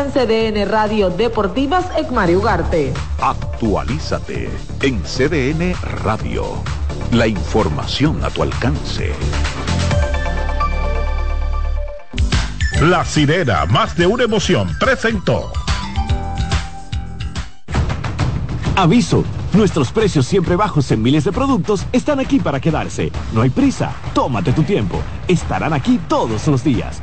en 0.00 0.12
CDN 0.12 0.66
Radio 0.68 1.10
Deportivas 1.10 1.84
Ecmari 1.96 2.34
Ugarte. 2.34 2.92
Actualízate 3.20 4.48
en 4.80 5.02
CDN 5.02 5.74
Radio. 6.02 6.44
La 7.12 7.26
información 7.26 8.24
a 8.24 8.30
tu 8.30 8.42
alcance. 8.42 9.12
La 12.80 13.04
sirena, 13.04 13.66
más 13.66 13.94
de 13.96 14.06
una 14.06 14.24
emoción, 14.24 14.74
presentó. 14.80 15.52
Aviso, 18.76 19.24
nuestros 19.52 19.92
precios 19.92 20.26
siempre 20.26 20.56
bajos 20.56 20.90
en 20.92 21.02
miles 21.02 21.24
de 21.24 21.32
productos 21.32 21.84
están 21.92 22.20
aquí 22.20 22.40
para 22.40 22.58
quedarse. 22.58 23.12
No 23.34 23.42
hay 23.42 23.50
prisa, 23.50 23.92
tómate 24.14 24.52
tu 24.52 24.62
tiempo. 24.62 25.02
Estarán 25.28 25.74
aquí 25.74 26.00
todos 26.08 26.46
los 26.46 26.64
días. 26.64 27.02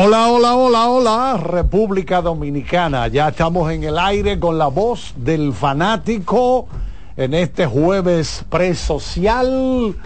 Hola, 0.00 0.28
hola, 0.28 0.54
hola, 0.54 0.90
hola, 0.90 1.36
República 1.38 2.22
Dominicana. 2.22 3.08
Ya 3.08 3.30
estamos 3.30 3.68
en 3.72 3.82
el 3.82 3.98
aire 3.98 4.38
con 4.38 4.56
la 4.56 4.68
voz 4.68 5.12
del 5.16 5.52
fanático 5.52 6.68
en 7.16 7.34
este 7.34 7.66
jueves 7.66 8.44
presocial, 8.48 9.96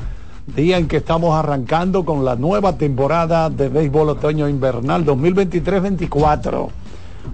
día 0.46 0.78
en 0.78 0.88
que 0.88 0.96
estamos 0.96 1.38
arrancando 1.38 2.06
con 2.06 2.24
la 2.24 2.36
nueva 2.36 2.78
temporada 2.78 3.50
de 3.50 3.68
béisbol 3.68 4.08
otoño 4.08 4.48
invernal 4.48 5.04
2023-24. 5.04 6.70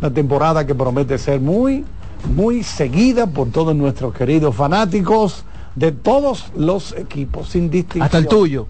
Una 0.01 0.11
temporada 0.13 0.67
que 0.67 0.75
promete 0.75 1.17
ser 1.17 1.41
muy, 1.41 1.85
muy 2.35 2.65
seguida 2.65 3.29
por 3.29 3.53
todos 3.53 3.77
nuestros 3.77 4.13
queridos 4.15 4.57
fanáticos 4.57 5.45
de 5.77 5.93
todos 5.93 6.47
los 6.57 6.93
equipos, 6.97 7.51
sin 7.51 7.71
distinción. 7.71 8.03
Hasta 8.03 8.19
el 8.19 8.27
tuyo. 8.27 8.67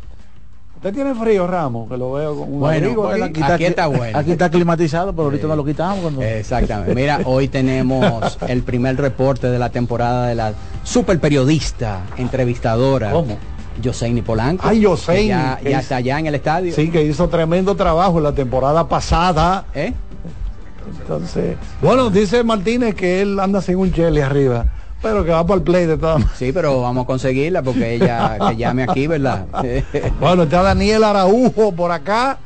Usted 0.79 0.95
tiene 0.95 1.12
frío, 1.12 1.45
Ramos, 1.48 1.89
que 1.89 1.97
lo 1.97 2.12
veo 2.12 2.37
con 2.39 2.53
un 2.53 2.61
bueno, 2.61 2.87
abrigo 2.87 3.09
aquí, 3.09 3.23
aquí. 3.43 3.43
aquí 3.43 3.65
está 3.65 3.89
bueno. 3.89 4.17
Aquí 4.17 4.31
está 4.31 4.48
climatizado, 4.48 5.12
pero 5.12 5.25
ahorita 5.25 5.48
no 5.48 5.57
lo 5.57 5.65
quitamos. 5.65 5.98
Cuando... 6.03 6.23
Exactamente. 6.23 6.95
Mira, 6.95 7.21
hoy 7.25 7.48
tenemos 7.48 8.39
el 8.47 8.62
primer 8.62 8.97
reporte 8.97 9.49
de 9.49 9.59
la 9.59 9.71
temporada 9.71 10.29
de 10.29 10.37
la 10.37 10.53
super 10.84 11.19
periodista, 11.19 12.03
entrevistadora. 12.17 13.11
¿Cómo? 13.11 13.37
Yoseini 13.83 14.23
Polanco. 14.23 14.69
Ay, 14.69 14.79
Yoseini, 14.81 15.29
Ya, 15.29 15.59
ya 15.65 15.71
es- 15.79 15.83
está 15.83 15.97
allá 15.97 16.21
en 16.21 16.27
el 16.27 16.37
estadio. 16.37 16.73
Sí, 16.73 16.91
que 16.91 17.03
hizo 17.03 17.29
tremendo 17.29 17.75
trabajo 17.75 18.21
la 18.21 18.31
temporada 18.33 18.87
pasada. 18.89 19.65
¿Eh? 19.75 19.93
Entonces, 21.01 21.56
bueno, 21.83 22.09
dice 22.09 22.45
Martínez 22.45 22.95
que 22.95 23.21
él 23.21 23.41
anda 23.41 23.60
sin 23.60 23.77
un 23.78 23.93
chele 23.93 24.22
arriba, 24.22 24.65
pero 25.00 25.25
que 25.25 25.31
va 25.31 25.47
para 25.47 25.59
el 25.59 25.62
play 25.62 25.86
de 25.86 25.97
todas 25.97 26.19
maneras. 26.19 26.38
Sí, 26.38 26.53
pero 26.53 26.82
vamos 26.82 27.04
a 27.04 27.06
conseguirla 27.06 27.62
porque 27.62 27.94
ella 27.94 28.38
que 28.48 28.56
llame 28.56 28.84
aquí, 28.84 29.06
¿verdad? 29.06 29.47
Bueno, 30.20 30.44
está 30.44 30.62
Daniel 30.62 31.04
Araujo 31.04 31.72
por 31.72 31.92
acá, 31.92 32.38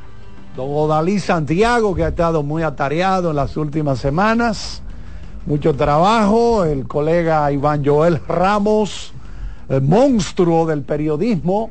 don 0.56 0.68
Odalí 0.70 1.18
Santiago, 1.18 1.94
que 1.94 2.04
ha 2.04 2.08
estado 2.08 2.42
muy 2.42 2.62
atareado 2.62 3.30
en 3.30 3.36
las 3.36 3.56
últimas 3.56 3.98
semanas. 3.98 4.82
Mucho 5.46 5.74
trabajo, 5.74 6.64
el 6.64 6.86
colega 6.86 7.50
Iván 7.50 7.84
Joel 7.84 8.20
Ramos, 8.28 9.12
el 9.68 9.82
monstruo 9.82 10.66
del 10.66 10.82
periodismo, 10.82 11.70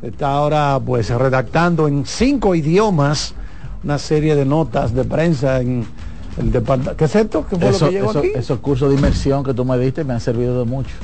está 0.00 0.32
ahora 0.32 0.80
pues 0.84 1.10
redactando 1.10 1.88
en 1.88 2.06
cinco 2.06 2.54
idiomas 2.54 3.34
una 3.84 3.98
serie 3.98 4.34
de 4.34 4.44
notas 4.44 4.94
de 4.94 5.04
prensa 5.04 5.60
en 5.60 5.84
el 6.38 6.50
departamento. 6.52 6.96
¿Qué 6.96 7.04
es 7.04 7.14
esto? 7.16 7.46
¿Qué 7.48 7.56
fue 7.56 7.68
Eso- 7.68 7.84
lo 7.86 7.90
que 7.90 7.96
llegó 7.96 8.10
eso- 8.10 8.18
aquí? 8.20 8.30
esos 8.34 8.58
cursos 8.60 8.88
de 8.90 8.96
inmersión 8.96 9.44
que 9.44 9.54
tú 9.54 9.64
me 9.64 9.78
diste 9.78 10.04
me 10.04 10.14
han 10.14 10.20
servido 10.20 10.58
de 10.60 10.64
mucho. 10.64 10.94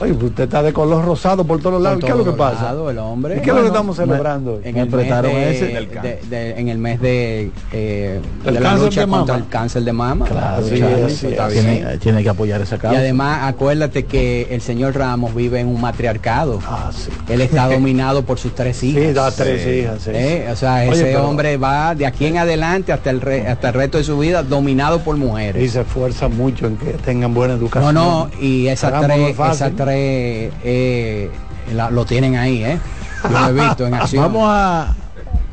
Oye, 0.00 0.12
pues 0.14 0.24
usted 0.30 0.44
está 0.44 0.62
de 0.62 0.72
color 0.72 1.04
rosado 1.04 1.44
por 1.44 1.60
todos 1.60 1.80
lados. 1.80 1.98
¿Y 1.98 2.00
Por 2.00 2.06
¿Qué 2.08 2.12
es 2.20 2.26
lo 2.26 2.32
que 2.32 2.36
pasa? 2.38 2.74
el 2.90 2.98
hombre. 2.98 3.36
¿Y 3.36 3.40
qué 3.40 3.50
es 3.50 3.56
lo 3.56 3.62
que 3.62 3.68
estamos 3.68 3.96
celebrando? 3.96 4.60
En 4.64 4.76
el, 4.76 4.88
mes 4.90 5.08
de, 5.08 5.50
ese. 5.52 5.66
de- 5.66 6.20
de- 6.28 6.60
en 6.60 6.68
el 6.68 6.78
mes 6.78 7.00
de, 7.00 7.50
eh, 7.72 8.20
El 8.44 8.54
de 8.54 8.60
la 8.60 8.70
cáncer 8.70 8.84
lucha 8.86 9.00
de 9.02 9.06
contra 9.06 9.34
mama. 9.34 9.44
el 9.44 9.50
cáncer 9.50 9.82
de 9.84 9.92
mama. 9.92 10.26
Claro, 10.26 10.66
sí, 10.66 10.78
Charlie, 10.80 11.02
así 11.04 11.26
está 11.28 11.46
es. 11.48 11.52
bien. 11.54 11.64
Tiene, 11.76 11.98
tiene 11.98 12.22
que 12.22 12.28
apoyar 12.28 12.60
esa 12.60 12.76
Y 12.76 12.78
causa. 12.80 12.98
además, 12.98 13.38
acuérdate 13.44 14.04
que 14.04 14.48
el 14.50 14.60
señor 14.60 14.96
Ramos 14.96 15.34
vive 15.34 15.60
en 15.60 15.68
un 15.68 15.80
matriarcado. 15.80 16.58
Ah, 16.66 16.90
sí. 16.92 17.10
Él 17.28 17.40
está 17.40 17.68
dominado 17.72 18.22
por 18.24 18.38
sus 18.38 18.54
tres 18.54 18.82
hijas. 18.82 19.02
Sí, 19.02 19.12
da 19.12 19.30
tres 19.30 19.66
hijas, 19.66 20.08
Eh. 20.08 20.48
O 20.52 20.56
sea, 20.56 20.74
Oye, 20.82 20.90
ese 20.92 21.04
pero- 21.04 21.28
hombre 21.28 21.56
va 21.56 21.94
de 21.94 22.04
aquí 22.06 22.26
en 22.26 22.38
adelante 22.38 22.92
hasta 22.92 23.10
el, 23.10 23.20
re- 23.20 23.46
hasta 23.46 23.68
el 23.68 23.74
resto 23.74 23.98
de 23.98 24.04
su 24.04 24.18
vida 24.18 24.42
dominado 24.42 25.00
por 25.00 25.16
Y 25.16 25.20
mujeres. 25.20 25.72
se 25.72 25.80
esfuerza 25.82 26.28
mucho 26.28 26.66
en 26.66 26.76
que 26.76 26.90
tengan 26.94 27.32
buena 27.32 27.54
No, 27.54 27.60
educación. 27.60 27.94
no, 27.94 28.28
y 28.40 28.66
esas 28.66 28.92
no 28.92 29.00
tres, 29.02 29.30
esas 29.38 29.72
tres 29.76 29.83
eh, 29.90 31.30
la- 31.74 31.90
lo 31.90 32.04
tienen 32.04 32.36
ahí, 32.36 32.64
¿eh? 32.64 32.78
Yo 33.24 33.30
lo 33.30 33.48
he 33.48 33.52
visto 33.52 33.86
en 33.86 33.94
acción. 33.94 34.22
Vamos 34.24 34.44
a 34.48 34.94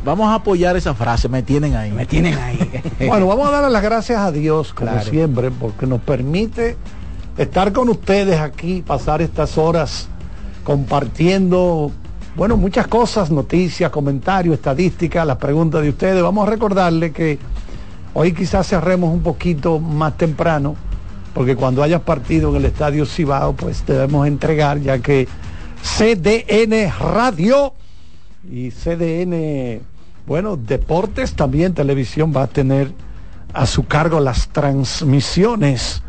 vamos 0.03 0.29
a 0.29 0.35
apoyar 0.35 0.75
esa 0.75 0.93
frase, 0.95 1.29
me 1.29 1.43
tienen 1.43 1.75
ahí. 1.75 1.91
Me 1.91 2.05
tienen 2.05 2.37
ahí. 2.37 2.81
Bueno, 3.07 3.27
vamos 3.27 3.47
a 3.47 3.51
darle 3.51 3.69
las 3.69 3.83
gracias 3.83 4.19
a 4.19 4.31
Dios, 4.31 4.73
como 4.73 4.91
Claro. 4.91 5.09
siempre, 5.09 5.51
porque 5.51 5.85
nos 5.87 6.01
permite 6.01 6.75
estar 7.37 7.71
con 7.71 7.89
ustedes 7.89 8.39
aquí, 8.39 8.83
pasar 8.85 9.21
estas 9.21 9.57
horas 9.57 10.07
compartiendo, 10.63 11.91
bueno, 12.35 12.57
muchas 12.57 12.87
cosas, 12.87 13.29
noticias, 13.31 13.89
comentarios, 13.91 14.55
estadísticas, 14.55 15.25
las 15.25 15.37
preguntas 15.37 15.81
de 15.81 15.89
ustedes. 15.89 16.21
Vamos 16.23 16.47
a 16.47 16.49
recordarle 16.51 17.11
que 17.11 17.37
hoy 18.13 18.33
quizás 18.33 18.67
cerremos 18.67 19.13
un 19.13 19.21
poquito 19.21 19.79
más 19.79 20.17
temprano, 20.17 20.75
porque 21.33 21.55
cuando 21.55 21.83
hayas 21.83 22.01
partido 22.01 22.49
en 22.49 22.57
el 22.57 22.65
Estadio 22.65 23.05
Cibao, 23.05 23.53
pues 23.53 23.85
debemos 23.85 24.27
entregar, 24.27 24.79
ya 24.79 24.99
que 24.99 25.27
CDN 25.81 26.91
Radio 26.99 27.73
y 28.49 28.71
CDN, 28.71 29.81
bueno, 30.27 30.57
Deportes 30.57 31.33
también, 31.33 31.73
televisión 31.73 32.33
va 32.35 32.43
a 32.43 32.47
tener 32.47 32.91
a 33.53 33.65
su 33.65 33.85
cargo 33.85 34.19
las 34.19 34.49
transmisiones 34.49 36.03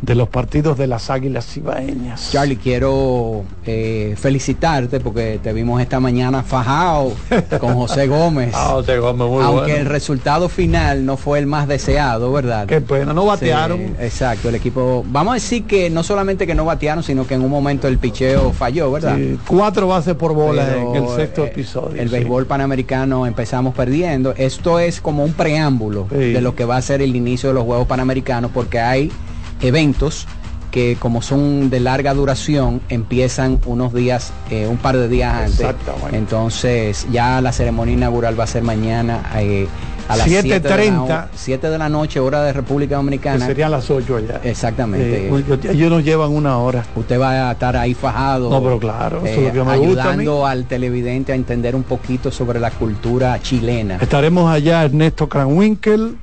de 0.00 0.14
los 0.14 0.28
partidos 0.28 0.78
de 0.78 0.86
las 0.86 1.10
Águilas 1.10 1.46
Cibaeñas. 1.46 2.30
Charlie, 2.30 2.56
quiero 2.56 3.44
eh, 3.66 4.14
felicitarte 4.16 5.00
porque 5.00 5.40
te 5.42 5.52
vimos 5.52 5.80
esta 5.80 5.98
mañana 6.00 6.42
fajado 6.42 7.12
con 7.60 7.74
José 7.74 8.06
Gómez. 8.06 8.54
Ah, 8.58 8.70
José 8.72 8.98
Gómez, 8.98 9.28
muy 9.28 9.44
Aunque 9.44 9.76
el 9.76 9.86
resultado 9.86 10.48
final 10.48 11.04
no 11.06 11.16
fue 11.16 11.38
el 11.38 11.46
más 11.46 11.68
deseado, 11.68 12.32
¿verdad? 12.32 12.66
Qué 12.66 12.80
pena, 12.80 13.12
no 13.12 13.24
batearon. 13.24 13.78
Sí, 13.78 13.94
exacto, 14.00 14.48
el 14.48 14.56
equipo. 14.56 15.04
Vamos 15.06 15.32
a 15.32 15.34
decir 15.34 15.64
que 15.64 15.88
no 15.90 16.02
solamente 16.02 16.46
que 16.46 16.54
no 16.54 16.64
batearon, 16.64 17.04
sino 17.04 17.26
que 17.26 17.34
en 17.34 17.42
un 17.42 17.50
momento 17.50 17.86
el 17.86 17.98
picheo 17.98 18.52
falló, 18.52 18.90
¿verdad? 18.90 19.16
Sí, 19.16 19.38
cuatro 19.46 19.86
bases 19.86 20.14
por 20.14 20.34
bola 20.34 20.66
Pero, 20.66 20.94
en 20.94 21.04
el 21.04 21.08
sexto 21.10 21.44
eh, 21.44 21.48
episodio. 21.48 22.00
El 22.00 22.08
sí. 22.08 22.14
béisbol 22.14 22.46
panamericano 22.46 23.26
empezamos 23.26 23.74
perdiendo. 23.74 24.34
Esto 24.36 24.80
es 24.80 25.00
como 25.00 25.24
un 25.24 25.34
preámbulo 25.34 26.08
de 26.10 26.40
lo 26.40 26.56
que 26.56 26.64
va 26.64 26.76
a 26.76 26.82
ser 26.82 27.00
el 27.00 27.14
inicio 27.14 27.50
de 27.50 27.54
los 27.54 27.64
Juegos 27.64 27.86
Panamericanos 27.86 28.50
porque 28.52 28.80
hay 28.80 29.12
eventos 29.60 30.26
que 30.70 30.96
como 31.00 31.22
son 31.22 31.70
de 31.70 31.80
larga 31.80 32.12
duración 32.12 32.82
empiezan 32.90 33.58
unos 33.64 33.94
días, 33.94 34.32
eh, 34.50 34.66
un 34.68 34.76
par 34.76 34.98
de 34.98 35.08
días 35.08 35.34
antes. 35.34 35.66
Entonces 36.12 37.06
ya 37.10 37.40
la 37.40 37.52
ceremonia 37.52 37.94
inaugural 37.94 38.38
va 38.38 38.44
a 38.44 38.48
ser 38.48 38.62
mañana 38.62 39.22
eh, 39.36 39.66
a 40.08 40.16
las 40.16 40.26
7 40.28 40.60
de, 40.60 40.68
7:30. 40.68 41.08
la, 41.08 41.28
7 41.34 41.70
de 41.70 41.78
la 41.78 41.88
noche, 41.88 42.20
hora 42.20 42.42
de 42.42 42.52
República 42.52 42.90
Que 42.90 42.96
Dominicana. 42.96 43.46
serían 43.46 43.70
las 43.70 43.90
ocho 43.90 44.16
allá. 44.16 44.40
Exactamente. 44.44 45.28
Eh, 45.28 45.44
ellos- 45.46 45.64
ellos 45.64 45.90
nos 45.90 46.04
llevan 46.04 46.30
una 46.32 46.58
hora. 46.58 46.84
Usted 46.96 47.18
va 47.18 47.48
a 47.48 47.52
estar 47.52 47.76
ahí 47.76 47.94
fajado. 47.94 48.50
No, 48.50 48.62
pero 48.62 48.78
claro, 48.78 49.18
eso 49.24 49.26
es 49.26 49.38
eh, 49.38 49.42
lo 49.46 49.52
que 49.64 49.70
me 49.70 49.76
gusta 49.78 50.02
a 50.02 50.06
mí. 50.16 50.22
ayudando 50.22 50.46
al 50.46 50.64
televidente 50.66 51.32
a 51.32 51.34
entender 51.34 51.74
un 51.76 51.82
poquito 51.82 52.30
sobre 52.30 52.60
la 52.60 52.70
cultura 52.72 53.40
chilena. 53.40 53.96
Estaremos 54.00 54.50
allá 54.50 54.82
Ernesto 54.84 55.28
Cranwinkel, 55.28 56.16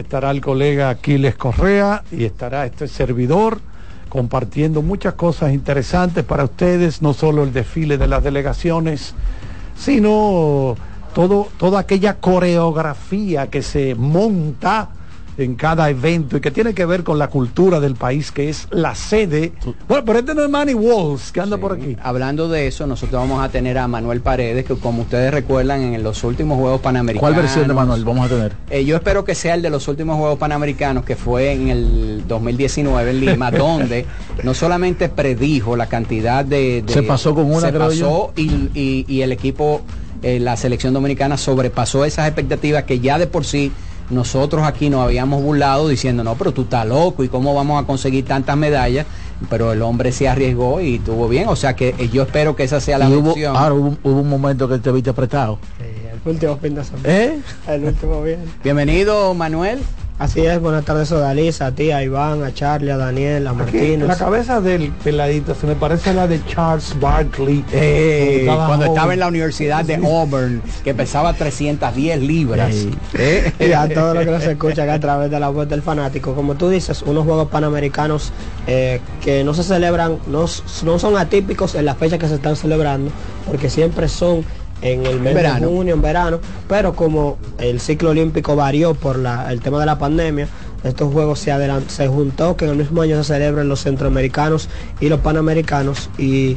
estará 0.00 0.30
el 0.30 0.40
colega 0.40 0.88
Aquiles 0.88 1.36
Correa 1.36 2.02
y 2.10 2.24
estará 2.24 2.64
este 2.64 2.88
servidor 2.88 3.60
compartiendo 4.08 4.82
muchas 4.82 5.14
cosas 5.14 5.52
interesantes 5.52 6.24
para 6.24 6.44
ustedes, 6.44 7.00
no 7.02 7.12
solo 7.12 7.44
el 7.44 7.52
desfile 7.52 7.96
de 7.96 8.08
las 8.08 8.24
delegaciones, 8.24 9.14
sino 9.76 10.74
todo, 11.14 11.48
toda 11.58 11.80
aquella 11.80 12.16
coreografía 12.16 13.48
que 13.48 13.62
se 13.62 13.94
monta 13.94 14.88
en 15.42 15.54
cada 15.54 15.88
evento 15.90 16.36
y 16.36 16.40
que 16.40 16.50
tiene 16.50 16.74
que 16.74 16.84
ver 16.86 17.02
con 17.04 17.18
la 17.18 17.28
cultura 17.28 17.80
del 17.80 17.94
país 17.94 18.30
que 18.32 18.48
es 18.48 18.66
la 18.70 18.94
sede. 18.94 19.52
Bueno, 19.88 20.04
pero 20.04 20.18
este 20.20 20.34
no 20.34 20.42
es 20.44 20.50
Manny 20.50 20.74
Walls 20.74 21.32
que 21.32 21.40
anda 21.40 21.56
por 21.58 21.72
aquí. 21.72 21.96
Hablando 22.02 22.48
de 22.48 22.66
eso, 22.66 22.86
nosotros 22.86 23.20
vamos 23.20 23.42
a 23.42 23.48
tener 23.48 23.78
a 23.78 23.88
Manuel 23.88 24.20
Paredes, 24.20 24.64
que 24.64 24.74
como 24.76 25.02
ustedes 25.02 25.32
recuerdan 25.32 25.82
en 25.82 26.02
los 26.02 26.22
últimos 26.24 26.58
Juegos 26.58 26.80
Panamericanos. 26.80 27.20
¿Cuál 27.20 27.34
versión 27.42 27.68
de 27.68 27.74
Manuel 27.74 28.04
vamos 28.04 28.26
a 28.26 28.28
tener? 28.28 28.52
Eh, 28.70 28.84
yo 28.84 28.96
espero 28.96 29.24
que 29.24 29.34
sea 29.34 29.54
el 29.54 29.62
de 29.62 29.70
los 29.70 29.86
últimos 29.88 30.16
Juegos 30.18 30.38
Panamericanos, 30.38 31.04
que 31.04 31.16
fue 31.16 31.52
en 31.52 31.68
el 31.68 32.24
2019 32.28 33.10
en 33.10 33.20
Lima, 33.20 33.50
donde 33.50 34.06
no 34.42 34.54
solamente 34.54 35.08
predijo 35.08 35.76
la 35.76 35.86
cantidad 35.86 36.44
de... 36.44 36.82
de- 36.82 36.92
Se 36.92 37.02
pasó 37.02 37.34
con 37.34 37.46
una, 37.50 37.60
Se 37.60 37.68
creo 37.72 37.88
pasó 37.88 38.32
y, 38.36 38.50
y- 38.74 39.04
y 39.08 39.22
el 39.22 39.32
equipo, 39.32 39.82
eh, 40.22 40.38
la 40.40 40.56
selección 40.56 40.92
dominicana 40.94 41.36
sobrepasó 41.36 42.04
esas 42.04 42.26
expectativas 42.26 42.84
que 42.84 43.00
ya 43.00 43.18
de 43.18 43.26
por 43.26 43.44
sí 43.44 43.72
nosotros 44.10 44.64
aquí 44.64 44.90
nos 44.90 45.02
habíamos 45.04 45.42
burlado 45.42 45.88
diciendo, 45.88 46.22
no, 46.24 46.34
pero 46.34 46.52
tú 46.52 46.62
estás 46.62 46.86
loco 46.86 47.24
y 47.24 47.28
cómo 47.28 47.54
vamos 47.54 47.82
a 47.82 47.86
conseguir 47.86 48.24
tantas 48.24 48.56
medallas. 48.56 49.06
Pero 49.48 49.72
el 49.72 49.80
hombre 49.80 50.12
se 50.12 50.28
arriesgó 50.28 50.80
y 50.82 50.98
tuvo 50.98 51.26
bien. 51.28 51.48
O 51.48 51.56
sea 51.56 51.74
que 51.74 51.94
eh, 51.98 52.10
yo 52.12 52.24
espero 52.24 52.54
que 52.56 52.64
esa 52.64 52.78
sea 52.80 52.98
la 52.98 53.08
Y 53.08 53.14
hubo, 53.14 53.28
versión. 53.28 53.56
ahora 53.56 53.74
hubo, 53.74 53.96
hubo 54.02 54.20
un 54.20 54.28
momento 54.28 54.68
que 54.68 54.78
te 54.78 54.92
viste 54.92 55.08
apretado. 55.10 55.58
El 55.78 55.99
último 56.24 56.56
fin 56.58 56.74
de 56.74 56.84
semana. 56.84 57.08
¿Eh? 57.08 57.38
El 57.68 57.84
último 57.84 58.22
bien. 58.22 58.40
Bienvenido, 58.62 59.34
Manuel. 59.34 59.80
Así 60.18 60.44
es, 60.44 60.60
buenas 60.60 60.84
tardes 60.84 61.10
Odalisa, 61.12 61.68
a 61.68 61.70
ti, 61.72 61.92
a 61.92 62.02
Iván, 62.02 62.44
a 62.44 62.52
Charlie, 62.52 62.90
a 62.90 62.98
Daniel, 62.98 63.46
a 63.46 63.54
Martínez. 63.54 64.06
la 64.06 64.18
cabeza 64.18 64.60
del 64.60 64.92
peladito 65.02 65.54
se 65.54 65.66
me 65.66 65.74
parece 65.74 66.10
a 66.10 66.12
la 66.12 66.26
de 66.28 66.44
Charles 66.44 66.94
Barkley. 67.00 67.64
Eh, 67.72 68.42
Cuando 68.44 68.52
estaba 68.52 68.66
cuando 68.66 68.84
estaba 68.84 69.00
joven. 69.00 69.14
en 69.14 69.20
la 69.20 69.28
Universidad 69.28 69.82
de 69.82 69.94
Auburn, 69.94 70.60
que 70.84 70.92
pesaba 70.92 71.32
310 71.32 72.20
libras. 72.20 72.74
Eh, 73.14 73.50
y 73.60 73.72
a 73.72 73.88
todo 73.88 74.12
lo 74.12 74.20
que 74.20 74.26
nos 74.30 74.44
escucha 74.44 74.82
acá 74.82 74.92
a 74.92 75.00
través 75.00 75.30
de 75.30 75.40
la 75.40 75.48
voz 75.48 75.66
del 75.70 75.80
fanático. 75.80 76.34
Como 76.34 76.54
tú 76.54 76.68
dices, 76.68 77.00
unos 77.00 77.24
Juegos 77.24 77.48
Panamericanos 77.48 78.30
eh, 78.66 79.00
que 79.24 79.42
no 79.42 79.54
se 79.54 79.62
celebran, 79.62 80.18
no, 80.26 80.44
no 80.84 80.98
son 80.98 81.16
atípicos 81.16 81.74
en 81.76 81.86
la 81.86 81.94
fecha 81.94 82.18
que 82.18 82.28
se 82.28 82.34
están 82.34 82.56
celebrando, 82.56 83.10
porque 83.46 83.70
siempre 83.70 84.06
son 84.06 84.44
en 84.82 85.06
el 85.06 85.20
mes 85.20 85.34
verano. 85.34 85.68
de 85.68 85.74
junio, 85.74 85.94
en 85.94 86.02
verano, 86.02 86.38
pero 86.68 86.94
como 86.94 87.38
el 87.58 87.80
ciclo 87.80 88.10
olímpico 88.10 88.56
varió 88.56 88.94
por 88.94 89.18
la- 89.18 89.50
el 89.52 89.60
tema 89.60 89.78
de 89.80 89.86
la 89.86 89.98
pandemia, 89.98 90.48
estos 90.84 91.12
juegos 91.12 91.38
se 91.38 91.52
se 91.88 92.08
juntó 92.08 92.56
que 92.56 92.64
en 92.64 92.70
el 92.72 92.76
mismo 92.78 93.02
año 93.02 93.22
se 93.22 93.34
celebren 93.34 93.68
los 93.68 93.82
centroamericanos 93.82 94.68
y 95.00 95.08
los 95.08 95.20
panamericanos 95.20 96.08
y 96.18 96.56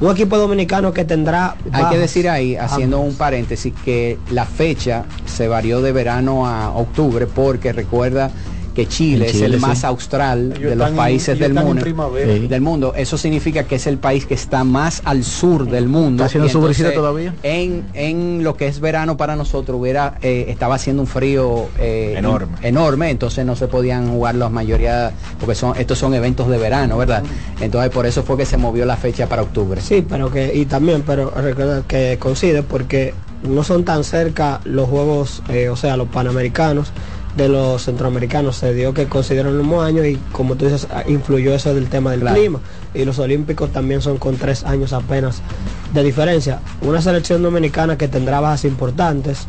un 0.00 0.10
equipo 0.10 0.36
dominicano 0.38 0.92
que 0.92 1.04
tendrá 1.04 1.56
Hay 1.72 1.84
que 1.86 1.98
decir 1.98 2.28
ahí, 2.28 2.56
haciendo 2.56 3.00
un 3.00 3.14
paréntesis, 3.14 3.72
que 3.84 4.18
la 4.30 4.44
fecha 4.44 5.04
se 5.24 5.48
varió 5.48 5.80
de 5.82 5.92
verano 5.92 6.46
a 6.46 6.70
octubre 6.70 7.26
porque 7.26 7.72
recuerda 7.72 8.30
que 8.74 8.86
Chile, 8.88 9.28
es 9.30 9.40
el 9.40 9.60
más 9.60 9.84
austral 9.84 10.52
Ellos 10.56 10.70
de 10.70 10.76
los 10.76 10.88
en- 10.90 10.96
países 10.96 11.38
del 11.38 11.54
mundo. 11.54 11.84
Sí. 11.84 12.46
Del 12.48 12.60
mundo. 12.60 12.92
Eso 12.96 13.16
significa 13.16 13.64
que 13.64 13.76
es 13.76 13.86
el 13.86 13.98
país 13.98 14.26
que 14.26 14.34
está 14.34 14.64
más 14.64 15.00
al 15.04 15.22
sur 15.24 15.68
del 15.70 15.88
mundo. 15.88 16.24
¿Está 16.24 16.40
haciendo 16.40 16.48
su 16.48 16.92
todavía? 16.92 17.34
En, 17.42 17.84
en 17.94 18.42
lo 18.42 18.56
que 18.56 18.66
es 18.66 18.80
verano 18.80 19.16
para 19.16 19.36
nosotros 19.36 19.80
hubiera 19.80 20.18
eh, 20.22 20.46
estaba 20.48 20.74
haciendo 20.74 21.02
un 21.02 21.08
frío 21.08 21.68
eh, 21.78 22.14
Enorme. 22.16 22.56
enorme, 22.62 23.10
entonces 23.10 23.46
no 23.46 23.54
se 23.56 23.68
podían 23.68 24.10
jugar 24.10 24.34
la 24.34 24.48
mayoría, 24.48 25.12
porque 25.38 25.54
son 25.54 25.76
estos 25.78 25.98
son 25.98 26.14
eventos 26.14 26.48
de 26.48 26.58
verano, 26.58 26.98
¿verdad? 26.98 27.22
Entonces 27.60 27.90
por 27.90 28.06
eso 28.06 28.22
fue 28.24 28.36
que 28.36 28.46
se 28.46 28.56
movió 28.56 28.84
la 28.86 28.96
fecha 28.96 29.28
para 29.28 29.42
octubre. 29.42 29.80
Sí, 29.80 30.04
pero 30.08 30.30
que, 30.30 30.52
y 30.54 30.64
también, 30.66 31.02
pero 31.06 31.30
recuerda 31.30 31.82
que 31.86 32.16
coincide 32.18 32.62
porque 32.62 33.14
no 33.42 33.62
son 33.62 33.84
tan 33.84 34.02
cerca 34.04 34.60
los 34.64 34.88
juegos, 34.88 35.42
eh, 35.48 35.68
o 35.68 35.76
sea, 35.76 35.96
los 35.96 36.08
panamericanos 36.08 36.88
de 37.36 37.48
los 37.48 37.82
centroamericanos. 37.84 38.56
Se 38.56 38.72
dio 38.74 38.94
que 38.94 39.06
coincidieron 39.06 39.52
el 39.54 39.58
mismo 39.60 39.82
año 39.82 40.04
y 40.04 40.16
como 40.32 40.54
tú 40.56 40.66
dices, 40.66 40.86
ah, 40.92 41.02
influyó 41.06 41.54
eso 41.54 41.74
del 41.74 41.88
tema 41.88 42.10
del 42.12 42.20
Claro. 42.20 42.36
clima. 42.36 42.60
Y 42.94 43.04
los 43.04 43.18
olímpicos 43.18 43.70
también 43.72 44.00
son 44.00 44.18
con 44.18 44.36
tres 44.36 44.64
años 44.64 44.92
apenas 44.92 45.42
de 45.92 46.02
diferencia. 46.02 46.60
Una 46.82 47.00
selección 47.02 47.42
dominicana 47.42 47.98
que 47.98 48.08
tendrá 48.08 48.40
bajas 48.40 48.64
importantes. 48.64 49.46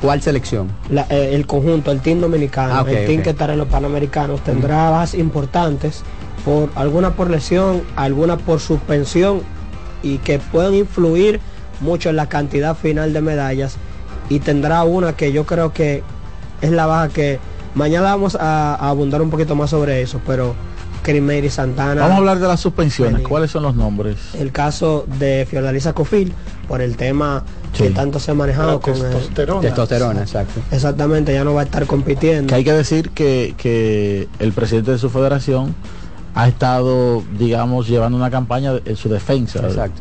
¿Cuál 0.00 0.20
selección? 0.22 0.68
La- 0.90 1.06
eh, 1.08 1.30
el 1.34 1.46
conjunto, 1.46 1.90
el 1.90 2.00
team 2.00 2.20
dominicano, 2.20 2.74
Ah, 2.74 2.84
el 2.86 3.06
team 3.06 3.22
que 3.22 3.30
estará 3.30 3.54
en 3.54 3.58
los 3.58 3.68
panamericanos, 3.68 4.42
tendrá 4.44 4.90
bajas 4.90 5.14
importantes 5.14 6.02
por 6.44 6.68
alguna 6.74 7.14
por 7.16 7.30
lesión, 7.30 7.82
alguna 7.96 8.36
por 8.36 8.60
suspensión 8.60 9.40
y 10.02 10.18
que 10.18 10.38
pueden 10.38 10.74
influir 10.74 11.40
mucho 11.80 12.10
en 12.10 12.16
la 12.16 12.28
cantidad 12.28 12.76
final 12.76 13.12
de 13.14 13.20
medallas 13.22 13.76
y 14.28 14.40
tendrá 14.40 14.84
una 14.84 15.14
que 15.16 15.32
yo 15.32 15.46
creo 15.46 15.72
que 15.72 16.02
es 16.60 16.70
la 16.70 16.86
baja 16.86 17.08
que 17.08 17.38
mañana 17.74 18.04
vamos 18.10 18.34
a, 18.36 18.74
a 18.74 18.88
abundar 18.88 19.20
un 19.22 19.30
poquito 19.30 19.54
más 19.54 19.70
sobre 19.70 20.00
eso, 20.02 20.20
pero 20.26 20.54
Crimeiri 21.02 21.50
Santana. 21.50 22.00
Vamos 22.00 22.14
a 22.14 22.18
hablar 22.18 22.38
de 22.38 22.48
las 22.48 22.60
suspensiones. 22.60 23.22
¿Cuáles 23.26 23.50
son 23.50 23.62
los 23.62 23.74
nombres? 23.74 24.16
el 24.38 24.52
caso 24.52 25.04
de 25.18 25.46
Fiordalisa 25.48 25.92
Cofil 25.92 26.32
por 26.66 26.80
el 26.80 26.96
tema 26.96 27.44
que 27.76 27.88
Sí. 27.88 27.92
tanto 27.94 28.18
se 28.18 28.30
ha 28.30 28.34
manejado 28.34 28.72
La 28.74 28.78
con 28.78 28.94
el- 28.94 29.00
testosterona. 29.02 29.60
Testosterona, 29.60 30.20
exacto. 30.22 30.60
exactamente 30.70 31.34
ya 31.34 31.44
no 31.44 31.52
va 31.54 31.62
a 31.62 31.64
estar 31.64 31.84
compitiendo 31.86 32.48
Que 32.48 32.54
hay 32.54 32.64
que 32.64 32.72
decir 32.72 33.10
que, 33.10 33.54
que 33.58 34.28
el 34.38 34.52
presidente 34.52 34.92
de 34.92 34.98
su 34.98 35.10
federación 35.10 35.74
ha 36.36 36.48
estado, 36.48 37.22
digamos, 37.38 37.86
llevando 37.86 38.16
una 38.16 38.30
campaña 38.30 38.72
en 38.84 38.96
su 38.96 39.08
defensa. 39.08 39.58
Exacto. 39.60 40.00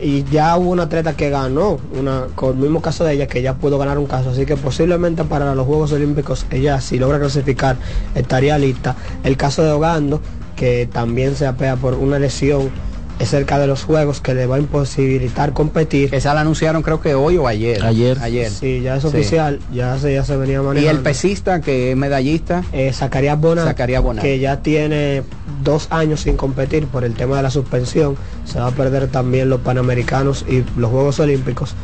Y 0.00 0.24
ya 0.24 0.56
hubo 0.56 0.70
una 0.70 0.84
atleta 0.84 1.16
que 1.16 1.30
ganó 1.30 1.78
una 1.98 2.26
con 2.34 2.56
el 2.56 2.62
mismo 2.62 2.80
caso 2.80 3.04
de 3.04 3.14
ella 3.14 3.26
que 3.26 3.42
ya 3.42 3.54
pudo 3.54 3.78
ganar 3.78 3.98
un 3.98 4.06
caso. 4.06 4.30
Así 4.30 4.46
que 4.46 4.56
posiblemente 4.56 5.24
para 5.24 5.54
los 5.54 5.66
Juegos 5.66 5.92
Olímpicos 5.92 6.46
ella 6.50 6.80
si 6.80 6.98
logra 6.98 7.18
clasificar 7.18 7.76
estaría 8.14 8.58
lista. 8.58 8.96
El 9.24 9.36
caso 9.36 9.62
de 9.62 9.72
Ogando 9.72 10.20
que 10.56 10.88
también 10.92 11.36
se 11.36 11.46
apea 11.46 11.76
por 11.76 11.94
una 11.94 12.18
lesión 12.18 12.62
es 12.62 12.87
cerca 13.26 13.58
de 13.58 13.66
los 13.66 13.82
Juegos 13.84 14.20
que 14.20 14.32
le 14.34 14.46
va 14.46 14.56
a 14.56 14.58
imposibilitar 14.58 15.52
competir 15.52 16.14
Esa 16.14 16.34
la 16.34 16.42
anunciaron 16.42 16.82
creo 16.82 17.00
que 17.00 17.14
hoy 17.14 17.36
o 17.36 17.46
ayer. 17.48 17.84
Ayer. 17.84 18.18
Ayer. 18.20 18.50
sí 18.50 18.80
ya 18.80 18.96
es 18.96 19.02
Sí. 19.02 19.08
oficial 19.08 19.58
ya 19.72 19.98
se 19.98 20.12
ya 20.14 20.24
se 20.24 20.36
venía 20.36 20.60
Y 20.60 20.62
manejando 20.62 20.90
el 20.90 20.98
pesista 21.02 21.60
que 21.60 21.90
es 21.90 21.96
medallista, 21.96 22.62
eh, 22.72 22.92
Zacarías 22.92 23.38
Bonat, 23.40 23.66
Zacarías 23.66 24.02
Bonat. 24.02 24.22
que 24.22 24.38
ya 24.38 24.58
tiene 24.62 25.22
dos 25.64 25.88
años 25.90 26.20
sin 26.20 26.36
competir 26.36 26.86
por 26.86 27.04
el 27.04 27.14
tema 27.14 27.36
de 27.36 27.42
la 27.42 27.50
suspensión, 27.50 28.16
se 28.44 28.60
va 28.60 28.68
a 28.68 28.70
perder 28.70 29.08
también 29.08 29.48
los 29.50 29.60
Panamericanos 29.60 30.44
y 30.48 30.64
los 30.78 30.90
Juegos 30.90 31.18
Olímpicos. 31.20 31.74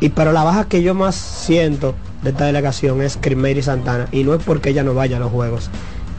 Y 0.00 0.10
pero 0.10 0.32
la 0.32 0.44
baja 0.44 0.68
que 0.68 0.82
yo 0.82 0.94
más 0.94 1.14
siento 1.16 1.94
de 2.22 2.30
esta 2.30 2.46
delegación 2.46 3.02
es 3.02 3.18
Crimeiri 3.20 3.62
Santana 3.62 4.06
y 4.12 4.24
no 4.24 4.34
es 4.34 4.42
porque 4.42 4.70
ella 4.70 4.84
no 4.84 4.94
vaya 4.94 5.16
a 5.18 5.20
los 5.20 5.30
Juegos, 5.32 5.70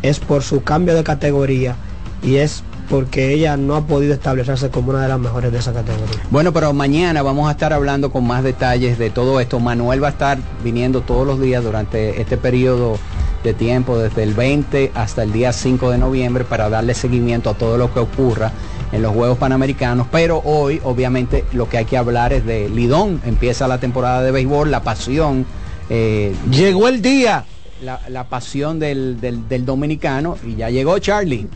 es 0.02 0.20
por 0.20 0.44
su 0.44 0.64
cambio 0.64 0.96
de 0.96 1.04
categoría 1.04 1.76
y 2.22 2.36
es 2.36 2.62
porque 2.90 3.34
ella 3.34 3.56
no 3.56 3.76
ha 3.76 3.82
podido 3.86 4.14
establecerse 4.14 4.70
como 4.70 4.90
una 4.90 5.04
de 5.04 5.08
las 5.10 5.20
mejores 5.20 5.52
de 5.52 5.60
esa 5.60 5.74
categoría. 5.74 6.08
Bueno, 6.32 6.52
pero 6.52 6.74
mañana 6.74 7.22
vamos 7.22 7.48
a 7.48 7.52
estar 7.52 7.72
hablando 7.72 8.12
con 8.12 8.26
más 8.26 8.44
detalles 8.44 8.98
de 8.98 9.10
todo 9.10 9.40
esto. 9.40 9.60
Manuel 9.60 10.04
va 10.04 10.08
a 10.08 10.12
estar 10.12 10.40
viniendo 10.64 11.02
todos 11.02 11.26
los 11.26 11.40
días 11.40 11.64
durante 11.64 12.20
este 12.20 12.38
periodo 12.38 12.98
de 13.44 13.54
tiempo, 13.54 13.98
desde 13.98 14.24
el 14.24 14.34
20 14.34 14.92
hasta 14.96 15.24
el 15.24 15.32
día 15.32 15.54
5 15.54 15.92
de 15.92 15.98
noviembre, 15.98 16.44
para 16.44 16.70
darle 16.70 16.94
seguimiento 16.94 17.50
a 17.50 17.54
todo 17.54 17.78
lo 17.78 17.94
que 17.94 18.00
ocurra 18.00 18.52
en 18.92 19.02
los 19.02 19.14
Juegos 19.14 19.38
Panamericanos. 19.38 20.08
Pero 20.12 20.42
hoy, 20.44 20.82
obviamente, 20.84 21.46
lo 21.54 21.70
que 21.70 21.78
hay 21.78 21.86
que 21.86 21.96
hablar 21.98 22.34
es 22.34 22.46
de 22.46 22.70
Lidón. 22.70 23.22
Empieza 23.26 23.68
la 23.68 23.80
temporada 23.80 24.24
de 24.24 24.32
béisbol, 24.32 24.72
la 24.72 24.82
pasión. 24.84 25.46
eh, 25.90 26.36
Llegó 26.52 26.88
el 26.88 27.02
día. 27.02 27.46
La, 27.84 28.00
la 28.10 28.26
pasión 28.26 28.80
del, 28.80 29.20
del- 29.22 29.48
del 29.48 29.66
dominicano 29.66 30.36
y 30.46 30.56
ya 30.56 30.70
llegó 30.70 30.98
Charlie. 31.00 31.48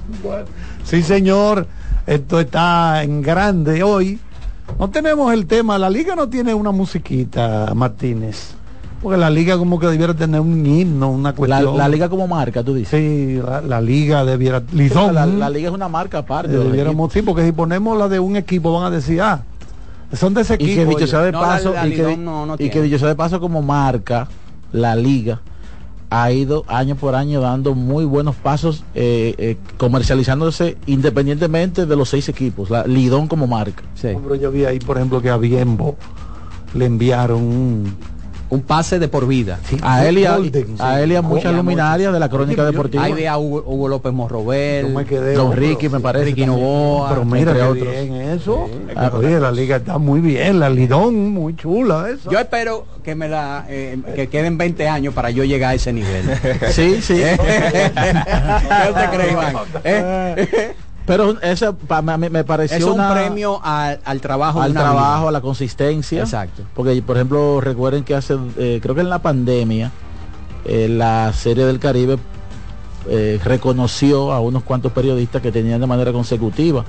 Sí, 0.84 1.02
señor. 1.04 1.68
Esto 2.06 2.40
está 2.40 3.04
en 3.04 3.22
grande 3.22 3.82
hoy. 3.84 4.20
No 4.80 4.90
tenemos 4.90 5.34
el 5.34 5.46
tema. 5.46 5.78
La 5.78 5.90
liga 5.90 6.16
no 6.16 6.28
tiene 6.30 6.54
una 6.54 6.72
musiquita, 6.72 7.72
Martínez. 7.76 8.56
Porque 9.02 9.18
la 9.18 9.30
liga 9.30 9.58
como 9.58 9.80
que 9.80 9.88
debiera 9.88 10.14
tener 10.14 10.40
un 10.40 10.66
himno, 10.66 11.10
una 11.12 11.34
cuestión. 11.34 11.78
la 11.78 11.90
liga 11.90 12.08
como 12.10 12.26
marca, 12.28 12.64
tú 12.64 12.74
dices. 12.74 13.00
Sí, 13.02 13.42
la, 13.46 13.60
la 13.62 13.82
liga 13.82 14.24
debiera... 14.24 14.62
Lidón. 14.72 15.14
La, 15.14 15.26
la 15.26 15.50
liga 15.50 15.68
es 15.70 15.74
una 15.76 15.90
marca 15.90 16.20
aparte. 16.20 16.54
Debiéramos, 16.54 17.12
sí, 17.12 17.22
porque 17.22 17.46
si 17.46 17.52
ponemos 17.52 17.98
la 17.98 18.08
de 18.08 18.20
un 18.22 18.38
equipo 18.38 18.72
van 18.74 18.86
a 18.86 18.96
decir, 18.96 19.22
ah, 19.22 19.44
son 20.14 20.34
de 20.34 20.42
ese 20.42 20.54
y 20.56 20.58
que 20.58 20.74
equipo. 20.84 20.90
dicho 20.92 21.08
sea 21.08 21.20
de 21.22 21.34
paso 21.34 21.74
y, 21.86 21.90
que, 21.92 21.98
Lidón 21.98 22.24
no- 22.24 22.46
no 22.46 22.54
y 22.56 22.58
que 22.58 22.70
tiene. 22.70 22.88
dicho 22.88 23.00
sea 23.00 23.10
de 23.10 23.16
paso 23.16 23.42
como 23.42 23.62
marca 23.62 24.28
la 24.72 24.96
liga 24.96 25.42
ha 26.14 26.32
ido 26.32 26.64
año 26.68 26.96
por 26.96 27.16
año 27.16 27.42
dando 27.42 27.74
muy 27.74 28.06
buenos 28.06 28.36
pasos 28.36 28.84
eh, 28.94 29.34
eh, 29.40 29.58
comercializándose 29.78 30.78
independientemente 30.86 31.88
de 31.88 31.96
los 31.96 32.10
seis 32.10 32.30
equipos 32.30 32.70
la 32.70 32.86
Lidón 32.86 33.28
como 33.28 33.48
marca 33.48 33.82
Sí. 33.96 34.10
Pero 34.22 34.36
yo 34.36 34.52
vi 34.52 34.66
ahí, 34.66 34.80
por 34.80 34.98
ejemplo, 34.98 35.22
que 35.22 35.30
a 35.30 35.38
Biembo 35.38 35.96
le 36.74 36.86
enviaron 36.86 37.42
un, 37.42 37.96
un 38.50 38.62
pase 38.62 39.00
de 39.00 39.08
por 39.08 39.28
vida. 39.28 39.60
A 39.82 40.06
él 40.06 40.20
y 40.20 40.26
a, 40.26 40.36
Golden, 40.38 40.76
a 40.80 40.96
sí. 40.98 41.04
él 41.04 41.12
y 41.12 41.16
a 41.16 41.22
muchas 41.22 41.54
luminarias 41.54 42.14
de 42.14 42.20
la 42.20 42.30
crónica 42.30 42.64
deportiva. 42.66 43.04
Ahí 43.04 43.14
ve 43.14 43.28
a 43.28 43.38
Hugo, 43.38 43.64
Hugo 43.66 43.88
López 43.88 44.14
Morrobel, 44.14 44.88
Yo 44.88 44.94
me 44.94 45.06
quedé 45.06 45.34
Don 45.34 45.54
Ricky 45.54 45.90
me 45.90 46.00
parece. 46.00 46.26
Ricky. 46.26 46.46
Novoa, 46.46 47.10
Pero 47.10 47.26
mira 47.26 47.52
entre 47.52 47.54
qué 47.56 47.62
otros. 47.64 47.94
bien 47.94 48.14
eso. 48.22 48.70
Oye, 49.14 49.40
la 49.40 49.52
liga 49.52 49.78
está 49.78 49.98
muy 49.98 50.20
bien, 50.20 50.60
la 50.60 50.70
Lidón, 50.70 51.30
muy 51.30 51.56
chula 51.56 52.10
esa. 52.10 52.30
Yo 52.30 52.40
espero 52.40 52.86
que 53.04 53.16
me 53.16 53.28
la 53.28 53.66
eh, 53.70 53.98
que 54.16 54.28
queden 54.28 54.58
20 54.58 54.88
años 54.88 55.14
para 55.14 55.30
yo 55.30 55.44
llegar 55.44 55.72
a 55.72 55.76
ese 55.76 55.92
nivel. 55.94 56.24
Sí, 56.72 57.02
sí. 57.02 57.16
¿Qué 57.24 58.90
usted 58.90 59.10
cree, 59.12 59.32
Iván? 59.32 59.56
¿Eh? 59.84 60.74
Pero 61.06 61.40
eso 61.42 61.76
me, 62.18 62.30
me 62.30 62.44
pareció 62.46 62.78
Es 62.78 62.84
un 62.86 62.94
una- 62.94 63.14
premio 63.14 63.60
al, 63.64 64.00
al 64.06 64.22
trabajo 64.22 64.62
al 64.62 64.72
trabajo, 64.74 65.20
vida. 65.22 65.30
a 65.30 65.32
la 65.32 65.42
consistencia. 65.42 66.22
Exacto. 66.22 66.64
Porque, 66.74 67.02
por 67.02 67.18
ejemplo, 67.18 67.60
recuerden 67.60 68.04
que 68.06 68.16
hace, 68.16 68.38
eh, 68.58 68.80
creo 68.82 68.96
que 68.96 69.02
en 69.02 69.10
la 69.10 69.20
pandemia, 69.20 69.92
eh, 70.66 70.88
la 70.88 71.34
Serie 71.34 71.66
del 71.66 71.80
Caribe 71.80 72.18
eh, 73.10 73.38
reconoció 73.44 74.32
a 74.32 74.40
unos 74.40 74.64
cuantos 74.64 74.94
periodistas 74.94 75.42
que 75.42 75.52
tenían 75.52 75.82
de 75.82 75.88
manera 75.88 76.14
consecutiva, 76.14 76.86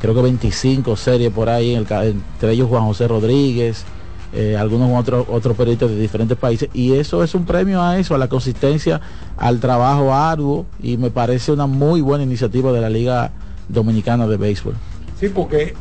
creo 0.00 0.14
que 0.14 0.22
25 0.22 0.96
series 0.96 1.30
por 1.30 1.50
ahí, 1.50 1.72
en 1.72 1.80
el 1.80 1.84
ca- 1.86 2.06
entre 2.06 2.52
ellos 2.52 2.68
Juan 2.70 2.84
José 2.84 3.06
Rodríguez, 3.06 3.84
eh, 4.32 4.56
algunos 4.58 4.98
otros 4.98 5.26
otros 5.30 5.56
periodistas 5.58 5.90
de 5.90 5.96
diferentes 6.00 6.38
países, 6.38 6.70
y 6.72 6.94
eso 6.94 7.22
es 7.22 7.34
un 7.34 7.44
premio 7.44 7.82
a 7.82 7.98
eso, 7.98 8.14
a 8.14 8.18
la 8.18 8.28
consistencia, 8.28 9.00
al 9.36 9.60
trabajo 9.60 10.14
arduo, 10.14 10.64
y 10.82 10.96
me 10.96 11.10
parece 11.10 11.52
una 11.52 11.66
muy 11.66 12.00
buena 12.00 12.24
iniciativa 12.24 12.72
de 12.72 12.80
la 12.80 12.88
Liga 12.88 13.30
Dominicana 13.68 14.26
de 14.26 14.36
Béisbol. 14.36 14.74
Sí, 15.20 15.28
porque, 15.28 15.74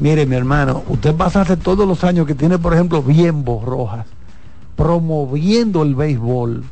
mire, 0.00 0.26
mi 0.26 0.36
hermano, 0.36 0.82
usted 0.88 1.14
pasa 1.14 1.42
hace 1.42 1.56
todos 1.56 1.86
los 1.86 2.04
años 2.04 2.26
que 2.26 2.34
tiene, 2.34 2.58
por 2.58 2.72
ejemplo, 2.74 3.02
Bienbo 3.02 3.62
Rojas, 3.64 4.06
promoviendo 4.76 5.82
el 5.82 5.94
béisbol, 5.94 6.64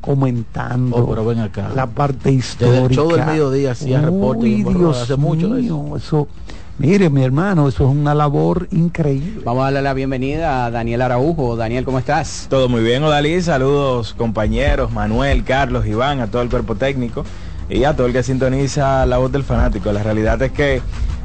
comentando 0.00 0.96
Oh, 0.96 1.08
pero 1.10 1.24
ven 1.26 1.40
acá. 1.40 1.70
la 1.74 1.86
parte 1.86 2.30
Desde 2.30 2.38
histórica. 2.38 2.84
el 2.86 2.90
show 2.94 3.12
del 3.12 3.26
mediodía 3.26 3.72
hacía 3.72 4.00
reporte 4.00 4.64
hace 4.94 5.16
mucho 5.16 5.48
de 5.50 5.62
mío, 5.62 5.96
eso. 5.96 6.26
Mire, 6.78 7.10
mi 7.10 7.22
hermano, 7.22 7.68
eso 7.68 7.84
es 7.84 7.90
una 7.94 8.14
labor 8.14 8.66
increíble. 8.70 9.42
Vamos 9.44 9.60
a 9.60 9.64
darle 9.64 9.82
la 9.82 9.92
bienvenida 9.92 10.64
a 10.64 10.70
Daniel 10.70 11.02
Araujo. 11.02 11.54
Daniel, 11.54 11.84
¿cómo 11.84 11.98
estás? 11.98 12.46
Todo 12.48 12.70
muy 12.70 12.82
bien, 12.82 13.02
Odalí. 13.04 13.42
Saludos 13.42 14.14
compañeros, 14.14 14.90
Manuel, 14.90 15.44
Carlos, 15.44 15.84
Iván, 15.86 16.20
a 16.20 16.28
todo 16.28 16.40
el 16.40 16.48
cuerpo 16.48 16.76
técnico 16.76 17.22
y 17.70 17.84
a 17.84 17.94
todo 17.94 18.08
el 18.08 18.12
que 18.12 18.22
sintoniza 18.22 19.06
la 19.06 19.18
voz 19.18 19.30
del 19.32 19.44
fanático. 19.44 19.92
La 19.92 20.02
realidad 20.02 20.42
es 20.42 20.52
que 20.52 20.82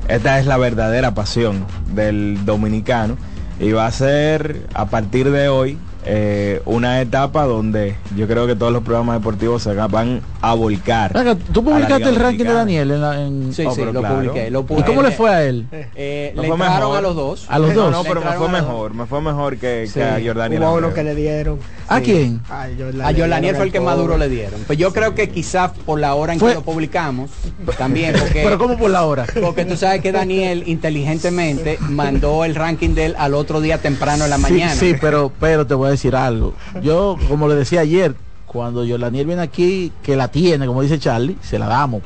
esta 0.07 0.39
es 0.39 0.45
la 0.45 0.57
verdadera 0.57 1.13
pasión 1.13 1.65
del 1.93 2.45
dominicano 2.45 3.17
y 3.59 3.71
va 3.71 3.87
a 3.87 3.91
ser 3.91 4.67
a 4.73 4.85
partir 4.85 5.31
de 5.31 5.49
hoy 5.49 5.77
eh, 6.05 6.61
una 6.65 7.01
etapa 7.01 7.45
donde 7.45 7.95
yo 8.15 8.27
creo 8.27 8.45
que 8.47 8.55
todos 8.55 8.71
los 8.71 8.83
programas 8.83 9.17
deportivos 9.19 9.63
se 9.63 9.73
van 9.73 10.21
a 10.41 10.53
volcar. 10.53 11.13
¿Tú 11.51 11.63
publicaste 11.63 12.09
el 12.09 12.15
ranking 12.15 12.45
de. 12.45 12.53
Daniel 12.53 12.91
en 12.91 13.01
la- 13.01 13.21
en- 13.21 13.53
Sí, 13.53 13.63
Oh, 13.65 13.73
sí, 13.73 13.83
lo 13.83 13.91
claro. 13.91 14.15
publiqué. 14.15 14.49
Lo 14.51 14.65
¿Y 14.77 14.83
cómo 14.83 15.01
le 15.01 15.11
fue 15.11 15.29
a 15.29 15.43
él? 15.43 15.65
Eh, 15.95 16.33
Me 16.35 16.43
le 16.43 16.47
fue 16.49 16.57
mejor. 16.57 16.97
a 16.97 17.01
los 17.01 17.15
dos. 17.15 17.45
A 17.49 17.59
los 17.59 17.73
No, 17.73 17.81
dos. 17.83 17.91
no, 17.91 18.03
pero 18.03 18.21
me 18.21 18.31
fue 18.33 18.49
mejor, 18.49 18.93
me 18.93 19.05
fue 19.05 19.21
mejor 19.21 19.57
que, 19.57 19.85
Sí. 19.87 19.93
que 19.95 20.03
a 20.03 20.19
Jordaniel 20.23 20.61
Hubo 20.61 20.73
uno 20.75 20.93
que 20.93 21.03
le 21.03 21.15
dieron. 21.15 21.59
¿A 21.87 21.99
quién? 22.01 22.41
A 22.49 22.63
A 22.63 23.13
Daniel 23.13 23.55
fue 23.55 23.65
el 23.65 23.71
que 23.71 23.79
más 23.79 23.97
duro 23.97 24.17
le 24.17 24.29
dieron. 24.29 24.61
Pues 24.67 24.77
yo 24.79 24.91
creo 24.93 25.15
que 25.15 25.29
quizás 25.29 25.71
por 25.85 25.99
la 25.99 26.13
hora 26.15 26.33
en 26.33 26.39
Fue- 26.39 26.49
que 26.49 26.55
lo 26.55 26.61
publicamos, 26.63 27.29
también, 27.77 28.13
porque, 28.19 28.41
Pero 28.43 28.57
¿cómo 28.57 28.77
por 28.77 28.89
la 28.89 29.03
hora? 29.05 29.25
porque 29.41 29.65
tú 29.65 29.75
sabes 29.77 30.01
que 30.01 30.11
Daniel 30.11 30.63
inteligentemente 30.67 31.77
mandó 31.81 32.45
el 32.45 32.55
ranking 32.55 32.95
de 32.95 33.05
él 33.07 33.15
al 33.17 33.33
otro 33.33 33.61
día 33.61 33.77
temprano 33.79 34.23
en 34.25 34.29
la 34.29 34.37
mañana. 34.37 34.73
Sí, 34.73 34.91
sí, 34.91 34.95
pero, 34.99 35.31
pero 35.39 35.65
te 35.67 35.73
voy 35.73 35.89
a 35.89 35.91
decir 35.95 36.15
algo. 36.15 36.53
Yo, 36.81 37.17
como 37.27 37.47
le 37.47 37.55
decía 37.55 37.81
ayer, 37.81 38.15
cuando 38.45 38.83
yo 38.85 38.97
Daniel 38.97 39.27
viene 39.27 39.41
aquí, 39.41 39.91
que 40.03 40.15
la 40.15 40.27
tiene, 40.29 40.65
como 40.67 40.81
dice 40.81 40.99
Charlie, 40.99 41.37
se 41.41 41.59
la 41.59 41.67
damos. 41.67 42.01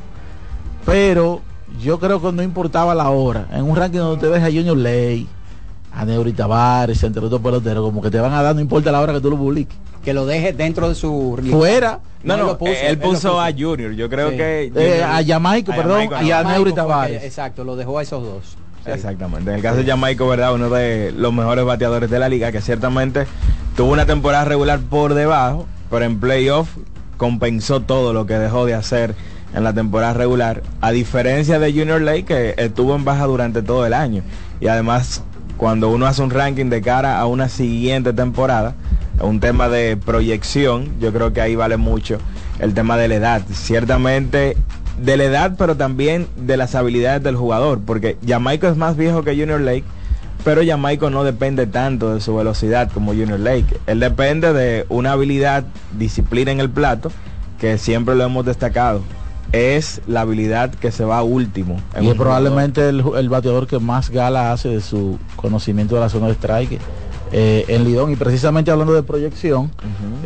Pero 0.84 1.40
yo 1.82 1.98
creo 2.00 2.20
que 2.20 2.32
no 2.32 2.42
importaba 2.42 2.94
la 2.94 3.10
hora. 3.10 3.46
En 3.52 3.64
un 3.64 3.76
ranking 3.76 3.98
donde 3.98 4.20
te 4.20 4.28
ves 4.28 4.42
a 4.42 4.46
Junior 4.46 4.76
Ley, 4.76 5.28
a 5.92 6.04
Neuri 6.04 6.32
Tavares, 6.32 7.02
entre 7.02 7.24
otros 7.24 7.40
peloteros, 7.40 7.84
como 7.84 8.00
que 8.02 8.10
te 8.10 8.18
van 8.20 8.32
a 8.32 8.42
dar, 8.42 8.54
no 8.54 8.60
importa 8.60 8.90
la 8.90 9.00
hora 9.00 9.12
que 9.12 9.20
tú 9.20 9.30
lo 9.30 9.36
publiques. 9.36 9.76
Que 10.04 10.14
lo 10.14 10.24
deje 10.24 10.52
dentro 10.54 10.88
de 10.88 10.94
su. 10.94 11.38
Fuera, 11.50 12.00
No, 12.24 12.34
él 12.34 12.40
no, 12.40 12.46
lo 12.46 12.58
puso, 12.58 12.70
él 12.72 12.78
él 12.86 12.94
lo 12.96 13.02
puso 13.02 13.12
puso. 13.32 13.40
a 13.40 13.52
Junior. 13.52 13.92
Yo 13.92 14.08
creo 14.08 14.30
Sí. 14.30 14.36
que... 14.38 14.72
eh, 14.74 15.02
a 15.04 15.22
Jamaico, 15.22 15.72
a 15.72 15.76
perdón, 15.76 16.04
Jamaico, 16.08 16.14
y 16.24 16.28
no. 16.28 16.34
a 16.34 16.38
Jamaico 16.38 16.58
Neuri 16.58 16.72
Tavares. 16.72 17.22
Exacto, 17.22 17.64
lo 17.64 17.76
dejó 17.76 17.98
a 17.98 18.02
esos 18.02 18.22
dos. 18.22 18.56
Sí. 18.84 18.90
Exactamente. 18.92 19.50
En 19.50 19.56
el 19.56 19.62
caso 19.62 19.76
de 19.76 19.84
Jamaico, 19.84 20.26
¿verdad? 20.26 20.54
Uno 20.54 20.70
de 20.70 21.12
los 21.14 21.34
mejores 21.34 21.66
bateadores 21.66 22.08
de 22.08 22.18
la 22.18 22.30
liga, 22.30 22.50
que 22.50 22.62
ciertamente 22.62 23.26
tuvo 23.80 23.94
una 23.94 24.04
temporada 24.04 24.44
regular 24.44 24.78
por 24.78 25.14
debajo, 25.14 25.66
pero 25.88 26.04
en 26.04 26.20
playoff 26.20 26.68
compensó 27.16 27.80
todo 27.80 28.12
lo 28.12 28.26
que 28.26 28.34
dejó 28.34 28.66
de 28.66 28.74
hacer 28.74 29.14
en 29.54 29.64
la 29.64 29.72
temporada 29.72 30.12
regular, 30.12 30.62
a 30.82 30.90
diferencia 30.90 31.58
de 31.58 31.72
Junior 31.72 31.98
Lake, 31.98 32.26
que 32.26 32.54
estuvo 32.58 32.94
en 32.94 33.06
baja 33.06 33.24
durante 33.24 33.62
todo 33.62 33.86
el 33.86 33.94
año. 33.94 34.22
Y 34.60 34.66
además, 34.66 35.22
cuando 35.56 35.88
uno 35.88 36.04
hace 36.04 36.20
un 36.20 36.28
ranking 36.28 36.66
de 36.66 36.82
cara 36.82 37.18
a 37.18 37.26
una 37.26 37.48
siguiente 37.48 38.12
temporada, 38.12 38.74
un 39.18 39.40
tema 39.40 39.70
de 39.70 39.96
proyección, 39.96 41.00
yo 41.00 41.10
creo 41.10 41.32
que 41.32 41.40
ahí 41.40 41.56
vale 41.56 41.78
mucho 41.78 42.18
el 42.58 42.74
tema 42.74 42.98
de 42.98 43.08
la 43.08 43.14
edad. 43.14 43.42
Ciertamente 43.50 44.58
de 45.00 45.16
la 45.16 45.24
edad, 45.24 45.54
pero 45.56 45.78
también 45.78 46.26
de 46.36 46.58
las 46.58 46.74
habilidades 46.74 47.22
del 47.22 47.36
jugador, 47.36 47.80
porque 47.80 48.18
Jamaico 48.28 48.66
es 48.68 48.76
más 48.76 48.98
viejo 48.98 49.22
que 49.22 49.30
Junior 49.30 49.62
Lake, 49.62 49.84
pero 50.44 50.62
Jamaico 50.64 51.10
no 51.10 51.24
depende 51.24 51.66
tanto 51.66 52.14
de 52.14 52.20
su 52.20 52.34
velocidad 52.34 52.90
como 52.92 53.12
Junior 53.12 53.40
Lake. 53.40 53.78
Él 53.86 54.00
depende 54.00 54.52
de 54.52 54.86
una 54.88 55.12
habilidad, 55.12 55.64
disciplina 55.98 56.50
en 56.50 56.60
el 56.60 56.70
plato, 56.70 57.10
que 57.58 57.78
siempre 57.78 58.14
lo 58.14 58.24
hemos 58.24 58.44
destacado. 58.44 59.00
Es 59.52 60.00
la 60.06 60.20
habilidad 60.20 60.70
que 60.70 60.92
se 60.92 61.04
va 61.04 61.22
último. 61.22 61.80
en 61.94 62.04
Y 62.04 62.06
un 62.06 62.12
es 62.12 62.18
probablemente 62.18 62.88
el 62.88 63.28
bateador 63.28 63.66
que 63.66 63.78
más 63.78 64.10
gala 64.10 64.52
hace 64.52 64.68
de 64.68 64.80
su 64.80 65.18
conocimiento 65.36 65.96
de 65.96 66.00
la 66.02 66.08
zona 66.08 66.28
de 66.28 66.34
strike 66.34 66.78
eh, 67.32 67.64
en 67.68 67.84
Lidón. 67.84 68.10
Y 68.10 68.16
precisamente 68.16 68.70
hablando 68.70 68.92
de 68.92 69.02
proyección, 69.02 69.70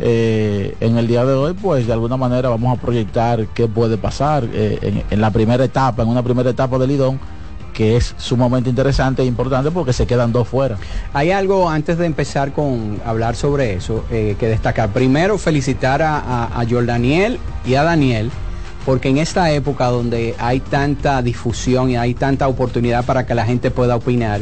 eh, 0.01 0.75
en 0.79 0.97
el 0.97 1.07
día 1.07 1.25
de 1.25 1.33
hoy, 1.33 1.53
pues 1.53 1.85
de 1.87 1.93
alguna 1.93 2.17
manera 2.17 2.49
vamos 2.49 2.77
a 2.77 2.81
proyectar 2.81 3.45
qué 3.53 3.67
puede 3.67 3.97
pasar 3.97 4.47
eh, 4.53 4.79
en, 4.81 5.03
en 5.09 5.21
la 5.21 5.31
primera 5.31 5.63
etapa, 5.63 6.03
en 6.03 6.09
una 6.09 6.23
primera 6.23 6.49
etapa 6.49 6.77
de 6.77 6.87
Lidón, 6.87 7.19
que 7.75 7.97
es 7.97 8.15
sumamente 8.17 8.69
interesante 8.69 9.21
e 9.21 9.25
importante 9.25 9.69
porque 9.69 9.93
se 9.93 10.07
quedan 10.07 10.31
dos 10.31 10.47
fuera. 10.47 10.77
Hay 11.13 11.29
algo 11.29 11.69
antes 11.69 11.97
de 11.97 12.05
empezar 12.05 12.53
con 12.53 12.99
hablar 13.05 13.35
sobre 13.35 13.73
eso 13.73 14.05
eh, 14.09 14.35
que 14.39 14.47
destacar. 14.47 14.89
Primero, 14.89 15.37
felicitar 15.37 16.01
a, 16.01 16.17
a, 16.17 16.61
a 16.61 16.65
Jordaniel 16.67 17.37
y 17.65 17.75
a 17.75 17.83
Daniel, 17.83 18.31
porque 18.85 19.09
en 19.09 19.17
esta 19.17 19.51
época 19.51 19.87
donde 19.87 20.35
hay 20.39 20.61
tanta 20.61 21.21
difusión 21.21 21.89
y 21.89 21.97
hay 21.97 22.13
tanta 22.13 22.47
oportunidad 22.47 23.05
para 23.05 23.25
que 23.25 23.35
la 23.35 23.45
gente 23.45 23.69
pueda 23.71 23.97
opinar, 23.97 24.41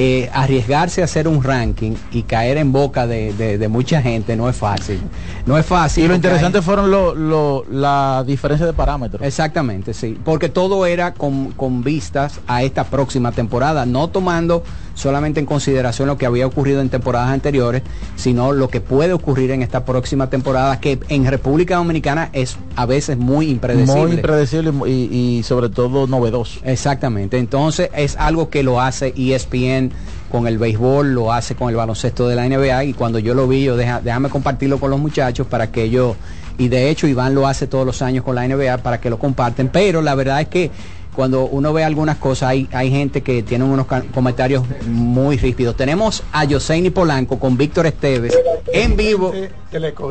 eh, 0.00 0.30
arriesgarse 0.32 1.02
a 1.02 1.06
hacer 1.06 1.26
un 1.26 1.42
ranking 1.42 1.92
y 2.12 2.22
caer 2.22 2.56
en 2.56 2.70
boca 2.70 3.06
de, 3.08 3.32
de- 3.34 3.58
de 3.58 3.68
mucha 3.68 4.00
gente 4.00 4.36
no 4.36 4.48
es 4.48 4.56
fácil. 4.56 5.00
No 5.44 5.58
es 5.58 5.66
fácil. 5.66 6.04
Y 6.04 6.08
lo 6.08 6.14
interesante 6.14 6.58
hay- 6.58 6.64
fueron 6.64 6.90
lo, 6.90 7.14
lo- 7.16 7.64
la 7.68 8.22
diferencia 8.24 8.64
de 8.64 8.72
parámetros. 8.72 9.20
Exactamente, 9.26 9.92
sí. 9.92 10.16
Porque 10.24 10.48
todo 10.48 10.86
era 10.86 11.14
con, 11.14 11.50
con 11.52 11.82
vistas 11.82 12.40
a 12.46 12.62
esta 12.62 12.84
próxima 12.84 13.32
temporada, 13.32 13.86
no 13.86 14.06
tomando 14.08 14.62
solamente 14.98 15.38
en 15.40 15.46
consideración 15.46 16.08
lo 16.08 16.18
que 16.18 16.26
había 16.26 16.46
ocurrido 16.46 16.80
en 16.80 16.88
temporadas 16.88 17.30
anteriores, 17.30 17.82
sino 18.16 18.52
lo 18.52 18.68
que 18.68 18.80
puede 18.80 19.12
ocurrir 19.12 19.52
en 19.52 19.62
esta 19.62 19.84
próxima 19.84 20.28
temporada, 20.28 20.80
que 20.80 20.98
en 21.08 21.24
República 21.24 21.76
Dominicana 21.76 22.30
es 22.32 22.56
a 22.74 22.84
veces 22.84 23.16
muy 23.16 23.48
impredecible. 23.48 24.00
Muy 24.02 24.12
impredecible 24.12 24.72
y 24.90 25.42
sobre 25.44 25.68
todo 25.68 26.06
novedoso. 26.08 26.58
Exactamente, 26.64 27.38
entonces 27.38 27.90
es 27.96 28.16
algo 28.16 28.50
que 28.50 28.62
lo 28.62 28.80
hace 28.80 29.14
ESPN 29.16 29.92
con 30.32 30.46
el 30.46 30.58
béisbol, 30.58 31.14
lo 31.14 31.32
hace 31.32 31.54
con 31.54 31.70
el 31.70 31.76
baloncesto 31.76 32.26
de 32.28 32.34
la 32.34 32.44
NBA 32.48 32.84
y 32.84 32.92
cuando 32.92 33.18
yo 33.18 33.34
lo 33.34 33.46
vi, 33.46 33.62
yo 33.64 33.76
deja- 33.76 34.00
déjame 34.00 34.28
compartirlo 34.28 34.78
con 34.78 34.90
los 34.90 34.98
muchachos 35.00 35.46
para 35.46 35.70
que 35.70 35.84
ellos, 35.84 36.16
y 36.58 36.68
de 36.68 36.90
hecho 36.90 37.06
Iván 37.06 37.34
lo 37.34 37.46
hace 37.46 37.66
todos 37.66 37.86
los 37.86 38.02
años 38.02 38.24
con 38.24 38.34
la 38.34 38.44
NBA 38.46 38.78
para 38.78 39.00
que 39.00 39.10
lo 39.10 39.18
comparten, 39.18 39.68
pero 39.68 40.02
la 40.02 40.14
verdad 40.14 40.40
es 40.40 40.48
que 40.48 40.70
cuando 41.18 41.46
uno 41.46 41.72
ve 41.72 41.82
algunas 41.82 42.16
cosas, 42.18 42.50
hay, 42.50 42.68
hay 42.70 42.92
gente 42.92 43.22
que 43.22 43.42
tiene 43.42 43.64
unos 43.64 43.88
comentarios 44.14 44.62
muy 44.86 45.36
ríspidos. 45.36 45.76
Tenemos 45.76 46.22
a 46.30 46.44
Yoseini 46.44 46.90
Polanco 46.90 47.40
con 47.40 47.56
Víctor 47.56 47.86
Esteves 47.86 48.38
en 48.72 48.96
vivo, 48.96 49.32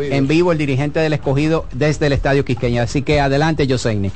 en 0.01 0.27
vivo 0.27 0.51
el 0.51 0.57
dirigente 0.57 0.99
del 0.99 1.13
escogido 1.13 1.63
desde 1.71 2.07
el 2.07 2.11
Estadio 2.11 2.43
Quisqueña. 2.43 2.81
Así 2.81 3.03
que 3.03 3.21
adelante 3.21 3.65
Yoseini. 3.65 4.11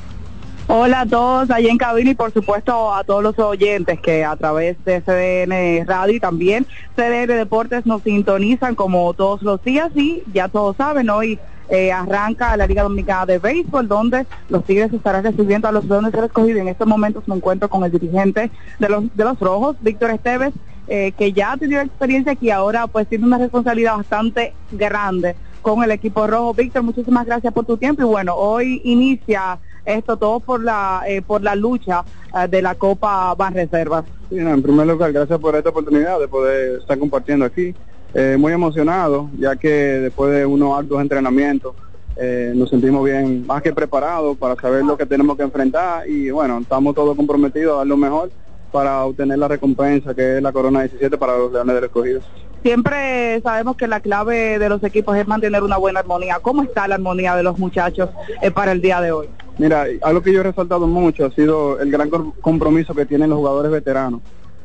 Hola 0.68 1.00
a 1.00 1.06
todos 1.06 1.50
allí 1.50 1.68
en 1.68 1.78
cabina 1.78 2.10
y 2.10 2.14
por 2.14 2.30
supuesto 2.30 2.92
a 2.94 3.04
todos 3.04 3.22
los 3.22 3.38
oyentes 3.38 3.98
que 3.98 4.22
a 4.22 4.36
través 4.36 4.76
de 4.84 5.00
CDN 5.00 5.86
Radio 5.86 6.16
y 6.16 6.20
también 6.20 6.66
CDN 6.94 7.38
Deportes 7.38 7.86
nos 7.86 8.02
sintonizan 8.02 8.74
como 8.74 9.14
todos 9.14 9.40
los 9.40 9.64
días 9.64 9.90
y 9.94 10.22
ya 10.34 10.48
todos 10.48 10.76
saben, 10.76 11.08
hoy 11.08 11.38
eh, 11.72 11.90
arranca 11.90 12.54
la 12.56 12.66
Liga 12.66 12.82
Dominicana 12.82 13.24
de 13.24 13.38
Béisbol 13.38 13.88
donde 13.88 14.26
los 14.50 14.62
Tigres 14.64 14.92
estarán 14.92 15.24
recibiendo 15.24 15.66
a 15.66 15.72
los 15.72 15.86
Leones 15.86 16.12
del 16.12 16.24
Escogido. 16.24 16.58
En 16.58 16.68
estos 16.68 16.86
momentos 16.86 17.26
me 17.26 17.34
encuentro 17.34 17.70
con 17.70 17.82
el 17.82 17.90
dirigente 17.90 18.50
de 18.78 18.88
los, 18.90 19.04
de 19.16 19.24
los 19.24 19.40
Rojos, 19.40 19.76
Víctor 19.80 20.10
Esteves. 20.10 20.52
eh, 20.86 21.12
que 21.12 21.32
ya 21.32 21.52
ha 21.52 21.56
tenido 21.56 21.80
experiencia 21.80 22.32
aquí 22.32 22.50
ahora 22.50 22.86
pues 22.86 23.08
tiene 23.08 23.24
una 23.24 23.38
responsabilidad 23.38 23.96
bastante 23.96 24.52
grande 24.70 25.34
con 25.62 25.82
el 25.82 25.90
equipo 25.92 26.26
rojo. 26.26 26.52
Víctor, 26.54 26.82
muchísimas 26.82 27.24
gracias 27.24 27.54
por 27.54 27.64
tu 27.64 27.76
tiempo 27.78 28.02
y 28.02 28.04
bueno, 28.04 28.34
hoy 28.34 28.82
inicia 28.84 29.58
esto 29.84 30.16
todo 30.16 30.40
por 30.40 30.62
la 30.62 31.02
eh, 31.06 31.22
por 31.22 31.42
la 31.42 31.54
lucha 31.54 32.04
eh, 32.34 32.48
de 32.48 32.60
la 32.60 32.74
Copa 32.74 33.34
Ban 33.34 33.54
Reservas. 33.54 34.04
Sí, 34.28 34.36
no, 34.36 34.52
en 34.52 34.62
primer 34.62 34.86
lugar, 34.86 35.12
gracias 35.12 35.38
por 35.38 35.56
esta 35.56 35.70
oportunidad 35.70 36.20
de 36.20 36.28
poder 36.28 36.80
estar 36.80 36.98
compartiendo 36.98 37.44
aquí. 37.44 37.74
Eh, 38.14 38.36
muy 38.38 38.52
emocionado, 38.52 39.30
ya 39.38 39.56
que 39.56 39.68
después 39.70 40.32
de 40.32 40.44
unos 40.44 40.78
altos 40.78 41.00
entrenamientos 41.00 41.74
eh, 42.16 42.52
nos 42.54 42.68
sentimos 42.68 43.02
bien, 43.04 43.46
más 43.46 43.62
que 43.62 43.72
preparados 43.72 44.36
para 44.36 44.54
saber 44.56 44.84
lo 44.84 44.98
que 44.98 45.06
tenemos 45.06 45.34
que 45.36 45.44
enfrentar 45.44 46.06
y 46.06 46.30
bueno, 46.30 46.58
estamos 46.58 46.94
todos 46.94 47.16
comprometidos 47.16 47.72
a 47.74 47.78
dar 47.78 47.86
lo 47.86 47.96
mejor 47.96 48.30
para 48.70 49.04
obtener 49.04 49.38
la 49.38 49.48
recompensa 49.48 50.14
que 50.14 50.36
es 50.36 50.42
la 50.42 50.52
Corona 50.52 50.80
17 50.82 51.16
para 51.16 51.38
los 51.38 51.52
Leones 51.52 51.74
del 51.74 51.84
Escogido. 51.84 52.20
Siempre 52.62 53.40
sabemos 53.40 53.76
que 53.76 53.88
la 53.88 54.00
clave 54.00 54.58
de 54.58 54.68
los 54.68 54.84
equipos 54.84 55.16
es 55.16 55.26
mantener 55.26 55.62
una 55.62 55.78
buena 55.78 56.00
armonía. 56.00 56.38
¿Cómo 56.40 56.62
está 56.62 56.86
la 56.86 56.94
armonía 56.96 57.34
de 57.34 57.42
los 57.42 57.58
muchachos 57.58 58.10
eh, 58.40 58.50
para 58.50 58.72
el 58.72 58.80
día 58.82 59.00
de 59.00 59.10
hoy? 59.10 59.28
Mira, 59.58 59.86
algo 60.02 60.22
que 60.22 60.32
yo 60.32 60.40
he 60.40 60.44
resaltado 60.44 60.86
mucho 60.86 61.24
ha 61.26 61.30
sido 61.32 61.80
el 61.80 61.90
gran 61.90 62.08
com- 62.08 62.32
compromiso 62.40 62.94
que 62.94 63.04
tienen 63.06 63.30
los 63.30 63.38
jugadores 63.38 63.72
veteranos. 63.72 64.20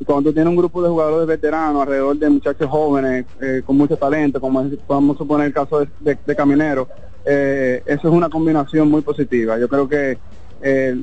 Cuando 0.06 0.30
tú 0.30 0.34
tienes 0.34 0.50
un 0.50 0.56
grupo 0.58 0.82
de 0.84 0.89
jugadores 0.89 1.27
veteranos 1.27 1.82
alrededor 1.82 2.18
de 2.18 2.30
muchachos 2.30 2.70
jóvenes 2.70 3.25
eh, 3.42 3.62
con 3.66 3.77
mucho 3.77 3.98
talento, 3.98 4.39
como 4.39 4.62
es- 4.62 4.77
podemos 4.86 5.18
suponer 5.18 5.48
el 5.48 5.54
caso 5.54 5.86
de 6.00 6.36
Caminero, 6.36 6.88
eh, 7.25 7.82
eso 7.86 8.08
es 8.08 8.13
una 8.13 8.30
combinación 8.30 8.89
muy 8.89 9.01
positiva. 9.01 9.58
Yo 9.58 9.68
creo 9.68 9.88
que 9.89 10.18
eh, 10.62 10.96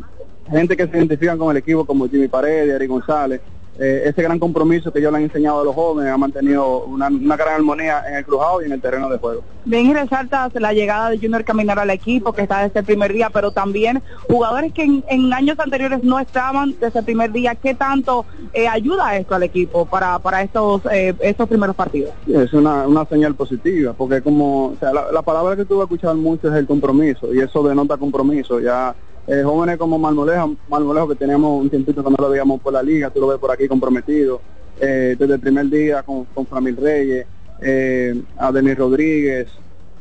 gente 0.50 0.76
que 0.76 0.86
se 0.86 0.96
identifican 0.96 1.38
con 1.38 1.50
el 1.50 1.56
equipo 1.58 1.84
como 1.84 2.08
Jimmy 2.08 2.28
Paredes, 2.28 2.74
Ari 2.74 2.86
González, 2.86 3.40
eh, 3.78 4.02
ese 4.06 4.22
gran 4.22 4.38
compromiso 4.38 4.92
que 4.92 5.00
ellos 5.00 5.12
le 5.12 5.18
han 5.18 5.24
enseñado 5.24 5.60
a 5.60 5.64
los 5.64 5.74
jóvenes 5.74 6.12
ha 6.12 6.16
mantenido 6.16 6.84
una, 6.84 7.08
una 7.08 7.36
gran 7.36 7.54
armonía 7.54 8.02
en 8.08 8.16
el 8.16 8.24
crujado 8.24 8.62
y 8.62 8.66
en 8.66 8.72
el 8.72 8.80
terreno 8.80 9.08
de 9.08 9.18
juego. 9.18 9.42
Bien, 9.64 9.86
y 9.86 9.94
resaltas 9.94 10.54
la 10.54 10.72
llegada 10.72 11.10
de 11.10 11.18
Junior 11.18 11.42
Caminero 11.44 11.80
al 11.80 11.90
equipo, 11.90 12.32
que 12.32 12.42
está 12.42 12.62
desde 12.62 12.80
el 12.80 12.86
primer 12.86 13.12
día, 13.12 13.30
pero 13.30 13.50
también 13.50 14.02
jugadores 14.28 14.72
que 14.72 14.82
en, 14.82 15.04
en 15.08 15.32
años 15.32 15.58
anteriores 15.58 16.04
no 16.04 16.18
estaban 16.18 16.74
desde 16.80 16.98
el 16.98 17.04
primer 17.04 17.32
día. 17.32 17.54
¿Qué 17.54 17.74
tanto 17.74 18.26
eh, 18.52 18.68
ayuda 18.68 19.16
esto 19.16 19.34
al 19.34 19.42
equipo 19.42 19.86
para, 19.86 20.18
para 20.18 20.42
estos, 20.42 20.82
eh, 20.92 21.14
estos 21.20 21.48
primeros 21.48 21.74
partidos? 21.74 22.12
Es 22.26 22.52
una, 22.52 22.86
una 22.86 23.04
señal 23.06 23.34
positiva, 23.34 23.94
porque 23.94 24.20
como, 24.20 24.66
o 24.66 24.76
sea, 24.78 24.92
la, 24.92 25.10
la 25.10 25.22
palabra 25.22 25.56
que 25.56 25.64
tú 25.64 25.76
vas 25.76 25.82
a 25.82 25.84
escuchar 25.84 26.14
mucho 26.14 26.48
es 26.48 26.54
el 26.54 26.66
compromiso, 26.66 27.32
y 27.32 27.40
eso 27.40 27.62
denota 27.62 27.96
compromiso. 27.96 28.60
Ya 28.60 28.94
eh, 29.26 29.42
jóvenes 29.42 29.76
como 29.78 29.98
Marmolejo, 29.98 30.56
Marmolejo, 30.68 31.08
que 31.08 31.14
teníamos 31.16 31.60
un 31.60 31.70
tiempito 31.70 32.02
que 32.04 32.10
no 32.10 32.16
lo 32.18 32.30
veíamos 32.30 32.60
por 32.60 32.72
la 32.72 32.82
liga, 32.82 33.10
tú 33.10 33.20
lo 33.20 33.28
ves 33.28 33.38
por 33.38 33.50
aquí 33.50 33.66
comprometido, 33.68 34.40
eh, 34.80 35.16
desde 35.18 35.34
el 35.34 35.40
primer 35.40 35.68
día 35.68 36.02
con, 36.02 36.24
con 36.26 36.46
Framil 36.46 36.76
Reyes, 36.76 37.26
eh, 37.60 38.20
a 38.36 38.52
Denis 38.52 38.76
Rodríguez, 38.76 39.48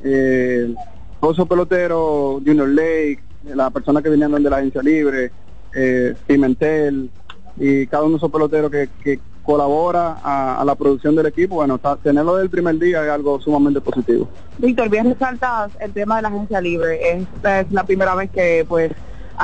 eh, 0.03 0.73
Oso 1.19 1.45
Pelotero, 1.45 2.41
Junior 2.45 2.67
Lake, 2.67 3.19
la 3.53 3.69
persona 3.69 4.01
que 4.01 4.09
vinieron 4.09 4.41
de 4.43 4.49
la 4.49 4.57
agencia 4.57 4.81
libre, 4.81 5.31
eh, 5.73 6.15
Pimentel, 6.27 7.09
y 7.57 7.87
cada 7.87 8.03
uno 8.03 8.13
de 8.13 8.17
esos 8.17 8.31
peloteros 8.31 8.71
que, 8.71 8.89
que 9.03 9.19
colabora 9.43 10.17
a, 10.23 10.61
a 10.61 10.65
la 10.65 10.73
producción 10.73 11.15
del 11.15 11.27
equipo, 11.27 11.55
bueno, 11.55 11.79
tenerlo 12.01 12.37
del 12.37 12.49
primer 12.49 12.79
día 12.79 13.03
es 13.03 13.09
algo 13.11 13.39
sumamente 13.39 13.81
positivo. 13.81 14.27
Víctor, 14.57 14.89
bien 14.89 15.05
resaltas 15.05 15.71
el 15.79 15.91
tema 15.91 16.15
de 16.15 16.21
la 16.23 16.27
agencia 16.29 16.61
libre. 16.61 17.17
Esta 17.17 17.59
es 17.59 17.71
la 17.71 17.83
primera 17.83 18.15
vez 18.15 18.31
que 18.31 18.65
pues 18.67 18.91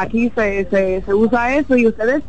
aquí 0.02 0.32
se, 0.36 0.66
se, 0.70 1.02
se 1.06 1.14
usa 1.14 1.56
eso 1.56 1.76
y 1.76 1.88
ustedes 1.88 2.24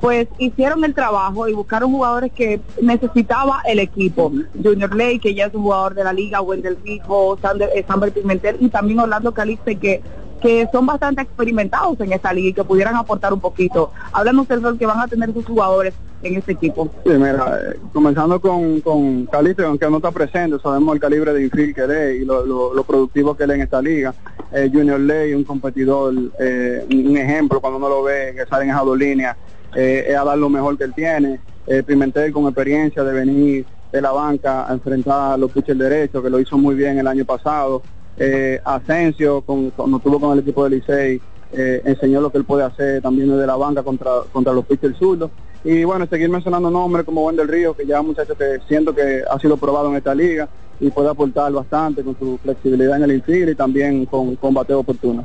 pues 0.00 0.26
hicieron 0.38 0.84
el 0.84 0.94
trabajo 0.94 1.46
y 1.46 1.52
buscaron 1.52 1.92
jugadores 1.92 2.32
que 2.32 2.60
necesitaba 2.80 3.62
el 3.64 3.78
equipo. 3.78 4.32
Junior 4.60 4.92
Ley, 4.92 5.20
que 5.20 5.32
ya 5.32 5.46
es 5.46 5.54
un 5.54 5.62
jugador 5.62 5.94
de 5.94 6.02
la 6.02 6.12
liga, 6.12 6.40
Wendell 6.40 6.76
Fijo, 6.78 7.38
Sander, 7.40 7.70
eh, 7.72 7.84
Pimentel 8.12 8.56
y 8.58 8.68
también 8.68 8.98
Orlando 8.98 9.32
Calixte 9.32 9.76
que 9.76 10.02
que 10.42 10.68
son 10.72 10.84
bastante 10.86 11.22
experimentados 11.22 11.98
en 12.00 12.12
esta 12.12 12.32
liga 12.32 12.48
y 12.48 12.52
que 12.52 12.64
pudieran 12.64 12.96
aportar 12.96 13.32
un 13.32 13.40
poquito. 13.40 13.92
Háblanos 14.12 14.48
del 14.48 14.62
rol 14.62 14.76
que 14.78 14.86
van 14.86 14.98
a 15.00 15.06
tener 15.08 15.32
sus 15.32 15.44
jugadores 15.46 15.94
en 16.22 16.36
este 16.36 16.52
equipo. 16.52 16.90
Sí, 17.04 17.10
mira, 17.12 17.58
eh, 17.72 17.78
comenzando 17.92 18.40
con, 18.40 18.80
con 18.80 19.26
Caliste, 19.26 19.64
aunque 19.64 19.88
no 19.88 19.96
está 19.96 20.10
presente, 20.10 20.56
sabemos 20.62 20.94
el 20.94 21.00
calibre 21.00 21.32
de 21.32 21.44
infield 21.44 21.74
que 21.74 21.80
él 21.82 21.90
es 21.90 22.22
y 22.22 22.24
lo, 22.24 22.44
lo- 22.44 22.74
lo 22.74 22.84
productivo 22.84 23.36
que 23.36 23.44
él 23.44 23.50
es 23.52 23.56
en 23.56 23.62
esta 23.62 23.80
liga. 23.80 24.14
Eh, 24.52 24.70
Junior 24.72 25.00
Ley, 25.00 25.32
un 25.34 25.44
competidor, 25.44 26.12
eh, 26.38 26.84
un 26.92 27.16
ejemplo 27.16 27.60
cuando 27.60 27.78
uno 27.78 27.88
lo 27.88 28.02
ve 28.02 28.34
que 28.36 28.44
sale 28.46 28.64
en 28.64 28.70
esa 28.70 28.80
dos 28.80 28.98
líneas, 28.98 29.36
eh, 29.74 30.06
es 30.08 30.16
a 30.16 30.24
dar 30.24 30.38
lo 30.38 30.48
mejor 30.48 30.76
que 30.76 30.84
él 30.84 30.92
tiene. 30.94 31.40
Eh, 31.66 31.82
Pimentel 31.84 32.32
con 32.32 32.44
experiencia 32.46 33.02
de 33.04 33.12
venir 33.12 33.64
de 33.92 34.00
la 34.02 34.10
banca 34.10 34.68
a 34.68 34.72
enfrentar 34.72 35.32
a 35.32 35.36
los 35.36 35.50
pitchers 35.52 35.78
derechos, 35.78 36.22
que 36.22 36.30
lo 36.30 36.40
hizo 36.40 36.56
muy 36.58 36.74
bien 36.74 36.98
el 36.98 37.06
año 37.06 37.24
pasado. 37.24 37.82
Eh, 38.16 38.60
Asensio, 38.64 39.40
con, 39.42 39.70
cuando 39.70 39.96
estuvo 39.96 40.20
con 40.20 40.32
el 40.32 40.40
equipo 40.40 40.64
de 40.64 40.70
Licey, 40.70 41.20
eh, 41.52 41.82
enseñó 41.84 42.20
lo 42.20 42.30
que 42.30 42.38
él 42.38 42.44
puede 42.44 42.64
hacer 42.64 43.02
también 43.02 43.28
desde 43.28 43.46
la 43.46 43.56
banca 43.56 43.82
contra, 43.82 44.10
contra 44.32 44.52
los 44.52 44.64
pitchers 44.66 44.98
zurdos. 44.98 45.30
Y 45.64 45.84
bueno, 45.84 46.06
seguir 46.06 46.28
mencionando 46.28 46.70
nombres 46.70 47.04
como 47.04 47.24
Wendel 47.24 47.48
Río, 47.48 47.74
que 47.74 47.86
ya 47.86 48.02
muchacho 48.02 48.34
que 48.36 48.58
siento 48.66 48.94
que 48.94 49.22
ha 49.30 49.38
sido 49.38 49.56
probado 49.56 49.88
en 49.90 49.96
esta 49.96 50.14
liga 50.14 50.48
y 50.80 50.90
puede 50.90 51.08
aportar 51.08 51.52
bastante 51.52 52.02
con 52.02 52.18
su 52.18 52.38
flexibilidad 52.42 52.96
en 52.96 53.04
el 53.04 53.12
infield 53.12 53.50
y 53.50 53.54
también 53.54 54.06
con, 54.06 54.34
con 54.36 54.52
bateo 54.52 54.80
oportuno. 54.80 55.24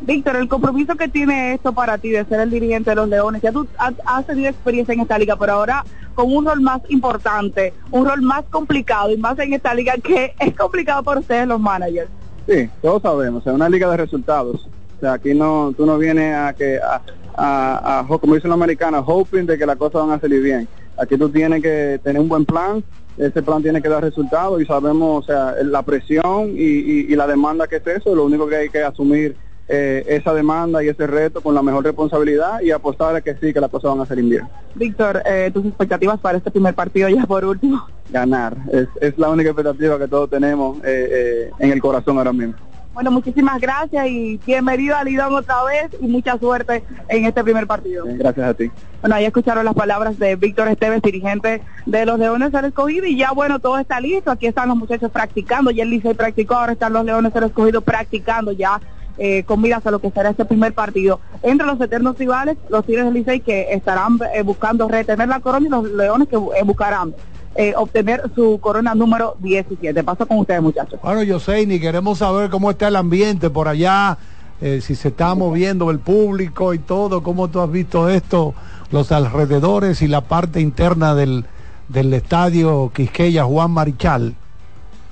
Víctor, 0.00 0.36
el 0.36 0.48
compromiso 0.48 0.94
que 0.94 1.08
tiene 1.08 1.54
esto 1.54 1.72
para 1.72 1.96
ti 1.96 2.10
de 2.10 2.24
ser 2.26 2.40
el 2.40 2.50
dirigente 2.50 2.90
de 2.90 2.96
los 2.96 3.08
Leones, 3.08 3.40
ya 3.40 3.50
tú 3.50 3.66
has 3.78 4.26
tenido 4.26 4.50
experiencia 4.50 4.92
en 4.92 5.00
esta 5.00 5.18
liga, 5.18 5.36
pero 5.36 5.54
ahora 5.54 5.84
con 6.14 6.34
un 6.34 6.44
rol 6.44 6.60
más 6.60 6.82
importante, 6.88 7.72
un 7.90 8.06
rol 8.06 8.20
más 8.22 8.44
complicado 8.50 9.10
y 9.10 9.16
más 9.16 9.38
en 9.38 9.54
esta 9.54 9.72
liga 9.74 9.94
que 10.02 10.34
es 10.38 10.54
complicado 10.54 11.02
para 11.02 11.20
ustedes 11.20 11.46
los 11.46 11.60
managers. 11.60 12.10
Sí, 12.46 12.70
todos 12.80 13.02
sabemos, 13.02 13.46
es 13.46 13.52
una 13.52 13.68
liga 13.68 13.90
de 13.90 13.96
resultados. 13.96 14.66
O 14.96 15.00
sea, 15.00 15.14
aquí 15.14 15.34
no, 15.34 15.74
tú 15.76 15.84
no 15.84 15.98
vienes 15.98 16.34
a 16.34 16.54
que, 16.54 16.78
a, 16.78 17.02
a, 17.36 18.00
a- 18.00 18.18
como 18.18 18.34
dicen 18.34 18.50
los 18.50 18.56
americanos, 18.56 19.04
hoping 19.06 19.44
de 19.46 19.58
que 19.58 19.66
las 19.66 19.76
cosas 19.76 20.02
van 20.06 20.12
a 20.12 20.20
salir 20.20 20.42
bien. 20.42 20.68
Aquí 20.96 21.18
tú 21.18 21.28
tienes 21.28 21.62
que 21.62 22.00
tener 22.02 22.20
un 22.22 22.28
buen 22.28 22.44
plan, 22.44 22.82
ese 23.16 23.42
plan 23.42 23.62
tiene 23.62 23.82
que 23.82 23.88
dar 23.88 24.02
resultados 24.02 24.62
y 24.62 24.66
sabemos, 24.66 25.24
o 25.24 25.26
sea, 25.26 25.54
la 25.62 25.82
presión 25.82 26.50
y, 26.54 26.62
y- 26.62 27.06
y 27.12 27.16
la 27.16 27.26
demanda 27.26 27.66
que 27.66 27.76
es 27.76 27.86
eso, 27.86 28.14
lo 28.14 28.24
único 28.24 28.46
que 28.46 28.56
hay 28.56 28.70
que 28.70 28.82
asumir 28.82 29.36
eh, 29.68 30.04
esa 30.08 30.32
demanda 30.32 30.82
y 30.82 30.88
ese 30.88 31.06
reto 31.06 31.40
con 31.40 31.54
la 31.54 31.62
mejor 31.62 31.84
responsabilidad 31.84 32.60
y 32.60 32.70
apostar 32.70 33.16
a 33.16 33.20
que 33.20 33.34
sí, 33.36 33.52
que 33.52 33.60
las 33.60 33.70
cosas 33.70 33.90
van 33.92 34.00
a 34.00 34.06
salir 34.06 34.24
bien. 34.24 34.48
Víctor, 34.74 35.22
eh, 35.24 35.50
tus 35.52 35.64
expectativas 35.66 36.18
para 36.20 36.38
este 36.38 36.50
primer 36.50 36.74
partido 36.74 37.08
ya 37.08 37.26
por 37.26 37.44
último. 37.44 37.86
Ganar, 38.10 38.56
es, 38.72 38.88
es 39.00 39.18
la 39.18 39.28
única 39.30 39.50
expectativa 39.50 39.98
que 39.98 40.08
todos 40.08 40.30
tenemos 40.30 40.78
eh, 40.78 41.48
eh, 41.48 41.50
en 41.58 41.72
el 41.72 41.80
corazón 41.80 42.18
ahora 42.18 42.32
mismo. 42.32 42.54
Bueno, 42.94 43.10
muchísimas 43.10 43.60
gracias 43.60 44.06
y 44.06 44.40
bienvenido 44.46 44.96
a 44.96 45.04
Lidón 45.04 45.34
otra 45.34 45.62
vez 45.64 45.90
y 46.00 46.06
mucha 46.06 46.38
suerte 46.38 46.82
en 47.10 47.26
este 47.26 47.44
primer 47.44 47.66
partido. 47.66 48.06
Gracias 48.08 48.48
a 48.48 48.54
ti. 48.54 48.70
Bueno, 49.02 49.16
ahí 49.16 49.26
escucharon 49.26 49.66
las 49.66 49.74
palabras 49.74 50.18
de 50.18 50.34
Víctor 50.36 50.68
Esteves, 50.68 51.02
dirigente 51.02 51.60
de 51.84 52.06
los 52.06 52.18
Leones 52.18 52.52
del 52.52 52.64
Escogido, 52.64 53.04
y 53.04 53.18
ya 53.18 53.32
bueno, 53.32 53.58
todo 53.58 53.76
está 53.76 54.00
listo, 54.00 54.30
aquí 54.30 54.46
están 54.46 54.68
los 54.68 54.78
muchachos 54.78 55.10
practicando, 55.10 55.70
ya 55.70 55.82
el 55.82 55.90
Licey 55.90 56.14
practicó, 56.14 56.54
ahora 56.54 56.72
están 56.72 56.94
los 56.94 57.04
Leones 57.04 57.34
del 57.34 57.44
Escogido 57.44 57.82
practicando 57.82 58.52
ya 58.52 58.80
eh, 59.18 59.42
con 59.44 59.60
miras 59.60 59.86
a 59.86 59.90
lo 59.90 59.98
que 59.98 60.10
será 60.10 60.30
este 60.30 60.44
primer 60.44 60.72
partido. 60.72 61.20
Entre 61.42 61.66
los 61.66 61.80
eternos 61.80 62.18
rivales, 62.18 62.56
los 62.68 62.84
Tigres 62.84 63.04
del 63.04 63.14
Licey 63.14 63.40
que 63.40 63.72
estarán 63.72 64.18
eh, 64.34 64.42
buscando 64.42 64.88
retener 64.88 65.28
la 65.28 65.40
corona 65.40 65.66
y 65.66 65.70
los 65.70 65.90
Leones 65.90 66.28
que 66.28 66.36
eh, 66.36 66.62
buscarán 66.64 67.14
eh, 67.58 67.72
obtener 67.74 68.22
su 68.34 68.58
corona 68.60 68.94
número 68.94 69.36
17. 69.40 70.04
Paso 70.04 70.26
con 70.26 70.38
ustedes, 70.38 70.60
muchachos. 70.60 71.00
Bueno, 71.02 71.22
Yoseini, 71.22 71.80
queremos 71.80 72.18
saber 72.18 72.50
cómo 72.50 72.70
está 72.70 72.88
el 72.88 72.96
ambiente 72.96 73.48
por 73.48 73.68
allá, 73.68 74.18
eh, 74.60 74.80
si 74.82 74.94
se 74.94 75.08
está 75.08 75.34
moviendo 75.34 75.90
el 75.90 75.98
público 75.98 76.74
y 76.74 76.78
todo, 76.78 77.22
cómo 77.22 77.48
tú 77.48 77.60
has 77.60 77.70
visto 77.70 78.10
esto, 78.10 78.52
los 78.90 79.10
alrededores 79.10 80.02
y 80.02 80.08
la 80.08 80.20
parte 80.20 80.60
interna 80.60 81.14
del, 81.14 81.46
del 81.88 82.12
estadio 82.12 82.92
Quisqueya 82.94 83.44
Juan 83.44 83.70
Marichal. 83.70 84.34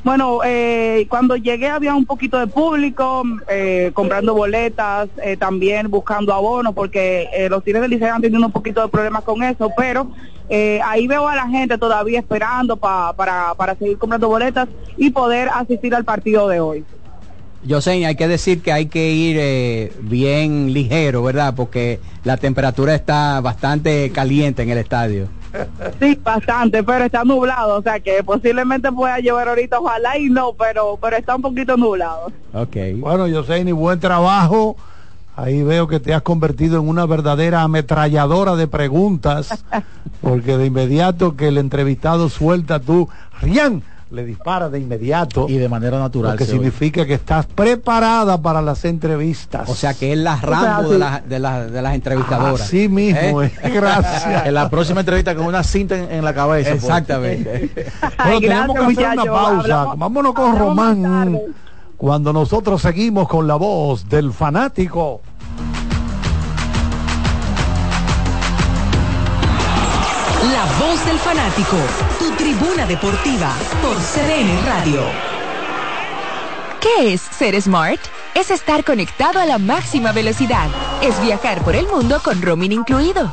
Bueno, 0.05 0.41
eh, 0.45 1.07
cuando 1.09 1.35
llegué 1.37 1.69
había 1.71 1.95
un 1.95 2.05
poquito 2.05 2.39
de 2.39 2.47
público 2.47 3.23
eh, 3.49 3.91
comprando 3.95 4.35
boletas, 4.35 5.09
eh, 5.23 5.39
también 5.39 5.91
buscando 5.91 6.35
abonos, 6.35 6.75
porque 6.75 7.27
eh, 7.35 7.49
los 7.49 7.65
Tigres 7.65 7.81
del 7.81 7.91
Liceo 7.93 8.13
han 8.15 8.21
tenido 8.21 8.45
un 8.45 8.53
poquito 8.53 8.83
de 8.83 8.89
problemas 8.89 9.25
con 9.25 9.43
eso, 9.43 9.71
pero 9.75 10.11
eh, 10.51 10.79
ahí 10.85 11.07
veo 11.07 11.27
a 11.27 11.35
la 11.35 11.49
gente 11.49 11.79
todavía 11.79 12.19
esperando 12.21 12.77
pa- 12.77 13.15
para, 13.17 13.55
para 13.55 13.75
seguir 13.77 13.97
comprando 13.97 14.29
boletas 14.29 14.69
y 14.99 15.09
poder 15.09 15.49
asistir 15.49 15.95
al 15.95 16.05
partido 16.05 16.49
de 16.49 16.61
hoy. 16.61 16.85
José, 17.67 18.05
hay 18.05 18.15
que 18.15 18.29
decir 18.29 18.61
que 18.63 18.73
hay 18.73 18.87
que 18.87 19.11
ir 19.11 19.39
eh, 19.41 19.91
bien 20.03 20.75
ligero, 20.75 21.23
¿verdad? 21.23 21.55
Porque 21.57 21.99
la 22.25 22.37
temperatura 22.37 22.95
está 22.95 23.41
bastante 23.41 24.11
caliente 24.11 24.63
en 24.63 24.69
el 24.69 24.77
estadio. 24.77 25.29
Sí, 26.01 26.19
bastante, 26.23 26.83
pero 26.83 27.05
está 27.05 27.25
nublado, 27.25 27.79
o 27.79 27.83
sea 27.83 28.01
que 28.01 28.23
posiblemente 28.25 28.91
pueda 28.91 29.19
llover 29.21 29.49
ahorita, 29.49 29.79
ojalá 29.79 30.19
y 30.19 30.29
no, 30.29 30.53
pero 30.53 30.99
pero 31.01 31.17
está 31.17 31.37
un 31.37 31.43
poquito 31.43 31.77
nublado. 31.77 32.33
Ok. 32.53 32.77
Bueno, 32.97 33.27
Yoseini, 33.29 33.73
buen 33.73 34.01
trabajo. 34.01 34.77
Ahí 35.37 35.63
veo 35.65 35.89
que 35.89 35.99
te 35.99 36.15
has 36.15 36.23
convertido 36.23 36.79
en 36.79 36.89
una 36.89 37.07
verdadera 37.07 37.63
ametralladora 37.63 38.55
de 38.55 38.69
preguntas, 38.69 39.65
porque 40.21 40.57
de 40.57 40.67
inmediato 40.67 41.37
que 41.37 41.49
el 41.49 41.59
entrevistado 41.59 42.29
suelta 42.29 42.79
tú, 42.79 43.09
Rian, 43.41 43.83
le 44.15 44.25
dispara 44.25 44.69
de 44.71 44.79
inmediato. 44.81 45.47
Y 45.49 45.57
de 45.59 45.69
manera 45.69 45.99
natural. 45.99 46.33
Lo 46.33 46.39
que 46.39 46.45
oye. 46.45 46.53
significa 46.53 47.05
que 47.05 47.15
estás 47.15 47.47
preparada 47.47 48.41
para 48.41 48.63
las 48.63 48.85
entrevistas. 48.85 49.69
O 49.69 49.75
sea 49.75 49.93
que 49.95 50.13
es 50.13 50.19
la 50.19 50.37
Rambo 50.37 50.91
de, 50.91 50.99
la- 50.99 51.21
de 51.21 51.39
la- 51.39 51.67
de 51.67 51.83
las 51.83 51.95
entrevistadoras. 51.95 52.61
Así 52.63 52.89
mismo, 52.89 53.43
¿Eh? 53.43 53.53
gracias. 53.75 54.47
En 54.47 54.55
la 54.55 54.71
próxima 54.71 55.01
entrevista 55.01 55.35
con 55.35 55.47
una 55.47 55.63
cinta 55.63 55.97
en, 55.99 56.11
en 56.11 56.25
la 56.25 56.33
cabeza. 56.35 56.71
pues. 56.71 56.83
Exactamente. 56.85 57.71
Bueno, 58.25 58.41
tenemos 58.41 58.77
que 58.97 59.05
hacer 59.05 59.19
una 59.21 59.25
pausa. 59.33 59.83
Hablamos- 59.83 59.99
Vámonos 59.99 60.35
con 60.35 60.59
Román. 60.59 61.39
Cuando 61.97 62.33
nosotros 62.33 62.83
seguimos 62.83 63.29
con 63.29 63.47
la 63.47 63.55
voz 63.57 64.09
del 64.09 64.33
fanático. 64.33 65.21
Del 71.05 71.19
fanático, 71.19 71.77
tu 72.19 72.31
tribuna 72.33 72.87
deportiva 72.87 73.53
por 73.83 73.97
CDN 73.97 74.65
Radio. 74.65 75.03
¿Qué 76.81 77.13
es 77.13 77.21
ser 77.21 77.61
smart? 77.61 78.01
Es 78.35 78.51
estar 78.51 78.85
conectado 78.85 79.39
a 79.39 79.45
la 79.45 79.59
máxima 79.59 80.13
velocidad. 80.13 80.69
Es 81.03 81.21
viajar 81.21 81.63
por 81.63 81.77
el 81.77 81.87
mundo 81.89 82.21
con 82.23 82.41
roaming 82.41 82.73
incluido. 82.73 83.33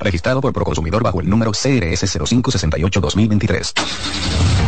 Registrado 0.00 0.40
por 0.40 0.52
Proconsumidor 0.52 1.02
bajo 1.02 1.20
el 1.20 1.28
número 1.28 1.52
CRS 1.52 2.04
0568-2023. 2.04 4.67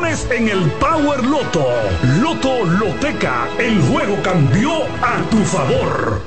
en 0.03 0.49
el 0.49 0.71
Power 0.71 1.23
Loto. 1.23 1.67
Loto 2.21 2.65
Loteca, 2.65 3.47
el 3.59 3.79
juego 3.83 4.17
cambió 4.23 4.83
a 4.99 5.21
tu 5.29 5.37
favor. 5.43 6.21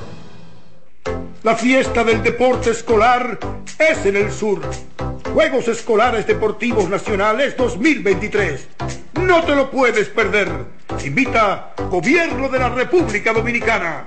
La 1.42 1.56
fiesta 1.56 2.04
del 2.04 2.22
deporte 2.22 2.70
escolar 2.70 3.36
es 3.76 4.06
en 4.06 4.16
el 4.16 4.30
sur. 4.30 4.60
Juegos 5.32 5.66
Escolares 5.66 6.24
Deportivos 6.24 6.88
Nacionales 6.88 7.56
2023. 7.56 8.68
No 9.20 9.42
te 9.42 9.56
lo 9.56 9.70
puedes 9.72 10.08
perder. 10.08 10.48
Invita 11.04 11.74
Gobierno 11.90 12.48
de 12.48 12.58
la 12.60 12.68
República 12.68 13.32
Dominicana. 13.32 14.06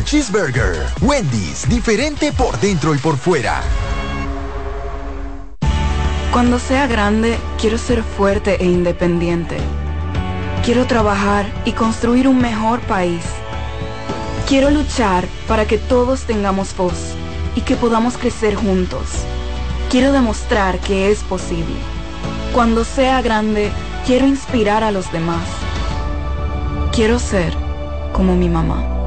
Cheeseburger. 0.03 0.87
Wendy's, 1.01 1.67
diferente 1.67 2.31
por 2.31 2.59
dentro 2.59 2.93
y 2.93 2.97
por 2.97 3.17
fuera. 3.17 3.61
Cuando 6.31 6.59
sea 6.59 6.87
grande, 6.87 7.37
quiero 7.59 7.77
ser 7.77 8.03
fuerte 8.03 8.55
e 8.61 8.65
independiente. 8.65 9.57
Quiero 10.63 10.87
trabajar 10.87 11.45
y 11.65 11.73
construir 11.73 12.27
un 12.27 12.39
mejor 12.39 12.79
país. 12.81 13.23
Quiero 14.47 14.69
luchar 14.69 15.25
para 15.47 15.65
que 15.65 15.77
todos 15.77 16.21
tengamos 16.21 16.75
voz 16.75 17.15
y 17.55 17.61
que 17.61 17.75
podamos 17.75 18.17
crecer 18.17 18.55
juntos. 18.55 19.25
Quiero 19.89 20.13
demostrar 20.13 20.79
que 20.79 21.11
es 21.11 21.19
posible. 21.23 21.75
Cuando 22.53 22.85
sea 22.85 23.21
grande, 23.21 23.71
quiero 24.05 24.25
inspirar 24.25 24.83
a 24.83 24.91
los 24.91 25.11
demás. 25.11 25.47
Quiero 26.93 27.19
ser 27.19 27.53
como 28.13 28.35
mi 28.35 28.47
mamá. 28.47 29.00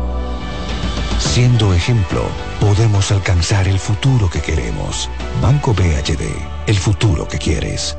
Siendo 1.34 1.74
ejemplo, 1.74 2.22
podemos 2.60 3.10
alcanzar 3.10 3.66
el 3.66 3.80
futuro 3.80 4.30
que 4.30 4.40
queremos. 4.40 5.10
Banco 5.42 5.74
BHD, 5.74 6.22
el 6.68 6.76
futuro 6.76 7.26
que 7.26 7.38
quieres. 7.38 7.98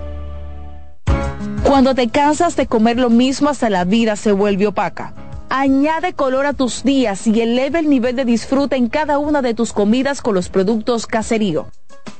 Cuando 1.62 1.94
te 1.96 2.08
cansas 2.08 2.56
de 2.56 2.66
comer 2.66 2.98
lo 2.98 3.10
mismo 3.10 3.50
hasta 3.50 3.70
la 3.70 3.84
vida 3.84 4.16
se 4.16 4.32
vuelve 4.32 4.68
opaca. 4.68 5.14
Añade 5.50 6.14
color 6.14 6.46
a 6.46 6.54
tus 6.54 6.86
días 6.86 7.28
y 7.28 7.42
eleva 7.42 7.80
el 7.80 7.90
nivel 7.90 8.16
de 8.16 8.24
disfrute 8.24 8.78
en 8.78 8.88
cada 8.88 9.20
una 9.20 9.42
de 9.42 9.54
tus 9.54 9.74
comidas 9.74 10.22
con 10.22 10.34
los 10.34 10.48
productos 10.48 11.06
Caserío. 11.06 11.68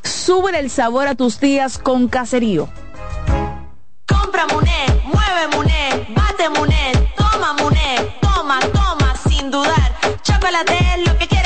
Sube 0.04 0.60
el 0.60 0.70
sabor 0.70 1.08
a 1.08 1.16
tus 1.16 1.40
días 1.40 1.78
con 1.78 2.10
Caserío. 2.10 2.68
Compra 4.06 4.48
Muné, 4.54 5.02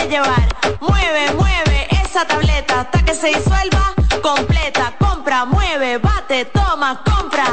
llevar. 0.10 0.48
Mueve, 0.82 1.34
mueve 1.38 1.88
esa 2.04 2.26
tableta 2.26 2.82
hasta 2.82 3.06
que 3.06 3.13
se 3.13 3.28
disuelva 3.28 3.93
completa. 4.22 4.93
Compra, 4.98 5.45
mueve, 5.45 6.00
bate, 6.00 6.45
toma, 6.45 7.02
compra, 7.04 7.45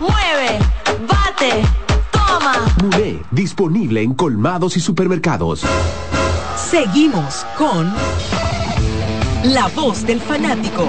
mueve, 0.00 0.58
bate, 1.06 1.62
toma. 2.10 2.54
Muné, 2.82 3.20
disponible 3.30 4.02
en 4.02 4.14
colmados 4.14 4.76
y 4.76 4.80
supermercados. 4.80 5.62
Seguimos 6.56 7.46
con 7.56 7.92
La 9.44 9.68
Voz 9.68 10.04
del 10.06 10.20
Fanático. 10.20 10.88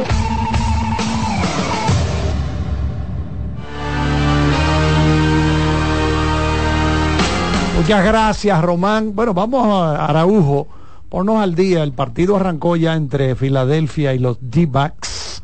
Muchas 7.77 8.05
gracias, 8.05 8.61
Román. 8.61 9.15
Bueno, 9.15 9.33
vamos 9.33 9.65
a 9.67 10.05
Araujo. 10.05 10.78
Ponnos 11.09 11.41
al 11.41 11.55
día. 11.55 11.83
El 11.83 11.93
partido 11.93 12.35
arrancó 12.35 12.75
ya 12.75 12.93
entre 12.93 13.35
Filadelfia 13.35 14.13
y 14.13 14.19
los 14.19 14.37
D-Backs. 14.41 15.41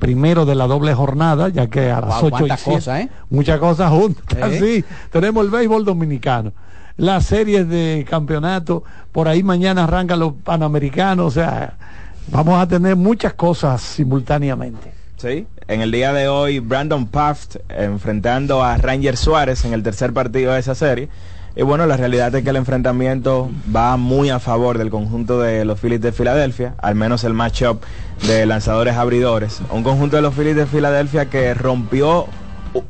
Primero 0.00 0.44
de 0.44 0.54
la 0.54 0.66
doble 0.66 0.92
jornada, 0.92 1.48
ya 1.48 1.68
que 1.68 1.90
a 1.90 2.00
las 2.00 2.20
Wow, 2.20 2.26
8 2.26 2.26
y 2.26 2.30
cuántas 2.30 2.60
7, 2.60 2.76
cosas, 2.76 3.00
¿eh? 3.00 3.08
Muchas 3.30 3.58
cosas 3.58 3.90
juntas, 3.90 4.52
¿Eh? 4.52 4.58
sí. 4.60 4.84
Tenemos 5.10 5.44
el 5.44 5.50
béisbol 5.50 5.84
dominicano. 5.84 6.52
Las 6.96 7.26
series 7.26 7.68
de 7.68 8.04
campeonato. 8.08 8.84
Por 9.12 9.28
ahí 9.28 9.42
mañana 9.42 9.84
arrancan 9.84 10.18
los 10.18 10.34
panamericanos. 10.34 11.26
O 11.26 11.30
sea, 11.30 11.74
vamos 12.28 12.60
a 12.60 12.66
tener 12.68 12.96
muchas 12.96 13.34
cosas 13.34 13.80
simultáneamente. 13.80 14.92
Sí, 15.16 15.46
en 15.68 15.80
el 15.80 15.90
día 15.90 16.12
de 16.12 16.28
hoy 16.28 16.58
Brandon 16.58 17.06
Paft 17.06 17.56
enfrentando 17.70 18.62
a 18.62 18.76
Ranger 18.76 19.16
Suárez 19.16 19.64
en 19.64 19.72
el 19.72 19.82
tercer 19.82 20.12
partido 20.12 20.52
de 20.52 20.60
esa 20.60 20.74
serie. 20.74 21.08
Y 21.56 21.62
bueno, 21.62 21.86
la 21.86 21.96
realidad 21.96 22.34
es 22.34 22.42
que 22.42 22.50
el 22.50 22.56
enfrentamiento 22.56 23.48
va 23.74 23.96
muy 23.96 24.28
a 24.30 24.40
favor 24.40 24.76
del 24.76 24.90
conjunto 24.90 25.40
de 25.40 25.64
los 25.64 25.78
Phillies 25.78 26.00
de 26.00 26.10
Filadelfia, 26.10 26.74
al 26.78 26.96
menos 26.96 27.22
el 27.22 27.32
matchup 27.32 27.80
de 28.26 28.44
lanzadores 28.44 28.96
abridores. 28.96 29.60
Un 29.70 29.84
conjunto 29.84 30.16
de 30.16 30.22
los 30.22 30.34
Phillies 30.34 30.56
de 30.56 30.66
Filadelfia 30.66 31.30
que 31.30 31.54
rompió, 31.54 32.26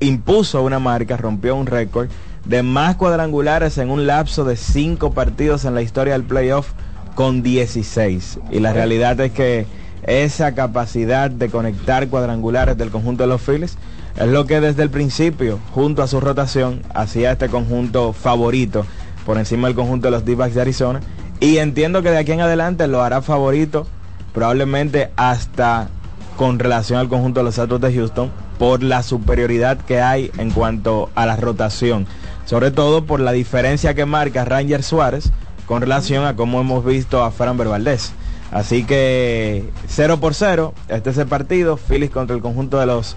impuso 0.01 0.63
una 0.63 0.79
marca, 0.79 1.19
rompió 1.19 1.57
un 1.57 1.67
récord 1.67 2.09
de 2.47 2.63
más 2.63 2.97
cuadrangulares 2.97 3.77
en 3.77 3.91
un 3.91 4.07
lapso 4.07 4.45
de 4.45 4.57
cinco 4.57 5.13
partidos 5.13 5.67
en 5.67 5.75
la 5.75 5.83
historia 5.83 6.15
del 6.15 6.25
playoff 6.25 6.73
con 7.15 7.43
16. 7.43 8.39
Y 8.51 8.61
la 8.61 8.73
realidad 8.73 9.21
es 9.21 9.33
que 9.33 9.67
esa 10.07 10.55
capacidad 10.55 11.31
de 11.31 11.51
conectar 11.51 12.09
cuadrangulares 12.09 12.79
del 12.79 12.91
conjunto 12.91 13.25
de 13.25 13.29
los 13.29 13.43
Phillies 13.43 13.77
es 14.17 14.29
lo 14.29 14.47
que 14.47 14.61
desde 14.61 14.83
el 14.83 14.91
principio, 14.91 15.59
junto 15.73 16.03
a 16.03 16.07
su 16.07 16.21
rotación, 16.21 16.83
hacía 16.95 17.33
este 17.33 17.49
conjunto 17.49 18.13
favorito 18.13 18.87
por 19.27 19.39
encima 19.39 19.69
del 19.69 19.77
conjunto 19.77 20.07
de 20.07 20.13
los 20.13 20.25
D-backs 20.25 20.55
de 20.55 20.61
Arizona. 20.61 21.01
Y 21.41 21.59
entiendo 21.59 22.03
que 22.03 22.11
de 22.11 22.19
aquí 22.19 22.33
en 22.33 22.41
adelante 22.41 22.87
lo 22.87 23.03
hará 23.03 23.23
favorito, 23.23 23.87
probablemente 24.33 25.11
hasta 25.17 25.89
con 26.37 26.59
relación 26.59 26.99
al 26.99 27.09
conjunto 27.09 27.41
de 27.41 27.45
los 27.45 27.59
Astros 27.59 27.81
de 27.81 27.93
Houston, 27.93 28.31
por 28.59 28.83
la 28.83 29.03
superioridad 29.03 29.79
que 29.79 30.01
hay 30.01 30.31
en 30.39 30.51
cuanto 30.51 31.11
a 31.15 31.27
la 31.27 31.37
rotación. 31.37 32.07
Sobre 32.45 32.71
todo 32.71 33.05
por 33.05 33.21
la 33.21 33.33
diferencia 33.33 33.95
que 33.95 34.05
marca 34.05 34.45
Ranger 34.45 34.83
Suárez 34.83 35.33
con 35.67 35.81
relación 35.81 36.25
a 36.25 36.37
cómo 36.37 36.61
hemos 36.61 36.85
visto 36.85 37.25
a 37.25 37.31
Framber 37.31 37.69
Valdez. 37.69 38.13
Así 38.53 38.85
que 38.85 39.69
0 39.89 40.21
por 40.21 40.35
0, 40.35 40.75
este 40.89 41.11
es 41.11 41.19
el 41.19 41.27
partido, 41.27 41.77
Phillies 41.77 42.11
contra 42.11 42.37
el 42.37 42.43
conjunto 42.43 42.79
de 42.79 42.87
los 42.87 43.17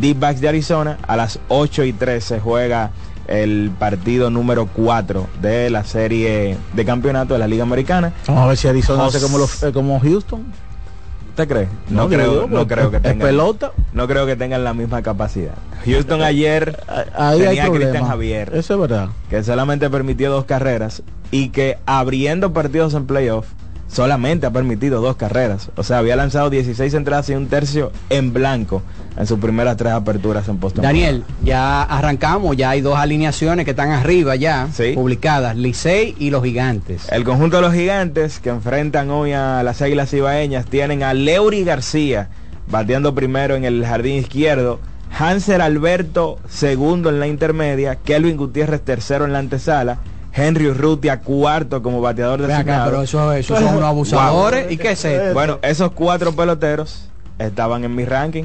D-Backs 0.00 0.40
de 0.40 0.48
Arizona. 0.48 0.98
A 1.06 1.16
las 1.16 1.38
8 1.48 1.84
y 1.84 1.92
3 1.92 2.22
se 2.22 2.40
juega 2.40 2.90
el 3.26 3.70
partido 3.78 4.30
número 4.30 4.66
4 4.66 5.26
de 5.40 5.70
la 5.70 5.84
serie 5.84 6.58
de 6.74 6.84
campeonato 6.84 7.34
de 7.34 7.40
la 7.40 7.46
Liga 7.48 7.62
Americana. 7.62 8.12
Vamos 8.26 8.44
a 8.44 8.46
ver 8.48 8.56
si 8.56 8.68
Arizona 8.68 9.06
hace 9.06 9.20
como, 9.20 9.38
los, 9.38 9.62
eh, 9.62 9.72
como 9.72 9.98
Houston. 10.00 10.44
¿Usted 11.30 11.48
cree? 11.48 11.68
No, 11.88 12.06
creo, 12.08 12.32
yo, 12.32 12.40
no 12.46 12.58
porque 12.58 12.74
creo 12.74 12.90
que 12.92 13.00
tengan. 13.00 13.26
pelota. 13.26 13.72
No 13.92 14.06
creo 14.06 14.24
que 14.24 14.36
tengan 14.36 14.62
la 14.62 14.72
misma 14.72 15.02
capacidad. 15.02 15.54
Houston 15.84 16.22
ayer 16.22 16.78
Ahí 17.16 17.40
hay 17.42 17.46
tenía 17.56 17.64
a 17.66 17.70
Cristian. 17.70 18.06
Javier, 18.06 18.50
Eso 18.54 18.74
es 18.74 18.80
verdad. 18.80 19.08
que 19.28 19.42
solamente 19.42 19.90
permitió 19.90 20.30
dos 20.30 20.44
carreras 20.44 21.02
y 21.32 21.48
que 21.48 21.78
abriendo 21.86 22.52
partidos 22.52 22.94
en 22.94 23.06
playoff 23.06 23.46
solamente 23.94 24.46
ha 24.46 24.50
permitido 24.50 25.00
dos 25.00 25.16
carreras. 25.16 25.70
O 25.76 25.82
sea, 25.82 25.98
había 25.98 26.16
lanzado 26.16 26.50
16 26.50 26.92
entradas 26.94 27.28
y 27.30 27.34
un 27.34 27.46
tercio 27.46 27.92
en 28.10 28.32
blanco 28.32 28.82
en 29.16 29.26
sus 29.26 29.38
primeras 29.38 29.76
tres 29.76 29.92
aperturas 29.92 30.48
en 30.48 30.58
postemporada. 30.58 30.92
Daniel, 30.92 31.24
ya 31.44 31.84
arrancamos, 31.84 32.56
ya 32.56 32.70
hay 32.70 32.80
dos 32.80 32.98
alineaciones 32.98 33.64
que 33.64 33.70
están 33.70 33.92
arriba 33.92 34.34
ya, 34.34 34.68
publicadas, 34.94 35.56
Licey 35.56 36.16
y 36.18 36.30
los 36.30 36.42
Gigantes. 36.42 37.06
El 37.12 37.22
conjunto 37.22 37.56
de 37.56 37.62
los 37.62 37.72
gigantes 37.72 38.40
que 38.40 38.50
enfrentan 38.50 39.10
hoy 39.10 39.32
a 39.32 39.62
las 39.62 39.80
Águilas 39.80 40.12
Ibaeñas 40.12 40.66
tienen 40.66 41.04
a 41.04 41.14
Leury 41.14 41.62
García 41.62 42.28
bateando 42.66 43.14
primero 43.14 43.54
en 43.54 43.64
el 43.64 43.84
jardín 43.84 44.16
izquierdo, 44.16 44.80
Hanser 45.16 45.60
Alberto 45.60 46.38
segundo 46.48 47.10
en 47.10 47.20
la 47.20 47.28
intermedia, 47.28 47.96
Kelvin 47.96 48.36
Gutiérrez 48.36 48.80
tercero 48.80 49.24
en 49.24 49.32
la 49.32 49.38
antesala, 49.38 49.98
Henry 50.36 50.66
Urrutia 50.68 51.20
cuarto 51.20 51.82
como 51.82 52.00
bateador 52.00 52.40
Ven 52.42 52.50
acá, 52.50 52.82
pero 52.86 53.02
eso- 53.02 53.32
esos 53.32 53.58
son 53.58 53.68
unos 53.76 53.84
abusadores, 53.84 54.70
¿y 54.72 54.76
qué 54.76 54.92
es 54.92 55.04
esto? 55.04 55.32
Bueno, 55.34 55.58
esos 55.62 55.92
cuatro 55.92 56.32
peloteros 56.32 57.08
estaban 57.38 57.84
en 57.84 57.94
mi 57.94 58.04
ranking 58.04 58.44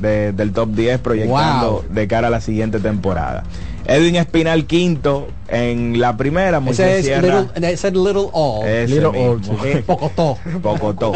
de- 0.00 0.32
del 0.32 0.52
top 0.52 0.70
10 0.70 0.98
proyectando 1.00 1.70
Wow. 1.70 1.84
de 1.88 2.08
cara 2.08 2.28
a 2.28 2.30
la 2.30 2.40
siguiente 2.40 2.78
temporada. 2.80 3.42
Edwin 3.86 4.16
Espinal 4.16 4.64
quinto 4.64 5.28
en 5.46 6.00
la 6.00 6.16
primera, 6.16 6.58
Ese 6.68 7.00
es 7.00 7.04
Sierra. 7.04 7.42
little, 7.42 7.70
ese 7.70 7.90
little 7.90 8.28
all. 8.32 8.66
Ese 8.66 8.94
little 8.94 9.10
mismo. 9.12 9.58
all. 9.62 9.82
Pocotó. 9.82 10.38
Pocotó. 10.62 11.12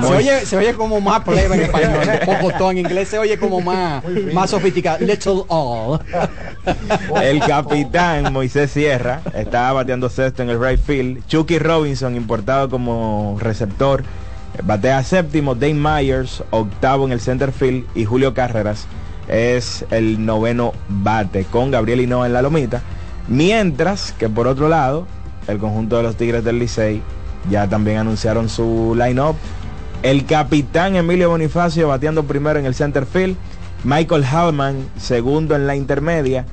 Se 0.00 0.06
oye, 0.14 0.46
se 0.46 0.56
oye 0.56 0.72
como 0.72 0.98
más 1.02 1.20
plebe 1.24 1.56
en 1.56 1.60
español. 1.62 1.90
Pocotó 2.24 2.70
en 2.70 2.78
inglés 2.78 3.08
se 3.08 3.18
oye 3.18 3.38
como 3.38 3.60
más, 3.60 4.02
más 4.32 4.48
sofisticado. 4.48 5.04
Little 5.04 5.42
all. 5.48 6.00
El 7.22 7.40
capitán 7.40 8.32
Moisés 8.32 8.70
Sierra 8.70 9.22
estaba 9.34 9.72
bateando 9.72 10.08
sexto 10.08 10.42
en 10.42 10.50
el 10.50 10.60
right 10.60 10.80
field. 10.80 11.26
Chucky 11.26 11.58
Robinson, 11.58 12.16
importado 12.16 12.68
como 12.68 13.38
receptor, 13.40 14.02
batea 14.64 15.02
séptimo. 15.02 15.54
Dane 15.54 15.74
Myers, 15.74 16.42
octavo 16.50 17.06
en 17.06 17.12
el 17.12 17.20
center 17.20 17.52
field. 17.52 17.86
Y 17.94 18.04
Julio 18.04 18.34
Carreras 18.34 18.86
es 19.28 19.84
el 19.90 20.24
noveno 20.24 20.72
bate 20.88 21.44
con 21.44 21.70
Gabriel 21.70 22.00
Hinoa 22.00 22.26
en 22.26 22.32
la 22.32 22.42
lomita. 22.42 22.82
Mientras 23.28 24.12
que 24.12 24.28
por 24.28 24.46
otro 24.46 24.68
lado, 24.68 25.06
el 25.46 25.58
conjunto 25.58 25.96
de 25.96 26.02
los 26.02 26.16
Tigres 26.16 26.44
del 26.44 26.58
Licey 26.58 27.02
ya 27.48 27.68
también 27.68 27.98
anunciaron 27.98 28.48
su 28.48 28.94
line-up. 28.98 29.36
El 30.02 30.24
capitán 30.24 30.96
Emilio 30.96 31.30
Bonifacio 31.30 31.88
bateando 31.88 32.24
primero 32.24 32.58
en 32.58 32.66
el 32.66 32.74
center 32.74 33.06
field. 33.06 33.36
Michael 33.84 34.24
Hallman 34.24 34.76
segundo 34.98 35.56
en 35.56 35.66
la 35.66 35.76
intermedia. 35.76 36.44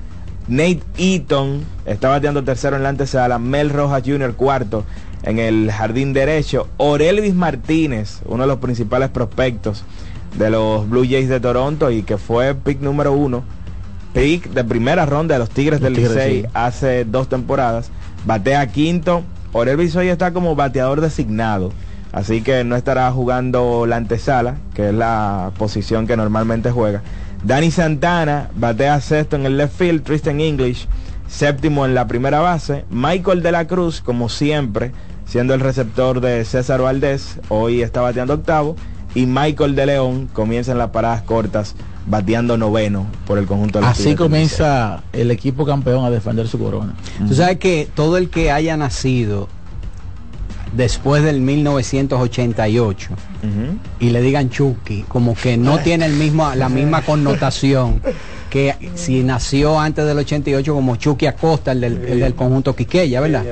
Nate 0.47 0.81
Eaton 0.97 1.63
está 1.85 2.09
bateando 2.09 2.43
tercero 2.43 2.77
en 2.77 2.83
la 2.83 2.89
antesala. 2.89 3.37
Mel 3.37 3.69
Rojas 3.69 4.03
Jr. 4.05 4.33
cuarto 4.33 4.85
en 5.23 5.39
el 5.39 5.71
jardín 5.71 6.13
derecho. 6.13 6.67
Orelvis 6.77 7.33
Martínez, 7.33 8.21
uno 8.25 8.43
de 8.43 8.47
los 8.47 8.59
principales 8.59 9.09
prospectos 9.09 9.83
de 10.37 10.49
los 10.49 10.89
Blue 10.89 11.05
Jays 11.07 11.29
de 11.29 11.39
Toronto 11.39 11.91
y 11.91 12.03
que 12.03 12.17
fue 12.17 12.55
pick 12.55 12.79
número 12.79 13.11
uno. 13.13 13.43
Pick 14.13 14.49
de 14.51 14.63
primera 14.63 15.05
ronda 15.05 15.35
de 15.35 15.39
los 15.39 15.49
Tigres 15.49 15.81
del 15.81 15.95
Tigres, 15.95 16.15
Licey 16.15 16.41
sí. 16.43 16.47
hace 16.53 17.05
dos 17.05 17.27
temporadas. 17.27 17.91
Batea 18.25 18.67
quinto. 18.71 19.23
Orelvis 19.51 19.95
hoy 19.95 20.07
está 20.07 20.31
como 20.31 20.55
bateador 20.55 21.01
designado. 21.01 21.71
Así 22.12 22.41
que 22.41 22.63
no 22.63 22.76
estará 22.76 23.12
jugando 23.12 23.86
la 23.86 23.98
antesala, 23.98 24.56
que 24.74 24.89
es 24.89 24.93
la 24.93 25.52
posición 25.58 26.08
que 26.08 26.17
normalmente 26.17 26.72
juega. 26.72 27.02
Dani 27.43 27.72
Santana 27.72 28.50
batea 28.56 29.00
sexto 29.02 29.36
en 29.36 29.46
el 29.46 29.58
left 29.58 29.78
field. 29.78 30.04
Tristan 30.04 30.41
English 30.41 30.88
séptimo 31.28 31.86
en 31.86 31.93
la 31.93 32.08
primera 32.08 32.39
base. 32.39 32.86
Michael 32.89 33.43
de 33.43 33.52
la 33.52 33.67
Cruz, 33.67 34.02
como 34.02 34.30
siempre, 34.30 34.91
siendo 35.26 35.54
el 35.54 35.60
receptor 35.60 36.22
de 36.22 36.43
César 36.46 36.82
Valdés, 36.82 37.39
hoy 37.50 37.82
está 37.82 38.02
bateando 38.02 38.34
octavo. 38.34 38.76
Y 39.15 39.26
Michael 39.26 39.76
de 39.76 39.86
León 39.86 40.30
comienza 40.32 40.72
en 40.72 40.78
las 40.78 40.89
paradas 40.89 41.24
cortas, 41.24 41.76
bateando 42.06 42.58
noveno 42.58 43.08
por 43.26 43.38
el 43.38 43.46
conjunto 43.46 43.80
de 43.80 43.86
los 43.86 43.91
Así 43.91 44.15
comienza 44.15 45.02
el 45.12 45.32
equipo 45.32 45.65
campeón 45.65 46.06
a 46.06 46.12
defender 46.12 46.48
su 46.48 46.60
corona. 46.60 46.93
Tú 47.28 47.34
sabes 47.34 47.58
que 47.58 47.88
todo 47.96 48.17
el 48.17 48.30
que 48.30 48.52
haya 48.52 48.78
nacido 48.78 49.48
después 50.77 51.23
del 51.23 51.41
1988 51.41 53.09
y 53.99 54.09
le 54.09 54.21
digan 54.21 54.49
Chucky, 54.49 55.03
como 55.07 55.35
que 55.35 55.57
no 55.57 55.79
tiene 55.83 56.05
el 56.05 56.13
mismo, 56.13 56.53
la 56.55 56.69
misma 56.69 57.01
connotación 57.01 58.01
que 58.49 58.75
si 58.95 59.23
nació 59.23 59.79
antes 59.79 60.05
del 60.05 60.17
88 60.19 60.73
como 60.73 60.95
Chucky 60.95 61.25
Acosta, 61.25 61.71
el 61.71 61.81
del, 61.81 62.05
el 62.07 62.19
del 62.19 62.35
conjunto 62.35 62.75
Quiqueya, 62.75 63.19
¿verdad? 63.21 63.43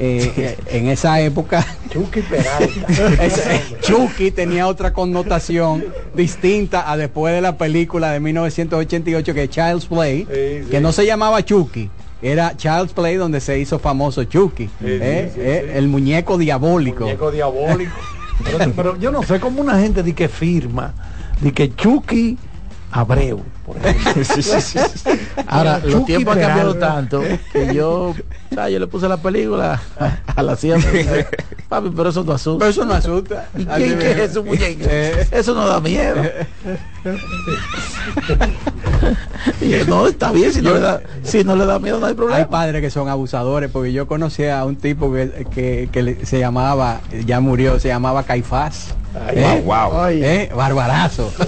Eh, 0.00 0.32
eh, 0.36 0.58
en 0.72 0.88
esa 0.88 1.20
época 1.20 1.64
Chucky 1.90 2.20
Peralta. 2.22 3.22
ese- 3.24 3.60
Chucky 3.82 4.30
tenía 4.30 4.66
otra 4.66 4.92
connotación 4.92 5.84
distinta 6.14 6.90
a 6.90 6.96
después 6.96 7.34
de 7.34 7.40
la 7.40 7.56
película 7.56 8.10
de 8.12 8.20
1988 8.20 9.34
que 9.34 9.42
es 9.44 9.50
Child's 9.50 9.86
Play, 9.86 10.26
que 10.70 10.80
no 10.80 10.92
se 10.92 11.06
llamaba 11.06 11.44
Chucky. 11.44 11.88
Era 12.22 12.56
Child's 12.56 12.92
Play 12.92 13.16
donde 13.16 13.40
se 13.40 13.58
hizo 13.58 13.78
famoso 13.80 14.22
Chucky, 14.24 14.70
eh, 14.80 15.30
sí, 15.34 15.40
eh, 15.40 15.72
el 15.74 15.88
muñeco 15.88 16.38
diabólico. 16.38 17.00
Muñeco 17.00 17.32
diabólico. 17.32 17.92
pero, 18.44 18.72
pero 18.76 18.96
yo 18.98 19.10
no 19.10 19.22
sé 19.24 19.40
cómo 19.40 19.60
una 19.60 19.80
gente 19.80 20.04
di 20.04 20.12
que 20.12 20.28
firma, 20.28 20.94
di 21.40 21.50
que 21.50 21.74
Chucky 21.74 22.38
Abreu. 22.92 23.42
Por 23.72 23.86
ejemplo. 23.86 24.82
Ahora, 25.46 25.80
Chucky 25.80 25.92
los 25.92 26.04
tiempos 26.06 26.36
han 26.36 26.42
cambiado 26.42 26.74
tanto 26.76 27.22
que 27.52 27.74
yo, 27.74 28.10
o 28.10 28.14
sea, 28.54 28.68
yo 28.68 28.78
le 28.78 28.86
puse 28.86 29.08
la 29.08 29.16
película 29.16 29.80
a 30.36 30.42
la 30.42 30.56
siempre. 30.56 31.26
Papi, 31.68 31.90
pero 31.96 32.10
eso 32.10 32.22
no 32.24 32.32
asusta. 32.32 32.58
Pero 32.58 32.70
eso 32.70 32.84
no 32.84 32.94
asusta. 32.94 33.48
¿Y 33.56 33.64
quién 33.64 33.98
que 33.98 34.10
es 34.12 34.18
eso, 34.30 34.42
muñeco? 34.44 34.84
Eh. 34.88 35.26
Eso 35.30 35.54
no 35.54 35.66
da 35.66 35.80
miedo. 35.80 36.22
Y 39.60 39.68
yo, 39.70 39.84
no, 39.86 40.06
está 40.06 40.30
bien, 40.32 40.52
si 40.52 40.62
no, 40.62 40.74
le 40.74 40.80
da, 40.80 41.00
si 41.22 41.42
no 41.42 41.56
le 41.56 41.66
da 41.66 41.78
miedo 41.78 41.98
no 41.98 42.06
hay 42.06 42.14
problema. 42.14 42.38
Hay 42.38 42.44
padres 42.44 42.80
que 42.80 42.90
son 42.90 43.08
abusadores, 43.08 43.70
porque 43.70 43.92
yo 43.92 44.06
conocí 44.06 44.44
a 44.46 44.64
un 44.64 44.76
tipo 44.76 45.12
que, 45.12 45.88
que- 45.90 46.18
se 46.24 46.38
llamaba, 46.38 47.00
ya 47.26 47.40
murió, 47.40 47.80
se 47.80 47.88
llamaba 47.88 48.22
Caifás. 48.22 48.94
¿Eh? 49.34 49.62
Wow, 49.66 49.90
wow. 49.90 50.06
¿Eh? 50.08 50.50
Barbarazo. 50.54 51.30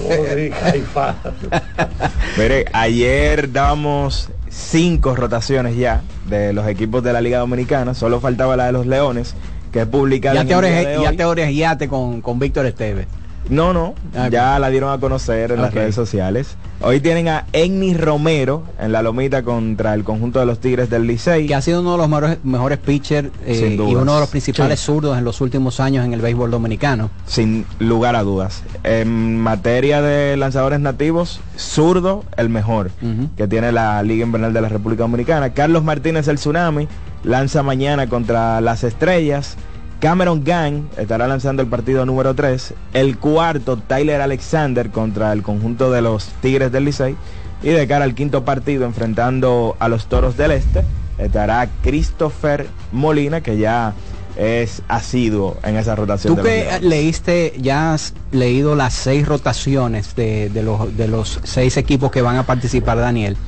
Mire, 2.36 2.66
ayer 2.72 3.52
dábamos 3.52 4.30
cinco 4.48 5.14
rotaciones 5.14 5.76
ya 5.76 6.02
de 6.28 6.52
los 6.52 6.66
equipos 6.66 7.02
de 7.02 7.12
la 7.12 7.20
Liga 7.20 7.38
Dominicana, 7.38 7.94
solo 7.94 8.20
faltaba 8.20 8.56
la 8.56 8.66
de 8.66 8.72
los 8.72 8.86
Leones, 8.86 9.34
que 9.72 9.82
es 9.82 9.86
publicada 9.86 10.42
ya 10.42 11.12
te 11.12 11.24
orejeaste 11.24 11.88
con, 11.88 12.20
con 12.20 12.38
Víctor 12.38 12.66
Esteves. 12.66 13.06
No, 13.50 13.72
no, 13.74 13.94
Ah, 14.16 14.28
ya 14.28 14.58
la 14.58 14.70
dieron 14.70 14.90
a 14.92 14.98
conocer 14.98 15.52
en 15.52 15.60
las 15.60 15.74
redes 15.74 15.94
sociales. 15.94 16.56
Hoy 16.80 17.00
tienen 17.00 17.28
a 17.28 17.44
Enni 17.52 17.92
Romero 17.94 18.62
en 18.80 18.92
la 18.92 19.02
lomita 19.02 19.42
contra 19.42 19.92
el 19.94 20.02
conjunto 20.02 20.38
de 20.40 20.46
los 20.46 20.60
Tigres 20.60 20.88
del 20.88 21.06
Licey. 21.06 21.46
Que 21.46 21.54
ha 21.54 21.60
sido 21.60 21.80
uno 21.80 21.92
de 21.92 21.98
los 21.98 22.08
mejores, 22.08 22.38
mejores 22.42 22.78
pitchers 22.78 23.28
eh, 23.44 23.76
y 23.78 23.94
uno 23.94 24.14
de 24.14 24.20
los 24.20 24.28
principales 24.30 24.80
Sí. 24.80 24.86
zurdos 24.86 25.18
en 25.18 25.24
los 25.24 25.40
últimos 25.42 25.78
años 25.80 26.04
en 26.06 26.14
el 26.14 26.20
béisbol 26.22 26.50
dominicano. 26.50 27.10
Sin 27.26 27.66
lugar 27.78 28.16
a 28.16 28.22
dudas. 28.22 28.62
En 28.82 29.38
materia 29.38 30.00
de 30.00 30.36
lanzadores 30.38 30.80
nativos, 30.80 31.40
zurdo 31.58 32.24
el 32.36 32.48
mejor 32.48 32.90
que 33.36 33.46
tiene 33.46 33.72
la 33.72 34.02
Liga 34.02 34.24
Invernal 34.24 34.52
de 34.54 34.60
la 34.62 34.68
República 34.70 35.02
Dominicana. 35.02 35.52
Carlos 35.52 35.84
Martínez 35.84 36.28
el 36.28 36.36
Tsunami 36.36 36.88
lanza 37.24 37.62
mañana 37.62 38.08
contra 38.08 38.60
las 38.62 38.84
Estrellas. 38.84 39.56
Cameron 40.04 40.44
Gang 40.44 40.82
estará 40.98 41.26
lanzando 41.26 41.62
el 41.62 41.68
partido 41.68 42.04
número 42.04 42.34
3. 42.34 42.74
El 42.92 43.16
cuarto, 43.16 43.78
Tyler 43.78 44.20
Alexander 44.20 44.90
contra 44.90 45.32
el 45.32 45.42
conjunto 45.42 45.90
de 45.90 46.02
los 46.02 46.26
Tigres 46.42 46.70
del 46.70 46.84
Licey. 46.84 47.16
Y 47.62 47.68
de 47.68 47.86
cara 47.86 48.04
al 48.04 48.14
quinto 48.14 48.44
partido, 48.44 48.84
enfrentando 48.84 49.76
a 49.78 49.88
los 49.88 50.04
Toros 50.04 50.36
del 50.36 50.50
Este, 50.50 50.84
estará 51.16 51.70
Christopher 51.82 52.66
Molina, 52.92 53.40
que 53.40 53.56
ya 53.56 53.94
es 54.36 54.82
asiduo 54.88 55.56
en 55.64 55.76
esa 55.76 55.96
rotación. 55.96 56.36
Tú 56.36 56.42
que 56.42 56.68
leíste, 56.82 57.54
ya 57.58 57.94
has 57.94 58.12
leído 58.30 58.74
las 58.74 58.92
seis 58.92 59.26
rotaciones 59.26 60.14
de, 60.16 60.50
de 60.50 60.62
los, 60.62 60.94
de 60.98 61.08
los 61.08 61.40
seis 61.44 61.78
equipos 61.78 62.10
que 62.10 62.20
van 62.20 62.36
a 62.36 62.42
participar, 62.42 62.98
Daniel. 62.98 63.38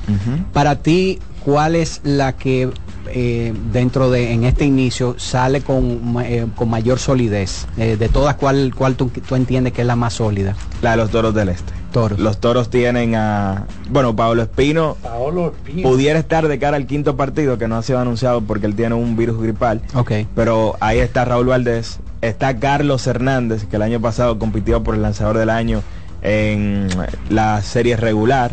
Para 0.54 0.76
ti, 0.76 1.18
¿cuál 1.44 1.76
es 1.76 2.00
la 2.02 2.32
que 2.32 2.70
eh, 3.08 3.52
dentro 3.72 4.10
de 4.10 4.32
en 4.32 4.44
este 4.44 4.64
inicio 4.64 5.14
sale 5.18 5.60
con, 5.60 6.16
eh, 6.24 6.46
con 6.54 6.68
mayor 6.70 6.98
solidez? 6.98 7.66
Eh, 7.76 7.96
de 7.96 8.08
todas, 8.08 8.36
¿cuál, 8.36 8.74
cuál 8.74 8.96
tú, 8.96 9.10
tú 9.26 9.34
entiendes 9.34 9.72
que 9.72 9.82
es 9.82 9.86
la 9.86 9.96
más 9.96 10.14
sólida? 10.14 10.54
La 10.82 10.92
de 10.92 10.96
los 10.98 11.10
Toros 11.10 11.34
del 11.34 11.48
Este. 11.48 11.72
Toros. 11.92 12.18
Los 12.18 12.38
Toros 12.40 12.68
tienen 12.68 13.14
a... 13.14 13.66
Bueno, 13.88 14.14
Pablo 14.14 14.42
Espino 14.42 14.96
Paolo 15.02 15.54
Espino. 15.56 15.88
pudiera 15.88 16.18
estar 16.18 16.46
de 16.46 16.58
cara 16.58 16.76
al 16.76 16.86
quinto 16.86 17.16
partido 17.16 17.56
que 17.56 17.68
no 17.68 17.76
ha 17.76 17.82
sido 17.82 17.98
anunciado 17.98 18.42
porque 18.42 18.66
él 18.66 18.74
tiene 18.74 18.94
un 18.94 19.16
virus 19.16 19.40
gripal. 19.40 19.80
Ok. 19.94 20.12
Pero 20.34 20.76
ahí 20.80 20.98
está 20.98 21.24
Raúl 21.24 21.46
Valdés, 21.46 22.00
está 22.20 22.58
Carlos 22.58 23.06
Hernández, 23.06 23.64
que 23.64 23.76
el 23.76 23.82
año 23.82 24.00
pasado 24.00 24.38
compitió 24.38 24.82
por 24.82 24.94
el 24.94 25.02
lanzador 25.02 25.38
del 25.38 25.48
año 25.48 25.82
en 26.26 26.88
la 27.30 27.62
serie 27.62 27.96
regular. 27.96 28.50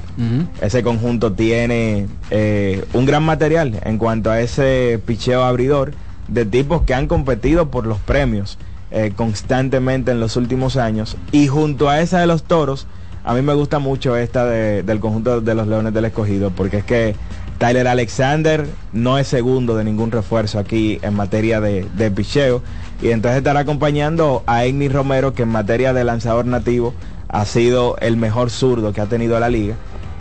Ese 0.61 0.83
conjunto 0.83 1.33
tiene 1.33 2.05
eh, 2.29 2.85
un 2.93 3.05
gran 3.07 3.23
material 3.23 3.79
en 3.83 3.97
cuanto 3.97 4.29
a 4.29 4.39
ese 4.41 4.99
picheo 5.05 5.43
abridor 5.43 5.91
de 6.27 6.45
tipos 6.45 6.83
que 6.83 6.93
han 6.93 7.07
competido 7.07 7.71
por 7.71 7.87
los 7.87 7.97
premios 7.99 8.59
eh, 8.91 9.11
constantemente 9.15 10.11
en 10.11 10.19
los 10.19 10.35
últimos 10.37 10.77
años. 10.77 11.17
Y 11.31 11.47
junto 11.47 11.89
a 11.89 11.99
esa 12.01 12.19
de 12.19 12.27
los 12.27 12.43
toros, 12.43 12.85
a 13.23 13.33
mí 13.33 13.41
me 13.41 13.55
gusta 13.55 13.79
mucho 13.79 14.15
esta 14.17 14.45
de- 14.45 14.83
del 14.83 14.99
conjunto 14.99 15.41
de 15.41 15.55
los 15.55 15.67
Leones 15.67 15.93
del 15.95 16.05
Escogido, 16.05 16.51
porque 16.51 16.77
es 16.77 16.83
que 16.83 17.15
Tyler 17.57 17.87
Alexander 17.87 18.67
no 18.91 19.17
es 19.17 19.27
segundo 19.27 19.75
de 19.75 19.83
ningún 19.83 20.11
refuerzo 20.11 20.59
aquí 20.59 20.99
en 21.01 21.15
materia 21.15 21.59
de, 21.59 21.87
de 21.97 22.11
picheo. 22.11 22.61
Y 23.01 23.09
entonces 23.09 23.39
estará 23.39 23.61
acompañando 23.61 24.43
a 24.45 24.63
Egni 24.65 24.89
Romero, 24.89 25.33
que 25.33 25.41
en 25.43 25.49
materia 25.49 25.91
de 25.93 26.03
lanzador 26.03 26.45
nativo 26.45 26.93
ha 27.33 27.45
sido 27.45 27.97
el 27.99 28.15
mejor 28.15 28.51
zurdo 28.51 28.93
que 28.93 29.01
ha 29.01 29.07
tenido 29.07 29.37
la 29.39 29.49
liga. 29.49 29.75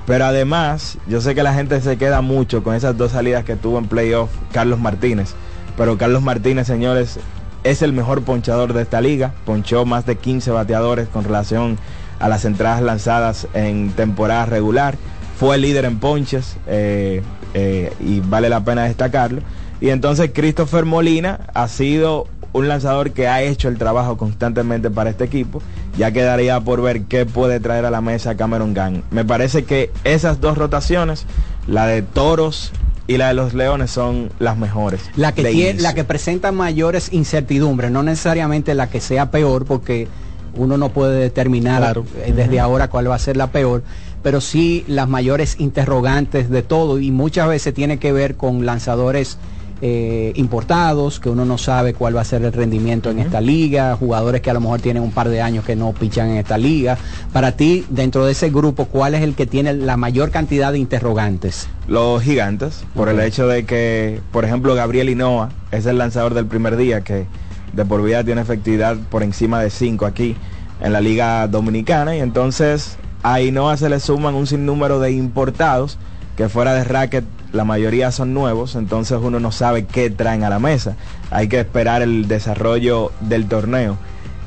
Pero 0.06 0.24
además, 0.24 0.98
yo 1.06 1.20
sé 1.20 1.34
que 1.34 1.42
la 1.44 1.54
gente 1.54 1.80
se 1.80 1.96
queda 1.96 2.22
mucho 2.22 2.64
con 2.64 2.74
esas 2.74 2.96
dos 2.96 3.12
salidas 3.12 3.44
que 3.44 3.54
tuvo 3.54 3.78
en 3.78 3.86
playoff 3.86 4.30
Carlos 4.50 4.80
Martínez. 4.80 5.34
Pero 5.76 5.96
Carlos 5.98 6.22
Martínez, 6.22 6.66
señores, 6.66 7.20
es 7.64 7.82
el 7.82 7.92
mejor 7.92 8.22
ponchador 8.22 8.72
de 8.72 8.82
esta 8.82 9.00
liga. 9.00 9.34
Ponchó 9.44 9.84
más 9.84 10.06
de 10.06 10.16
15 10.16 10.50
bateadores 10.50 11.06
con 11.06 11.22
relación 11.22 11.78
a 12.18 12.28
las 12.28 12.44
entradas 12.46 12.82
lanzadas 12.82 13.46
en 13.52 13.92
temporada 13.92 14.46
regular. 14.46 14.96
Fue 15.38 15.58
líder 15.58 15.84
en 15.84 15.98
ponches 15.98 16.56
eh, 16.66 17.22
eh, 17.52 17.92
y 18.00 18.20
vale 18.20 18.48
la 18.48 18.64
pena 18.64 18.84
destacarlo. 18.84 19.42
Y 19.82 19.90
entonces 19.90 20.30
Christopher 20.32 20.86
Molina 20.86 21.40
ha 21.52 21.68
sido 21.68 22.26
un 22.52 22.68
lanzador 22.68 23.12
que 23.12 23.28
ha 23.28 23.42
hecho 23.42 23.68
el 23.68 23.78
trabajo 23.78 24.16
constantemente 24.16 24.90
para 24.90 25.10
este 25.10 25.24
equipo. 25.24 25.62
Ya 25.98 26.10
quedaría 26.10 26.58
por 26.60 26.80
ver 26.80 27.02
qué 27.02 27.26
puede 27.26 27.60
traer 27.60 27.84
a 27.84 27.90
la 27.90 28.00
mesa 28.00 28.34
Cameron 28.36 28.72
Gang. 28.74 29.02
Me 29.10 29.24
parece 29.24 29.64
que 29.64 29.90
esas 30.04 30.40
dos 30.40 30.56
rotaciones, 30.56 31.26
la 31.66 31.86
de 31.86 32.02
Toros 32.02 32.72
y 33.06 33.18
la 33.18 33.28
de 33.28 33.34
los 33.34 33.52
Leones, 33.52 33.90
son 33.90 34.30
las 34.38 34.56
mejores. 34.56 35.02
La 35.16 35.32
que, 35.32 35.44
tiene, 35.44 35.80
la 35.82 35.94
que 35.94 36.04
presenta 36.04 36.50
mayores 36.50 37.12
incertidumbres, 37.12 37.90
no 37.90 38.02
necesariamente 38.02 38.74
la 38.74 38.88
que 38.88 39.00
sea 39.00 39.30
peor, 39.30 39.66
porque 39.66 40.08
uno 40.54 40.76
no 40.78 40.90
puede 40.90 41.18
determinar 41.20 41.80
Claro. 41.80 42.04
eh, 42.24 42.32
desde 42.34 42.60
ahora 42.60 42.88
cuál 42.88 43.10
va 43.10 43.14
a 43.16 43.18
ser 43.18 43.36
la 43.36 43.48
peor, 43.48 43.82
pero 44.22 44.40
sí 44.40 44.84
las 44.86 45.08
mayores 45.08 45.56
interrogantes 45.58 46.48
de 46.48 46.62
todo 46.62 47.00
y 47.00 47.10
muchas 47.10 47.48
veces 47.48 47.74
tiene 47.74 47.98
que 47.98 48.12
ver 48.12 48.36
con 48.36 48.64
lanzadores 48.64 49.36
eh, 49.84 50.32
importados, 50.36 51.18
que 51.18 51.28
uno 51.28 51.44
no 51.44 51.58
sabe 51.58 51.92
cuál 51.92 52.16
va 52.16 52.20
a 52.20 52.24
ser 52.24 52.44
el 52.44 52.52
rendimiento 52.52 53.10
en 53.10 53.18
esta 53.18 53.40
liga, 53.40 53.96
jugadores 53.96 54.40
que 54.40 54.48
a 54.48 54.54
lo 54.54 54.60
mejor 54.60 54.80
tienen 54.80 55.02
un 55.02 55.10
par 55.10 55.28
de 55.28 55.42
años 55.42 55.64
que 55.64 55.74
no 55.74 55.92
pichan 55.92 56.30
en 56.30 56.36
esta 56.36 56.56
liga. 56.56 56.96
Para 57.32 57.52
ti, 57.52 57.84
dentro 57.90 58.24
de 58.24 58.32
ese 58.32 58.50
grupo, 58.50 58.84
¿cuál 58.84 59.14
es 59.14 59.22
el 59.22 59.34
que 59.34 59.44
tiene 59.44 59.74
la 59.74 59.96
mayor 59.96 60.30
cantidad 60.30 60.72
de 60.72 60.78
interrogantes? 60.78 61.68
los 61.88 62.22
gigantes, 62.22 62.84
por 62.94 63.08
el 63.08 63.18
hecho 63.20 63.48
de 63.48 63.64
que, 63.64 64.20
por 64.30 64.44
ejemplo, 64.44 64.74
Gabriel 64.74 65.08
Hinoa 65.08 65.50
es 65.72 65.84
el 65.86 65.98
lanzador 65.98 66.32
del 66.32 66.46
primer 66.46 66.76
día 66.76 67.02
que 67.02 67.26
de 67.72 67.84
por 67.84 68.02
vida 68.02 68.22
tiene 68.22 68.40
efectividad 68.40 68.96
por 69.10 69.22
encima 69.22 69.60
de 69.60 69.70
5 69.70 70.06
aquí 70.06 70.36
en 70.80 70.92
la 70.92 71.00
Liga 71.00 71.46
Dominicana 71.48 72.16
y 72.16 72.20
entonces 72.20 72.96
a 73.22 73.40
Hinoa 73.40 73.76
se 73.76 73.88
le 73.88 73.98
suman 74.00 74.34
un 74.34 74.46
sinnúmero 74.46 75.00
de 75.00 75.12
importados 75.12 75.98
que 76.36 76.48
fuera 76.48 76.74
de 76.74 76.84
racket 76.84 77.24
la 77.52 77.64
mayoría 77.64 78.10
son 78.10 78.34
nuevos, 78.34 78.74
entonces 78.74 79.18
uno 79.22 79.40
no 79.40 79.52
sabe 79.52 79.84
qué 79.84 80.10
traen 80.10 80.44
a 80.44 80.50
la 80.50 80.58
mesa. 80.58 80.96
Hay 81.30 81.48
que 81.48 81.60
esperar 81.60 82.02
el 82.02 82.28
desarrollo 82.28 83.12
del 83.20 83.46
torneo. 83.46 83.98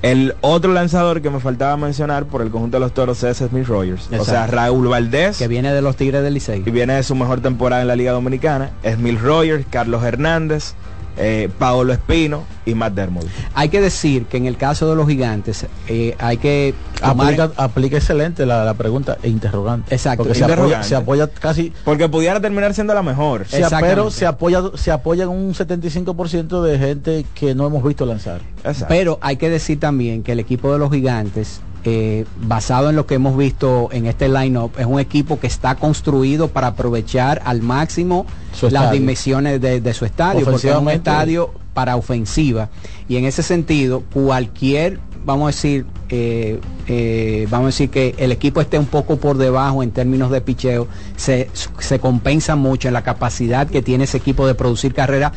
El 0.01 0.35
otro 0.41 0.71
lanzador 0.71 1.21
que 1.21 1.31
me 1.31 1.39
faltaba 1.39 1.77
mencionar 1.77 2.25
por 2.25 2.43
el 2.43 2.51
conjunto 2.51 2.77
de 2.77 2.81
los 2.81 2.93
toros 2.93 3.23
es 3.23 3.37
Smith 3.37 3.65
Rogers. 3.65 4.09
O 4.19 4.23
sea. 4.23 4.45
Raúl 4.45 4.87
Valdés. 4.87 5.37
Que 5.37 5.47
viene 5.47 5.73
de 5.73 5.81
los 5.81 5.95
Tigres 5.95 6.21
del 6.21 6.35
Licey. 6.35 6.61
Y 6.63 6.69
viene 6.69 6.93
de 6.93 7.01
su 7.01 7.15
mejor 7.15 7.41
temporada 7.41 7.81
en 7.81 7.87
la 7.87 7.95
Liga 7.95 8.11
Dominicana. 8.11 8.69
Smith 8.83 9.19
Rogers, 9.19 9.65
Carlos 9.69 10.03
Hernández, 10.03 10.75
eh, 11.17 11.49
Paolo 11.59 11.93
Espino 11.93 12.43
y 12.65 12.73
Matt 12.75 12.93
Dermody. 12.93 13.27
Hay 13.53 13.69
que 13.69 13.79
decir 13.81 14.25
que 14.25 14.37
en 14.37 14.45
el 14.45 14.57
caso 14.57 14.89
de 14.89 14.95
los 14.95 15.07
gigantes 15.07 15.65
eh, 15.87 16.15
hay 16.19 16.37
que 16.37 16.73
tomar- 17.01 17.27
Aplica, 17.33 17.51
aplica 17.57 17.97
excelente 17.97 18.45
la, 18.45 18.63
la 18.65 18.73
pregunta 18.73 19.17
e 19.23 19.29
interrogante. 19.29 19.93
Exacto, 19.93 20.23
Porque 20.23 20.35
se 20.37 20.43
apoya, 20.43 20.53
interrogante. 20.55 20.87
se 20.89 20.95
apoya 20.95 21.27
casi. 21.27 21.73
Porque 21.83 22.09
pudiera 22.09 22.39
terminar 22.39 22.73
siendo 22.73 22.93
la 22.93 23.03
mejor. 23.03 23.45
se- 23.47 23.63
pero 23.81 24.11
se 24.11 24.25
apoya, 24.25 24.61
se 24.75 24.91
apoya 24.91 25.23
en 25.23 25.29
un 25.29 25.53
75% 25.53 26.61
de 26.61 26.77
gente 26.79 27.25
que 27.35 27.55
no 27.55 27.67
hemos 27.67 27.83
visto 27.83 28.05
lanzar. 28.05 28.41
Pero 28.87 29.19
hay 29.21 29.37
que 29.37 29.49
decir 29.49 29.79
también 29.79 30.23
que 30.23 30.31
el 30.33 30.39
equipo 30.39 30.71
de 30.73 30.79
los 30.79 30.91
gigantes 30.91 31.61
eh, 31.87 32.25
basado 32.41 32.89
en 32.89 32.95
lo 32.95 33.05
que 33.05 33.13
hemos 33.13 33.37
visto 33.37 33.89
en 33.91 34.07
este 34.07 34.27
line-up, 34.27 34.71
es 34.79 34.87
un 34.87 34.99
equipo 34.99 35.39
que 35.39 35.45
está 35.45 35.75
construido 35.75 36.47
para 36.47 36.67
aprovechar 36.67 37.43
al 37.45 37.61
máximo 37.61 38.25
las 38.71 38.91
dimensiones 38.91 39.61
de, 39.61 39.81
de 39.81 39.93
su 39.93 40.03
estadio, 40.03 40.43
porque 40.45 40.69
es 40.69 40.75
un 40.75 40.89
estadio 40.89 41.51
para 41.75 41.95
ofensiva. 41.95 42.69
Y 43.07 43.17
en 43.17 43.25
ese 43.25 43.43
sentido, 43.43 44.01
cualquier, 44.11 44.99
vamos 45.25 45.43
a 45.43 45.47
decir, 45.55 45.85
eh, 46.09 46.59
eh, 46.87 47.47
vamos 47.51 47.65
a 47.65 47.67
decir 47.67 47.91
que 47.91 48.15
el 48.17 48.31
equipo 48.31 48.61
esté 48.61 48.79
un 48.79 48.87
poco 48.87 49.17
por 49.17 49.37
debajo 49.37 49.83
en 49.83 49.91
términos 49.91 50.31
de 50.31 50.41
picheo, 50.41 50.87
se, 51.15 51.51
se 51.77 51.99
compensa 51.99 52.55
mucho 52.55 52.87
en 52.87 52.95
la 52.95 53.03
capacidad 53.03 53.67
que 53.67 53.83
tiene 53.83 54.05
ese 54.05 54.17
equipo 54.17 54.47
de 54.47 54.55
producir 54.55 54.95
carrera 54.95 55.33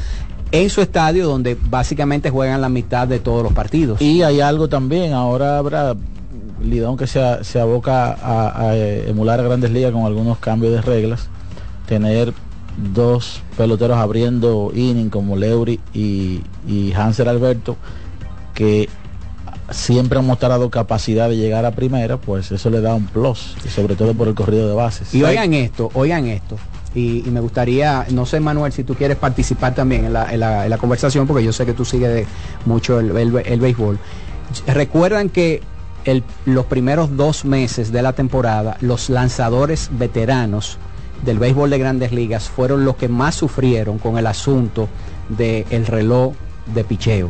en 0.50 0.70
su 0.70 0.80
estadio 0.80 1.26
donde 1.26 1.58
básicamente 1.68 2.30
juegan 2.30 2.62
la 2.62 2.70
mitad 2.70 3.06
de 3.06 3.18
todos 3.18 3.42
los 3.42 3.52
partidos. 3.52 4.00
Y 4.00 4.22
hay 4.22 4.40
algo 4.40 4.68
también, 4.68 5.12
ahora 5.12 5.58
habrá 5.58 5.94
Lidón 6.62 6.96
que 6.96 7.06
se, 7.06 7.44
se 7.44 7.60
aboca 7.60 8.12
a, 8.12 8.60
a, 8.70 8.76
emular 8.76 9.40
a 9.40 9.42
grandes 9.44 9.70
ligas 9.70 9.92
con 9.92 10.04
algunos 10.04 10.38
cambios 10.38 10.72
de 10.72 10.82
reglas, 10.82 11.28
tener 11.86 12.32
dos 12.92 13.42
peloteros 13.56 13.96
abriendo 13.98 14.70
inning 14.74 15.10
como 15.10 15.36
Leury 15.36 15.80
y, 15.94 16.42
y 16.66 16.92
Hanser 16.94 17.28
Alberto, 17.28 17.76
que 18.54 18.88
siempre 19.70 20.18
han 20.18 20.26
mostrado 20.26 20.70
capacidad 20.70 21.28
de 21.28 21.36
llegar 21.36 21.64
a 21.66 21.72
primera, 21.72 22.16
pues 22.16 22.50
eso 22.52 22.70
le 22.70 22.80
da 22.80 22.94
un 22.94 23.06
plus, 23.06 23.54
sobre 23.74 23.96
todo 23.96 24.14
por 24.14 24.28
el 24.28 24.34
corrido 24.34 24.68
de 24.68 24.74
bases. 24.74 25.14
Y 25.14 25.22
oigan 25.22 25.52
esto, 25.54 25.90
oigan 25.94 26.26
esto. 26.26 26.56
Y, 26.94 27.22
me 27.30 27.40
gustaría, 27.40 28.06
no 28.10 28.24
sé 28.26 28.40
Manuel, 28.40 28.72
si 28.72 28.82
tú 28.82 28.94
quieres 28.94 29.16
participar 29.18 29.74
también 29.74 30.06
en 30.06 30.12
la, 30.14 30.32
en 30.32 30.40
la- 30.40 30.78
conversación, 30.78 31.26
porque 31.26 31.44
yo 31.44 31.52
sé 31.52 31.66
que 31.66 31.74
tú 31.74 31.84
sigues 31.84 32.26
mucho 32.64 32.98
el- 32.98 33.14
el 33.16 33.60
béisbol. 33.60 33.98
Recuerdan 34.66 35.28
que 35.28 35.60
el- 36.04 36.24
los 36.46 36.66
primeros 36.66 37.16
dos 37.16 37.44
meses 37.44 37.92
de 37.92 38.02
la 38.02 38.12
temporada, 38.12 38.76
los 38.80 39.10
lanzadores 39.10 39.90
veteranos 39.92 40.78
del 41.24 41.38
béisbol 41.38 41.70
de 41.70 41.78
grandes 41.78 42.12
ligas 42.12 42.48
fueron 42.48 42.84
los 42.84 42.96
que 42.96 43.08
más 43.08 43.34
sufrieron 43.34 43.98
con 43.98 44.18
el 44.18 44.26
asunto 44.26 44.88
del 45.28 45.86
reloj 45.86 46.34
de 46.74 46.84
picheo 46.84 47.28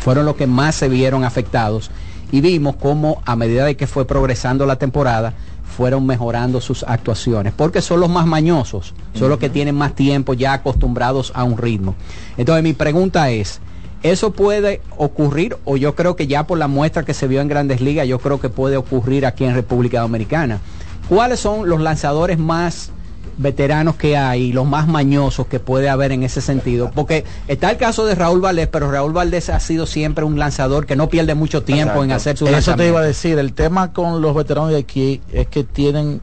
fueron 0.00 0.26
los 0.26 0.34
que 0.36 0.46
más 0.48 0.74
se 0.74 0.88
vieron 0.88 1.22
afectados 1.24 1.90
y 2.32 2.40
vimos 2.40 2.74
cómo 2.76 3.22
a 3.24 3.36
medida 3.36 3.64
de 3.64 3.76
que 3.76 3.86
fue 3.86 4.04
progresando 4.04 4.66
la 4.66 4.76
temporada 4.76 5.32
fueron 5.76 6.04
mejorando 6.06 6.60
sus 6.60 6.82
actuaciones, 6.82 7.52
porque 7.56 7.80
son 7.80 8.00
los 8.00 8.10
más 8.10 8.26
mañosos, 8.26 8.94
son 9.14 9.28
los 9.28 9.38
que 9.38 9.48
tienen 9.48 9.74
más 9.76 9.94
tiempo 9.94 10.34
ya 10.34 10.54
acostumbrados 10.54 11.30
a 11.34 11.44
un 11.44 11.56
ritmo. 11.56 11.94
Entonces 12.36 12.62
mi 12.64 12.72
pregunta 12.72 13.30
es, 13.30 13.60
¿eso 14.02 14.32
puede 14.32 14.80
ocurrir 14.96 15.56
o 15.64 15.76
yo 15.76 15.94
creo 15.94 16.16
que 16.16 16.26
ya 16.26 16.46
por 16.46 16.58
la 16.58 16.68
muestra 16.68 17.04
que 17.04 17.14
se 17.14 17.26
vio 17.26 17.40
en 17.40 17.48
grandes 17.48 17.80
ligas, 17.80 18.06
yo 18.06 18.18
creo 18.18 18.40
que 18.40 18.48
puede 18.48 18.76
ocurrir 18.76 19.26
aquí 19.26 19.44
en 19.44 19.54
República 19.54 20.00
Dominicana? 20.00 20.60
¿Cuáles 21.08 21.40
son 21.40 21.68
los 21.68 21.80
lanzadores 21.80 22.38
más 22.38 22.92
veteranos 23.38 23.96
que 23.96 24.16
hay, 24.16 24.52
los 24.52 24.66
más 24.66 24.86
mañosos 24.86 25.46
que 25.46 25.60
puede 25.60 25.88
haber 25.88 26.12
en 26.12 26.22
ese 26.22 26.40
sentido. 26.40 26.90
Porque 26.94 27.24
está 27.48 27.70
el 27.70 27.76
caso 27.76 28.04
de 28.04 28.14
Raúl 28.14 28.40
Valdés, 28.40 28.68
pero 28.68 28.90
Raúl 28.90 29.12
Valdés 29.12 29.48
ha 29.50 29.60
sido 29.60 29.86
siempre 29.86 30.24
un 30.24 30.38
lanzador 30.38 30.86
que 30.86 30.96
no 30.96 31.08
pierde 31.08 31.34
mucho 31.34 31.62
tiempo 31.62 32.04
en 32.04 32.12
hacer 32.12 32.36
su 32.36 32.46
Eso 32.46 32.74
te 32.76 32.88
iba 32.88 33.00
a 33.00 33.04
decir, 33.04 33.38
el 33.38 33.52
tema 33.52 33.92
con 33.92 34.20
los 34.20 34.34
veteranos 34.34 34.70
de 34.70 34.78
aquí 34.78 35.20
es 35.32 35.46
que 35.46 35.64
tienen 35.64 36.20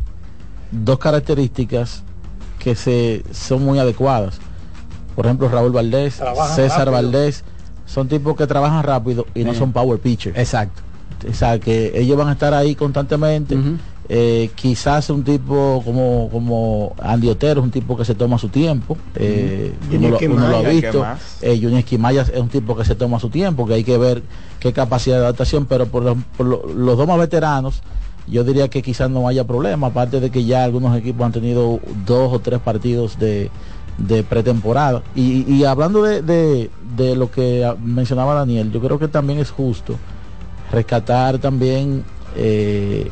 dos 0.71 0.99
características 0.99 2.03
que 2.59 2.75
se 2.75 3.23
son 3.31 3.63
muy 3.63 3.79
adecuadas. 3.79 4.39
Por 5.15 5.25
ejemplo, 5.25 5.49
Raúl 5.49 5.71
Valdés, 5.71 6.17
Trabajan 6.17 6.55
César 6.55 6.79
rápido. 6.79 6.93
Valdés, 6.93 7.43
son 7.89 8.07
tipos 8.07 8.35
que 8.37 8.45
trabajan 8.47 8.83
rápido 8.83 9.25
y 9.33 9.43
no 9.43 9.53
Sí. 9.53 9.59
son 9.59 9.71
power 9.73 9.99
pitchers. 9.99 10.37
Exacto. 10.37 10.81
O 11.29 11.33
sea, 11.33 11.59
que 11.59 11.91
ellos 11.99 12.15
van 12.17 12.29
a 12.29 12.33
estar 12.33 12.53
ahí 12.53 12.75
constantemente. 12.75 13.57
Eh, 14.11 14.49
quizás 14.55 15.09
un 15.11 15.23
tipo 15.23 15.83
como 15.85 16.29
como 16.31 16.93
Andy 16.99 17.29
Otero 17.29 17.59
es 17.59 17.63
un 17.65 17.69
tipo 17.71 17.95
que 17.95 18.03
se 18.03 18.15
toma 18.15 18.39
su 18.39 18.49
tiempo 18.49 18.97
eh, 19.13 19.71
uno, 19.91 20.09
lo, 20.09 20.17
Junior 20.17 20.31
uno 20.39 20.47
lo 20.49 20.57
ha 20.57 20.61
visto 20.63 21.05
eh, 21.43 21.59
Junior 21.61 21.77
Esquimaya 21.81 22.23
es 22.23 22.39
un 22.41 22.49
tipo 22.49 22.75
que 22.75 22.83
se 22.85 22.95
toma 22.95 23.19
su 23.19 23.29
tiempo 23.29 23.67
que 23.67 23.75
hay 23.75 23.83
que 23.83 23.99
ver 23.99 24.23
qué 24.59 24.73
capacidad 24.73 25.17
de 25.17 25.23
adaptación 25.25 25.67
pero 25.67 25.85
por, 25.85 26.01
los, 26.01 26.17
por 26.35 26.47
lo- 26.47 26.65
los 26.73 26.97
dos 26.97 27.07
más 27.07 27.19
veteranos 27.19 27.83
yo 28.27 28.43
diría 28.43 28.67
que 28.67 28.81
quizás 28.81 29.11
no 29.11 29.27
haya 29.27 29.43
problema 29.45 29.87
aparte 29.87 30.19
de 30.19 30.31
que 30.31 30.43
ya 30.43 30.63
algunos 30.63 30.97
equipos 30.97 31.27
han 31.27 31.31
tenido 31.31 31.79
dos 32.07 32.33
o 32.33 32.39
tres 32.39 32.59
partidos 32.61 33.19
de, 33.19 33.51
de 34.07 34.23
pretemporada 34.23 35.01
y, 35.15 35.43
y 35.51 35.63
hablando 35.65 36.01
de, 36.03 36.21
de- 36.21 36.69
de 36.95 37.15
lo 37.15 37.29
que 37.31 37.71
mencionaba 37.83 38.33
Daniel 38.33 38.71
yo 38.71 38.79
creo 38.81 38.97
que 38.99 39.07
también 39.07 39.39
es 39.39 39.51
justo 39.51 39.95
rescatar 40.71 41.37
también 41.39 42.03
eh, 42.35 43.09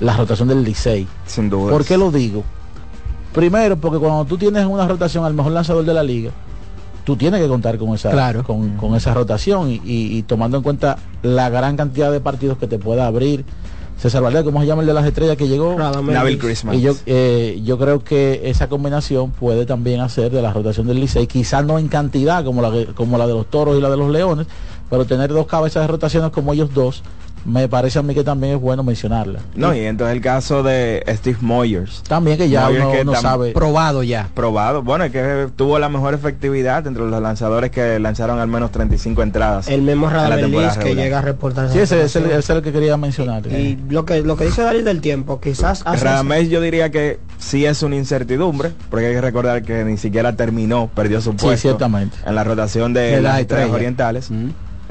la 0.00 0.16
rotación 0.16 0.48
del 0.48 0.64
Licey. 0.64 1.06
Sin 1.26 1.48
duda. 1.50 1.70
¿Por 1.70 1.84
qué 1.84 1.96
lo 1.96 2.10
digo? 2.10 2.42
Primero, 3.32 3.76
porque 3.76 3.98
cuando 3.98 4.24
tú 4.24 4.36
tienes 4.36 4.66
una 4.66 4.86
rotación 4.86 5.24
al 5.24 5.34
mejor 5.34 5.52
lanzador 5.52 5.84
de 5.84 5.94
la 5.94 6.02
liga, 6.02 6.30
tú 7.04 7.16
tienes 7.16 7.40
que 7.40 7.48
contar 7.48 7.78
con 7.78 7.94
esa, 7.94 8.10
Claro. 8.10 8.42
con, 8.44 8.76
con 8.76 8.94
esa 8.94 9.14
rotación 9.14 9.70
y, 9.70 9.74
y- 9.84 10.18
y 10.18 10.22
tomando 10.22 10.56
en 10.58 10.62
cuenta 10.62 10.98
la 11.22 11.48
gran 11.48 11.76
cantidad 11.76 12.12
de 12.12 12.20
partidos 12.20 12.58
que 12.58 12.66
te 12.66 12.78
pueda 12.78 13.06
abrir. 13.06 13.44
César 13.98 14.22
Valdés, 14.22 14.42
¿cómo 14.42 14.60
se 14.60 14.66
llama 14.66 14.82
el 14.82 14.88
de 14.88 14.94
las 14.94 15.06
estrellas 15.06 15.36
que 15.36 15.46
llegó? 15.46 15.76
Nabil 15.78 16.38
Christmas. 16.38 16.76
Y 16.76 16.80
yo, 16.80 16.94
eh, 17.06 17.60
yo 17.64 17.78
creo 17.78 18.02
que 18.02 18.42
esa 18.44 18.68
combinación 18.68 19.30
puede 19.30 19.64
también 19.64 20.00
hacer 20.00 20.32
de 20.32 20.42
la 20.42 20.52
rotación 20.52 20.86
del 20.88 20.98
Licey, 20.98 21.26
quizás 21.26 21.64
no 21.64 21.78
en 21.78 21.88
cantidad 21.88 22.44
como 22.44 22.62
la, 22.62 22.92
como 22.94 23.16
la 23.18 23.26
de 23.26 23.34
los 23.34 23.46
toros 23.46 23.78
y 23.78 23.80
la 23.80 23.90
de 23.90 23.96
los 23.96 24.10
leones, 24.10 24.46
pero 24.90 25.04
tener 25.04 25.32
dos 25.32 25.46
cabezas 25.46 25.82
de 25.84 25.86
rotaciones 25.86 26.30
como 26.30 26.52
ellos 26.52 26.74
dos, 26.74 27.02
me 27.44 27.68
parece 27.68 27.98
a 27.98 28.02
mí 28.02 28.14
que 28.14 28.22
también 28.24 28.54
es 28.54 28.60
bueno 28.60 28.82
mencionarla. 28.82 29.40
No, 29.54 29.74
y 29.74 29.80
entonces 29.80 30.14
el 30.16 30.22
caso 30.22 30.62
de 30.62 31.02
Steve 31.08 31.38
Moyers. 31.40 32.02
También 32.04 32.38
que 32.38 32.48
ya 32.48 32.66
Moyers 32.66 32.84
uno, 32.84 32.92
que 32.92 33.00
uno 33.02 33.12
tam- 33.14 33.20
sabe. 33.22 33.52
Probado 33.52 34.02
ya. 34.02 34.28
Probado. 34.34 34.82
Bueno, 34.82 35.04
es 35.04 35.12
que 35.12 35.48
tuvo 35.56 35.78
la 35.78 35.88
mejor 35.88 36.14
efectividad 36.14 36.86
entre 36.86 37.04
los 37.04 37.20
lanzadores 37.22 37.70
que 37.70 37.98
lanzaron 37.98 38.38
al 38.38 38.48
menos 38.48 38.70
35 38.70 39.22
entradas. 39.22 39.68
El 39.68 39.82
mismo 39.82 40.08
Radamel 40.08 40.68
que 40.80 40.94
llega 40.94 41.18
a 41.18 41.22
reportar 41.22 41.68
Sí, 41.70 41.78
ese, 41.78 42.02
ese- 42.02 42.18
información. 42.20 42.38
ese 42.38 42.52
es 42.52 42.56
el 42.58 42.62
que 42.62 42.72
quería 42.72 42.96
mencionar. 42.96 43.46
Y 43.46 43.78
lo 43.90 44.04
que 44.04 44.22
lo 44.22 44.36
que 44.36 44.44
dice 44.46 44.62
Dani 44.62 44.82
del 44.82 45.00
tiempo, 45.00 45.40
quizás 45.40 45.82
Radamés 45.84 46.48
yo 46.48 46.60
diría 46.60 46.90
que 46.90 47.18
sí 47.38 47.66
es 47.66 47.82
una 47.82 47.96
incertidumbre, 47.96 48.70
porque 48.90 49.06
hay 49.06 49.14
que 49.14 49.20
recordar 49.20 49.62
que 49.62 49.84
ni 49.84 49.96
siquiera 49.96 50.36
terminó, 50.36 50.90
perdió 50.94 51.20
su 51.20 51.34
puesto 51.34 51.56
ciertamente. 51.68 52.16
en 52.24 52.34
la 52.34 52.44
rotación 52.44 52.92
de, 52.94 53.00
De 53.02 53.10
las 53.20 53.22
las 53.22 53.40
estrellas 53.40 53.40
estrellas. 53.66 53.74
orientales. 53.74 54.30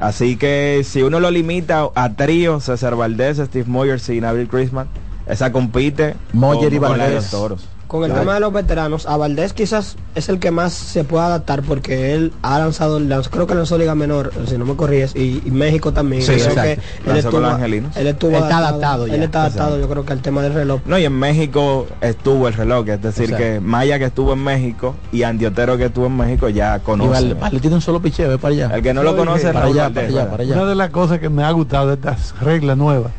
Así 0.02 0.36
que 0.36 0.82
si 0.84 1.04
uno 1.04 1.20
lo 1.20 1.30
limita 1.30 1.88
a 1.94 2.14
trío, 2.14 2.58
César 2.58 2.96
Valdés, 2.96 3.36
Steve 3.36 3.66
Moyers 3.68 4.08
y 4.08 4.20
Nabil 4.20 4.48
Christmas, 4.48 4.88
esa 5.26 5.52
compite 5.52 6.14
Moyer 6.32 6.68
con- 6.68 6.74
y 6.74 6.78
Valdés. 6.78 7.30
toros. 7.30 7.68
Con 7.86 8.04
el 8.04 8.08
Claro. 8.08 8.22
tema 8.22 8.34
de 8.34 8.40
los 8.40 8.52
veteranos, 8.54 9.04
a 9.04 9.18
Valdés 9.18 9.52
quizás 9.52 9.96
es 10.14 10.30
el 10.30 10.38
que 10.38 10.50
más 10.50 10.72
se 10.72 11.04
puede 11.04 11.26
adaptar 11.26 11.60
porque 11.60 12.14
él 12.14 12.32
ha 12.40 12.58
lanzado, 12.58 12.98
lanz- 12.98 13.28
creo 13.28 13.46
que 13.46 13.54
lanzó 13.54 13.76
Liga 13.76 13.94
Menor, 13.94 14.32
si 14.46 14.56
no 14.56 14.64
me 14.64 14.74
corríes, 14.76 15.14
y, 15.14 15.42
y 15.44 15.50
México 15.50 15.92
también. 15.92 16.22
Sí, 16.22 16.28
Creo 16.32 16.38
exacto. 16.38 16.62
que 16.62 17.10
él 17.10 17.16
estuvo, 17.18 17.46
él 17.94 18.06
estuvo 18.06 18.30
Está 18.38 18.56
adaptado 18.56 19.06
ya. 19.06 19.14
Él 19.16 19.22
está 19.24 19.40
adaptado, 19.42 19.78
yo 19.78 19.90
creo 19.90 20.06
que 20.06 20.12
al 20.14 20.22
tema 20.22 20.40
del 20.40 20.54
reloj. 20.54 20.80
No, 20.86 20.98
y 20.98 21.04
en 21.04 21.12
México 21.12 21.86
estuvo 22.00 22.48
el 22.48 22.54
reloj, 22.54 22.88
es 22.88 23.02
decir, 23.02 23.24
Exacto. 23.24 23.44
que 23.44 23.60
Maya 23.60 23.98
que 23.98 24.06
estuvo 24.06 24.32
en 24.32 24.42
México 24.42 24.94
y 25.12 25.24
Andy 25.24 25.44
Otero 25.44 25.76
que 25.76 25.84
estuvo 25.84 26.06
en 26.06 26.16
México 26.16 26.48
ya 26.48 26.78
Y 26.78 26.80
conoce. 26.80 27.10
Valdés, 27.10 27.40
Valdés 27.40 27.60
tiene 27.60 27.76
un 27.76 27.82
solo 27.82 28.00
picheo, 28.00 28.30
ve 28.30 28.38
para 28.38 28.54
allá. 28.54 28.70
El 28.74 28.82
que 28.82 28.94
no 28.94 29.02
lo 29.02 29.14
conoce 29.14 29.48
es 29.48 29.52
para 29.52 29.66
Raúl 29.66 29.74
allá, 29.78 29.82
Valdés, 29.90 29.94
para 30.04 30.06
allá, 30.06 30.16
¿verdad? 30.16 30.30
para 30.30 30.42
allá. 30.44 30.54
Una 30.54 30.64
de 30.64 30.74
las 30.76 30.88
cosas 30.88 31.18
que 31.18 31.28
me 31.28 31.44
ha 31.44 31.50
gustado 31.50 31.88
de 31.88 31.94
estas 31.96 32.34
reglas 32.40 32.78
nuevas 32.78 33.12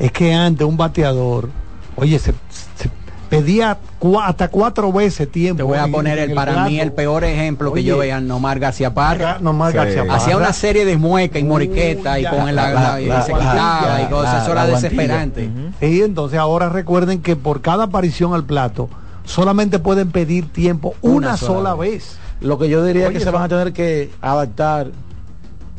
es 0.00 0.10
que 0.10 0.34
antes 0.34 0.66
un 0.66 0.76
bateador, 0.76 1.48
oye, 1.94 2.18
se, 2.18 2.32
se 2.74 2.90
pedía 3.28 3.78
cua- 4.00 4.24
hasta 4.26 4.48
cuatro 4.48 4.92
veces 4.92 5.30
tiempo. 5.30 5.58
Te 5.58 5.62
voy 5.62 5.78
a 5.78 5.86
poner 5.86 6.18
el, 6.18 6.34
para 6.34 6.52
plato. 6.54 6.70
mí 6.70 6.80
el 6.80 6.90
peor 6.92 7.22
ejemplo 7.22 7.72
que 7.72 7.84
yo 7.84 7.98
veía, 7.98 8.20
Nomar 8.20 8.58
García 8.58 8.92
Parra. 8.92 9.38
Sí. 9.38 9.44
García 9.76 10.04
Hacía 10.10 10.36
una 10.36 10.52
serie 10.52 10.84
de 10.84 10.96
muecas 10.96 11.40
y 11.40 11.44
moriqueta 11.44 12.18
y 12.18 12.24
con 12.24 12.46
ya. 12.46 12.52
la, 12.52 12.70
La- 12.72 12.80
la- 12.92 13.00
y 13.00 13.06
la- 13.06 13.22
se 13.22 13.32
quitaba 13.32 14.00
y 14.00 14.02
la- 14.04 14.10
cosas, 14.10 14.42
eso 14.42 14.52
era 14.52 14.66
desesperante. 14.66 15.48
Sí, 15.78 16.02
entonces 16.02 16.38
ahora 16.40 16.68
recuerden 16.70 17.20
que 17.22 17.36
por 17.36 17.60
cada 17.60 17.84
aparición 17.84 18.34
al 18.34 18.42
plato 18.44 18.88
solamente 19.24 19.78
pueden 19.78 20.10
pedir 20.10 20.50
tiempo 20.50 20.94
una, 21.02 21.14
Una 21.28 21.36
sola, 21.36 21.54
sola 21.70 21.74
vez. 21.74 22.16
Lo 22.40 22.58
que 22.58 22.68
yo 22.70 22.82
diría 22.82 23.08
Oye, 23.08 23.18
que 23.18 23.22
se 23.24 23.30
van 23.30 23.42
a 23.42 23.48
tener 23.48 23.72
que 23.74 24.10
adaptar 24.22 24.88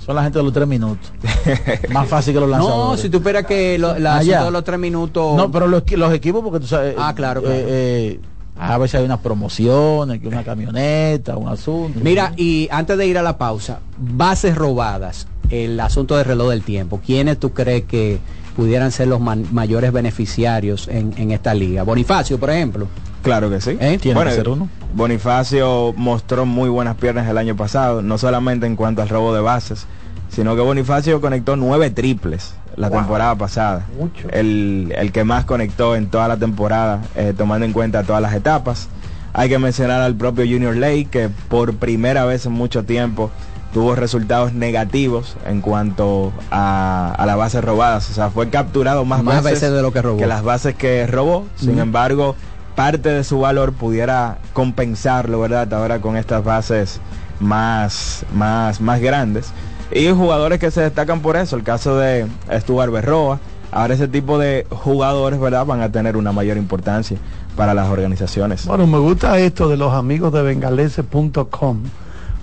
son 0.06 0.16
la 0.16 0.24
gente 0.24 0.40
de 0.40 0.44
los 0.44 0.54
tres 0.54 0.68
minutos. 0.68 1.12
Más 1.94 2.08
fácil 2.08 2.34
que 2.34 2.40
los 2.40 2.50
No, 2.50 2.58
lanzadores. 2.58 3.02
si 3.02 3.10
tú 3.10 3.18
esperas 3.18 3.46
que 3.46 3.78
lo, 3.78 3.98
la 4.00 4.18
Ah, 4.18 4.24
de 4.24 4.52
los 4.52 4.64
tres 4.64 4.80
minutos. 4.80 5.36
No, 5.36 5.52
pero 5.52 5.68
los, 5.68 5.84
los 5.92 6.14
equipos, 6.14 6.42
porque 6.44 6.60
tú 6.60 6.68
sabes. 6.68 6.96
Ah, 6.98 7.14
claro, 7.16 7.42
eh, 7.42 7.44
claro. 7.44 7.66
eh, 7.68 8.20
a 8.60 8.78
veces 8.78 9.00
hay 9.00 9.06
unas 9.06 9.20
promociones, 9.20 10.20
que 10.20 10.28
una 10.28 10.44
camioneta, 10.44 11.38
un 11.38 11.48
asunto. 11.48 12.00
Mira, 12.04 12.34
y 12.38 12.68
antes 12.72 12.98
de 12.98 13.08
ir 13.08 13.18
a 13.18 13.22
la 13.24 13.38
pausa, 13.38 13.80
bases 13.98 14.56
robadas, 14.56 15.28
el 15.50 15.80
asunto 15.80 16.16
del 16.18 16.26
reloj 16.26 16.50
del 16.50 16.62
tiempo. 16.64 17.00
¿Quiénes 17.06 17.40
tú 17.40 17.52
crees 17.54 17.84
que 17.86 18.20
pudieran 18.56 18.92
ser 18.92 19.08
los 19.08 19.20
mayores 19.22 19.92
beneficiarios 19.92 20.88
en, 20.88 21.14
en 21.18 21.32
esta 21.32 21.54
liga? 21.54 21.84
Bonifacio, 21.84 22.40
por 22.40 22.50
ejemplo. 22.52 22.88
Claro 23.24 23.50
que 23.50 23.62
sí. 23.62 23.78
¿Eh? 23.80 23.98
Tiene 24.02 24.24
que 24.24 24.32
ser 24.32 24.50
uno. 24.50 24.68
Bonifacio 24.94 25.94
mostró 25.98 26.46
muy 26.46 26.70
buenas 26.70 26.96
piernas 26.96 27.28
el 27.30 27.38
año 27.38 27.56
pasado, 27.56 28.02
no 28.02 28.18
solamente 28.18 28.66
en 28.66 28.76
cuanto 28.76 29.02
al 29.02 29.10
robo 29.10 29.34
de 29.34 29.42
bases, 29.42 29.86
sino 30.30 30.56
que 30.56 30.62
Bonifacio 30.62 31.20
conectó 31.22 31.56
nueve 31.56 31.90
triples 31.90 32.54
la 32.76 32.90
Wow. 32.90 33.00
temporada 33.00 33.36
pasada. 33.36 33.86
Mucho. 34.00 34.30
El, 34.30 34.94
el 34.98 35.12
que 35.12 35.24
más 35.24 35.46
conectó 35.46 35.96
en 35.96 36.08
toda 36.10 36.28
la 36.28 36.38
temporada, 36.38 37.02
eh, 37.16 37.34
tomando 37.38 37.66
en 37.66 37.74
cuenta 37.74 38.04
todas 38.04 38.22
las 38.22 38.34
etapas. 38.34 38.88
Hay 39.34 39.50
que 39.50 39.60
mencionar 39.60 40.02
al 40.02 40.16
propio 40.16 40.46
Junior 40.46 40.76
Lake, 40.76 41.08
que 41.12 41.30
por 41.50 41.76
primera 41.76 42.26
vez 42.26 42.46
en 42.46 42.52
mucho 42.54 42.84
tiempo 42.84 43.30
tuvo 43.74 43.96
resultados 43.96 44.52
negativos 44.54 45.38
en 45.48 45.62
cuanto 45.62 46.34
a, 46.50 47.14
a 47.18 47.26
las 47.26 47.38
bases 47.38 47.64
robadas. 47.64 48.10
O 48.10 48.14
sea, 48.14 48.30
fue 48.30 48.50
capturado 48.50 49.06
más, 49.06 49.24
Más 49.24 49.44
veces 49.44 49.72
de 49.72 49.82
lo 49.82 49.92
que 49.94 50.02
robó. 50.02 50.18
que 50.18 50.28
las 50.28 50.44
bases 50.44 50.76
que 50.76 51.08
robó. 51.08 51.46
Sin 51.56 51.80
embargo, 51.80 52.36
parte 52.76 53.10
de 53.10 53.24
su 53.24 53.40
valor 53.40 53.74
pudiera 53.74 54.38
compensarlo, 54.54 55.40
¿verdad? 55.40 55.74
Ahora 55.74 56.00
con 56.00 56.18
estas 56.18 56.44
bases 56.44 57.00
más, 57.40 58.26
más, 58.34 58.82
más 58.82 59.02
grandes. 59.02 59.52
Y 59.92 60.10
jugadores 60.10 60.60
que 60.60 60.72
se 60.72 60.82
destacan 60.82 61.22
por 61.22 61.36
eso, 61.36 61.56
el 61.56 61.64
caso 61.64 61.98
de 61.98 62.28
Stuart 62.52 62.92
Berroa. 62.92 63.40
Ahora 63.72 63.94
ese 63.94 64.08
tipo 64.08 64.38
de 64.38 64.66
jugadores, 64.70 65.40
¿verdad? 65.40 65.66
Van 65.66 65.82
a 65.82 65.92
tener 65.92 66.18
una 66.18 66.32
mayor 66.32 66.58
importancia 66.58 67.18
para 67.56 67.74
las 67.74 67.90
organizaciones. 67.90 68.66
Bueno, 68.66 68.88
me 68.88 68.98
gusta 68.98 69.40
esto 69.40 69.70
de 69.70 69.78
los 69.78 69.94
amigos 69.94 70.34
de 70.34 70.42
bengalese.com. 70.42 71.84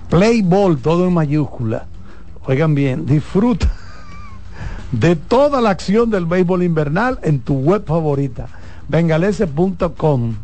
Play 0.09 0.41
ball, 0.41 0.79
todo 0.79 1.07
en 1.07 1.13
mayúscula. 1.13 1.85
Oigan 2.45 2.73
bien, 2.73 3.05
disfruta 3.05 3.67
de 4.91 5.15
toda 5.15 5.61
la 5.61 5.69
acción 5.69 6.09
del 6.09 6.25
béisbol 6.25 6.63
invernal 6.63 7.19
en 7.21 7.39
tu 7.39 7.55
web 7.59 7.85
favorita. 7.85 8.47
Bengalese.com. 8.89 10.35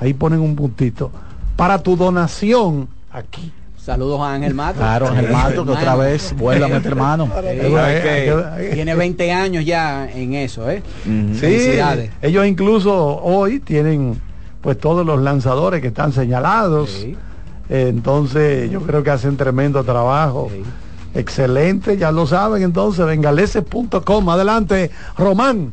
Ahí 0.00 0.14
ponen 0.14 0.40
un 0.40 0.54
puntito. 0.54 1.10
Para 1.56 1.82
tu 1.82 1.96
donación 1.96 2.88
aquí. 3.10 3.52
Saludos 3.76 4.20
a 4.22 4.32
Ángel 4.32 4.54
Mato. 4.54 4.78
Claro, 4.78 5.08
Ángel 5.08 5.30
Mato, 5.30 5.64
que 5.66 5.72
otra 5.72 5.94
vez 5.94 6.34
vuelve 6.38 6.64
a 6.64 6.68
meter 6.68 6.96
mano. 6.96 7.28
Tiene 8.72 8.94
20 8.94 9.32
años 9.32 9.64
ya 9.64 10.10
en 10.10 10.32
eso, 10.34 10.70
¿eh? 10.70 10.82
Sí, 11.04 11.78
ellos 12.22 12.46
incluso 12.46 12.94
hoy 13.22 13.60
tienen 13.60 14.18
pues 14.62 14.78
todos 14.78 15.04
los 15.04 15.20
lanzadores 15.20 15.82
que 15.82 15.88
están 15.88 16.12
señalados. 16.12 17.06
Entonces 17.68 18.70
yo 18.70 18.80
creo 18.80 19.02
que 19.02 19.10
hacen 19.10 19.36
tremendo 19.36 19.84
trabajo. 19.84 20.50
Excelente, 21.14 21.98
ya 21.98 22.10
lo 22.10 22.26
saben 22.26 22.62
entonces, 22.62 23.04
bengaleses.com. 23.04 24.30
Adelante, 24.30 24.90
Román. 25.18 25.72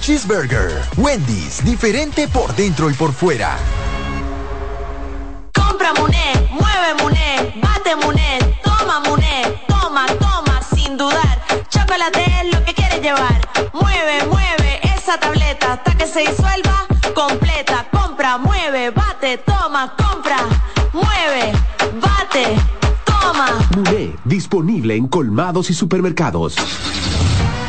Cheeseburger. 0.01 0.81
Wendy's, 0.97 1.63
diferente 1.63 2.27
por 2.27 2.55
dentro 2.55 2.89
y 2.89 2.93
por 2.95 3.13
fuera. 3.13 3.55
Compra 5.53 5.93
Muné, 5.93 6.49
mueve 6.49 6.95
Muné, 7.03 7.61
bate 7.61 7.95
Muné, 7.95 8.39
toma 8.63 8.99
Muné, 9.01 9.63
toma, 9.67 10.07
toma, 10.19 10.59
sin 10.73 10.97
dudar. 10.97 11.39
Chocolate 11.69 12.25
es 12.41 12.51
lo 12.51 12.65
que 12.65 12.73
quieres 12.73 12.99
llevar. 12.99 13.47
Mueve, 13.73 14.25
mueve 14.25 14.79
esa 14.97 15.19
tableta 15.19 15.73
hasta 15.73 15.95
que 15.95 16.07
se 16.07 16.21
disuelva 16.21 16.87
completa. 17.13 17.85
Compra, 17.91 18.39
mueve, 18.39 18.89
bate, 18.89 19.37
toma, 19.37 19.95
compra, 19.95 20.39
mueve, 20.93 21.53
bate, 22.01 22.57
toma. 23.05 23.59
Muné, 23.75 24.15
disponible 24.25 24.95
en 24.95 25.07
colmados 25.07 25.69
y 25.69 25.75
supermercados. 25.75 26.55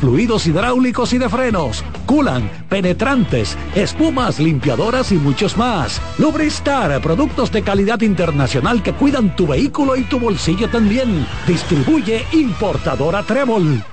fluidos 0.00 0.46
hidráulicos 0.46 1.12
y 1.12 1.18
de 1.18 1.28
frenos, 1.28 1.84
culan, 2.06 2.50
penetrantes, 2.70 3.58
espumas, 3.74 4.38
limpiadoras 4.38 5.12
y 5.12 5.16
muchos 5.16 5.56
más. 5.58 6.00
Lubristar, 6.18 7.00
productos 7.02 7.52
de 7.52 7.62
calidad 7.62 8.00
internacional 8.00 8.82
que 8.82 8.94
cuidan 8.94 9.36
tu 9.36 9.46
vehículo 9.46 9.96
y 9.96 10.04
tu 10.04 10.18
bolsillo 10.18 10.70
también. 10.70 11.26
Distribuye 11.46 12.24
importadora 12.32 13.22
Trébol. 13.22 13.84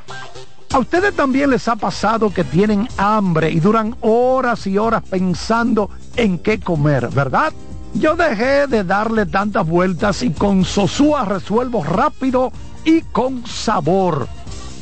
¿A 0.71 0.79
ustedes 0.79 1.13
también 1.13 1.49
les 1.49 1.67
ha 1.67 1.75
pasado 1.75 2.33
que 2.33 2.43
tienen 2.45 2.87
hambre 2.97 3.51
y 3.51 3.59
duran 3.59 3.95
horas 4.01 4.67
y 4.67 4.77
horas 4.77 5.03
pensando 5.09 5.89
en 6.15 6.39
qué 6.39 6.59
comer, 6.59 7.09
verdad? 7.09 7.51
Yo 7.93 8.15
dejé 8.15 8.67
de 8.67 8.83
darle 8.83 9.25
tantas 9.25 9.67
vueltas 9.67 10.23
y 10.23 10.31
con 10.31 10.63
Sosúa 10.63 11.25
resuelvo 11.25 11.83
rápido 11.83 12.51
y 12.85 13.01
con 13.01 13.45
sabor. 13.45 14.27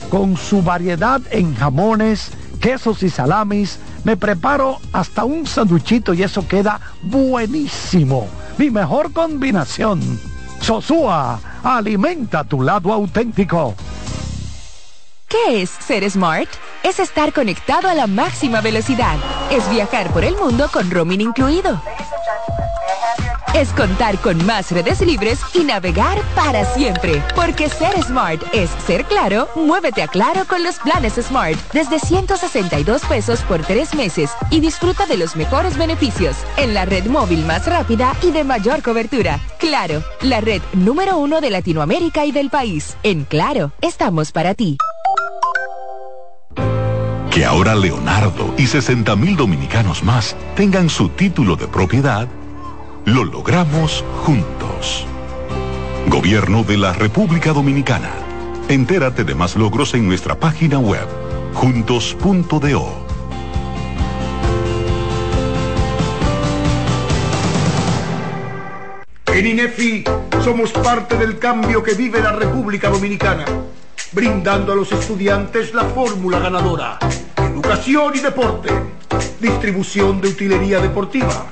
Con 0.09 0.37
su 0.37 0.61
variedad 0.61 1.21
en 1.31 1.55
jamones, 1.55 2.31
quesos 2.61 3.03
y 3.03 3.09
salamis, 3.09 3.79
me 4.03 4.15
preparo 4.15 4.77
hasta 4.93 5.25
un 5.25 5.45
sanduchito 5.47 6.13
y 6.13 6.23
eso 6.23 6.47
queda 6.47 6.79
buenísimo. 7.01 8.27
Mi 8.57 8.69
mejor 8.69 9.11
combinación. 9.11 9.99
Sosúa, 10.61 11.39
alimenta 11.63 12.43
tu 12.43 12.61
lado 12.61 12.93
auténtico. 12.93 13.75
¿Qué 15.27 15.63
es 15.63 15.69
ser 15.69 16.09
smart? 16.09 16.49
Es 16.83 16.99
estar 16.99 17.33
conectado 17.33 17.89
a 17.89 17.93
la 17.93 18.07
máxima 18.07 18.61
velocidad. 18.61 19.17
Es 19.51 19.69
viajar 19.69 20.11
por 20.11 20.23
el 20.23 20.35
mundo 20.35 20.69
con 20.71 20.89
roaming 20.91 21.21
incluido. 21.21 21.81
Es 23.55 23.69
contar 23.69 24.19
con 24.19 24.45
más 24.45 24.69
redes 24.69 24.99
libres 24.99 25.39
y 25.53 25.59
navegar 25.59 26.21
para 26.35 26.65
siempre. 26.65 27.23
Porque 27.37 27.69
ser 27.69 27.95
smart 28.03 28.43
es 28.53 28.69
ser 28.85 29.05
claro, 29.05 29.47
muévete 29.55 30.01
a 30.01 30.09
claro 30.09 30.43
con 30.45 30.61
los 30.61 30.75
planes 30.79 31.13
Smart 31.13 31.55
desde 31.71 31.99
162 31.99 33.03
pesos 33.05 33.39
por 33.43 33.61
tres 33.61 33.95
meses 33.95 34.31
y 34.49 34.59
disfruta 34.59 35.05
de 35.05 35.15
los 35.15 35.37
mejores 35.37 35.77
beneficios 35.77 36.35
en 36.57 36.73
la 36.73 36.83
red 36.83 37.05
móvil 37.05 37.45
más 37.45 37.65
rápida 37.65 38.13
y 38.21 38.31
de 38.31 38.43
mayor 38.43 38.81
cobertura. 38.81 39.39
Claro, 39.57 40.03
la 40.19 40.41
red 40.41 40.61
número 40.73 41.17
uno 41.17 41.39
de 41.39 41.49
Latinoamérica 41.49 42.25
y 42.25 42.33
del 42.33 42.49
país. 42.49 42.97
En 43.03 43.23
Claro, 43.23 43.71
estamos 43.79 44.33
para 44.33 44.53
ti. 44.53 44.77
Que 47.31 47.45
ahora 47.45 47.73
Leonardo 47.73 48.53
y 48.57 48.67
60 48.67 49.15
mil 49.15 49.37
dominicanos 49.37 50.03
más 50.03 50.35
tengan 50.55 50.89
su 50.89 51.07
título 51.07 51.55
de 51.55 51.67
propiedad, 51.67 52.27
lo 53.05 53.23
logramos 53.23 54.03
juntos. 54.23 55.05
Gobierno 56.07 56.63
de 56.63 56.77
la 56.77 56.91
República 56.91 57.53
Dominicana. 57.53 58.09
Entérate 58.67 59.23
de 59.23 59.35
más 59.35 59.55
logros 59.55 59.93
en 59.93 60.07
nuestra 60.07 60.39
página 60.39 60.79
web, 60.79 61.07
juntos.do. 61.53 63.05
En 69.27 69.47
INEFI 69.47 70.03
somos 70.43 70.71
parte 70.71 71.17
del 71.17 71.37
cambio 71.37 71.83
que 71.83 71.93
vive 71.93 72.21
la 72.21 72.31
República 72.31 72.89
Dominicana, 72.89 73.45
brindando 74.13 74.73
a 74.73 74.75
los 74.75 74.91
estudiantes 74.91 75.75
la 75.75 75.83
fórmula 75.83 76.39
ganadora. 76.39 76.97
Educación 77.37 78.13
y 78.15 78.19
deporte, 78.19 78.69
distribución 79.39 80.21
de 80.21 80.29
utilería 80.29 80.79
deportiva, 80.79 81.51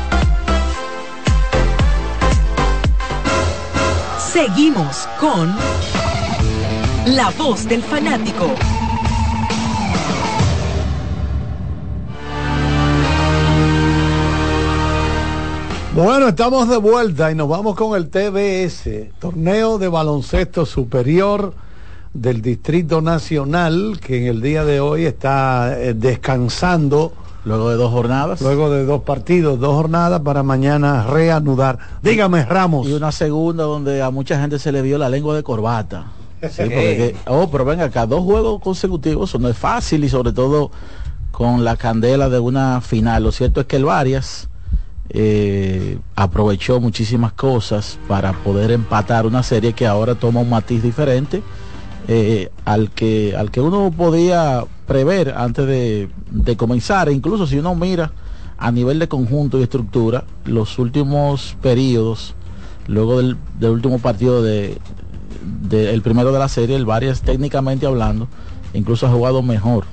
Seguimos 4.33 5.09
con 5.19 5.53
La 7.05 7.31
Voz 7.37 7.67
del 7.67 7.83
Fanático. 7.83 8.47
Bueno, 15.93 16.29
estamos 16.29 16.69
de 16.69 16.77
vuelta 16.77 17.29
y 17.29 17.35
nos 17.35 17.49
vamos 17.49 17.75
con 17.75 17.97
el 17.97 18.09
TBS, 18.09 19.13
Torneo 19.19 19.77
de 19.77 19.89
Baloncesto 19.89 20.65
Superior 20.65 21.53
del 22.13 22.41
Distrito 22.41 23.01
Nacional, 23.01 23.99
que 23.99 24.17
en 24.17 24.27
el 24.27 24.41
día 24.41 24.63
de 24.63 24.79
hoy 24.79 25.07
está 25.07 25.77
eh, 25.77 25.93
descansando. 25.93 27.11
Luego 27.43 27.69
de 27.71 27.75
dos 27.75 27.91
jornadas. 27.91 28.39
Luego 28.41 28.69
de 28.69 28.85
dos 28.85 29.01
partidos, 29.01 29.59
dos 29.59 29.73
jornadas 29.75 30.21
para 30.21 30.43
mañana 30.43 31.05
reanudar. 31.07 31.79
Dígame, 32.03 32.45
Ramos. 32.45 32.87
Y 32.87 32.93
una 32.93 33.11
segunda 33.11 33.63
donde 33.63 34.01
a 34.01 34.11
mucha 34.11 34.39
gente 34.39 34.59
se 34.59 34.71
le 34.71 34.81
vio 34.83 34.97
la 34.97 35.09
lengua 35.09 35.35
de 35.35 35.41
corbata. 35.41 36.05
Sí, 36.41 36.61
porque- 36.63 37.15
oh, 37.27 37.49
pero 37.51 37.65
venga 37.65 37.85
acá, 37.85 38.05
dos 38.05 38.23
juegos 38.23 38.61
consecutivos, 38.61 39.29
eso 39.29 39.39
no 39.39 39.47
es 39.49 39.57
fácil 39.57 40.03
y 40.03 40.09
sobre 40.09 40.31
todo 40.33 40.71
con 41.31 41.63
la 41.63 41.77
candela 41.77 42.29
de 42.29 42.39
una 42.39 42.79
final. 42.81 43.23
Lo 43.23 43.31
cierto 43.31 43.61
es 43.61 43.65
que 43.67 43.77
el 43.77 43.85
Varias 43.85 44.47
eh, 45.09 45.97
aprovechó 46.15 46.79
muchísimas 46.79 47.33
cosas 47.33 47.97
para 48.07 48.33
poder 48.33 48.71
empatar 48.71 49.25
una 49.25 49.43
serie 49.43 49.73
que 49.73 49.85
ahora 49.87 50.15
toma 50.15 50.39
un 50.41 50.49
matiz 50.49 50.81
diferente 50.81 51.41
eh, 52.07 52.49
al 52.65 52.91
que 52.91 53.35
al 53.35 53.51
que 53.51 53.61
uno 53.61 53.91
podía 53.95 54.63
prever 54.91 55.33
antes 55.37 55.65
de, 55.65 56.09
comenzar. 56.57 57.07
E 57.07 57.13
incluso 57.13 57.47
si 57.47 57.57
uno 57.57 57.75
mira 57.75 58.11
a 58.57 58.71
nivel 58.71 58.99
de 58.99 59.07
conjunto 59.07 59.57
y 59.57 59.63
estructura, 59.63 60.25
los 60.43 60.77
últimos 60.79 61.55
periodos, 61.61 62.35
luego 62.87 63.19
del, 63.21 63.37
último 63.61 63.99
partido 63.99 64.43
de, 64.43 64.77
de- 65.61 65.93
el 65.93 66.01
primero 66.01 66.33
de 66.33 66.39
la 66.39 66.49
serie, 66.49 66.75
el 66.75 66.85
Varias 66.85 67.21
técnicamente 67.21 67.85
hablando, 67.85 68.27
incluso 68.73 69.07
ha 69.07 69.11
jugado 69.11 69.41
mejor 69.41 69.85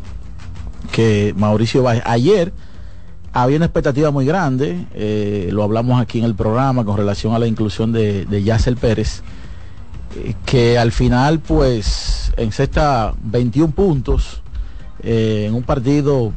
que 0.91 1.33
Mauricio 1.37 1.85
Báez. 1.85 2.03
Ayer 2.05 2.53
había 3.33 3.57
una 3.57 3.67
expectativa 3.67 4.11
muy 4.11 4.27
grande, 4.27 4.85
eh, 4.95 5.49
lo 5.53 5.63
hablamos 5.63 6.01
aquí 6.01 6.19
en 6.19 6.25
el 6.25 6.35
programa 6.35 6.85
con 6.85 6.97
relación 6.97 7.35
a 7.35 7.39
la 7.39 7.47
inclusión 7.47 7.93
de, 7.93 8.25
de 8.27 8.43
Yacel 8.43 8.77
Pérez, 8.77 9.23
eh, 10.17 10.35
que 10.45 10.77
al 10.77 10.91
final 10.91 11.39
pues 11.39 12.33
en 12.37 12.51
sexta 12.51 13.15
21 13.23 13.73
puntos, 13.73 14.43
eh, 15.03 15.47
en 15.49 15.55
un 15.55 15.63
partido 15.63 16.33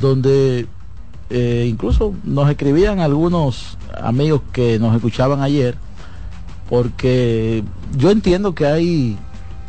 donde 0.00 0.66
eh, 1.30 1.66
incluso 1.68 2.14
nos 2.24 2.48
escribían 2.50 3.00
algunos 3.00 3.76
amigos 4.00 4.42
que 4.52 4.78
nos 4.78 4.94
escuchaban 4.94 5.42
ayer, 5.42 5.76
porque 6.68 7.64
yo 7.96 8.10
entiendo 8.10 8.54
que 8.54 8.66
hay, 8.66 9.18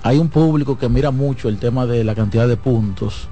hay 0.03 0.17
un 0.17 0.29
público 0.29 0.77
que 0.77 0.89
mira 0.89 1.11
mucho 1.11 1.49
el 1.49 1.57
tema 1.57 1.85
de 1.85 2.03
la 2.03 2.15
cantidad 2.15 2.47
de 2.47 2.57
puntos, 2.57 3.27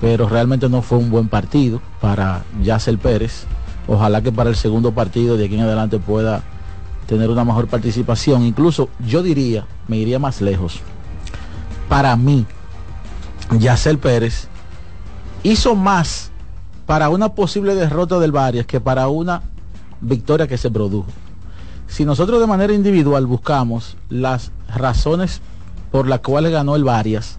pero 0.00 0.28
realmente 0.28 0.68
no 0.68 0.82
fue 0.82 0.98
un 0.98 1.10
buen 1.10 1.28
partido 1.28 1.80
para 2.00 2.44
Yacel 2.62 2.98
Pérez. 2.98 3.46
Ojalá 3.86 4.22
que 4.22 4.32
para 4.32 4.50
el 4.50 4.56
segundo 4.56 4.92
partido 4.92 5.36
de 5.36 5.46
aquí 5.46 5.54
en 5.54 5.62
adelante 5.62 5.98
pueda 5.98 6.42
tener 7.06 7.30
una 7.30 7.44
mejor 7.44 7.68
participación. 7.68 8.42
Incluso 8.42 8.88
yo 9.06 9.22
diría, 9.22 9.66
me 9.88 9.96
iría 9.96 10.18
más 10.18 10.40
lejos. 10.40 10.80
Para 11.88 12.16
mí, 12.16 12.46
Yacel 13.50 13.98
Pérez 13.98 14.48
hizo 15.42 15.74
más 15.74 16.30
para 16.86 17.08
una 17.08 17.34
posible 17.34 17.74
derrota 17.74 18.18
del 18.18 18.32
Varias 18.32 18.66
que 18.66 18.80
para 18.80 19.08
una 19.08 19.42
victoria 20.00 20.46
que 20.46 20.58
se 20.58 20.70
produjo. 20.70 21.08
Si 21.86 22.04
nosotros 22.04 22.40
de 22.40 22.46
manera 22.46 22.72
individual 22.72 23.26
buscamos 23.26 23.96
las 24.08 24.50
razones 24.74 25.40
por 25.92 26.08
las 26.08 26.20
cuales 26.20 26.52
ganó 26.52 26.76
el 26.76 26.84
Varias, 26.84 27.38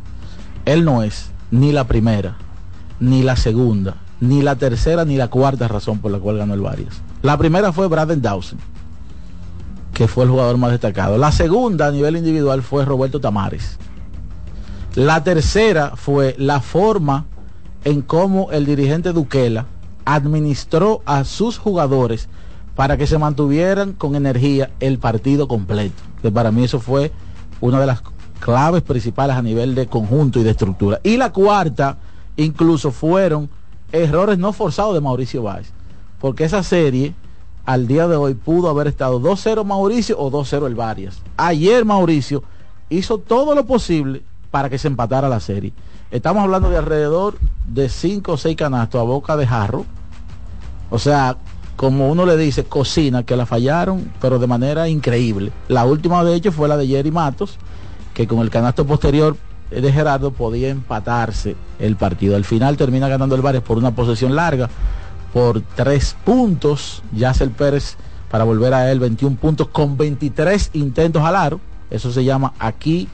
él 0.65 0.85
no 0.85 1.03
es 1.03 1.31
ni 1.51 1.71
la 1.71 1.85
primera, 1.85 2.37
ni 2.99 3.21
la 3.21 3.35
segunda, 3.35 3.97
ni 4.19 4.41
la 4.41 4.55
tercera, 4.55 5.05
ni 5.05 5.17
la 5.17 5.27
cuarta 5.27 5.67
razón 5.67 5.99
por 5.99 6.11
la 6.11 6.19
cual 6.19 6.37
ganó 6.37 6.53
el 6.53 6.61
Varias. 6.61 7.01
La 7.21 7.37
primera 7.37 7.71
fue 7.71 7.87
Braden 7.87 8.21
Dawson, 8.21 8.59
que 9.93 10.07
fue 10.07 10.23
el 10.23 10.29
jugador 10.29 10.57
más 10.57 10.71
destacado. 10.71 11.17
La 11.17 11.31
segunda 11.31 11.87
a 11.87 11.91
nivel 11.91 12.17
individual 12.17 12.61
fue 12.61 12.85
Roberto 12.85 13.19
Tamares. 13.19 13.77
La 14.95 15.25
tercera 15.25 15.97
fue 15.97 16.35
la 16.37 16.61
forma 16.61 17.25
en 17.83 18.01
cómo 18.01 18.53
el 18.53 18.65
dirigente 18.65 19.11
Duquela 19.11 19.65
administró 20.05 21.01
a 21.05 21.25
sus 21.25 21.57
jugadores 21.57 22.29
para 22.77 22.95
que 22.95 23.05
se 23.05 23.17
mantuvieran 23.17 23.91
con 23.91 24.15
energía 24.15 24.71
el 24.79 24.97
partido 24.97 25.49
completo. 25.49 26.01
Que 26.21 26.31
para 26.31 26.53
mí 26.53 26.63
eso 26.63 26.79
fue 26.79 27.11
una 27.59 27.81
de 27.81 27.87
las 27.87 28.03
claves 28.39 28.83
principales 28.83 29.35
a 29.35 29.41
nivel 29.41 29.75
de 29.75 29.87
conjunto 29.87 30.39
y 30.39 30.43
de 30.43 30.51
estructura. 30.51 31.01
Y 31.03 31.17
la 31.17 31.33
cuarta, 31.33 31.97
incluso 32.37 32.91
fueron 32.91 33.49
errores 33.91 34.37
no 34.37 34.53
forzados 34.53 34.93
de 34.93 35.01
Mauricio 35.01 35.43
Báez. 35.43 35.73
Porque 36.21 36.45
esa 36.45 36.63
serie, 36.63 37.13
al 37.65 37.85
día 37.85 38.07
de 38.07 38.15
hoy, 38.15 38.33
pudo 38.33 38.69
haber 38.69 38.87
estado 38.87 39.19
2-0 39.19 39.65
Mauricio 39.65 40.17
o 40.17 40.31
2-0 40.31 40.67
el 40.67 40.75
Varias. 40.75 41.21
Ayer 41.35 41.83
Mauricio 41.83 42.43
hizo 42.89 43.17
todo 43.17 43.55
lo 43.55 43.65
posible 43.65 44.23
para 44.55 44.69
que 44.69 44.77
se 44.77 44.87
empatara 44.87 45.27
la 45.27 45.41
serie. 45.41 45.73
Estamos 46.11 46.41
hablando 46.41 46.69
de 46.69 46.77
alrededor 46.77 47.37
de 47.67 47.89
5 47.89 48.31
o 48.31 48.37
6 48.37 48.55
canastos 48.55 49.01
a 49.01 49.03
boca 49.03 49.35
de 49.35 49.45
jarro. 49.45 49.85
O 50.89 50.97
sea, 50.97 51.35
como 51.75 52.07
uno 52.09 52.25
le 52.25 52.37
dice, 52.37 52.63
cocina, 52.63 53.23
que 53.23 53.35
la 53.35 53.45
fallaron, 53.45 54.13
pero 54.21 54.39
de 54.39 54.47
manera 54.47 54.87
increíble. 54.87 55.51
La 55.67 55.83
última 55.83 56.23
de 56.23 56.35
hecho 56.35 56.53
fue 56.53 56.69
la 56.69 56.77
de 56.77 56.87
Jerry 56.87 57.11
Matos, 57.11 57.57
que 58.13 58.27
con 58.27 58.39
el 58.39 58.49
canasto 58.49 58.87
posterior 58.87 59.35
de 59.69 59.91
Gerardo 59.91 60.31
podía 60.31 60.69
empatarse 60.69 61.57
el 61.77 61.97
partido. 61.97 62.37
Al 62.37 62.45
final 62.45 62.77
termina 62.77 63.09
ganando 63.09 63.35
el 63.35 63.41
Varias 63.41 63.63
por 63.63 63.77
una 63.77 63.93
posesión 63.93 64.37
larga, 64.37 64.69
por 65.33 65.59
tres 65.75 66.15
puntos. 66.23 67.03
Yacel 67.11 67.51
Pérez 67.51 67.97
para 68.31 68.45
volver 68.45 68.73
a 68.73 68.89
él 68.89 69.01
21 69.01 69.35
puntos 69.35 69.67
con 69.67 69.97
23 69.97 70.69
intentos 70.75 71.23
al 71.23 71.35
aro. 71.35 71.59
Eso 71.89 72.09
se 72.09 72.23
llama 72.23 72.53
aquí 72.57 73.09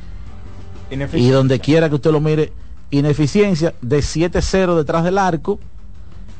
y 1.13 1.29
donde 1.29 1.59
quiera 1.59 1.89
que 1.89 1.95
usted 1.95 2.11
lo 2.11 2.19
mire, 2.19 2.51
ineficiencia 2.89 3.73
de 3.81 3.99
7-0 3.99 4.75
detrás 4.75 5.03
del 5.03 5.17
arco. 5.17 5.59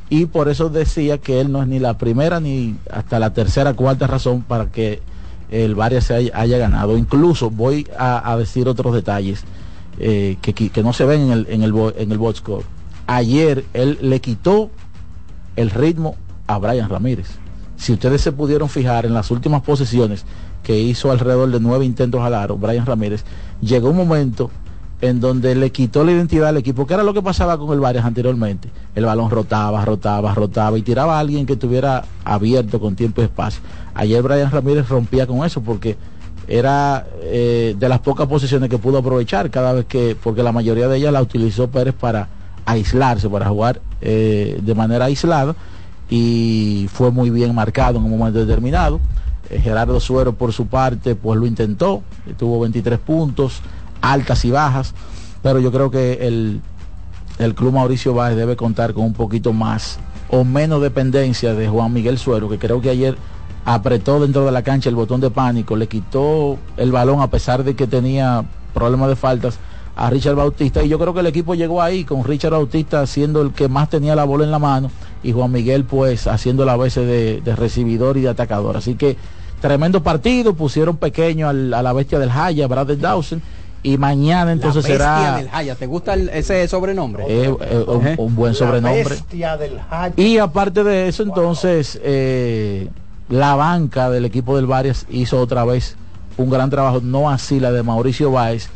Y 0.09 0.25
por 0.25 0.49
eso 0.49 0.69
decía 0.69 1.17
que 1.19 1.39
él 1.39 1.51
no 1.51 1.61
es 1.61 1.69
ni 1.69 1.79
la 1.79 1.97
primera 1.97 2.41
ni 2.41 2.75
hasta 2.91 3.17
la 3.17 3.33
tercera, 3.33 3.73
cuarta 3.73 4.07
razón 4.07 4.41
para 4.41 4.65
que 4.65 5.01
el 5.49 5.73
Varias 5.75 6.05
se 6.05 6.31
haya, 6.33 6.57
ganado. 6.57 6.97
Incluso 6.97 7.49
voy 7.49 7.87
a, 7.97 8.35
decir 8.37 8.67
otros 8.67 8.93
detalles 8.93 9.43
eh, 9.99 10.37
que, 10.41 10.53
que- 10.53 10.83
no 10.83 10.91
se 10.91 11.05
ven 11.05 11.21
en 11.21 11.31
el, 11.31 11.47
en 11.49 11.63
el, 11.63 11.73
en 11.97 12.11
el 12.11 12.35
score. 12.35 12.65
Ayer 13.07 13.63
él 13.73 13.99
le 14.01 14.19
quitó 14.19 14.69
el 15.55 15.69
ritmo 15.69 16.15
a 16.47 16.57
Brian 16.57 16.89
Ramírez. 16.89 17.27
Si 17.77 17.93
ustedes 17.93 18.21
se 18.21 18.31
pudieron 18.31 18.69
fijar 18.69 19.05
en 19.05 19.13
las 19.13 19.31
últimas 19.31 19.61
posiciones 19.61 20.25
que 20.63 20.79
hizo 20.79 21.11
alrededor 21.11 21.49
de 21.49 21.59
nueve 21.59 21.85
intentos 21.85 22.21
al 22.21 22.33
aro, 22.33 22.57
Brian 22.57 22.85
Ramírez, 22.85 23.23
llegó 23.61 23.89
un 23.89 23.97
momento 23.97 24.51
en 25.01 25.19
donde 25.19 25.55
le 25.55 25.71
quitó 25.71 26.03
la 26.03 26.11
identidad 26.11 26.49
al 26.49 26.57
equipo, 26.57 26.85
que 26.85 26.93
era 26.93 27.03
lo 27.03 27.13
que 27.13 27.23
pasaba 27.23 27.57
con 27.57 27.73
el 27.73 27.79
Varias 27.79 28.05
anteriormente. 28.05 28.69
El 28.93 29.05
balón 29.05 29.31
rotaba, 29.31 29.83
rotaba, 29.83 30.33
rotaba 30.35 30.77
y 30.77 30.83
tiraba 30.83 31.17
a 31.17 31.19
alguien 31.19 31.45
que 31.47 31.53
estuviera 31.53 32.03
abierto 32.23 32.79
con 32.79 32.95
tiempo 32.95 33.21
y 33.21 33.25
espacio. 33.25 33.61
Ayer 33.95 34.21
Brian 34.21 34.51
Ramírez 34.51 34.87
rompía 34.87 35.25
con 35.25 35.43
eso 35.43 35.61
porque 35.61 35.97
era 36.47 37.07
eh, 37.23 37.75
de 37.77 37.89
las 37.89 37.99
pocas 37.99 38.27
posiciones 38.27 38.69
que 38.69 38.77
pudo 38.77 38.99
aprovechar 38.99 39.49
cada 39.49 39.73
vez 39.73 39.85
que, 39.85 40.15
porque 40.21 40.43
la 40.43 40.51
mayoría 40.51 40.87
de 40.87 40.97
ellas 40.97 41.13
la 41.13 41.21
utilizó 41.21 41.69
Pérez 41.69 41.95
para 41.95 42.27
aislarse, 42.65 43.27
para 43.29 43.47
jugar 43.47 43.81
eh, 44.01 44.59
de 44.61 44.75
manera 44.75 45.05
aislada 45.05 45.55
y 46.09 46.87
fue 46.91 47.09
muy 47.09 47.29
bien 47.29 47.55
marcado 47.55 47.97
en 47.97 48.05
un 48.05 48.17
momento 48.17 48.39
determinado. 48.39 48.99
Eh, 49.51 49.59
Gerardo 49.59 49.99
Suero 49.99 50.33
por 50.33 50.53
su 50.53 50.67
parte 50.67 51.15
pues 51.15 51.37
lo 51.39 51.45
intentó, 51.45 52.03
tuvo 52.37 52.61
23 52.61 52.97
puntos, 52.99 53.61
altas 54.01 54.45
y 54.45 54.51
bajas, 54.51 54.93
pero 55.43 55.59
yo 55.59 55.71
creo 55.71 55.91
que 55.91 56.25
el, 56.25 56.61
el 57.37 57.53
club 57.53 57.73
Mauricio 57.73 58.13
Báez 58.13 58.37
debe 58.37 58.55
contar 58.55 58.93
con 58.93 59.03
un 59.03 59.13
poquito 59.13 59.51
más 59.51 59.99
o 60.29 60.45
menos 60.45 60.81
dependencia 60.81 61.53
de 61.53 61.67
Juan 61.67 61.91
Miguel 61.91 62.17
Suero, 62.17 62.47
que 62.47 62.57
creo 62.57 62.79
que 62.79 62.89
ayer 62.89 63.17
apretó 63.65 64.21
dentro 64.21 64.45
de 64.45 64.51
la 64.51 64.63
cancha 64.63 64.89
el 64.89 64.95
botón 64.95 65.19
de 65.19 65.29
pánico, 65.29 65.75
le 65.75 65.87
quitó 65.87 66.57
el 66.77 66.91
balón 66.93 67.19
a 67.21 67.29
pesar 67.29 67.65
de 67.65 67.75
que 67.75 67.87
tenía 67.87 68.45
problemas 68.73 69.09
de 69.09 69.17
faltas 69.17 69.59
a 69.97 70.09
Richard 70.09 70.35
Bautista 70.35 70.81
y 70.81 70.87
yo 70.87 70.97
creo 70.97 71.13
que 71.13 71.19
el 71.19 71.27
equipo 71.27 71.53
llegó 71.55 71.81
ahí 71.81 72.05
con 72.05 72.23
Richard 72.23 72.53
Bautista 72.53 73.05
siendo 73.05 73.41
el 73.41 73.51
que 73.51 73.67
más 73.67 73.89
tenía 73.89 74.15
la 74.15 74.23
bola 74.23 74.45
en 74.45 74.51
la 74.51 74.59
mano 74.59 74.89
y 75.21 75.33
Juan 75.33 75.51
Miguel 75.51 75.83
pues 75.83 76.27
haciendo 76.27 76.63
la 76.63 76.77
veces 76.77 77.05
de, 77.05 77.41
de 77.41 77.55
recibidor 77.57 78.15
y 78.15 78.21
de 78.21 78.29
atacador. 78.29 78.77
Así 78.77 78.95
que 78.95 79.17
tremendo 79.61 80.01
partido, 80.03 80.53
pusieron 80.53 80.97
pequeño 80.97 81.47
al- 81.47 81.73
a 81.73 81.81
la 81.81 81.93
bestia 81.93 82.19
del 82.19 82.29
Haya, 82.31 82.67
Brad 82.67 82.87
Dawson 82.97 83.41
y 83.83 83.97
mañana 83.97 84.51
entonces 84.51 84.83
la 84.83 84.89
bestia 84.89 84.97
será 85.25 85.37
del 85.37 85.49
Jaya. 85.49 85.75
¿Te 85.75 85.85
gusta 85.87 86.13
el- 86.15 86.29
ese 86.29 86.67
sobrenombre? 86.67 87.23
eh, 87.27 87.55
eh, 87.61 87.85
un, 87.87 88.15
un 88.17 88.35
buen 88.35 88.53
sobrenombre. 88.53 89.03
Y 90.17 90.37
aparte 90.37 90.83
de 90.83 91.07
eso, 91.07 91.23
entonces, 91.23 91.99
eh, 92.03 92.89
la 93.29 93.55
banca 93.55 94.09
del 94.09 94.25
equipo 94.25 94.55
del 94.57 94.65
Varias 94.65 95.05
hizo 95.09 95.39
otra 95.39 95.63
vez 95.63 95.95
un 96.37 96.49
gran 96.49 96.69
trabajo, 96.69 96.99
no 97.01 97.29
así 97.29 97.59
la 97.59 97.71
de 97.71 97.83
Mauricio 97.83 98.31
Báez. 98.31 98.69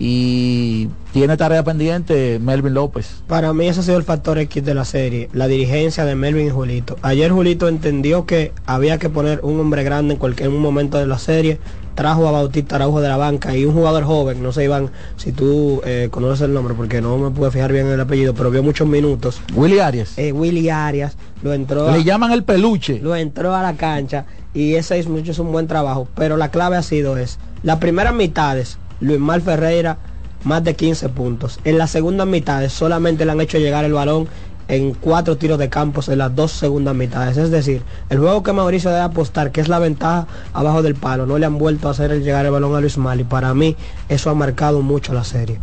Y 0.00 0.88
tiene 1.12 1.36
tarea 1.36 1.64
pendiente 1.64 2.38
Melvin 2.40 2.74
López. 2.74 3.22
Para 3.26 3.52
mí 3.52 3.66
ese 3.66 3.80
ha 3.80 3.82
sido 3.82 3.96
el 3.96 4.04
factor 4.04 4.38
X 4.38 4.64
de 4.64 4.74
la 4.74 4.84
serie, 4.84 5.28
la 5.32 5.48
dirigencia 5.48 6.04
de 6.04 6.14
Melvin 6.14 6.46
y 6.46 6.50
Julito. 6.50 6.96
Ayer 7.02 7.32
Julito 7.32 7.66
entendió 7.68 8.24
que 8.24 8.52
había 8.64 8.98
que 8.98 9.08
poner 9.10 9.40
un 9.42 9.58
hombre 9.58 9.82
grande 9.82 10.14
en 10.14 10.20
cualquier 10.20 10.50
un 10.50 10.60
momento 10.60 10.98
de 10.98 11.06
la 11.08 11.18
serie, 11.18 11.58
trajo 11.96 12.28
a 12.28 12.30
Bautista 12.30 12.76
Araujo 12.76 13.00
de 13.00 13.08
la 13.08 13.16
banca 13.16 13.56
y 13.56 13.64
un 13.64 13.74
jugador 13.74 14.04
joven, 14.04 14.40
no 14.40 14.52
sé 14.52 14.62
Iván, 14.64 14.90
si 15.16 15.32
tú 15.32 15.80
eh, 15.84 16.06
conoces 16.12 16.42
el 16.42 16.54
nombre 16.54 16.74
porque 16.74 17.00
no 17.00 17.18
me 17.18 17.30
pude 17.30 17.50
fijar 17.50 17.72
bien 17.72 17.86
en 17.88 17.94
el 17.94 18.00
apellido, 18.00 18.34
pero 18.34 18.52
vio 18.52 18.62
muchos 18.62 18.86
minutos. 18.86 19.40
Willy 19.56 19.80
Arias. 19.80 20.16
Eh, 20.16 20.30
Willy 20.30 20.68
Arias 20.70 21.16
lo 21.42 21.52
entró. 21.52 21.88
a- 21.88 21.96
Le 21.96 22.04
llaman 22.04 22.30
el 22.30 22.44
peluche. 22.44 23.00
lo 23.02 23.16
entró 23.16 23.52
a 23.52 23.62
la 23.62 23.74
cancha 23.74 24.26
y 24.54 24.74
ese 24.76 24.96
es 25.00 25.08
mucho 25.08 25.32
es 25.32 25.40
un 25.40 25.50
buen 25.50 25.66
trabajo, 25.66 26.06
pero 26.14 26.36
la 26.36 26.52
clave 26.52 26.76
ha 26.76 26.82
sido 26.84 27.16
es, 27.16 27.40
las 27.64 27.78
primeras 27.78 28.14
mitades, 28.14 28.78
Luis 29.00 29.18
Mal 29.18 29.42
Ferreira 29.42 29.98
más 30.44 30.62
de 30.64 30.74
15 30.74 31.08
puntos. 31.10 31.60
En 31.64 31.78
las 31.78 31.90
segundas 31.90 32.26
mitades 32.26 32.72
solamente 32.72 33.24
le 33.24 33.32
han 33.32 33.40
hecho 33.40 33.58
llegar 33.58 33.84
el 33.84 33.92
balón 33.92 34.28
en 34.68 34.92
cuatro 34.92 35.36
tiros 35.36 35.58
de 35.58 35.70
campos 35.70 36.08
en 36.08 36.18
las 36.18 36.34
dos 36.34 36.52
segundas 36.52 36.94
mitades. 36.94 37.36
Es 37.36 37.50
decir, 37.50 37.82
el 38.10 38.18
juego 38.18 38.42
que 38.42 38.52
Mauricio 38.52 38.90
debe 38.90 39.02
apostar, 39.02 39.50
que 39.50 39.60
es 39.60 39.68
la 39.68 39.78
ventaja 39.78 40.26
abajo 40.52 40.82
del 40.82 40.94
palo, 40.94 41.26
no 41.26 41.38
le 41.38 41.46
han 41.46 41.58
vuelto 41.58 41.88
a 41.88 41.92
hacer 41.92 42.12
el 42.12 42.22
llegar 42.22 42.44
el 42.44 42.52
balón 42.52 42.76
a 42.76 42.80
Luis 42.80 42.98
Mal 42.98 43.20
y 43.20 43.24
para 43.24 43.54
mí 43.54 43.76
eso 44.08 44.30
ha 44.30 44.34
marcado 44.34 44.82
mucho 44.82 45.14
la 45.14 45.24
serie. 45.24 45.58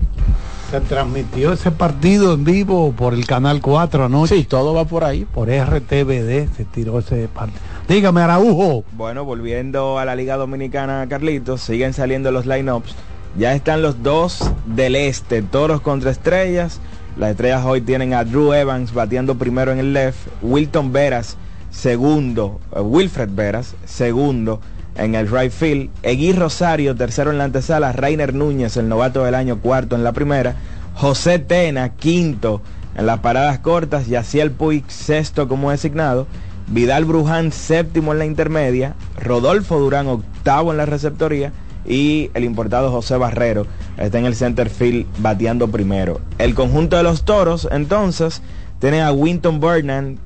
Se 0.72 0.82
transmitió 0.82 1.54
ese 1.54 1.70
partido 1.70 2.34
en 2.34 2.44
vivo 2.44 2.92
por 2.92 3.14
el 3.14 3.28
Canal 3.28 3.62
4 3.62 4.06
anoche. 4.06 4.36
Sí, 4.36 4.44
todo 4.46 4.74
va 4.74 4.86
por 4.86 5.04
ahí. 5.04 5.24
Por 5.26 5.48
RTVD 5.48 6.50
se 6.58 6.66
tiró 6.66 6.98
ese 6.98 7.28
partido. 7.28 7.62
Dígame, 7.88 8.22
Araujo. 8.22 8.84
Bueno, 8.94 9.24
volviendo 9.24 10.00
a 10.00 10.06
la 10.06 10.16
Liga 10.16 10.38
Dominicana, 10.38 11.06
Carlitos, 11.08 11.62
siguen 11.62 11.94
saliendo 11.94 12.32
los 12.32 12.48
lineups. 12.48 12.96
Ya 13.38 13.54
están 13.54 13.82
los 13.82 14.02
dos 14.02 14.50
del 14.66 14.96
este, 14.96 15.42
Toros 15.42 15.82
contra 15.82 16.10
Estrellas. 16.10 16.80
Las 17.18 17.32
Estrellas 17.32 17.66
hoy 17.66 17.82
tienen 17.82 18.14
a 18.14 18.24
Drew 18.24 18.54
Evans 18.54 18.94
bateando 18.94 19.36
primero 19.36 19.74
en 19.74 19.80
el 19.80 19.92
left, 19.92 20.20
Wilton 20.42 20.94
Veras 20.94 21.36
segundo, 21.70 22.62
eh, 22.74 22.80
Wilfred 22.80 23.30
Veras 23.32 23.76
segundo 23.84 24.62
en 24.96 25.16
el 25.16 25.30
right 25.30 25.52
field, 25.52 25.90
Egui 26.04 26.32
Rosario 26.32 26.96
tercero 26.96 27.32
en 27.32 27.38
la 27.38 27.44
antesala, 27.44 27.92
Rainer 27.92 28.34
Núñez 28.34 28.78
el 28.78 28.88
novato 28.88 29.26
del 29.26 29.36
año 29.36 29.60
cuarto 29.60 29.98
en 29.98 30.06
la 30.06 30.14
primera, 30.14 30.56
José 30.94 31.38
Tena 31.38 31.90
quinto 31.90 32.62
en 32.96 33.06
las 33.06 33.20
paradas 33.20 33.60
cortas, 33.60 34.08
Yaciel 34.08 34.52
Puig 34.52 34.86
sexto 34.88 35.50
como 35.50 35.72
designado, 35.72 36.28
Vidal 36.68 37.04
Bruján 37.04 37.52
séptimo 37.52 38.14
en 38.14 38.20
la 38.20 38.26
intermedia, 38.26 38.96
Rodolfo 39.22 39.78
Durán 39.78 40.08
octavo 40.08 40.72
en 40.72 40.78
la 40.78 40.86
receptoría 40.86 41.52
y 41.88 42.32
el 42.34 42.44
importado 42.44 42.92
José 42.92 43.18
Barrero 43.18 43.68
está 43.98 44.20
en 44.20 44.26
el 44.26 44.36
center 44.36 44.70
field 44.70 45.06
bateando 45.20 45.68
primero. 45.70 46.22
El 46.38 46.56
conjunto 46.56 46.98
de 46.98 47.04
los 47.04 47.24
toros 47.26 47.68
entonces 47.72 48.42
tiene 48.80 49.02
a 49.02 49.12
Winton 49.12 49.60
Burnham 49.60 50.18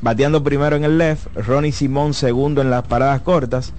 bateando 0.00 0.42
primero 0.42 0.76
en 0.76 0.84
el 0.84 0.98
left, 0.98 1.26
Ronnie 1.34 1.72
Simón 1.72 2.14
segundo 2.14 2.62
en 2.62 2.70
las 2.70 2.86
paradas 2.86 3.20
cortas, 3.22 3.72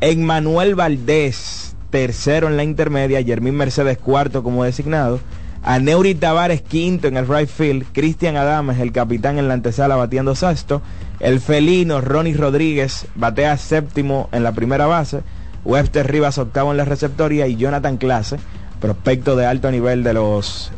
Emmanuel 0.00 0.74
Valdés 0.74 1.76
tercero 1.90 2.48
en 2.48 2.56
la 2.56 2.64
intermedia, 2.64 3.22
Jermín 3.22 3.54
Mercedes 3.54 3.98
cuarto 3.98 4.42
como 4.42 4.64
designado, 4.64 5.20
a 5.62 5.78
Neuri 5.78 6.14
Tavares 6.14 6.62
quinto 6.62 7.08
en 7.08 7.16
el 7.16 7.26
right 7.26 7.48
field, 7.48 7.86
Cristian 7.92 8.36
Adames 8.36 8.78
el 8.78 8.92
capitán 8.92 9.38
en 9.38 9.48
la 9.48 9.54
antesala 9.54 9.96
bateando 9.96 10.34
sexto, 10.34 10.82
el 11.20 11.40
felino 11.40 12.00
Ronnie 12.00 12.36
Rodríguez 12.36 13.06
batea 13.14 13.56
séptimo 13.56 14.28
en 14.32 14.42
la 14.42 14.52
primera 14.52 14.86
base, 14.86 15.22
Webster 15.66 16.10
Rivas 16.10 16.38
octavo 16.38 16.70
en 16.70 16.76
la 16.76 16.84
receptoría 16.84 17.48
y 17.48 17.56
Jonathan 17.56 17.96
Clase, 17.96 18.38
prospecto 18.80 19.34
de 19.34 19.46
alto 19.46 19.70
nivel 19.70 20.04
de 20.04 20.14
los 20.14 20.70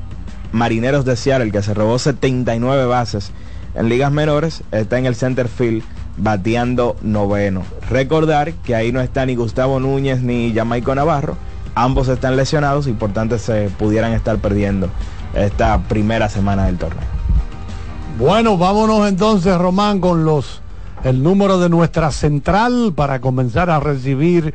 Marineros 0.50 1.04
de 1.04 1.14
Seattle, 1.14 1.52
que 1.52 1.62
se 1.62 1.74
robó 1.74 1.98
79 1.98 2.86
bases 2.86 3.30
en 3.74 3.90
ligas 3.90 4.10
menores, 4.10 4.62
está 4.72 4.98
en 4.98 5.04
el 5.04 5.14
center 5.14 5.46
field 5.46 5.82
bateando 6.16 6.96
noveno. 7.02 7.62
Recordar 7.90 8.52
que 8.54 8.74
ahí 8.74 8.90
no 8.90 9.00
está 9.00 9.26
ni 9.26 9.36
Gustavo 9.36 9.78
Núñez 9.78 10.22
ni 10.22 10.54
Jamaico 10.54 10.94
Navarro, 10.94 11.36
ambos 11.74 12.08
están 12.08 12.36
lesionados 12.36 12.86
y 12.86 12.92
por 12.92 13.12
tanto 13.12 13.38
se 13.38 13.68
pudieran 13.78 14.14
estar 14.14 14.38
perdiendo 14.38 14.88
esta 15.34 15.78
primera 15.82 16.30
semana 16.30 16.64
del 16.64 16.78
torneo. 16.78 17.06
Bueno, 18.18 18.56
vámonos 18.56 19.06
entonces, 19.06 19.56
Román, 19.58 20.00
con 20.00 20.24
los 20.24 20.62
el 21.04 21.22
número 21.22 21.58
de 21.58 21.68
nuestra 21.68 22.10
central 22.10 22.92
para 22.94 23.20
comenzar 23.20 23.70
a 23.70 23.80
recibir 23.80 24.54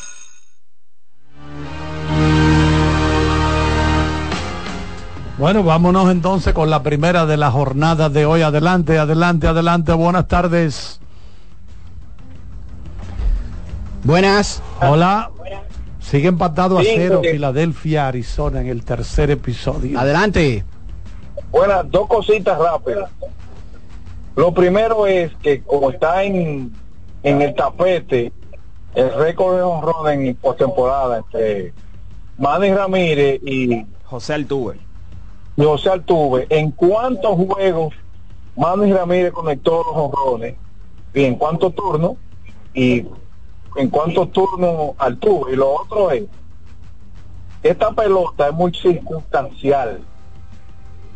Bueno, 5.41 5.63
vámonos 5.63 6.11
entonces 6.11 6.53
con 6.53 6.69
la 6.69 6.83
primera 6.83 7.25
de 7.25 7.35
la 7.35 7.49
jornada 7.49 8.09
de 8.09 8.27
hoy. 8.27 8.43
Adelante, 8.43 8.99
adelante, 8.99 9.47
adelante. 9.47 9.91
Buenas 9.93 10.27
tardes. 10.27 10.99
Buenas. 14.03 14.61
Hola. 14.79 15.31
Sigue 15.99 16.27
empatado 16.27 16.77
a 16.77 16.83
cero 16.83 17.21
sí. 17.23 17.29
Filadelfia, 17.31 18.07
Arizona 18.07 18.61
en 18.61 18.67
el 18.67 18.85
tercer 18.85 19.31
episodio. 19.31 19.99
Adelante. 19.99 20.63
Buenas, 21.49 21.89
dos 21.89 22.07
cositas 22.07 22.59
rápidas. 22.59 23.09
Lo 24.35 24.53
primero 24.53 25.07
es 25.07 25.33
que 25.41 25.63
como 25.63 25.89
está 25.89 26.23
en, 26.23 26.71
en 27.23 27.41
el 27.41 27.55
tapete 27.55 28.31
el 28.93 29.11
récord 29.15 29.55
de 29.55 29.63
honrón 29.63 30.07
en 30.07 30.35
postemporada 30.35 31.17
entre 31.17 31.73
Manny 32.37 32.75
Ramírez 32.75 33.41
y 33.43 33.87
José 34.03 34.35
Altuve. 34.35 34.90
Y 35.61 35.63
José 35.63 35.91
Altuve, 35.91 36.47
¿en 36.49 36.71
cuántos 36.71 37.35
juegos 37.35 37.93
Manny 38.55 38.91
Ramírez 38.91 39.31
conectó 39.31 39.83
los 39.83 39.95
honrones? 39.95 40.55
¿Y 41.13 41.23
en 41.23 41.35
cuántos 41.35 41.75
turnos? 41.75 42.13
¿Y 42.73 43.05
en 43.75 43.89
cuántos 43.91 44.31
turnos 44.31 44.93
Altuve? 44.97 45.53
Y 45.53 45.55
lo 45.57 45.71
otro 45.71 46.09
es, 46.09 46.23
esta 47.61 47.91
pelota 47.91 48.47
es 48.47 48.53
muy 48.55 48.73
circunstancial. 48.73 50.01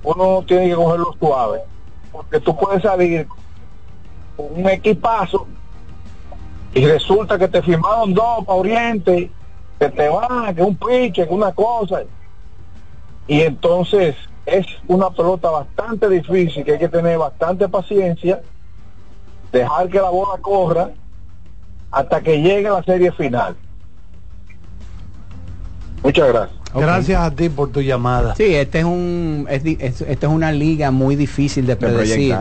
Uno 0.03 0.43
tiene 0.45 0.69
que 0.69 0.75
cogerlo 0.75 1.15
suave. 1.19 1.61
Porque 2.11 2.39
tú 2.39 2.55
puedes 2.55 2.83
salir 2.83 3.27
con 4.37 4.45
un 4.57 4.69
equipazo 4.69 5.47
y 6.75 6.85
resulta 6.85 7.39
que 7.39 7.47
te 7.47 7.63
firmaron 7.63 8.13
dos 8.13 8.45
para 8.45 8.59
Oriente, 8.59 9.31
que 9.79 9.89
te 9.89 10.07
van, 10.07 10.53
que 10.53 10.61
un 10.61 10.75
piche, 10.75 11.27
que 11.27 11.33
una 11.33 11.51
cosa. 11.51 12.03
Y 13.27 13.41
entonces 13.41 14.15
es 14.45 14.65
una 14.87 15.09
pelota 15.09 15.49
bastante 15.49 16.09
difícil, 16.09 16.63
que 16.63 16.73
hay 16.73 16.79
que 16.79 16.89
tener 16.89 17.17
bastante 17.17 17.67
paciencia, 17.67 18.41
dejar 19.51 19.87
que 19.89 19.97
la 19.99 20.09
bola 20.09 20.39
corra 20.41 20.89
hasta 21.91 22.21
que 22.21 22.41
llegue 22.41 22.67
a 22.67 22.73
la 22.73 22.83
serie 22.83 23.11
final. 23.11 23.55
Muchas 26.03 26.27
gracias. 26.27 26.59
Gracias 26.75 27.21
a 27.21 27.31
ti 27.31 27.47
por 27.49 27.71
tu 27.71 27.81
llamada. 27.81 28.35
Sí, 28.35 28.53
este 28.53 28.79
es 28.79 28.85
un, 28.85 29.47
es 29.49 29.63
di- 29.63 29.77
es- 29.79 30.01
esta 30.01 30.27
es 30.27 30.33
una 30.33 30.51
liga 30.51 30.91
muy 30.91 31.15
difícil 31.15 31.65
de 31.65 31.77
predecir 31.77 32.35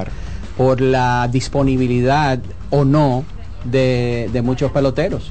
por 0.57 0.81
la 0.81 1.29
disponibilidad 1.31 2.41
o 2.71 2.85
no 2.85 3.25
de, 3.65 4.29
de 4.33 4.43
muchos 4.43 4.73
peloteros. 4.73 5.31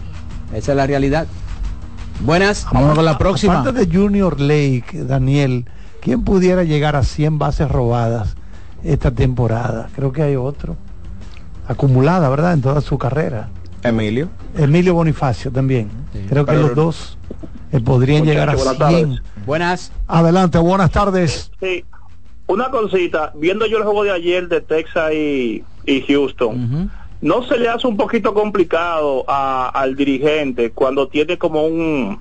Esa 0.53 0.71
es 0.71 0.77
la 0.77 0.87
realidad. 0.87 1.27
Buenas. 2.21 2.65
Vamos 2.71 2.95
con 2.95 3.03
la 3.05 3.17
próxima. 3.17 3.59
Aparte 3.59 3.85
de 3.85 3.93
Junior 3.97 4.39
Lake, 4.39 5.03
Daniel, 5.05 5.65
¿quién 6.03 6.23
pudiera 6.23 6.63
llegar 6.63 6.95
a 6.95 7.03
100 7.03 7.37
bases 7.39 7.69
robadas 7.69 8.35
esta 8.83 9.11
temporada? 9.11 9.89
Creo 9.95 10.11
que 10.11 10.21
hay 10.21 10.35
otro. 10.35 10.75
Acumulada, 11.67 12.29
¿verdad? 12.29 12.53
En 12.53 12.61
toda 12.61 12.81
su 12.81 12.97
carrera. 12.97 13.49
Emilio. 13.83 14.29
Emilio 14.57 14.93
Bonifacio 14.93 15.51
también. 15.51 15.89
Creo 16.29 16.45
que 16.45 16.51
Pero- 16.51 16.67
los 16.67 16.75
dos 16.75 17.17
eh, 17.71 17.79
podrían 17.79 18.25
llegar 18.25 18.49
a 18.49 18.55
buenas 18.55 18.75
100. 18.77 18.79
tardes. 18.79 19.21
Buenas. 19.45 19.91
Adelante, 20.07 20.57
buenas 20.57 20.91
tardes. 20.91 21.51
Sí, 21.59 21.83
una 22.47 22.69
cosita, 22.69 23.31
viendo 23.35 23.65
yo 23.65 23.77
el 23.77 23.83
juego 23.83 24.03
de 24.03 24.11
ayer 24.11 24.47
de 24.47 24.61
Texas 24.61 25.11
y, 25.13 25.63
y 25.85 26.01
Houston, 26.07 26.89
¿no 27.21 27.43
se 27.43 27.57
le 27.57 27.69
hace 27.69 27.87
un 27.87 27.97
poquito 27.97 28.33
complicado 28.33 29.23
a- 29.27 29.69
al 29.73 29.95
dirigente 29.95 30.71
cuando 30.71 31.07
tiene 31.07 31.37
como 31.37 31.65
un, 31.65 32.19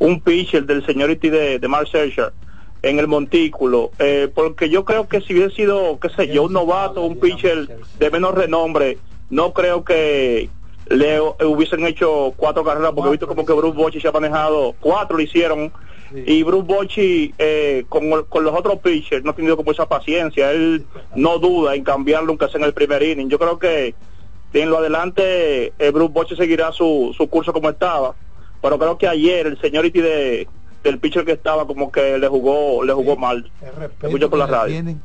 un 0.00 0.20
pitcher 0.20 0.66
del 0.66 0.84
señority 0.84 1.28
de, 1.30 1.58
de 1.58 1.68
Mark 1.68 1.86
Scherzer 1.88 2.32
en 2.82 2.98
el 2.98 3.08
montículo? 3.08 3.90
Eh, 3.98 4.28
porque 4.34 4.68
yo 4.68 4.84
creo 4.84 5.08
que 5.08 5.20
si 5.20 5.34
hubiese 5.34 5.56
sido, 5.56 5.98
qué 6.00 6.08
sé 6.10 6.28
yo, 6.28 6.44
un 6.44 6.52
novato, 6.52 7.02
un 7.02 7.18
pitcher 7.18 7.68
de 7.98 8.10
menos 8.10 8.34
renombre, 8.34 8.98
no 9.30 9.52
creo 9.52 9.84
que 9.84 10.48
le 10.88 11.20
hubiesen 11.20 11.86
hecho 11.86 12.34
cuatro 12.36 12.64
carreras, 12.64 12.92
porque 12.92 13.08
he 13.08 13.12
visto 13.12 13.28
como 13.28 13.46
que 13.46 13.52
Bruce 13.52 13.76
Bochy 13.76 14.00
se 14.00 14.08
ha 14.08 14.12
manejado, 14.12 14.74
cuatro 14.80 15.16
lo 15.16 15.22
hicieron, 15.22 15.72
y 16.12 16.42
Bruce 16.42 16.66
Bochy 16.66 17.32
eh, 17.38 17.84
con, 17.88 18.24
con 18.24 18.42
los 18.42 18.52
otros 18.52 18.80
pitchers 18.80 19.24
no 19.24 19.30
ha 19.30 19.36
tenido 19.36 19.56
como 19.56 19.70
esa 19.70 19.88
paciencia, 19.88 20.50
él 20.50 20.84
no 21.14 21.38
duda 21.38 21.76
en 21.76 21.84
cambiarlo 21.84 22.30
aunque 22.30 22.48
sea 22.48 22.58
en 22.58 22.64
el 22.64 22.74
primer 22.74 23.02
inning. 23.04 23.28
Yo 23.28 23.38
creo 23.38 23.60
que 23.60 23.94
en 24.52 24.68
lo 24.68 24.78
adelante 24.78 25.72
eh, 25.78 25.90
Bruce 25.92 26.12
Bochy 26.12 26.34
seguirá 26.34 26.72
su, 26.72 27.14
su 27.16 27.28
curso 27.28 27.52
como 27.52 27.70
estaba, 27.70 28.16
pero 28.60 28.76
creo 28.76 28.98
que 28.98 29.06
ayer 29.06 29.46
el 29.46 29.60
señority 29.60 30.00
de 30.00 30.48
del 30.84 30.98
pitcher 30.98 31.24
que 31.24 31.32
estaba 31.32 31.66
como 31.66 31.90
que 31.92 32.18
le 32.18 32.28
jugó 32.28 32.82
le 32.84 32.92
jugó 32.92 33.16
mal. 33.16 33.50
Escucho 34.02 34.30
por 34.30 34.38
la 34.38 34.46
radio. 34.46 34.72
tienen. 34.72 35.00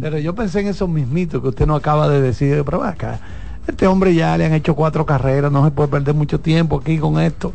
Pero 0.00 0.18
yo 0.18 0.34
pensé 0.34 0.60
en 0.60 0.68
esos 0.68 0.88
mismitos 0.88 1.40
que 1.42 1.48
usted 1.48 1.66
no 1.66 1.74
acaba 1.74 2.08
de 2.08 2.20
decir, 2.20 2.62
pero 2.64 2.82
acá, 2.84 3.20
este 3.66 3.86
hombre 3.86 4.14
ya 4.14 4.36
le 4.36 4.44
han 4.44 4.52
hecho 4.52 4.74
cuatro 4.74 5.06
carreras, 5.06 5.50
no 5.50 5.64
se 5.64 5.70
puede 5.70 5.88
perder 5.88 6.14
mucho 6.14 6.40
tiempo 6.40 6.76
aquí 6.78 6.98
con 6.98 7.18
esto. 7.20 7.52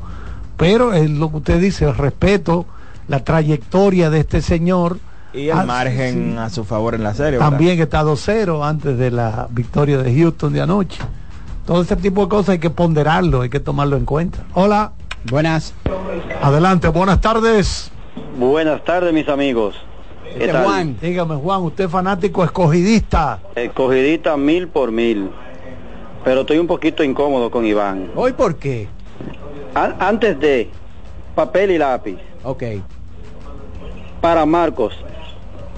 Pero 0.57 0.93
es 0.93 1.09
lo 1.09 1.29
que 1.29 1.37
usted 1.37 1.59
dice, 1.61 1.85
el 1.85 1.95
respeto, 1.95 2.65
la 3.07 3.23
trayectoria 3.23 4.09
de 4.09 4.19
este 4.19 4.41
señor. 4.41 4.97
Y 5.33 5.49
el 5.49 5.57
Ah, 5.57 5.63
margen 5.65 6.31
sí. 6.33 6.37
a 6.37 6.49
su 6.49 6.63
favor 6.63 6.95
en 6.95 7.03
la 7.03 7.13
serie. 7.13 7.33
¿verdad? 7.33 7.49
También 7.49 7.77
que 7.77 7.83
está 7.83 8.03
2-0 8.03 8.63
antes 8.67 8.97
de 8.97 9.09
la 9.11 9.47
victoria 9.51 9.97
de 9.99 10.15
Houston 10.15 10.53
de 10.53 10.61
anoche. 10.61 11.01
Todo 11.65 11.81
ese 11.83 11.95
tipo 11.95 12.23
de 12.23 12.29
cosas 12.29 12.49
hay 12.49 12.59
que 12.59 12.69
ponderarlo, 12.69 13.41
hay 13.41 13.49
que 13.49 13.59
tomarlo 13.59 13.95
en 13.97 14.05
cuenta. 14.05 14.39
Hola. 14.53 14.91
Buenas. 15.29 15.73
Adelante, 16.41 16.87
buenas 16.89 17.21
tardes. 17.21 17.91
Buenas 18.37 18.83
tardes, 18.83 19.13
mis 19.13 19.27
amigos. 19.29 19.75
¿Qué 20.37 20.47
tal? 20.47 20.65
Juan. 20.65 20.97
Dígame, 21.01 21.35
Juan, 21.35 21.61
usted 21.63 21.85
es 21.85 21.91
fanático 21.91 22.43
escogidista. 22.43 23.39
Escogidita 23.55 24.35
mil 24.37 24.67
por 24.67 24.91
mil. 24.91 25.29
Pero 26.23 26.41
estoy 26.41 26.57
un 26.57 26.67
poquito 26.67 27.03
incómodo 27.03 27.51
con 27.51 27.65
Iván. 27.65 28.11
¿Hoy 28.15 28.33
por 28.33 28.55
qué? 28.55 28.87
An- 29.75 29.95
antes 29.99 30.39
de 30.39 30.69
papel 31.35 31.71
y 31.71 31.77
lápiz. 31.77 32.17
Ok. 32.43 32.63
Para 34.21 34.45
Marcos, 34.45 34.93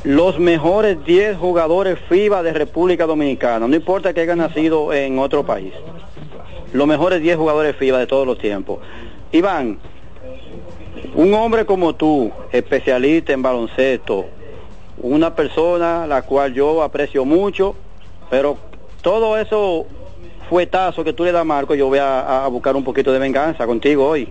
los 0.03 0.39
mejores 0.39 1.03
10 1.03 1.37
jugadores 1.37 1.97
FIBA 2.07 2.43
de 2.43 2.53
República 2.53 3.05
Dominicana. 3.07 3.67
No 3.67 3.75
importa 3.75 4.13
que 4.13 4.21
hayan 4.21 4.37
nacido 4.37 4.93
en 4.93 5.17
otro 5.17 5.45
país. 5.45 5.73
Los 6.73 6.85
mejores 6.87 7.21
10 7.21 7.37
jugadores 7.37 7.75
FIBA 7.75 7.97
de 7.99 8.07
todos 8.07 8.27
los 8.27 8.37
tiempos. 8.37 8.79
Iván, 9.35 9.79
un 11.13 11.33
hombre 11.33 11.65
como 11.65 11.93
tú, 11.93 12.31
especialista 12.51 13.33
en 13.33 13.41
baloncesto, 13.41 14.25
una 14.97 15.35
persona 15.35 16.07
la 16.07 16.21
cual 16.21 16.53
yo 16.53 16.81
aprecio 16.81 17.25
mucho, 17.25 17.75
pero 18.29 18.57
todo 19.01 19.37
eso 19.37 19.85
fuetazo 20.49 21.03
que 21.03 21.11
tú 21.11 21.23
le 21.25 21.31
das 21.31 21.41
a 21.41 21.43
Marco, 21.43 21.75
yo 21.75 21.87
voy 21.87 21.99
a, 21.99 22.47
buscar 22.47 22.75
un 22.75 22.83
poquito 22.83 23.11
de 23.11 23.19
venganza 23.19 23.65
contigo 23.65 24.07
hoy. 24.07 24.29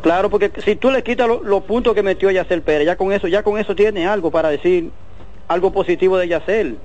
Claro, 0.00 0.30
porque 0.30 0.52
si 0.64 0.76
tú 0.76 0.90
le 0.90 1.02
quitas 1.02 1.28
lo- 1.28 1.42
los 1.42 1.64
puntos 1.64 1.94
que 1.94 2.02
metió 2.02 2.30
Yacel 2.30 2.62
Pérez, 2.62 2.86
ya 2.86 2.96
con 2.96 3.12
eso, 3.12 3.28
ya 3.28 3.42
con 3.42 3.58
eso 3.58 3.74
tiene 3.74 4.06
algo 4.06 4.30
para 4.30 4.48
decir 4.48 4.90
algo 5.48 5.72
positivo 5.72 6.16
de 6.16 6.28
Yacel. 6.28 6.78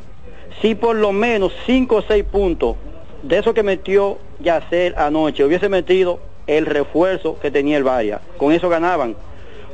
Si 0.61 0.75
por 0.75 0.95
lo 0.95 1.11
menos 1.11 1.53
cinco 1.65 1.97
o 1.97 2.01
seis 2.01 2.23
puntos 2.23 2.75
de 3.21 3.37
eso 3.37 3.53
que 3.53 3.63
metió 3.63 4.17
Yacel 4.39 4.93
anoche 4.97 5.45
hubiese 5.45 5.69
metido 5.69 6.19
el 6.47 6.65
refuerzo 6.65 7.37
que 7.39 7.51
tenía 7.51 7.77
el 7.77 7.83
Bahía, 7.83 8.19
con 8.37 8.51
eso 8.51 8.69
ganaban. 8.69 9.15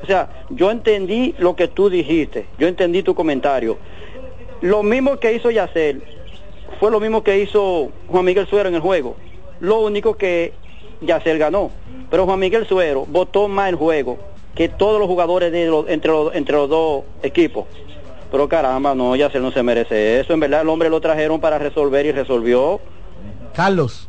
O 0.02 0.06
sea, 0.06 0.30
yo 0.50 0.72
entendí 0.72 1.36
lo 1.40 1.56
que 1.56 1.68
tú 1.68 1.90
dijiste, 1.90 2.46
yo 2.58 2.68
entendí 2.68 3.04
tu 3.04 3.14
comentario. 3.16 3.78
Lo 4.62 4.84
mismo 4.84 5.18
que 5.18 5.34
hizo 5.34 5.52
Yacel 5.52 6.04
fue 6.80 6.92
lo 6.92 7.00
mismo 7.00 7.24
que 7.24 7.40
hizo 7.40 7.92
Juan 8.08 8.26
Miguel 8.26 8.48
Suero 8.48 8.70
en 8.70 8.76
el 8.76 8.82
juego. 8.82 9.16
Lo 9.60 9.80
único 9.80 10.16
que 10.16 10.54
Yacel 11.02 11.38
ganó. 11.40 11.72
Pero 12.10 12.26
Juan 12.26 12.40
Miguel 12.40 12.66
Suero 12.68 13.06
votó 13.08 13.48
más 13.48 13.70
el 13.70 13.76
juego 13.76 14.18
que 14.56 14.68
todos 14.70 15.00
los 15.00 15.08
jugadores 15.08 15.52
de 15.52 15.68
los- 15.68 15.88
entre, 15.90 16.12
los, 16.12 16.36
entre 16.36 16.56
los 16.56 16.70
dos 16.70 17.04
equipos. 17.24 17.66
Pero 18.32 18.48
caramba, 18.50 18.94
no, 18.96 19.16
Yacel 19.16 19.42
no 19.42 19.52
se 19.52 19.64
merece 19.64 20.20
eso. 20.20 20.34
En 20.34 20.40
verdad 20.40 20.62
el 20.62 20.70
hombre 20.70 20.90
lo 20.90 21.00
trajeron 21.02 21.40
para 21.40 21.58
resolver 21.58 22.06
y 22.06 22.12
resolvió. 22.12 22.80
Carlos. 23.54 24.09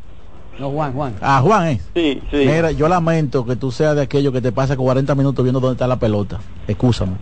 No, 0.59 0.71
Juan, 0.71 0.93
Juan. 0.93 1.15
Ah, 1.21 1.41
Juan 1.43 1.69
es. 1.69 1.83
Sí, 1.95 2.21
sí. 2.31 2.37
Mira, 2.37 2.71
yo 2.73 2.89
lamento 2.89 3.47
que 3.47 3.57
tú 3.57 3.71
seas 3.71 3.97
de 3.97 4.03
aquello 4.03 4.33
que 4.33 4.41
te 4.41 4.53
pasa 4.53 4.77
40 4.77 5.15
minutos 5.15 5.43
viendo 5.43 5.61
dónde 5.61 5.75
está 5.75 5.87
la 5.87 5.99
pelota. 5.99 6.41
Excúsame. 6.69 7.13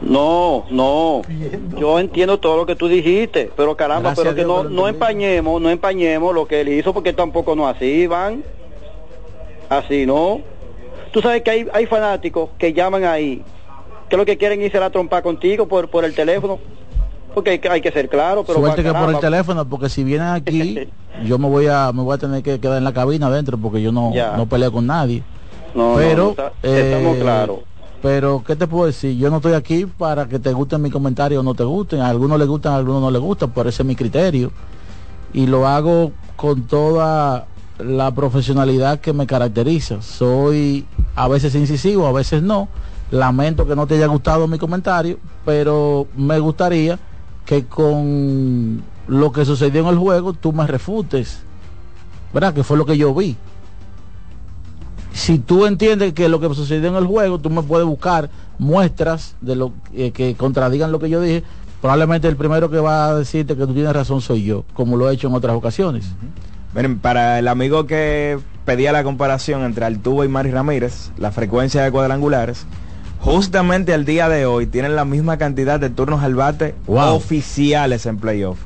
No, 0.00 0.64
no. 0.70 1.22
Yo 1.78 1.98
entiendo 1.98 2.38
todo 2.38 2.56
lo 2.56 2.66
que 2.66 2.76
tú 2.76 2.88
dijiste, 2.88 3.50
pero 3.56 3.76
caramba, 3.76 4.10
Gracias 4.10 4.24
pero 4.24 4.36
que 4.36 4.44
Dios 4.44 4.64
no, 4.64 4.70
no 4.70 4.88
empañemos, 4.88 5.60
no 5.60 5.70
empañemos 5.70 6.34
lo 6.34 6.46
que 6.46 6.60
él 6.60 6.68
hizo, 6.68 6.92
porque 6.92 7.12
tampoco 7.12 7.56
no 7.56 7.66
así, 7.66 7.86
Iván. 8.02 8.44
Así, 9.68 10.04
¿no? 10.04 10.40
Tú 11.10 11.22
sabes 11.22 11.42
que 11.42 11.50
hay, 11.50 11.66
hay 11.72 11.86
fanáticos 11.86 12.50
que 12.58 12.72
llaman 12.72 13.04
ahí, 13.04 13.42
que 14.08 14.16
lo 14.16 14.26
que 14.26 14.36
quieren 14.36 14.60
irse 14.60 14.76
a 14.76 14.80
la 14.80 14.90
trompa 14.90 15.22
contigo 15.22 15.66
por, 15.66 15.88
por 15.88 16.04
el 16.04 16.14
teléfono, 16.14 16.58
porque 17.34 17.50
hay 17.50 17.58
que, 17.58 17.68
hay 17.68 17.80
que 17.80 17.90
ser 17.90 18.08
claro, 18.08 18.44
pero 18.46 18.58
Suerte 18.60 18.82
que 18.82 18.92
por 18.92 19.10
el 19.10 19.18
teléfono, 19.20 19.64
porque 19.68 19.88
si 19.88 20.04
vienen 20.04 20.28
aquí, 20.28 20.88
yo 21.26 21.38
me 21.38 21.48
voy 21.48 21.66
a 21.66 21.92
me 21.92 22.02
voy 22.02 22.14
a 22.14 22.18
tener 22.18 22.42
que 22.42 22.58
quedar 22.60 22.78
en 22.78 22.84
la 22.84 22.92
cabina 22.92 23.26
adentro 23.26 23.58
porque 23.58 23.82
yo 23.82 23.92
no, 23.92 24.12
Ya. 24.14 24.36
no 24.36 24.46
peleo 24.46 24.72
con 24.72 24.86
nadie. 24.86 25.22
No, 25.74 25.94
pero 25.96 26.24
no, 26.24 26.30
está- 26.30 26.52
estamos 26.62 27.16
eh, 27.16 27.20
claros. 27.20 27.58
Pero 28.00 28.44
¿qué 28.46 28.54
te 28.54 28.66
puedo 28.66 28.86
decir? 28.86 29.16
Yo 29.16 29.30
no 29.30 29.36
estoy 29.36 29.54
aquí 29.54 29.86
para 29.86 30.26
que 30.28 30.38
te 30.38 30.52
gusten 30.52 30.82
mis 30.82 30.92
comentarios 30.92 31.40
o 31.40 31.42
no 31.42 31.54
te 31.54 31.64
gusten. 31.64 32.00
A 32.00 32.08
algunos 32.08 32.38
les 32.38 32.46
gustan, 32.46 32.74
a 32.74 32.76
algunos 32.76 33.00
no 33.00 33.10
les 33.10 33.20
gustan, 33.20 33.50
por 33.50 33.66
ese 33.66 33.82
es 33.82 33.86
mi 33.86 33.96
criterio. 33.96 34.52
Y 35.32 35.46
lo 35.46 35.66
hago 35.66 36.12
con 36.36 36.62
toda 36.66 37.46
la 37.78 38.14
profesionalidad 38.14 39.00
que 39.00 39.12
me 39.14 39.26
caracteriza. 39.26 40.02
Soy 40.02 40.86
a 41.16 41.26
veces 41.28 41.54
incisivo, 41.54 42.06
a 42.06 42.12
veces 42.12 42.42
no. 42.42 42.68
Lamento 43.10 43.66
que 43.66 43.74
no 43.74 43.86
te 43.86 43.94
haya 43.94 44.06
gustado 44.06 44.46
mi 44.48 44.58
comentario, 44.58 45.18
pero 45.44 46.06
me 46.16 46.38
gustaría 46.38 46.98
que 47.44 47.66
con 47.66 48.82
lo 49.06 49.32
que 49.32 49.44
sucedió 49.44 49.82
en 49.82 49.88
el 49.88 49.98
juego 49.98 50.32
tú 50.32 50.52
me 50.52 50.66
refutes. 50.66 51.42
¿Verdad? 52.32 52.54
Que 52.54 52.64
fue 52.64 52.76
lo 52.76 52.86
que 52.86 52.96
yo 52.96 53.14
vi 53.14 53.36
si 55.14 55.38
tú 55.38 55.64
entiendes 55.64 56.12
que 56.12 56.28
lo 56.28 56.40
que 56.40 56.52
sucedió 56.54 56.88
en 56.88 56.96
el 56.96 57.06
juego, 57.06 57.38
tú 57.38 57.48
me 57.48 57.62
puedes 57.62 57.86
buscar 57.86 58.28
muestras 58.58 59.36
de 59.40 59.54
lo 59.54 59.72
eh, 59.94 60.10
que 60.10 60.34
contradigan 60.34 60.92
lo 60.92 60.98
que 60.98 61.08
yo 61.08 61.20
dije. 61.20 61.44
Probablemente 61.80 62.26
el 62.26 62.36
primero 62.36 62.68
que 62.68 62.78
va 62.78 63.06
a 63.06 63.14
decirte 63.14 63.56
que 63.56 63.66
tú 63.66 63.72
tienes 63.72 63.92
razón 63.92 64.20
soy 64.20 64.42
yo, 64.42 64.64
como 64.74 64.96
lo 64.96 65.08
he 65.08 65.14
hecho 65.14 65.28
en 65.28 65.34
otras 65.34 65.54
ocasiones. 65.54 66.06
Miren, 66.74 66.98
para 66.98 67.38
el 67.38 67.46
amigo 67.46 67.86
que 67.86 68.38
pedía 68.64 68.90
la 68.90 69.04
comparación 69.04 69.62
entre 69.62 69.84
Altuve 69.84 70.26
y 70.26 70.28
Mari 70.28 70.50
Ramírez, 70.50 71.12
la 71.16 71.30
frecuencia 71.30 71.82
de 71.82 71.92
cuadrangulares, 71.92 72.66
justamente 73.24 73.94
al 73.94 74.04
día 74.04 74.28
de 74.28 74.44
hoy 74.44 74.66
tienen 74.66 74.94
la 74.94 75.06
misma 75.06 75.38
cantidad 75.38 75.80
de 75.80 75.88
turnos 75.88 76.22
al 76.22 76.34
bate 76.34 76.74
Wow. 76.86 77.14
oficiales 77.14 78.04
en 78.04 78.18
playoff. 78.18 78.58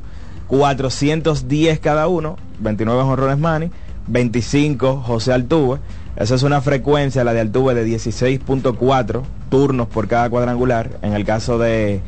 410 0.47 1.79
cada 1.79 2.07
uno, 2.07 2.35
29 2.59 3.03
jonrones 3.03 3.37
Manny, 3.37 3.71
25 4.07 5.01
José 5.05 5.31
Altuve. 5.31 5.79
Esa 6.17 6.35
es 6.35 6.43
una 6.43 6.59
frecuencia, 6.59 7.23
la 7.23 7.33
de 7.33 7.39
Altuve, 7.39 7.73
de 7.73 7.87
16.4 7.87 9.21
turnos 9.49 9.87
por 9.87 10.07
cada 10.09 10.29
cuadrangular. 10.29 10.89
En 11.03 11.13
el 11.13 11.23
caso 11.23 11.57
de 11.57 12.01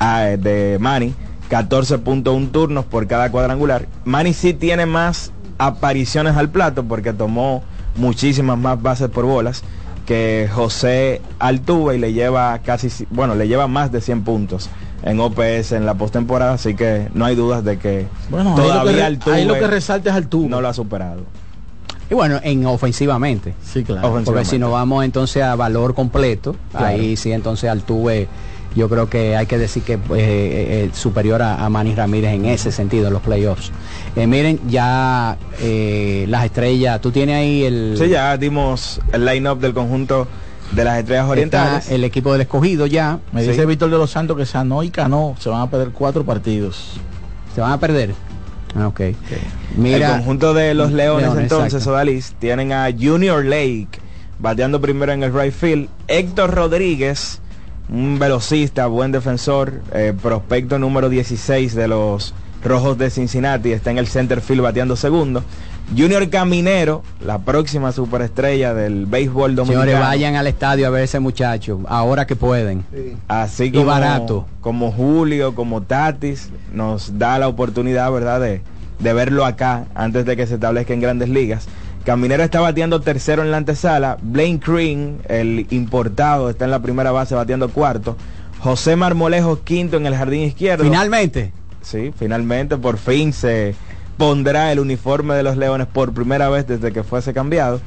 ah, 0.00 0.22
de 0.38 0.78
Manny, 0.80 1.12
14.1 1.50 2.50
turnos 2.52 2.86
por 2.86 3.06
cada 3.06 3.30
cuadrangular. 3.30 3.86
Manny 4.06 4.32
sí 4.32 4.54
tiene 4.54 4.86
más 4.86 5.30
apariciones 5.58 6.36
al 6.36 6.48
plato 6.48 6.84
porque 6.84 7.12
tomó 7.12 7.62
muchísimas 7.96 8.56
más 8.56 8.80
bases 8.80 9.10
por 9.10 9.26
bolas 9.26 9.62
que 10.06 10.48
José 10.52 11.20
Altuve 11.38 11.96
y 11.96 11.98
le 11.98 12.12
lleva 12.12 12.58
casi, 12.58 12.88
bueno, 13.10 13.34
le 13.34 13.48
lleva 13.48 13.66
más 13.68 13.92
de 13.92 14.00
100 14.00 14.22
puntos 14.24 14.68
en 15.04 15.18
OPS 15.20 15.72
en 15.72 15.86
la 15.86 15.94
postemporada, 15.94 16.54
así 16.54 16.74
que 16.74 17.08
no 17.14 17.24
hay 17.24 17.34
dudas 17.34 17.64
de 17.64 17.78
que 17.78 18.06
Bueno, 18.30 18.50
ahí 18.50 18.56
lo 18.56 18.62
que, 18.64 18.68
todavía 18.70 19.06
Altuve 19.06 19.34
ahí 19.34 19.44
lo 19.44 19.54
que 19.54 19.66
resalta 19.66 20.10
es 20.10 20.16
Altuve. 20.16 20.48
no 20.48 20.60
lo 20.60 20.68
ha 20.68 20.74
superado. 20.74 21.22
Y 22.10 22.14
bueno, 22.14 22.38
en 22.42 22.66
ofensivamente. 22.66 23.54
Sí, 23.64 23.84
claro. 23.84 24.20
Porque 24.24 24.44
si 24.44 24.58
nos 24.58 24.70
vamos 24.70 25.02
entonces 25.04 25.42
a 25.42 25.54
valor 25.56 25.94
completo, 25.94 26.54
Claro. 26.70 26.86
ahí 26.86 27.16
sí 27.16 27.32
entonces 27.32 27.70
Altuve, 27.70 28.28
yo 28.74 28.88
creo 28.88 29.08
que 29.10 29.36
hay 29.36 29.46
que 29.46 29.58
decir 29.58 29.82
que 29.82 29.98
pues, 29.98 30.20
eh, 30.22 30.84
eh, 30.84 30.90
superior 30.94 31.42
a, 31.42 31.64
a 31.64 31.68
Manny 31.68 31.94
Ramírez 31.94 32.32
en 32.34 32.46
ese 32.46 32.72
sentido, 32.72 33.08
en 33.08 33.12
los 33.12 33.22
playoffs. 33.22 33.70
Eh, 34.16 34.26
miren, 34.26 34.60
ya 34.68 35.36
eh, 35.60 36.26
las 36.28 36.44
estrellas, 36.44 37.00
tú 37.00 37.10
tienes 37.10 37.36
ahí 37.36 37.64
el, 37.64 37.96
Sí, 37.98 38.08
ya 38.08 38.36
dimos 38.36 39.00
el 39.12 39.24
line-up 39.24 39.58
del 39.60 39.74
conjunto 39.74 40.26
de 40.72 40.84
las 40.84 40.98
estrellas 41.00 41.24
está 41.24 41.32
orientales. 41.32 41.90
el 41.90 42.02
equipo 42.04 42.32
del 42.32 42.40
escogido 42.42 42.86
ya. 42.86 43.18
Me 43.32 43.42
Sí. 43.42 43.50
dice 43.50 43.66
Víctor 43.66 43.90
de 43.90 43.98
los 43.98 44.10
Santos 44.10 44.36
que 44.38 44.46
Sanó 44.46 44.82
y 44.82 44.88
Cano 44.90 45.36
se 45.38 45.50
van 45.50 45.60
a 45.60 45.70
perder 45.70 45.90
cuatro 45.90 46.24
partidos. 46.24 46.92
¿Se 47.54 47.60
van 47.60 47.72
a 47.72 47.78
perder? 47.78 48.14
Ah, 48.74 48.86
ok. 48.88 49.00
el 49.00 49.16
Mira, 49.76 50.12
conjunto 50.12 50.54
de 50.54 50.72
los 50.72 50.92
Leones, 50.92 51.24
Leones, 51.26 51.42
entonces. 51.42 51.86
Odalis, 51.86 52.32
tienen 52.38 52.72
a 52.72 52.88
Junior 52.90 53.44
Lake 53.44 53.88
bateando 54.38 54.80
primero 54.80 55.12
en 55.12 55.22
el 55.22 55.34
right 55.34 55.52
field. 55.52 55.88
Héctor 56.08 56.54
Rodríguez, 56.54 57.41
un 57.92 58.18
velocista, 58.18 58.86
buen 58.86 59.12
defensor, 59.12 59.82
eh, 59.92 60.14
prospecto 60.20 60.78
número 60.78 61.08
16 61.10 61.74
de 61.74 61.88
los 61.88 62.34
Rojos 62.64 62.96
de 62.96 63.10
Cincinnati, 63.10 63.72
está 63.72 63.90
en 63.90 63.98
el 63.98 64.06
center 64.06 64.40
field 64.40 64.62
bateando 64.62 64.96
segundo. 64.96 65.44
Junior 65.96 66.30
Caminero, 66.30 67.02
la 67.24 67.38
próxima 67.40 67.92
superestrella 67.92 68.72
del 68.72 69.04
béisbol 69.04 69.56
dominicano. 69.56 69.84
señores, 69.84 70.00
vayan 70.00 70.36
al 70.36 70.46
estadio 70.46 70.86
a 70.86 70.90
ver 70.90 71.02
ese 71.02 71.20
muchacho, 71.20 71.80
ahora 71.86 72.26
que 72.26 72.34
pueden. 72.36 72.84
Así 73.28 73.64
Y 73.64 73.72
como, 73.72 73.86
barato. 73.86 74.46
como 74.60 74.90
Julio, 74.92 75.54
como 75.54 75.82
Tatis, 75.82 76.50
nos 76.72 77.18
da 77.18 77.38
la 77.38 77.48
oportunidad, 77.48 78.10
¿verdad?, 78.10 78.40
de, 78.40 78.62
de 79.00 79.12
verlo 79.12 79.44
acá 79.44 79.84
antes 79.94 80.24
de 80.24 80.36
que 80.36 80.46
se 80.46 80.54
establezca 80.54 80.94
en 80.94 81.00
grandes 81.00 81.28
ligas. 81.28 81.66
Caminero 82.04 82.42
está 82.42 82.60
bateando 82.60 83.00
tercero 83.00 83.42
en 83.42 83.50
la 83.50 83.58
antesala. 83.58 84.18
Blaine 84.20 84.60
Green, 84.64 85.20
el 85.28 85.66
importado, 85.70 86.50
está 86.50 86.64
en 86.64 86.72
la 86.72 86.82
primera 86.82 87.12
base 87.12 87.34
bateando 87.34 87.68
cuarto. 87.68 88.16
José 88.58 88.96
Marmolejo 88.96 89.62
quinto 89.62 89.96
en 89.96 90.06
el 90.06 90.16
jardín 90.16 90.42
izquierdo. 90.42 90.84
Finalmente. 90.84 91.52
Sí, 91.80 92.12
finalmente 92.16 92.76
por 92.76 92.96
fin 92.96 93.32
se 93.32 93.74
pondrá 94.16 94.70
el 94.70 94.78
uniforme 94.78 95.34
de 95.34 95.42
los 95.42 95.56
Leones 95.56 95.86
por 95.86 96.12
primera 96.12 96.48
vez 96.48 96.66
desde 96.66 96.92
que 96.92 97.02
fuese 97.02 97.32
cambiado. 97.32 97.80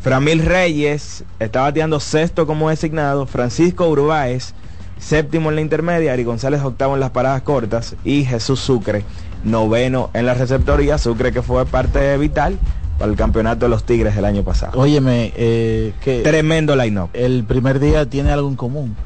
Framil 0.00 0.44
Reyes 0.44 1.24
está 1.38 1.62
bateando 1.62 2.00
sexto 2.00 2.46
como 2.46 2.68
designado. 2.68 3.26
Francisco 3.26 3.88
Urbáez 3.88 4.54
séptimo 4.98 5.48
en 5.48 5.56
la 5.56 5.60
intermedia. 5.62 6.12
Ari 6.12 6.24
González 6.24 6.60
octavo 6.62 6.94
en 6.94 7.00
las 7.00 7.10
paradas 7.10 7.42
cortas. 7.42 7.94
Y 8.04 8.24
Jesús 8.24 8.60
Sucre 8.60 9.04
noveno 9.44 10.10
en 10.12 10.26
la 10.26 10.34
receptoría. 10.34 10.98
Sucre 10.98 11.32
que 11.32 11.40
fue 11.40 11.64
parte 11.64 12.16
vital 12.18 12.58
para 12.98 13.10
el 13.10 13.16
campeonato 13.16 13.66
de 13.66 13.68
los 13.70 13.84
Tigres 13.84 14.16
el 14.16 14.24
año 14.24 14.42
pasado. 14.42 14.78
Óyeme, 14.78 15.32
eh, 15.36 15.92
que 16.02 16.20
Tremendo 16.22 16.76
line-up. 16.76 17.10
el 17.12 17.44
primer 17.44 17.80
día 17.80 18.06
tiene 18.06 18.30
algo 18.32 18.48
en 18.48 18.56
común. 18.56 18.96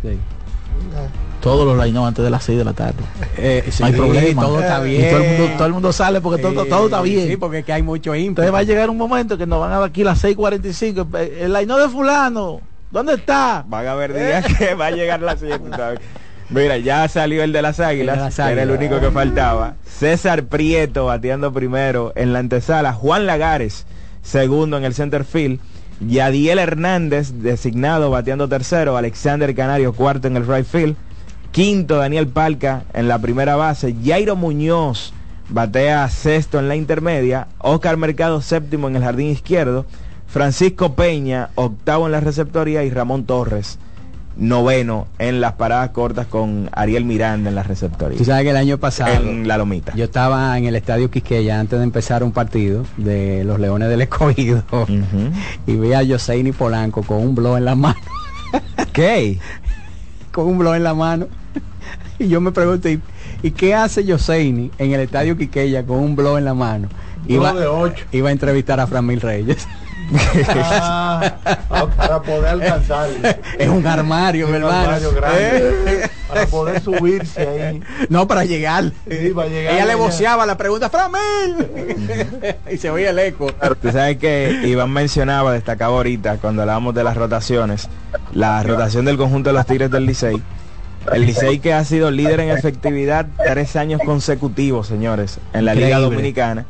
Todos 1.41 1.65
los 1.67 1.85
line 1.87 1.99
antes 2.05 2.25
de 2.25 2.31
las 2.31 2.43
6 2.45 2.59
de 2.59 2.65
la 2.65 2.73
tarde. 2.73 2.95
Eh, 3.37 3.63
no 3.81 3.87
hay 3.87 3.93
sí, 3.93 3.99
problema. 3.99 4.43
todo 4.43 4.61
está 4.61 4.89
Y 4.89 4.99
todo 4.99 5.17
el 5.19 5.29
mundo, 5.29 5.45
bien. 5.45 5.57
todo 5.57 5.67
el 5.67 5.73
mundo 5.73 5.93
sale 5.93 6.21
porque 6.21 6.43
todo, 6.43 6.65
Sí, 6.65 6.69
todo 6.69 6.85
está 6.87 7.03
bien. 7.03 7.29
Sí, 7.29 7.37
porque 7.37 7.59
es 7.61 7.65
que 7.65 7.73
hay 7.73 7.83
mucho 7.83 8.15
ímpetu. 8.15 8.31
Entonces 8.43 8.55
va 8.55 8.59
a 8.59 8.63
llegar 8.65 8.91
un 8.91 8.97
momento 8.97 9.39
que 9.39 9.47
nos 9.47 9.61
van 9.61 9.71
a 9.73 9.79
dar 9.79 9.89
aquí 9.89 10.03
las 10.03 10.23
6.45. 10.25 11.07
eh, 11.19 11.39
El 11.43 11.53
line 11.53 11.73
de 11.77 11.89
fulano. 11.89 12.61
¿Dónde 12.91 13.15
está? 13.15 13.65
Van 13.69 13.87
a 13.87 13.93
haber 13.93 14.13
días 14.15 14.45
que 14.59 14.75
va 14.75 14.87
a 14.87 14.91
llegar 14.91 15.21
la 15.21 15.37
siguiente. 15.37 15.71
¿sabes? 15.77 16.01
Mira, 16.49 16.79
ya 16.79 17.09
salió 17.09 17.43
el 17.43 17.53
de 17.53 17.63
las 17.63 17.81
águilas, 17.81 18.15
El 18.15 18.21
de 18.21 18.25
las 18.27 18.37
que 18.37 18.53
era 18.53 18.63
el 18.63 18.71
único 18.71 19.01
que 19.01 19.11
faltaba. 19.11 19.75
César 19.85 20.45
Prieto 20.45 21.07
bateando 21.07 21.53
primero 21.53 22.13
en 22.15 22.33
la 22.33 22.39
antesala. 22.39 22.93
Juan 22.93 23.27
Lagares, 23.27 23.87
segundo 24.23 24.77
en 24.77 24.85
el 24.85 24.95
center 24.95 25.25
field. 25.25 25.59
Yadiel 26.01 26.59
Hernández, 26.59 27.33
designado 27.37 28.11
bateando 28.11 28.49
tercero. 28.49 28.97
Alexander 28.97 29.55
Canario, 29.55 29.93
cuarto 29.93 30.29
en 30.29 30.37
el 30.37 30.47
right 30.47 30.67
field. 30.67 30.97
Quinto, 31.51 31.97
Daniel 31.97 32.29
Palca 32.29 32.85
en 32.93 33.09
la 33.09 33.19
primera 33.19 33.57
base. 33.57 33.95
Jairo 34.05 34.37
Muñoz 34.37 35.13
batea 35.49 36.09
sexto 36.11 36.59
en 36.59 36.69
la 36.69 36.77
intermedia. 36.77 37.49
Oscar 37.59 37.97
Mercado, 37.97 38.41
séptimo 38.41 38.89
en 38.89 38.97
el 38.97 39.03
jardín 39.03 39.31
izquierdo. 39.31 39.87
Francisco 40.27 40.95
Peña, 40.95 41.51
octavo 41.55 42.07
en 42.07 42.13
la 42.13 42.21
receptoría. 42.21 42.85
Y 42.85 42.91
Ramón 42.91 43.25
Torres, 43.25 43.79
noveno 44.37 45.07
en 45.19 45.41
las 45.41 45.53
paradas 45.55 45.91
cortas 45.91 46.27
con 46.27 46.69
Ariel 46.73 47.05
Miranda 47.05 47.49
en 47.49 47.55
la 47.55 47.63
receptoría. 47.63 48.19
Tú 48.19 48.25
sabes 48.25 48.45
que 48.45 48.51
el 48.51 48.57
año 48.57 48.79
pasado 48.79 49.15
En 49.15 49.49
la 49.49 49.57
lomita. 49.57 49.95
yo 49.95 50.05
estaba 50.05 50.57
en 50.59 50.67
el 50.67 50.77
estadio 50.77 51.11
Quisqueya 51.11 51.59
antes 51.59 51.79
de 51.79 51.85
empezar 51.85 52.23
un 52.23 52.33
partido 52.33 52.85
de 52.97 53.45
los 53.45 53.59
Leones 53.59 53.89
del 53.89 54.03
Escogido 54.03 54.63
y 55.67 55.77
vi 55.77 55.93
a 55.93 56.07
Joseini 56.07 56.53
Polanco 56.53 57.03
con 57.03 57.19
un 57.19 57.35
blog 57.35 57.57
en 57.59 57.65
la 57.65 57.75
mano. 57.75 58.01
¿Qué? 58.93 59.39
con 60.37 60.47
un 60.49 60.59
blog 60.59 60.75
en 60.75 60.85
la 60.85 60.95
mano. 60.95 61.27
Y 62.19 62.29
yo 62.29 62.41
me 62.41 62.51
pregunto, 62.51 62.89
¿y, 62.89 63.51
qué 63.51 63.75
hace 63.75 64.03
Joseini 64.11 64.71
en 64.79 64.93
el 64.93 65.01
estadio 65.01 65.37
Quiqueya 65.37 65.85
con 65.85 65.99
un 65.99 66.17
blog 66.17 66.39
en 66.39 66.47
la 66.47 66.55
mano? 66.55 66.89
Iba, 67.29 67.53
de 67.53 67.67
ocho. 67.67 68.07
iba 68.11 68.31
a 68.31 68.33
entrevistar 68.33 68.81
a 68.81 68.87
Framil 68.87 69.21
Reyes. 69.21 69.69
Ah, 70.49 71.35
para 71.97 72.23
poder 72.23 72.47
alcanzar. 72.47 73.09
es 73.59 73.69
un 73.69 73.87
armario, 73.87 74.47
Un 74.47 74.53
mi 74.53 74.59
hermano. 74.59 74.79
armario 74.79 75.13
grande. 75.13 75.75
¿Eh? 75.87 76.11
Para 76.29 76.47
poder 76.47 76.83
subirse 76.83 77.41
ahí. 77.47 77.81
No, 78.09 78.27
para 78.27 78.45
llegar. 78.45 78.93
Sí, 79.09 79.31
para 79.33 79.49
llegar 79.49 79.75
Ella 79.75 79.87
le 79.87 79.95
voceaba 79.95 80.45
la 80.45 80.57
pregunta, 80.57 80.91
Framil. 80.91 81.69
y 82.73 82.77
se 82.79 82.91
oía 82.91 83.11
el 83.11 83.19
eco. 83.21 83.47
Tú 83.81 83.93
sabes 83.93 84.17
que 84.17 84.63
Iván 84.65 84.91
mencionaba, 84.91 85.53
destacaba 85.53 85.95
ahorita, 85.97 86.39
cuando 86.39 86.63
hablábamos 86.63 86.97
de 86.97 87.05
las 87.05 87.17
rotaciones, 87.17 87.89
la 88.33 88.61
rotación 88.65 89.05
del 89.05 89.17
conjunto 89.17 89.51
de 89.51 89.55
los 89.55 89.67
Tigres 89.67 89.89
del 89.89 90.05
Licey. 90.05 90.43
El 91.13 91.27
Licey 91.27 91.61
que 91.61 91.73
ha 91.73 91.85
sido 91.85 92.11
líder 92.11 92.41
en 92.41 92.51
efectividad 92.51 93.27
tres 93.37 93.77
años 93.77 94.01
consecutivos, 94.05 94.89
señores, 94.89 95.39
en 95.53 95.65
la 95.65 95.77
Liga. 95.77 96.01
Dominicana. 96.01 96.67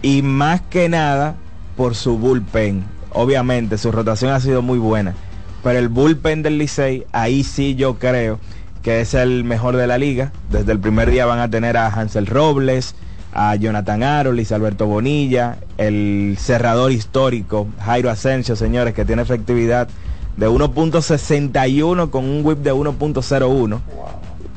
Y 0.00 0.22
más 0.22 0.60
que 0.62 0.88
nada 0.88 1.34
por 1.76 1.94
su 1.94 2.18
bullpen. 2.18 2.84
Obviamente, 3.10 3.78
su 3.78 3.92
rotación 3.92 4.32
ha 4.32 4.40
sido 4.40 4.62
muy 4.62 4.78
buena. 4.78 5.14
Pero 5.62 5.78
el 5.78 5.88
bullpen 5.88 6.42
del 6.42 6.58
Licey, 6.58 7.04
ahí 7.12 7.44
sí 7.44 7.74
yo 7.74 7.98
creo 7.98 8.40
que 8.82 9.00
es 9.00 9.14
el 9.14 9.44
mejor 9.44 9.76
de 9.76 9.86
la 9.86 9.98
liga. 9.98 10.32
Desde 10.50 10.72
el 10.72 10.80
primer 10.80 11.10
día 11.10 11.26
van 11.26 11.38
a 11.38 11.50
tener 11.50 11.76
a 11.76 11.86
Hansel 11.86 12.26
Robles, 12.26 12.94
a 13.32 13.54
Jonathan 13.56 14.02
Aro, 14.02 14.32
Luis 14.32 14.52
Alberto 14.52 14.86
Bonilla, 14.86 15.58
el 15.78 16.36
cerrador 16.38 16.92
histórico, 16.92 17.68
Jairo 17.80 18.10
Asensio, 18.10 18.56
señores, 18.56 18.92
que 18.92 19.04
tiene 19.04 19.22
efectividad 19.22 19.88
de 20.36 20.48
1.61 20.48 22.10
con 22.10 22.24
un 22.24 22.44
whip 22.44 22.58
de 22.58 22.72
1.01. 22.72 23.80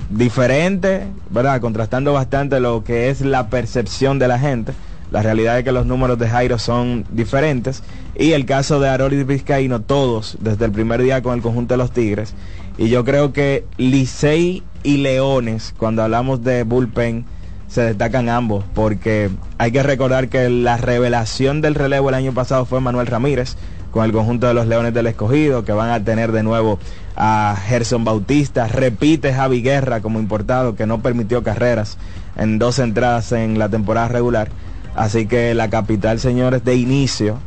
Diferente, 0.09 1.07
¿verdad? 1.29 1.61
Contrastando 1.61 2.13
bastante 2.13 2.59
lo 2.59 2.83
que 2.83 3.09
es 3.09 3.21
la 3.21 3.49
percepción 3.49 4.19
de 4.19 4.27
la 4.27 4.39
gente. 4.39 4.73
La 5.15 5.21
realidad 5.21 5.57
es 5.57 5.63
que 5.63 5.71
los 5.71 5.85
números 5.85 6.19
de 6.19 6.27
Jairo 6.27 6.59
son 6.59 7.05
diferentes. 7.09 7.83
Y 8.17 8.33
el 8.33 8.45
caso 8.45 8.81
de 8.81 8.89
Arolis 8.89 9.25
Vizcaíno, 9.25 9.79
todos 9.79 10.35
desde 10.41 10.65
el 10.65 10.73
primer 10.73 11.01
día 11.01 11.21
con 11.21 11.35
el 11.35 11.41
conjunto 11.41 11.73
de 11.73 11.77
los 11.77 11.91
Tigres. 11.91 12.33
Y 12.77 12.89
yo 12.89 13.05
creo 13.05 13.31
que 13.31 13.63
Licey 13.77 14.61
y 14.83 14.97
Leones, 14.97 15.73
cuando 15.77 16.03
hablamos 16.03 16.43
de 16.43 16.63
bullpen, 16.63 17.23
se 17.69 17.83
destacan 17.83 18.27
ambos. 18.27 18.65
Porque 18.73 19.29
hay 19.57 19.71
que 19.71 19.83
recordar 19.83 20.27
que 20.27 20.49
la 20.49 20.75
revelación 20.75 21.61
del 21.61 21.75
relevo 21.75 22.09
el 22.09 22.15
año 22.15 22.33
pasado 22.33 22.65
fue 22.65 22.81
Manuel 22.81 23.07
Ramírez 23.07 23.55
con 23.91 24.03
el 24.03 24.11
conjunto 24.11 24.47
de 24.47 24.53
los 24.53 24.67
Leones 24.67 24.93
del 24.93 25.07
Escogido, 25.07 25.63
que 25.63 25.71
van 25.71 25.91
a 25.91 26.03
tener 26.03 26.33
de 26.33 26.43
nuevo 26.43 26.77
a 27.15 27.55
Gerson 27.67 28.03
Bautista. 28.03 28.67
Repite 28.67 29.33
Javi 29.33 29.61
Guerra 29.61 30.01
como 30.01 30.19
importado, 30.19 30.75
que 30.75 30.85
no 30.85 30.99
permitió 30.99 31.41
carreras 31.41 31.97
en 32.35 32.59
dos 32.59 32.79
entradas 32.79 33.31
en 33.31 33.57
la 33.57 33.69
temporada 33.69 34.09
regular. 34.09 34.49
Así 34.95 35.27
que 35.27 35.53
la 35.53 35.69
capital, 35.69 36.19
señores, 36.19 36.63
de 36.63 36.75
inicio, 36.75 37.37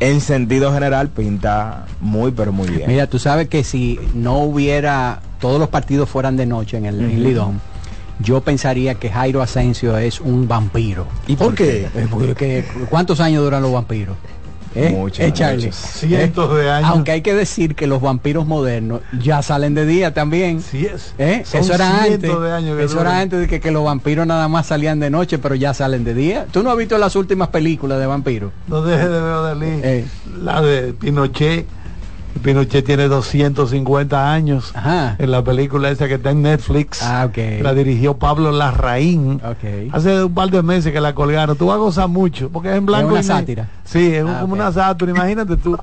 en 0.00 0.20
sentido 0.20 0.72
general, 0.72 1.10
pinta 1.10 1.86
muy, 2.00 2.30
pero 2.32 2.52
muy 2.52 2.68
bien. 2.68 2.88
Mira, 2.88 3.06
tú 3.06 3.18
sabes 3.18 3.48
que 3.48 3.64
si 3.64 3.98
no 4.14 4.38
hubiera, 4.38 5.20
todos 5.40 5.58
los 5.60 5.68
partidos 5.68 6.08
fueran 6.08 6.36
de 6.36 6.46
noche 6.46 6.78
en 6.78 6.86
el 6.86 7.00
en 7.00 7.06
Ujú. 7.10 7.18
Lidón, 7.18 7.60
yo 8.18 8.40
pensaría 8.40 8.94
que 8.94 9.10
Jairo 9.10 9.42
Asensio 9.42 9.96
es 9.98 10.20
un 10.20 10.48
vampiro. 10.48 11.06
¿Y 11.26 11.36
por 11.36 11.54
qué? 11.54 11.88
Porque, 12.10 12.64
¿Cuántos 12.88 13.20
años 13.20 13.42
duran 13.44 13.62
los 13.62 13.72
vampiros? 13.72 14.16
¿Eh? 14.76 14.90
Muchos, 14.90 15.20
Eh, 15.20 15.32
Charlie. 15.32 15.66
muchos. 15.66 15.76
Cientos 15.80 16.56
de 16.56 16.70
años. 16.70 16.90
Aunque 16.90 17.12
hay 17.12 17.22
que 17.22 17.32
decir 17.34 17.74
que 17.74 17.86
los 17.86 18.00
vampiros 18.00 18.46
modernos 18.46 19.00
ya 19.20 19.40
salen 19.42 19.74
de 19.74 19.86
día 19.86 20.12
también. 20.14 20.60
Sí 20.60 20.86
es. 20.86 21.14
¿Eh? 21.18 21.42
Son 21.44 21.60
Eso 21.60 21.74
era 21.74 22.02
antes. 22.02 22.20
de 22.22 22.52
años 22.52 22.76
que 22.76 22.84
eso 22.84 22.94
duran. 22.96 23.12
era 23.12 23.20
antes 23.22 23.40
de 23.40 23.46
que, 23.48 23.60
que 23.60 23.70
los 23.70 23.84
vampiros 23.84 24.26
nada 24.26 24.48
más 24.48 24.66
salían 24.66 24.98
de 25.00 25.10
noche, 25.10 25.38
pero 25.38 25.54
ya 25.54 25.72
salen 25.74 26.02
de 26.04 26.14
día. 26.14 26.46
¿Tú 26.50 26.62
no 26.62 26.70
has 26.70 26.76
visto 26.76 26.98
las 26.98 27.14
últimas 27.16 27.48
películas 27.48 27.98
de 28.00 28.06
vampiros? 28.06 28.50
No 28.66 28.82
deje 28.82 29.08
de 29.08 29.20
ver 29.20 29.42
Dalí. 29.42 29.66
Eh. 29.82 30.04
La 30.40 30.60
de 30.60 30.92
Pinochet. 30.92 31.66
Pinochet 32.42 32.84
tiene 32.84 33.08
250 33.08 34.32
años. 34.32 34.72
En 35.18 35.30
la 35.30 35.42
película 35.42 35.90
esa 35.90 36.08
que 36.08 36.14
está 36.14 36.30
en 36.30 36.42
Netflix. 36.42 37.02
Ah, 37.02 37.26
ok. 37.28 37.62
La 37.62 37.72
dirigió 37.74 38.16
Pablo 38.18 38.50
Larraín. 38.52 39.40
Hace 39.92 40.24
un 40.24 40.34
par 40.34 40.50
de 40.50 40.62
meses 40.62 40.92
que 40.92 41.00
la 41.00 41.14
colgaron. 41.14 41.56
Tú 41.56 41.66
vas 41.66 41.76
a 41.76 41.78
gozar 41.78 42.08
mucho. 42.08 42.50
Porque 42.50 42.70
es 42.70 42.76
en 42.76 42.86
blanco. 42.86 43.08
una 43.08 43.20
y 43.20 43.22
negro. 43.22 43.36
sátira. 43.36 43.68
Sí, 43.84 44.14
es 44.14 44.24
un- 44.24 44.30
Ah, 44.30 44.40
como 44.40 44.54
ok. 44.54 44.60
una 44.60 44.72
sátira. 44.72 45.10
Imagínate 45.12 45.56
tú. 45.56 45.78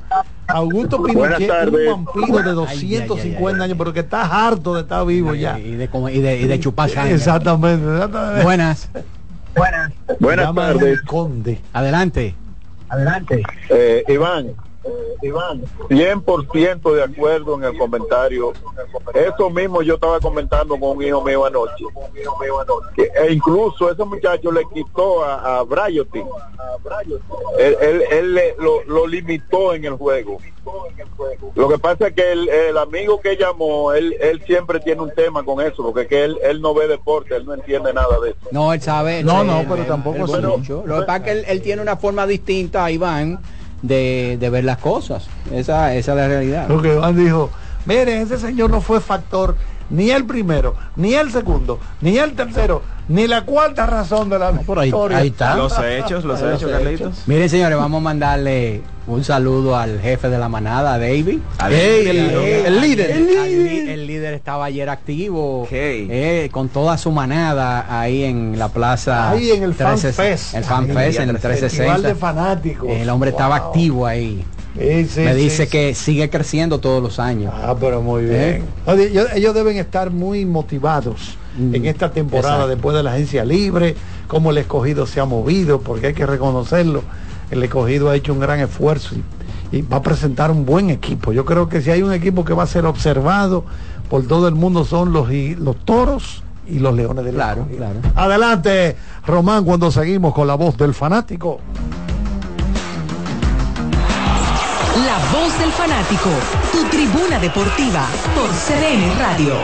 Augusto 0.47 1.01
Pinochet, 1.01 1.49
un 1.67 2.05
vampiro 2.05 2.43
de 2.43 2.51
250 2.51 3.63
años, 3.63 3.77
pero 3.77 3.93
que 3.93 4.01
está 4.01 4.45
harto 4.47 4.73
de 4.75 4.81
estar 4.81 5.05
vivo 5.05 5.33
ya. 5.33 5.57
Y 5.57 5.75
de, 5.75 5.87
como- 5.87 6.09
y 6.09 6.19
de, 6.19 6.41
y 6.41 6.47
de 6.47 6.59
chupar 6.59 6.89
sangre. 6.89 7.15
Exactamente. 7.15 7.85
exactamente. 7.91 8.43
Buenas. 8.43 8.89
Buenas. 9.55 9.91
Buenas 10.19 10.53
tardes. 10.55 11.01
Conde. 11.03 11.61
Adelante. 11.73 12.35
Adelante. 12.89 13.41
Eh, 13.69 14.03
Iván, 14.09 14.47
100% 15.89 16.93
de 16.95 17.03
acuerdo 17.03 17.55
en 17.55 17.63
el 17.65 17.77
comentario. 17.77 18.53
Eso 19.13 19.49
mismo 19.49 19.81
yo 19.81 19.95
estaba 19.95 20.19
comentando 20.19 20.79
con 20.79 20.97
un 20.97 21.03
hijo 21.03 21.21
mío 21.23 21.45
anoche. 21.45 21.85
Que- 22.95 23.11
e 23.15 23.33
incluso 23.33 23.91
ese 23.91 24.03
muchacho 24.03 24.51
le 24.51 24.63
quitó 24.73 25.23
a, 25.23 25.59
a 25.59 25.63
Bryotin. 25.63 26.25
Él, 27.59 27.77
él- 27.81 28.03
él 28.11 28.33
le- 28.33 28.55
lo, 28.57 28.83
lo 28.87 29.05
limitó 29.07 29.73
en 29.73 29.85
el 29.85 29.93
juego. 29.93 30.37
Lo 31.55 31.67
que 31.67 31.77
pasa 31.79 32.07
es 32.07 32.13
que 32.13 32.31
el, 32.31 32.47
el 32.49 32.77
amigo 32.77 33.19
que 33.19 33.35
llamó, 33.35 33.93
él, 33.93 34.15
él 34.19 34.41
siempre 34.45 34.79
tiene 34.79 35.01
un 35.01 35.11
tema 35.11 35.43
con 35.43 35.59
eso, 35.61 35.83
porque 35.83 36.07
que 36.07 36.23
él, 36.23 36.37
él 36.43 36.61
no 36.61 36.73
ve 36.73 36.87
deporte, 36.87 37.35
él 37.35 37.45
no 37.45 37.53
entiende 37.53 37.93
nada 37.93 38.19
de 38.23 38.31
eso. 38.31 38.39
No, 38.51 38.71
él 38.73 38.81
sabe. 38.81 39.23
No, 39.23 39.43
no, 39.43 39.63
pero 39.69 39.85
tampoco 39.85 40.17
ve 40.27 40.41
mucho. 40.57 40.83
Lo 40.85 40.99
que 40.99 41.05
pasa 41.05 41.17
es 41.17 41.23
que 41.23 41.31
él, 41.31 41.45
él 41.47 41.61
tiene 41.61 41.81
una 41.81 41.97
forma 41.97 42.25
distinta, 42.27 42.89
Iván, 42.91 43.39
de, 43.81 44.37
de 44.39 44.49
ver 44.49 44.63
las 44.63 44.77
cosas. 44.77 45.27
Esa, 45.51 45.95
esa 45.95 46.11
es 46.11 46.17
la 46.17 46.27
realidad. 46.27 46.67
Lo 46.67 46.81
que 46.81 46.93
Iván 46.93 47.15
dijo, 47.15 47.49
mire, 47.85 48.21
ese 48.21 48.37
señor 48.37 48.69
no 48.69 48.81
fue 48.81 48.99
factor 48.99 49.55
ni 49.91 50.09
el 50.09 50.25
primero, 50.25 50.75
ni 50.95 51.13
el 51.13 51.31
segundo, 51.31 51.79
ni 52.01 52.17
el 52.17 52.33
tercero, 52.33 52.81
ni 53.07 53.27
la 53.27 53.43
cuarta 53.45 53.85
razón 53.85 54.29
de 54.29 54.39
la 54.39 54.51
victoria. 54.51 55.17
ahí 55.17 55.27
está. 55.27 55.55
Los 55.55 55.73
hechos, 55.79 56.23
los 56.23 56.41
hechos, 56.41 56.71
Carlitos. 56.71 57.23
Miren, 57.27 57.49
señores, 57.49 57.77
vamos 57.77 57.99
a 57.99 58.03
mandarle 58.03 58.81
un 59.07 59.23
saludo 59.23 59.75
al 59.75 59.99
jefe 59.99 60.29
de 60.29 60.37
la 60.37 60.47
manada, 60.47 60.97
David. 60.97 61.39
Ey, 61.69 62.07
el- 62.07 62.17
el 62.19 62.81
líder. 62.81 63.11
El, 63.11 63.25
líder. 63.27 63.89
el 63.89 64.07
líder 64.07 64.33
estaba 64.33 64.65
ayer 64.65 64.89
activo 64.89 65.67
eh, 65.71 66.47
con 66.51 66.69
toda 66.69 66.97
su 66.97 67.11
manada 67.11 67.85
ahí 67.99 68.23
en 68.23 68.57
la 68.57 68.69
plaza. 68.69 69.31
Ahí 69.31 69.51
en 69.51 69.63
el 69.63 69.73
Fan 69.73 69.95
360, 69.99 70.23
Fest. 70.23 70.55
El 70.55 70.63
Fan 70.63 70.83
Ahí, 70.97 71.07
Fest 71.07 71.19
en 71.19 71.29
el 71.29 71.37
Festival 71.39 72.01
360. 72.01 72.07
de 72.07 72.15
fanáticos. 72.15 72.89
El 72.89 73.09
hombre 73.09 73.31
estaba 73.31 73.55
activo 73.57 74.05
ahí. 74.07 74.45
Sí, 74.77 75.05
sí, 75.05 75.19
Me 75.21 75.35
dice 75.35 75.65
sí. 75.65 75.69
que 75.71 75.93
sigue 75.93 76.29
creciendo 76.29 76.79
todos 76.79 77.03
los 77.03 77.19
años. 77.19 77.53
Ah, 77.55 77.75
pero 77.79 78.01
muy 78.01 78.23
bien. 78.23 78.39
¿Eh? 78.41 78.63
Oye, 78.85 79.07
ellos, 79.09 79.27
ellos 79.35 79.53
deben 79.53 79.77
estar 79.77 80.11
muy 80.11 80.45
motivados 80.45 81.37
en 81.59 81.85
esta 81.85 82.11
temporada 82.11 82.53
exacto. 82.55 82.69
después 82.69 82.95
de 82.95 83.03
la 83.03 83.11
agencia 83.11 83.43
libre, 83.43 83.95
cómo 84.27 84.51
el 84.51 84.57
escogido 84.59 85.05
se 85.05 85.19
ha 85.19 85.25
movido, 85.25 85.81
porque 85.81 86.07
hay 86.07 86.13
que 86.13 86.25
reconocerlo. 86.25 87.03
El 87.51 87.61
escogido 87.63 88.09
ha 88.09 88.15
hecho 88.15 88.31
un 88.31 88.39
gran 88.39 88.61
esfuerzo 88.61 89.15
y, 89.71 89.77
y 89.77 89.81
va 89.81 89.97
a 89.97 90.01
presentar 90.01 90.49
un 90.51 90.65
buen 90.65 90.89
equipo. 90.89 91.33
Yo 91.33 91.43
creo 91.43 91.67
que 91.67 91.81
si 91.81 91.91
hay 91.91 92.01
un 92.01 92.13
equipo 92.13 92.45
que 92.45 92.53
va 92.53 92.63
a 92.63 92.67
ser 92.67 92.85
observado 92.85 93.65
por 94.09 94.25
todo 94.25 94.47
el 94.47 94.55
mundo 94.55 94.85
son 94.85 95.11
los, 95.11 95.29
y- 95.33 95.55
los 95.55 95.75
toros 95.83 96.43
y 96.65 96.79
los 96.79 96.95
leones 96.95 97.25
del 97.25 97.35
Claro, 97.35 97.67
claro. 97.75 97.99
Adelante, 98.15 98.95
Román, 99.27 99.65
cuando 99.65 99.91
seguimos 99.91 100.33
con 100.33 100.47
la 100.47 100.55
voz 100.55 100.77
del 100.77 100.93
fanático. 100.93 101.59
Voz 105.31 105.57
del 105.59 105.71
fanático, 105.71 106.29
tu 106.71 106.83
tribuna 106.89 107.39
deportiva 107.39 108.05
por 108.35 108.49
CDN 108.49 109.17
Radio. 109.17 109.55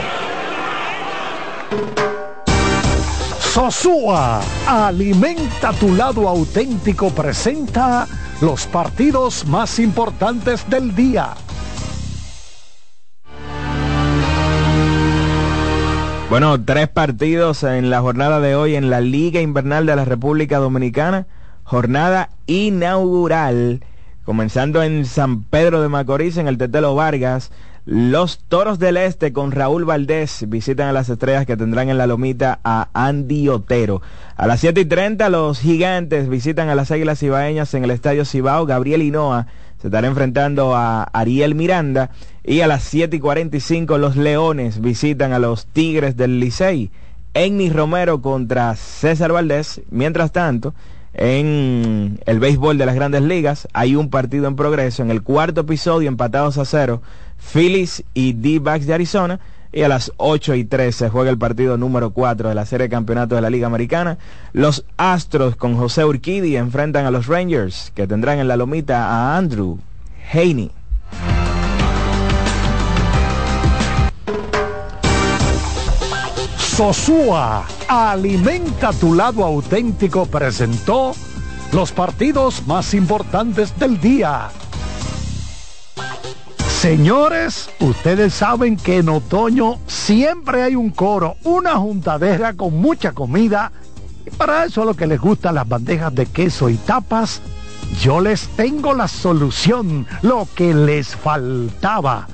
Sosúa, 3.39 4.39
alimenta 4.65 5.73
tu 5.73 5.93
lado 5.95 6.29
auténtico, 6.29 7.09
presenta 7.09 8.07
los 8.39 8.67
partidos 8.67 9.45
más 9.45 9.79
importantes 9.79 10.69
del 10.69 10.95
día. 10.95 11.33
Bueno, 16.29 16.61
tres 16.63 16.87
partidos 16.89 17.63
en 17.63 17.89
la 17.89 18.01
jornada 18.01 18.39
de 18.39 18.55
hoy 18.55 18.75
en 18.75 18.89
la 18.89 19.01
Liga 19.01 19.41
Invernal 19.41 19.85
de 19.85 19.95
la 19.95 20.05
República 20.05 20.59
Dominicana. 20.59 21.25
Jornada 21.63 22.29
inaugural, 22.45 23.81
comenzando 24.27 24.83
en 24.83 25.05
San 25.05 25.43
Pedro 25.43 25.81
de 25.81 25.87
Macorís, 25.87 26.35
en 26.35 26.49
el 26.49 26.57
Tetelo 26.57 26.93
Vargas. 26.95 27.49
Los 27.85 28.39
Toros 28.39 28.77
del 28.77 28.97
Este 28.97 29.31
con 29.31 29.53
Raúl 29.53 29.85
Valdés 29.85 30.43
visitan 30.49 30.89
a 30.89 30.91
las 30.91 31.07
estrellas 31.07 31.45
que 31.45 31.55
tendrán 31.55 31.87
en 31.87 31.97
la 31.97 32.07
lomita 32.07 32.59
a 32.61 32.89
Andy 32.93 33.47
Otero. 33.47 34.01
A 34.35 34.45
las 34.45 34.59
7 34.59 34.81
y 34.81 34.85
30 34.85 35.29
los 35.29 35.61
gigantes 35.61 36.27
visitan 36.27 36.67
a 36.67 36.75
las 36.75 36.91
Águilas 36.91 37.19
Cibaeñas 37.19 37.73
en 37.73 37.85
el 37.85 37.91
Estadio 37.91 38.25
Cibao. 38.25 38.65
Gabriel 38.65 39.01
Hinoa 39.01 39.47
se 39.81 39.87
estará 39.87 40.05
enfrentando 40.09 40.75
a 40.75 41.03
Ariel 41.03 41.55
Miranda. 41.55 42.09
Y 42.43 42.59
a 42.59 42.67
las 42.67 42.83
7 42.83 43.15
y 43.15 43.19
45 43.21 43.97
los 43.97 44.17
Leones 44.17 44.81
visitan 44.81 45.31
a 45.31 45.39
los 45.39 45.67
Tigres 45.67 46.17
del 46.17 46.41
Licey. 46.41 46.91
Ennis 47.33 47.71
Romero 47.71 48.21
contra 48.21 48.75
César 48.75 49.31
Valdés. 49.31 49.79
Mientras 49.89 50.33
tanto, 50.33 50.73
en 51.17 52.19
el 52.27 52.39
béisbol 52.39 52.77
de 52.77 52.85
las 52.85 52.95
grandes 52.95 53.23
ligas 53.23 53.67
hay 53.73 53.95
un 53.95 54.09
partido 54.09 54.47
en 54.47 54.55
progreso. 54.55 55.01
En 55.01 55.09
el 55.09 55.23
cuarto 55.23 55.61
episodio, 55.61 56.07
empatados 56.07 56.59
a 56.59 56.65
cero, 56.65 57.01
Phillies 57.37 58.03
y 58.13 58.33
D-Backs 58.33 58.85
de 58.85 58.93
Arizona. 58.93 59.39
Y 59.73 59.81
a 59.81 59.89
las 59.89 60.13
8 60.15 60.55
y 60.55 60.63
13 60.63 61.09
juega 61.09 61.29
el 61.29 61.37
partido 61.37 61.77
número 61.77 62.11
4 62.11 62.49
de 62.49 62.55
la 62.55 62.65
serie 62.65 62.85
de 62.85 62.89
campeonato 62.89 63.35
de 63.35 63.41
la 63.41 63.49
Liga 63.49 63.67
Americana. 63.67 64.17
Los 64.53 64.85
Astros 64.95 65.55
con 65.55 65.75
José 65.75 66.05
Urquidi 66.05 66.55
enfrentan 66.55 67.05
a 67.05 67.11
los 67.11 67.27
Rangers, 67.27 67.91
que 67.93 68.07
tendrán 68.07 68.39
en 68.39 68.47
la 68.47 68.55
lomita 68.55 69.07
a 69.09 69.37
Andrew 69.37 69.77
Haney. 70.31 70.71
Sosúa, 76.77 77.65
alimenta 77.87 78.93
tu 78.93 79.15
lado 79.15 79.43
auténtico, 79.43 80.27
presentó 80.27 81.13
los 81.71 81.91
partidos 81.91 82.67
más 82.67 82.93
importantes 82.93 83.73
del 83.79 83.99
día. 83.99 84.49
Señores, 86.79 87.71
ustedes 87.79 88.35
saben 88.35 88.77
que 88.77 88.97
en 88.97 89.09
otoño 89.09 89.79
siempre 89.87 90.61
hay 90.61 90.75
un 90.75 90.91
coro, 90.91 91.37
una 91.45 91.77
juntadera 91.77 92.53
con 92.53 92.79
mucha 92.79 93.11
comida. 93.11 93.71
Y 94.23 94.29
para 94.29 94.65
eso 94.65 94.83
a 94.83 94.85
lo 94.85 94.93
que 94.93 95.07
les 95.07 95.19
gustan 95.19 95.55
las 95.55 95.67
bandejas 95.67 96.13
de 96.13 96.27
queso 96.27 96.69
y 96.69 96.75
tapas, 96.75 97.41
yo 98.03 98.21
les 98.21 98.49
tengo 98.49 98.93
la 98.93 99.07
solución, 99.07 100.05
lo 100.21 100.47
que 100.53 100.75
les 100.75 101.15
faltaba. 101.15 102.27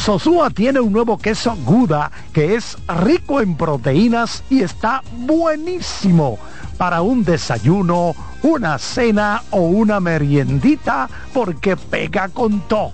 Sosúa 0.00 0.48
tiene 0.48 0.80
un 0.80 0.94
nuevo 0.94 1.18
queso 1.18 1.54
Guda 1.66 2.10
que 2.32 2.54
es 2.54 2.78
rico 3.02 3.42
en 3.42 3.54
proteínas 3.54 4.42
y 4.48 4.62
está 4.62 5.02
buenísimo 5.12 6.38
para 6.78 7.02
un 7.02 7.22
desayuno, 7.22 8.14
una 8.42 8.78
cena 8.78 9.42
o 9.50 9.60
una 9.60 10.00
meriendita 10.00 11.06
porque 11.34 11.76
pega 11.76 12.30
con 12.30 12.60
todo. 12.60 12.92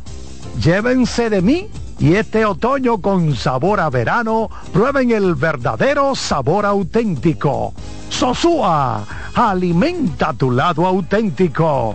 Llévense 0.60 1.30
de 1.30 1.42
mí 1.42 1.68
y 2.00 2.16
este 2.16 2.44
otoño 2.44 2.98
con 2.98 3.36
sabor 3.36 3.78
a 3.78 3.88
verano 3.88 4.50
prueben 4.72 5.12
el 5.12 5.36
verdadero 5.36 6.16
sabor 6.16 6.66
auténtico. 6.66 7.72
Sosúa, 8.10 9.04
alimenta 9.32 10.32
tu 10.32 10.50
lado 10.50 10.84
auténtico. 10.84 11.94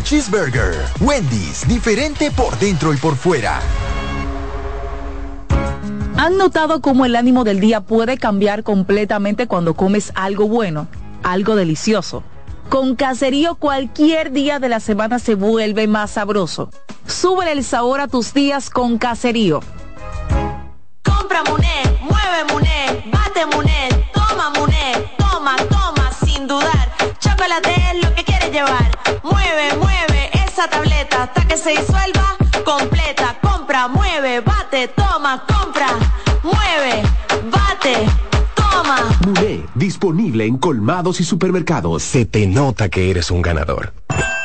Cheeseburger. 0.01 0.75
Wendy's, 0.99 1.67
diferente 1.67 2.31
por 2.31 2.57
dentro 2.59 2.93
y 2.93 2.97
por 2.97 3.15
fuera. 3.15 3.61
¿Han 6.17 6.37
notado 6.37 6.81
cómo 6.81 7.05
el 7.05 7.15
ánimo 7.15 7.43
del 7.43 7.59
día 7.59 7.81
puede 7.81 8.17
cambiar 8.17 8.63
completamente 8.63 9.47
cuando 9.47 9.73
comes 9.73 10.11
algo 10.13 10.47
bueno, 10.47 10.87
algo 11.23 11.55
delicioso? 11.55 12.23
Con 12.69 12.95
Caserío 12.95 13.55
cualquier 13.55 14.31
día 14.31 14.59
de 14.59 14.69
la 14.69 14.79
semana 14.79 15.19
se 15.19 15.35
vuelve 15.35 15.87
más 15.87 16.11
sabroso. 16.11 16.69
Súbele 17.07 17.51
el 17.53 17.63
sabor 17.63 18.01
a 18.01 18.07
tus 18.07 18.33
días 18.33 18.69
con 18.69 18.97
Caserío. 18.97 19.61
Compra 21.03 21.43
Muné, 21.49 21.99
mueve 22.01 22.53
Muné, 22.53 23.11
bate 23.11 23.45
Muné, 23.47 23.89
toma 24.13 24.51
Muné, 24.51 25.11
toma, 25.17 25.55
toma, 25.69 26.11
sin 26.23 26.47
dudar. 26.47 26.91
Chocolate 27.19 27.73
es 27.93 28.03
lo 28.03 28.13
que 28.15 28.23
quieres 28.23 28.51
llevar. 28.51 28.80
Esa 30.61 30.69
tableta 30.69 31.23
hasta 31.23 31.47
que 31.47 31.57
se 31.57 31.71
disuelva 31.71 32.37
completa. 32.63 33.35
Compra, 33.41 33.87
mueve, 33.87 34.41
bate, 34.41 34.89
toma, 34.89 35.43
compra, 35.47 35.87
mueve, 36.43 37.01
bate, 37.49 38.07
toma. 38.53 39.09
Muné, 39.25 39.65
disponible 39.73 40.45
en 40.45 40.59
colmados 40.59 41.19
y 41.19 41.23
supermercados. 41.23 42.03
Se 42.03 42.25
te 42.25 42.45
nota 42.45 42.89
que 42.89 43.09
eres 43.09 43.31
un 43.31 43.41
ganador. 43.41 43.91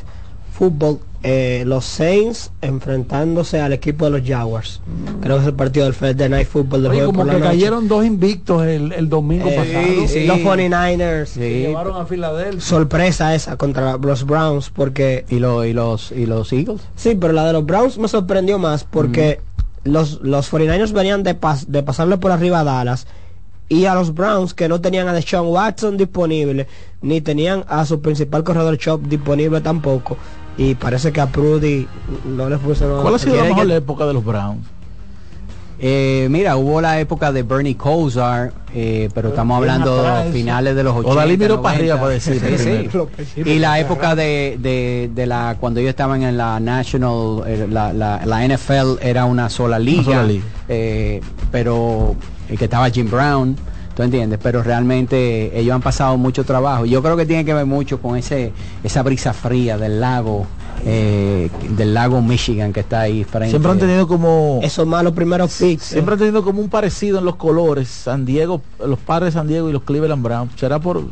Football. 0.51 1.01
Eh, 1.22 1.64
los 1.66 1.84
Saints 1.86 2.52
enfrentándose 2.62 3.60
al 3.60 3.74
equipo 3.74 4.06
de 4.06 4.12
los 4.20 4.28
Jaguars. 4.28 4.82
Creo 5.22 5.36
que 5.38 5.41
es 5.41 5.48
el 5.48 5.54
partido 5.54 5.86
del 5.86 5.94
First 5.94 6.18
Day 6.18 6.30
Night 6.30 6.48
Football 6.48 6.84
del 6.84 6.91
Oye, 6.91 7.00
jueves 7.02 7.06
como 7.08 7.18
por 7.20 7.26
la 7.28 7.34
que 7.34 7.40
noche. 7.40 7.52
cayeron 7.52 7.88
dos 7.90 8.06
invictos 8.06 8.66
el, 8.66 8.91
el 8.94 9.10
domingo 9.10 9.48
Eh, 9.50 9.56
pasado. 9.56 10.08
sí, 10.08 10.26
Los 10.26 10.38
49ers. 10.40 11.26
Se 11.26 11.60
llevaron 11.60 12.02
a 12.02 12.06
Filadelfia. 12.06 12.62
Sorpresa 12.62 13.36
esa 13.36 13.58
contra 13.58 13.98
los 13.98 14.26
Browns 14.26 14.70
porque... 14.70 15.26
¿Y, 15.30 15.40
lo- 15.40 15.66
y 15.66 15.74
los, 15.74 16.12
¿Y 16.12 16.26
los 16.26 16.54
Eagles? 16.54 16.82
Sí, 16.96 17.16
pero 17.20 17.34
la 17.34 17.46
de 17.46 17.54
los 17.54 17.66
Browns 17.66 17.98
me 17.98 18.08
sorprendió 18.08 18.58
más 18.58 18.84
porque 18.86 19.41
los, 19.84 20.22
los 20.22 20.52
49ers 20.52 20.94
venían 20.94 21.24
de, 21.24 21.40
pas- 21.40 21.66
de 21.66 21.84
pasarle 21.84 22.18
por 22.18 22.32
arriba 22.32 22.62
a 22.62 22.64
Dallas 22.64 23.08
y 23.72 23.86
a 23.86 23.94
los 23.94 24.16
Browns 24.16 24.54
que 24.56 24.68
no 24.68 24.82
tenían 24.82 25.08
a 25.08 25.14
Deshaun 25.14 25.48
Watson 25.50 25.96
disponible 25.96 26.66
ni 27.04 27.22
tenían 27.22 27.64
a 27.68 27.86
su 27.86 28.02
principal 28.02 28.44
corredor 28.44 28.78
Chop 28.80 29.04
disponible 29.04 29.62
tampoco 29.62 30.18
y 30.60 30.76
parece 30.76 31.11
que 31.11 31.22
a 31.22 31.26
Prudy 31.27 31.88
no 32.26 32.48
le 32.49 32.57
funcionó. 32.60 33.02
¿Cuál 33.02 33.15
ha 33.15 33.19
sido 33.19 33.38
la 33.38 33.44
mejor 33.45 33.65
que- 33.68 33.76
época 33.77 34.06
de 34.06 34.14
los 34.14 34.23
Browns? 34.23 34.68
Eh, 35.81 36.27
mira, 36.30 36.57
hubo 36.57 36.81
la 36.81 36.99
época 36.99 37.31
de 37.31 37.41
Bernie 37.44 37.77
Kosar, 37.77 38.52
eh, 38.76 39.07
pero 39.15 39.30
estamos 39.30 39.56
hablando 39.56 40.03
de 40.03 40.30
finales 40.34 40.76
de 40.76 40.84
los 40.84 40.94
80. 40.94 41.10
O 41.14 41.15
Dalí 41.15 41.38
miró 41.38 41.61
para 41.61 41.77
90. 41.77 41.80
arriba 41.80 41.95
para 42.02 42.10
decir 42.14 42.34
Sí, 42.34 42.57
sí. 42.57 42.90
primero. 42.90 43.10
Y 43.49 43.60
la 43.60 43.80
época 43.80 44.14
de, 44.14 44.57
de, 44.60 45.10
de 45.15 45.26
la 45.26 45.56
cuando 45.57 45.80
ellos 45.80 45.91
estaban 45.91 46.22
en 46.23 46.36
la 46.36 46.60
National, 46.60 47.44
eh, 47.48 47.65
la, 47.72 47.94
la, 47.94 48.26
la 48.26 48.44
NFL 48.45 48.98
era 49.02 49.23
una 49.23 49.49
sola 49.49 49.80
liga, 49.80 50.03
sola 50.03 50.23
liga. 50.23 50.44
eh, 50.68 51.22
pero 51.49 52.14
que 52.49 52.65
estaba 52.65 52.90
Jim 52.90 53.10
Brown, 53.10 53.56
¿tú 54.00 54.04
entiendes? 54.04 54.40
Pero 54.42 54.64
realmente 54.64 55.60
ellos 55.60 55.76
han 55.76 55.82
pasado 55.82 56.16
mucho 56.16 56.46
trabajo. 56.46 56.86
Yo 56.86 57.04
creo 57.04 57.18
que 57.18 57.26
tiene 57.26 57.44
que 57.44 57.54
ver 57.54 57.66
mucho 57.66 58.02
con 58.02 58.16
ese 58.16 58.54
esa 58.82 59.04
brisa 59.04 59.34
fría 59.34 59.78
del 59.78 60.00
lago, 60.00 60.48
eh, 60.86 61.50
del 61.72 61.94
lago 61.94 62.22
Michigan 62.22 62.72
que 62.72 62.80
está 62.80 63.02
ahí 63.02 63.26
frente. 63.26 63.50
Siempre 63.50 63.74
han 63.74 63.78
tenido 63.78 64.08
como... 64.08 64.62
Esos 64.64 64.88
malos 64.88 65.12
primeros 65.12 65.54
picks. 65.54 65.84
Siempre 65.84 66.14
han 66.14 66.20
tenido 66.20 66.46
como 66.46 66.62
un 66.62 66.70
parecido 66.70 67.20
en 67.20 67.26
los 67.26 67.36
colores. 67.36 67.90
San 67.90 68.26
Diego, 68.26 68.62
los 68.80 69.00
padres 69.00 69.34
de 69.34 69.40
San 69.42 69.50
Diego 69.50 69.70
y 69.70 69.74
los 69.74 69.84
Cleveland 69.84 70.24
Browns. 70.24 70.54
¿Será 70.56 70.80
por... 70.80 71.04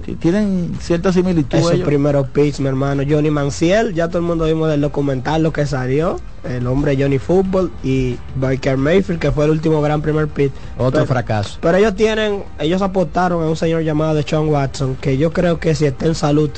que 0.00 0.14
tienen 0.14 0.74
cierta 0.80 1.12
similitud 1.12 1.58
Esos 1.58 1.72
ellos? 1.72 1.86
primeros 1.86 2.28
picks, 2.28 2.60
mi 2.60 2.68
hermano. 2.68 3.02
Johnny 3.08 3.30
Manciel, 3.30 3.92
ya 3.94 4.08
todo 4.08 4.18
el 4.18 4.24
mundo 4.24 4.44
vimos 4.46 4.68
del 4.70 4.80
documental 4.80 5.42
lo 5.42 5.52
que 5.52 5.66
salió. 5.66 6.18
El 6.44 6.66
hombre 6.66 6.96
Johnny 6.98 7.18
Football 7.18 7.70
y 7.84 8.16
Baker 8.36 8.76
Mayfield, 8.76 9.20
que 9.20 9.30
fue 9.30 9.44
el 9.44 9.50
último 9.50 9.80
gran 9.82 10.02
primer 10.02 10.28
pick. 10.28 10.52
Otro 10.78 10.92
Pero- 11.00 11.06
fracaso. 11.06 11.58
Pero 11.60 11.76
ellos 11.78 11.94
tienen, 11.94 12.42
ellos 12.58 12.82
apostaron 12.82 13.42
a 13.42 13.46
un 13.48 13.56
señor 13.56 13.82
llamado 13.82 14.14
de 14.14 14.22
Sean 14.22 14.48
Watson, 14.48 14.96
que 15.00 15.16
yo 15.18 15.32
creo 15.32 15.60
que 15.60 15.74
si 15.74 15.84
está 15.86 16.06
en 16.06 16.14
salud, 16.14 16.50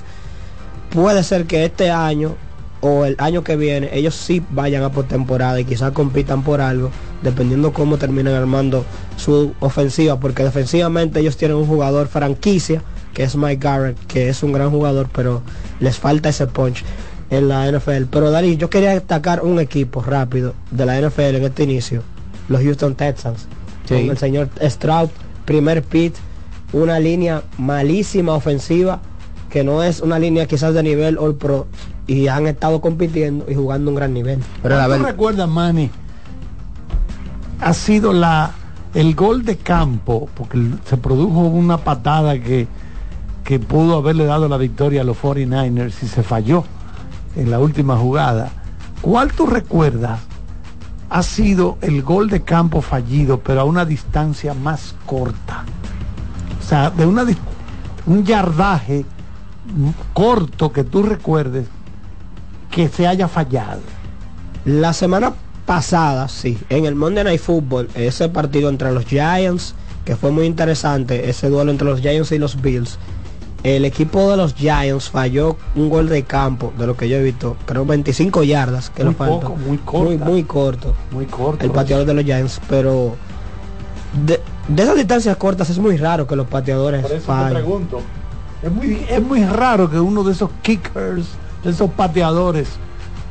puede 0.90 1.23
ser 1.23 1.47
que 1.47 1.65
este 1.65 1.90
año 1.90 2.35
o 2.81 3.05
el 3.06 3.16
año 3.19 3.43
que 3.43 3.56
viene 3.56 3.89
ellos 3.93 4.15
sí 4.15 4.43
vayan 4.51 4.82
a 4.82 4.90
postemporada 4.93 5.59
y 5.59 5.65
quizás 5.65 5.93
compitan 5.93 6.43
por 6.43 6.61
algo, 6.61 6.90
dependiendo 7.23 7.73
cómo 7.73 7.97
terminen 7.97 8.35
armando 8.35 8.85
su 9.16 9.55
ofensiva, 9.61 10.20
porque 10.20 10.44
defensivamente 10.44 11.20
ellos 11.20 11.36
tienen 11.36 11.56
un 11.56 11.66
jugador 11.66 12.09
franquicia, 12.09 12.82
que 13.14 13.22
es 13.22 13.36
Mike 13.36 13.56
Garrett, 13.62 13.98
que 14.06 14.28
es 14.28 14.42
un 14.42 14.52
gran 14.52 14.70
jugador, 14.70 15.08
pero 15.12 15.42
les 15.80 15.98
falta 15.98 16.28
ese 16.28 16.46
punch 16.46 16.84
en 17.30 17.48
la 17.48 17.66
NFL. 17.70 18.04
Pero 18.10 18.30
Dalí, 18.30 18.56
yo 18.56 18.68
quería 18.68 18.90
destacar 18.90 19.42
un 19.42 19.58
equipo 19.60 20.02
rápido 20.02 20.54
de 20.70 20.84
la 20.84 21.00
NFL 21.00 21.36
en 21.36 21.44
este 21.44 21.62
inicio, 21.62 22.02
los 22.48 22.60
Houston 22.62 22.94
Texans, 22.94 23.46
Sí. 23.86 23.94
con 23.94 24.10
el 24.10 24.18
señor 24.18 24.48
Stroud, 24.62 25.08
primer 25.44 25.82
pit, 25.82 26.14
una 26.72 26.98
línea 26.98 27.42
malísima 27.58 28.32
ofensiva 28.34 29.00
que 29.50 29.62
no 29.62 29.82
es 29.84 30.00
una 30.00 30.18
línea 30.18 30.46
quizás 30.46 30.74
de 30.74 30.82
nivel 30.82 31.16
All 31.16 31.36
Pro 31.36 31.68
y 32.08 32.26
han 32.26 32.48
estado 32.48 32.80
compitiendo 32.80 33.46
y 33.48 33.54
jugando 33.54 33.90
un 33.90 33.94
gran 33.96 34.12
nivel. 34.12 34.40
Pero 34.62 34.96
¿Tú 34.96 35.04
recuerdas, 35.04 35.48
Manny? 35.48 35.90
Ha 37.60 37.72
sido 37.72 38.12
la 38.12 38.50
el 38.94 39.14
gol 39.14 39.44
de 39.44 39.56
campo, 39.56 40.28
porque 40.34 40.58
se 40.84 40.96
produjo 40.96 41.40
una 41.40 41.78
patada 41.78 42.38
que, 42.38 42.66
que 43.44 43.58
pudo 43.58 43.98
haberle 43.98 44.24
dado 44.24 44.48
la 44.48 44.56
victoria 44.56 45.02
a 45.02 45.04
los 45.04 45.18
49ers 45.18 46.02
y 46.02 46.08
se 46.08 46.22
falló 46.22 46.64
en 47.36 47.50
la 47.50 47.60
última 47.60 47.96
jugada. 47.96 48.50
¿Cuál 49.02 49.32
tú 49.32 49.46
recuerdas 49.46 50.20
ha 51.10 51.22
sido 51.22 51.76
el 51.82 52.02
gol 52.02 52.30
de 52.30 52.42
campo 52.42 52.80
fallido, 52.80 53.40
pero 53.40 53.60
a 53.60 53.64
una 53.64 53.84
distancia 53.84 54.54
más 54.54 54.94
corta? 55.04 55.64
O 56.58 56.66
sea, 56.66 56.90
de 56.90 57.04
una, 57.04 57.26
un 58.06 58.24
yardaje 58.24 59.04
corto 60.14 60.72
que 60.72 60.84
tú 60.84 61.02
recuerdes 61.02 61.66
que 62.70 62.88
se 62.88 63.06
haya 63.06 63.28
fallado. 63.28 63.80
La 64.64 64.94
semana 64.94 65.34
pasada, 65.66 66.28
sí, 66.28 66.58
en 66.70 66.86
el 66.86 66.94
Monday 66.94 67.24
Night 67.24 67.40
Football, 67.40 67.88
ese 67.94 68.30
partido 68.30 68.70
entre 68.70 68.92
los 68.92 69.04
Giants, 69.04 69.74
que 70.04 70.16
fue 70.16 70.30
muy 70.30 70.46
interesante, 70.46 71.28
ese 71.28 71.50
duelo 71.50 71.70
entre 71.70 71.88
los 71.88 72.00
Giants 72.00 72.32
y 72.32 72.38
los 72.38 72.60
Bills, 72.60 72.98
el 73.64 73.86
equipo 73.86 74.30
de 74.30 74.36
los 74.36 74.54
Giants 74.54 75.08
falló 75.08 75.56
un 75.74 75.88
gol 75.88 76.08
de 76.08 76.22
campo, 76.22 76.72
de 76.78 76.86
lo 76.86 76.96
que 76.96 77.08
yo 77.08 77.16
he 77.16 77.22
visto, 77.22 77.56
creo 77.64 77.86
25 77.86 78.44
yardas, 78.44 78.90
que 78.90 79.02
muy 79.02 79.12
lo 79.12 79.18
faltó. 79.18 79.56
muy, 79.56 79.78
corto. 79.78 80.24
muy, 80.24 80.44
corto. 80.44 80.94
Muy 81.10 81.26
corto. 81.26 81.64
El 81.64 81.70
pateador 81.70 82.06
de 82.06 82.12
los 82.12 82.24
Giants, 82.24 82.60
pero 82.68 83.16
de, 84.26 84.40
esas 84.76 84.96
distancias 84.96 85.36
cortas 85.38 85.70
es 85.70 85.78
muy 85.78 85.96
raro 85.96 86.26
que 86.26 86.36
los 86.36 86.46
pateadores 86.46 87.02
Por 87.02 87.12
eso 87.12 87.44
te 87.46 87.50
pregunto. 87.52 88.00
Es 88.62 88.70
muy, 88.70 89.06
es 89.08 89.22
muy 89.22 89.44
raro 89.44 89.90
que 89.90 89.98
uno 89.98 90.22
de 90.22 90.32
esos 90.32 90.50
kickers, 90.60 91.26
de 91.64 91.70
esos 91.70 91.90
pateadores, 91.90 92.68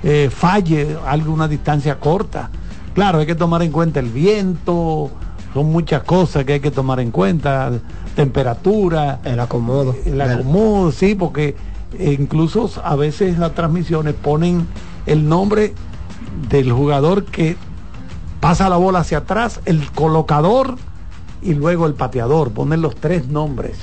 eh, 0.01 0.31
falle 0.31 0.97
alguna 1.05 1.47
distancia 1.47 1.99
corta. 1.99 2.49
Claro, 2.95 3.19
hay 3.19 3.27
que 3.27 3.35
tomar 3.35 3.61
en 3.61 3.71
cuenta 3.71 3.99
el 3.99 4.09
viento, 4.09 5.11
son 5.53 5.71
muchas 5.71 6.01
cosas 6.03 6.43
que 6.43 6.53
hay 6.53 6.59
que 6.59 6.71
tomar 6.71 6.99
en 6.99 7.11
cuenta, 7.11 7.71
temperatura, 8.15 9.19
el 9.23 9.39
acomodo, 9.39 9.95
el 10.05 10.19
acomodo, 10.21 10.91
sí, 10.91 11.15
porque 11.15 11.55
incluso 11.99 12.69
a 12.83 12.95
veces 12.95 13.37
las 13.37 13.53
transmisiones 13.53 14.13
ponen 14.13 14.67
el 15.05 15.27
nombre 15.27 15.73
del 16.49 16.71
jugador 16.71 17.25
que 17.25 17.55
pasa 18.39 18.69
la 18.69 18.77
bola 18.77 18.99
hacia 18.99 19.19
atrás, 19.19 19.59
el 19.65 19.89
colocador 19.91 20.77
y 21.41 21.53
luego 21.53 21.85
el 21.85 21.93
pateador, 21.93 22.51
ponen 22.51 22.81
los 22.81 22.95
tres 22.95 23.27
nombres. 23.27 23.77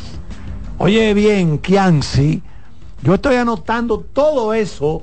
Oye 0.78 1.12
bien, 1.14 1.58
Kianci, 1.58 2.42
yo 3.02 3.14
estoy 3.14 3.36
anotando 3.36 4.00
todo 4.00 4.54
eso 4.54 5.02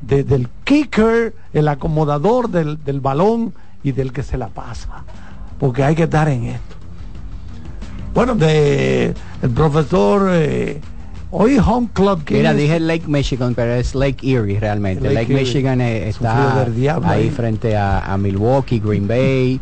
desde 0.00 0.34
el 0.34 0.48
kicker, 0.64 1.34
el 1.52 1.68
acomodador 1.68 2.50
del, 2.50 2.82
del 2.84 3.00
balón 3.00 3.54
y 3.82 3.92
del 3.92 4.12
que 4.12 4.22
se 4.22 4.36
la 4.36 4.48
pasa 4.48 5.04
porque 5.62 5.84
hay 5.84 5.94
que 5.94 6.02
estar 6.02 6.28
en 6.28 6.46
esto. 6.46 6.74
Bueno, 8.14 8.34
de 8.34 9.14
el 9.42 9.50
profesor 9.50 10.30
eh, 10.32 10.80
hoy 11.30 11.58
Home 11.58 11.88
Club. 11.92 12.22
Mira, 12.30 12.52
dije 12.52 12.78
Lake 12.78 13.04
Michigan, 13.06 13.54
pero 13.54 13.72
es 13.72 13.94
Lake 13.94 14.30
Erie 14.30 14.60
realmente. 14.60 15.12
Lake, 15.12 15.32
Michigan 15.32 15.80
eh, 15.80 16.08
está 16.08 16.66
ahí 17.04 17.30
frente 17.30 17.76
a, 17.76 18.16
Milwaukee, 18.18 18.80
Green 18.80 19.08
Bay. 19.08 19.60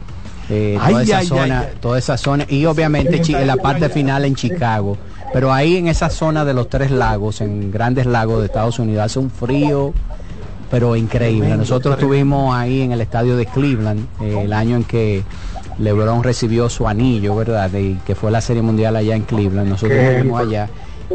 Eh, 0.52 0.76
toda 0.84 1.02
esa 1.02 1.22
zona, 1.22 1.64
toda 1.80 1.98
esa 2.00 2.16
zona 2.16 2.44
y 2.48 2.64
obviamente 2.66 3.22
en 3.28 3.46
la 3.46 3.56
parte 3.56 3.88
final 3.88 4.24
en 4.24 4.34
Chicago. 4.34 4.98
Pero 5.32 5.52
ahí 5.52 5.76
en 5.76 5.86
esa 5.86 6.10
zona 6.10 6.44
de 6.44 6.52
los 6.54 6.68
tres 6.68 6.90
lagos, 6.90 7.40
en 7.40 7.70
grandes 7.70 8.04
lagos 8.06 8.40
de 8.40 8.46
Estados 8.46 8.80
Unidos, 8.80 9.04
hace 9.04 9.20
un 9.20 9.30
frío, 9.30 9.94
pero 10.72 10.96
increíble. 10.96 11.56
Nosotros 11.56 11.94
estuvimos 11.94 12.52
ahí 12.52 12.80
en 12.80 12.90
el 12.90 13.00
estadio 13.00 13.36
de 13.36 13.46
Cleveland 13.46 14.06
el 14.20 14.52
año 14.52 14.74
en 14.74 14.82
que 14.82 15.22
LeBron 15.80 16.22
recibió 16.22 16.68
su 16.68 16.86
anillo, 16.86 17.34
¿verdad? 17.34 17.70
Que 18.06 18.14
fue 18.14 18.30
la 18.30 18.40
Serie 18.40 18.62
Mundial 18.62 18.96
allá 18.96 19.16
en 19.16 19.22
Cleveland. 19.22 19.68
Nosotros 19.68 19.98
fuimos 20.18 20.40
allá 20.40 20.68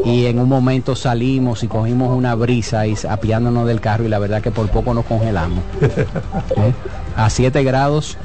y 0.04 0.26
en 0.26 0.38
un 0.38 0.48
momento 0.48 0.94
salimos 0.94 1.62
y 1.62 1.68
cogimos 1.68 2.14
una 2.16 2.34
brisa 2.34 2.86
y 2.86 2.94
apiándonos 3.08 3.66
del 3.66 3.80
carro 3.80 4.04
y 4.04 4.08
la 4.08 4.18
verdad 4.18 4.42
que 4.42 4.50
por 4.50 4.68
poco 4.68 4.92
nos 4.92 5.04
congelamos. 5.04 5.60
¿Eh? 5.80 6.72
A 7.16 7.30
7 7.30 7.62
grados, 7.62 8.18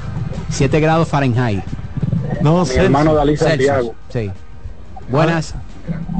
7 0.50 0.80
grados 0.80 1.08
Fahrenheit. 1.08 1.62
No, 2.42 2.64
Mi 2.64 2.74
hermano 2.74 3.14
Dalí 3.14 3.36
Santiago. 3.36 3.94
Sí. 4.08 4.30
Buenas. 5.08 5.54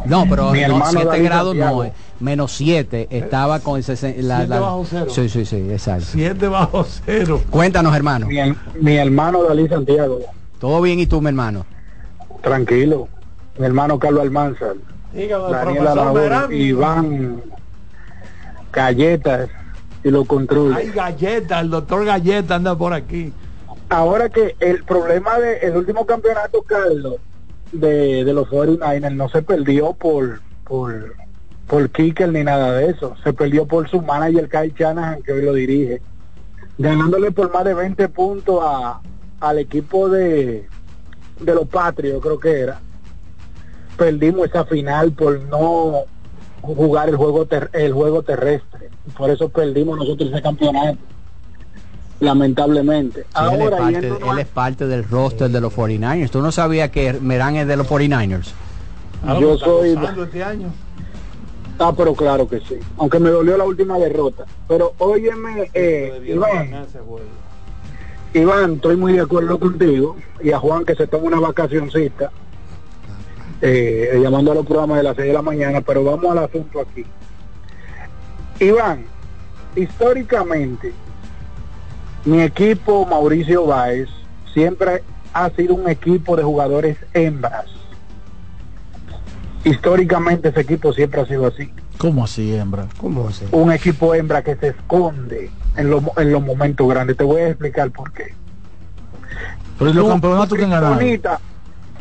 No, 0.06 0.26
pero 0.28 0.52
7 0.52 1.22
grados 1.22 1.54
no, 1.56 1.84
menos 2.22 2.52
7 2.52 3.08
estaba 3.10 3.60
con 3.60 3.78
ese, 3.78 4.22
la, 4.22 4.46
bajo 4.46 4.84
cero. 4.88 5.06
Sí, 5.08 5.28
sí, 5.28 5.44
sí, 5.44 5.56
exacto. 5.70 6.06
7 6.12 6.48
bajo 6.48 6.84
cero. 6.84 7.40
Cuéntanos, 7.50 7.94
hermano. 7.94 8.26
Mi, 8.26 8.38
mi 8.80 8.96
hermano 8.96 9.42
Dalí 9.42 9.68
Santiago. 9.68 10.20
Todo 10.58 10.80
bien 10.80 11.00
y 11.00 11.06
tú, 11.06 11.20
mi 11.20 11.28
hermano. 11.28 11.66
Tranquilo. 12.40 13.08
Mi 13.58 13.66
hermano 13.66 13.98
Carlos 13.98 14.22
Almanzar. 14.22 14.76
Daniela 15.12 15.94
Labor, 15.94 16.52
Iván 16.52 17.42
Galletas 18.72 19.50
y 20.02 20.10
lo 20.10 20.24
controla. 20.24 20.76
Hay 20.76 20.90
Galleta, 20.90 21.60
el 21.60 21.70
doctor 21.70 22.04
Galleta 22.04 22.54
anda 22.54 22.76
por 22.76 22.92
aquí. 22.92 23.32
Ahora 23.88 24.30
que 24.30 24.56
el 24.60 24.84
problema 24.84 25.38
del 25.38 25.76
último 25.76 26.06
campeonato, 26.06 26.62
Carlos, 26.62 27.16
de, 27.72 28.24
de 28.24 28.32
los 28.32 28.48
49ers 28.48 29.14
no 29.14 29.28
se 29.28 29.42
perdió 29.42 29.92
por, 29.92 30.40
por, 30.64 31.14
por 31.66 31.90
Kicker 31.90 32.30
ni 32.30 32.44
nada 32.44 32.72
de 32.72 32.90
eso. 32.90 33.14
Se 33.22 33.32
perdió 33.32 33.66
por 33.66 33.88
su 33.88 34.02
manager 34.02 34.48
Kyle 34.48 34.74
Shanahan, 34.76 35.22
que 35.22 35.32
hoy 35.32 35.42
lo 35.42 35.54
dirige. 35.54 36.02
Ganándole 36.78 37.30
por 37.32 37.52
más 37.52 37.64
de 37.64 37.74
20 37.74 38.08
puntos 38.08 38.60
a, 38.62 39.00
al 39.40 39.58
equipo 39.58 40.08
de, 40.08 40.66
de 41.40 41.54
los 41.54 41.68
Patrios, 41.68 42.20
creo 42.22 42.38
que 42.38 42.60
era. 42.60 42.80
Perdimos 43.96 44.48
esa 44.48 44.64
final 44.64 45.12
por 45.12 45.40
no 45.42 46.04
jugar 46.60 47.08
el 47.08 47.16
juego 47.16 47.46
el 47.72 47.92
juego 47.92 48.22
terrestre. 48.22 48.90
Por 49.16 49.30
eso 49.30 49.48
perdimos 49.48 49.98
nosotros 49.98 50.30
ese 50.30 50.42
campeonato 50.42 50.98
lamentablemente. 52.22 53.26
Ahora, 53.34 53.88
él, 53.88 54.38
es 54.38 54.46
parte, 54.46 54.86
del 54.86 55.04
roster 55.04 55.50
de 55.50 55.60
los 55.60 55.74
49ers. 55.74 56.30
¿Tú 56.30 56.40
no 56.40 56.52
sabías 56.52 56.90
que 56.90 57.12
Merán 57.14 57.56
es 57.56 57.66
de 57.66 57.76
los 57.76 57.88
49ers? 57.88 58.52
Yo 59.40 59.58
soy... 59.58 59.98
Este 60.22 60.42
año. 60.42 60.68
Ah, 61.82 61.92
pero 61.96 62.14
claro 62.14 62.48
que 62.48 62.60
sí. 62.60 62.78
Aunque 62.96 63.18
me 63.18 63.30
dolió 63.30 63.56
la 63.56 63.64
última 63.64 63.98
derrota. 63.98 64.44
Pero 64.68 64.94
óyeme, 64.98 65.68
eh, 65.74 66.22
Iván, 66.24 66.86
Iván, 68.34 68.74
estoy 68.74 68.96
muy 68.96 69.14
de 69.14 69.22
acuerdo 69.22 69.58
contigo. 69.58 70.16
Y 70.40 70.52
a 70.52 70.60
Juan 70.60 70.84
que 70.84 70.94
se 70.94 71.08
toma 71.08 71.24
una 71.24 71.40
vacacioncita. 71.40 72.30
Eh, 73.60 74.18
llamando 74.22 74.52
a 74.52 74.54
los 74.54 74.66
programas 74.66 74.98
de 74.98 75.02
las 75.02 75.16
6 75.16 75.26
de 75.26 75.34
la 75.34 75.42
mañana. 75.42 75.80
Pero 75.80 76.04
vamos 76.04 76.30
al 76.30 76.44
asunto 76.44 76.80
aquí. 76.80 77.04
Iván, 78.60 79.04
históricamente, 79.74 80.92
mi 82.24 82.42
equipo, 82.42 83.04
Mauricio 83.06 83.66
Báez, 83.66 84.08
siempre 84.54 85.02
ha 85.32 85.50
sido 85.50 85.74
un 85.74 85.88
equipo 85.88 86.36
de 86.36 86.44
jugadores 86.44 86.96
hembras. 87.12 87.81
Históricamente 89.64 90.48
ese 90.48 90.60
equipo 90.60 90.92
siempre 90.92 91.20
ha 91.20 91.26
sido 91.26 91.46
así. 91.46 91.72
¿Cómo 91.98 92.24
así, 92.24 92.54
hembra? 92.54 92.86
¿Cómo 92.98 93.28
así? 93.28 93.44
Un 93.52 93.72
equipo 93.72 94.14
hembra 94.14 94.42
que 94.42 94.56
se 94.56 94.68
esconde 94.68 95.50
en, 95.76 95.92
en 96.16 96.32
los 96.32 96.42
momentos 96.42 96.88
grandes. 96.88 97.16
Te 97.16 97.24
voy 97.24 97.42
a 97.42 97.48
explicar 97.48 97.90
por 97.90 98.12
qué. 98.12 98.34
Pero 99.78 99.92
los 99.92 100.08
campeonatos 100.08 100.58
que 100.58 100.66
ganaron. 100.66 100.98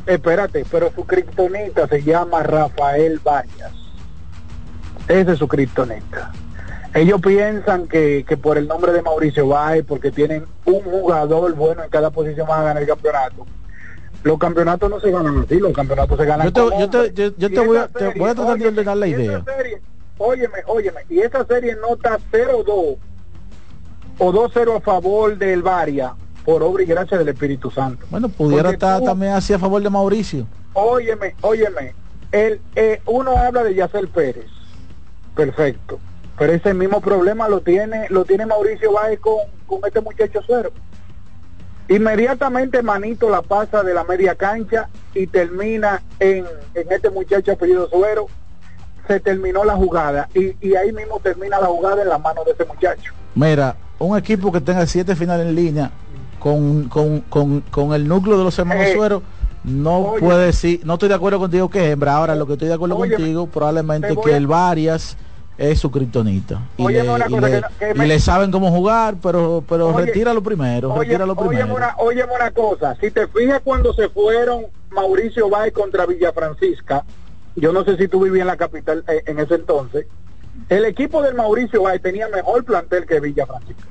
Espérate, 0.07 0.65
pero 0.71 0.91
su 0.95 1.05
criptonita 1.05 1.87
se 1.87 2.01
llama 2.01 2.41
Rafael 2.41 3.19
Varias. 3.23 3.71
Ese 5.07 5.33
es 5.33 5.37
su 5.37 5.47
criptonita 5.47 6.31
ellos 6.93 7.21
piensan 7.21 7.87
que, 7.87 8.25
que 8.27 8.35
por 8.35 8.57
el 8.57 8.67
nombre 8.67 8.91
de 8.91 9.01
Mauricio 9.01 9.47
Bay, 9.47 9.81
porque 9.81 10.11
tienen 10.11 10.45
un 10.65 10.81
jugador 10.81 11.53
bueno 11.53 11.83
en 11.83 11.89
cada 11.89 12.09
posición 12.09 12.47
van 12.47 12.61
a 12.61 12.63
ganar 12.63 12.83
el 12.83 12.89
campeonato. 12.89 13.45
Los 14.23 14.37
campeonatos 14.37 14.89
no 14.89 14.99
se 14.99 15.11
ganan 15.11 15.39
así, 15.39 15.59
los 15.59 15.73
campeonatos 15.73 16.17
se 16.17 16.25
ganan 16.25 16.47
Yo 16.47 16.53
te, 16.53 16.79
yo 16.79 16.89
te, 16.89 17.33
yo, 17.37 17.49
te, 17.49 17.59
voy, 17.59 17.77
a, 17.77 17.87
te 17.87 18.07
voy, 18.19 18.29
a, 18.29 18.35
tratar 18.35 18.57
de 18.59 18.83
dar 18.83 18.97
la 18.97 19.07
idea. 19.07 19.43
Serie, 19.43 19.81
óyeme, 20.17 20.59
óyeme, 20.67 21.01
y 21.09 21.19
esa 21.19 21.45
serie 21.45 21.75
nota 21.75 22.19
0-2 22.31 22.97
o 24.19 24.33
2-0 24.33 24.77
a 24.77 24.81
favor 24.81 25.37
del 25.37 25.63
Varia 25.63 26.13
por 26.45 26.61
obra 26.61 26.83
y 26.83 26.85
gracia 26.85 27.17
del 27.17 27.29
Espíritu 27.29 27.71
Santo. 27.71 28.05
Bueno, 28.09 28.29
pudiera 28.29 28.71
estar 28.71 29.01
también 29.01 29.33
así 29.33 29.53
a 29.53 29.59
favor 29.59 29.81
de 29.81 29.89
Mauricio. 29.89 30.45
Óyeme, 30.73 31.35
óyeme, 31.41 31.93
el, 32.31 32.61
eh, 32.75 33.01
uno 33.07 33.35
habla 33.37 33.63
de 33.63 33.73
Yacel 33.73 34.07
Pérez. 34.07 34.47
Perfecto 35.35 35.99
pero 36.41 36.53
ese 36.53 36.73
mismo 36.73 37.01
problema 37.01 37.47
lo 37.47 37.61
tiene, 37.61 38.07
lo 38.09 38.25
tiene 38.25 38.47
Mauricio 38.47 38.93
Báez 38.93 39.19
con, 39.19 39.35
con 39.67 39.79
este 39.85 40.01
muchacho 40.01 40.41
suero. 40.41 40.71
Inmediatamente 41.91 42.81
Manito 42.81 43.29
la 43.29 43.41
pasa 43.41 43.83
de 43.83 43.93
la 43.93 44.05
media 44.05 44.33
cancha 44.35 44.87
y 45.13 45.27
termina 45.27 46.01
en, 46.21 46.45
en 46.73 46.89
este 46.89 47.09
muchacho 47.09 47.51
apellido 47.51 47.89
Suero 47.89 48.27
se 49.07 49.19
terminó 49.19 49.65
la 49.65 49.75
jugada 49.75 50.29
y, 50.33 50.55
y 50.65 50.75
ahí 50.75 50.93
mismo 50.93 51.19
termina 51.19 51.59
la 51.59 51.67
jugada 51.67 52.01
en 52.01 52.07
las 52.07 52.21
manos 52.21 52.45
de 52.45 52.51
ese 52.51 52.63
muchacho. 52.63 53.11
Mira, 53.35 53.75
un 53.99 54.17
equipo 54.17 54.53
que 54.53 54.61
tenga 54.61 54.85
siete 54.85 55.17
finales 55.17 55.45
en 55.47 55.53
línea 55.55 55.91
con, 56.39 56.87
con, 56.87 57.19
con, 57.21 57.59
con 57.59 57.93
el 57.93 58.07
núcleo 58.07 58.37
de 58.37 58.45
los 58.45 58.57
hermanos 58.57 58.85
Eh, 58.87 58.93
Suero, 58.95 59.21
no 59.65 59.99
oye. 60.11 60.21
puede 60.21 60.45
decir, 60.45 60.79
no 60.85 60.93
estoy 60.93 61.09
de 61.09 61.15
acuerdo 61.15 61.39
contigo 61.39 61.69
que 61.69 61.79
es 61.87 61.91
hembra. 61.91 62.15
Ahora, 62.15 62.35
lo 62.35 62.47
que 62.47 62.53
estoy 62.53 62.69
de 62.69 62.73
acuerdo 62.75 62.95
Oye, 62.95 63.15
contigo, 63.15 63.47
probablemente 63.47 64.15
que 64.23 64.33
a- 64.33 64.37
el 64.37 64.47
Varias 64.47 65.17
es 65.57 65.79
su 65.79 65.91
kriptonita. 65.91 66.59
Y, 66.77 66.87
le, 66.87 67.01
una 67.09 67.27
y 67.27 67.29
cosa 67.31 67.47
le- 67.47 67.51
que 67.55 67.61
no- 67.61 67.67
que 67.79 67.91
y 67.91 67.93
me- 67.99 68.07
le 68.07 68.19
saben 68.19 68.51
cómo 68.51 68.71
jugar, 68.71 69.15
pero 69.21 69.63
pero 69.67 69.89
Oye, 69.89 70.05
retíralo 70.07 70.41
primero, 70.41 70.91
Oye, 70.93 71.01
retíralo 71.09 71.35
primero. 71.35 71.75
una, 71.75 71.95
óyeme 71.97 72.33
una 72.33 72.51
cosa, 72.51 72.95
si 72.99 73.11
te 73.11 73.27
fijas 73.27 73.61
cuando 73.63 73.93
se 73.93 74.09
fueron 74.09 74.65
Mauricio 74.89 75.49
Báez 75.49 75.73
contra 75.73 76.05
Villa 76.05 76.31
Francisca, 76.33 77.03
yo 77.55 77.71
no 77.73 77.83
sé 77.83 77.97
si 77.97 78.07
tú 78.07 78.21
vivías 78.23 78.41
en 78.41 78.47
la 78.47 78.57
capital 78.57 79.03
eh, 79.07 79.23
en 79.25 79.39
ese 79.39 79.55
entonces, 79.55 80.07
el 80.69 80.85
equipo 80.85 81.21
del 81.21 81.35
Mauricio 81.35 81.83
Báez 81.83 82.01
tenía 82.01 82.27
mejor 82.29 82.63
plantel 82.65 83.05
que 83.05 83.19
Villa 83.19 83.45
Francisca. 83.45 83.83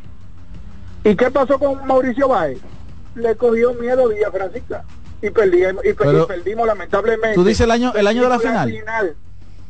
¿Y 1.05 1.15
qué 1.15 1.31
pasó 1.31 1.59
con 1.59 1.87
Mauricio 1.87 2.29
Báez? 2.29 2.59
Le 3.15 3.35
cogió 3.37 3.75
miedo 3.75 4.09
Villa 4.09 4.31
Francisca 4.31 4.85
y 5.23 5.31
perdimos, 5.31 5.85
y, 5.85 5.93
per- 5.93 6.07
Pero- 6.07 6.25
y 6.25 6.27
perdimos 6.27 6.67
lamentablemente. 6.67 7.35
¿Tú 7.35 7.45
dices 7.45 7.61
el 7.63 7.71
año- 7.71 7.93
el 7.95 8.07
año 8.07 8.23
de 8.23 8.29
la 8.29 8.39
final? 8.39 8.73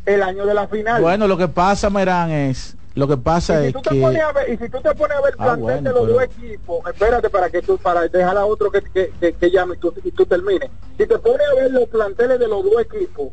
El 0.07 0.23
año 0.23 0.47
de 0.47 0.55
la 0.55 0.67
final. 0.69 1.01
Bueno, 1.03 1.29
lo 1.29 1.37
que 1.37 1.49
pasa, 1.49 1.91
Merán, 1.91 2.31
es, 2.31 2.77
lo 2.95 3.07
que 3.07 3.17
pasa 3.17 3.59
y 3.61 3.63
si 3.63 3.67
es 3.69 3.73
tú 3.75 3.83
te 3.83 3.91
que 3.91 4.01
pones 4.01 4.23
a 4.23 4.33
ver, 4.33 4.49
y 4.51 4.57
si 4.57 4.69
tú 4.69 4.81
te 4.81 4.95
pones 4.95 5.17
a 5.17 5.21
ver 5.21 5.35
el 5.35 5.41
Ah, 5.41 5.45
plantel 5.45 5.63
bueno, 5.63 5.83
de 5.83 5.91
los 5.95 6.01
pero- 6.03 6.13
dos 6.15 6.23
equipos, 6.25 6.79
espérate 6.87 7.31
para 7.31 7.51
que 7.51 7.63
tú, 7.63 7.79
para 7.79 8.09
dejar 8.09 8.37
a 8.37 8.45
otro 8.47 8.71
que, 8.71 8.81
que, 8.83 9.13
que, 9.21 9.33
que 9.35 9.51
llame 9.51 9.75
y 9.77 9.79
tú, 9.79 9.95
y 10.03 10.11
tú 10.11 10.25
termines. 10.27 10.71
Si 10.99 11.07
te 11.07 11.19
pones 11.19 11.41
a 11.53 11.55
ver 11.55 11.71
los 11.71 11.89
planteles 11.89 12.39
de 12.41 12.49
los 12.49 12.65
dos 12.65 12.81
equipos, 12.81 13.29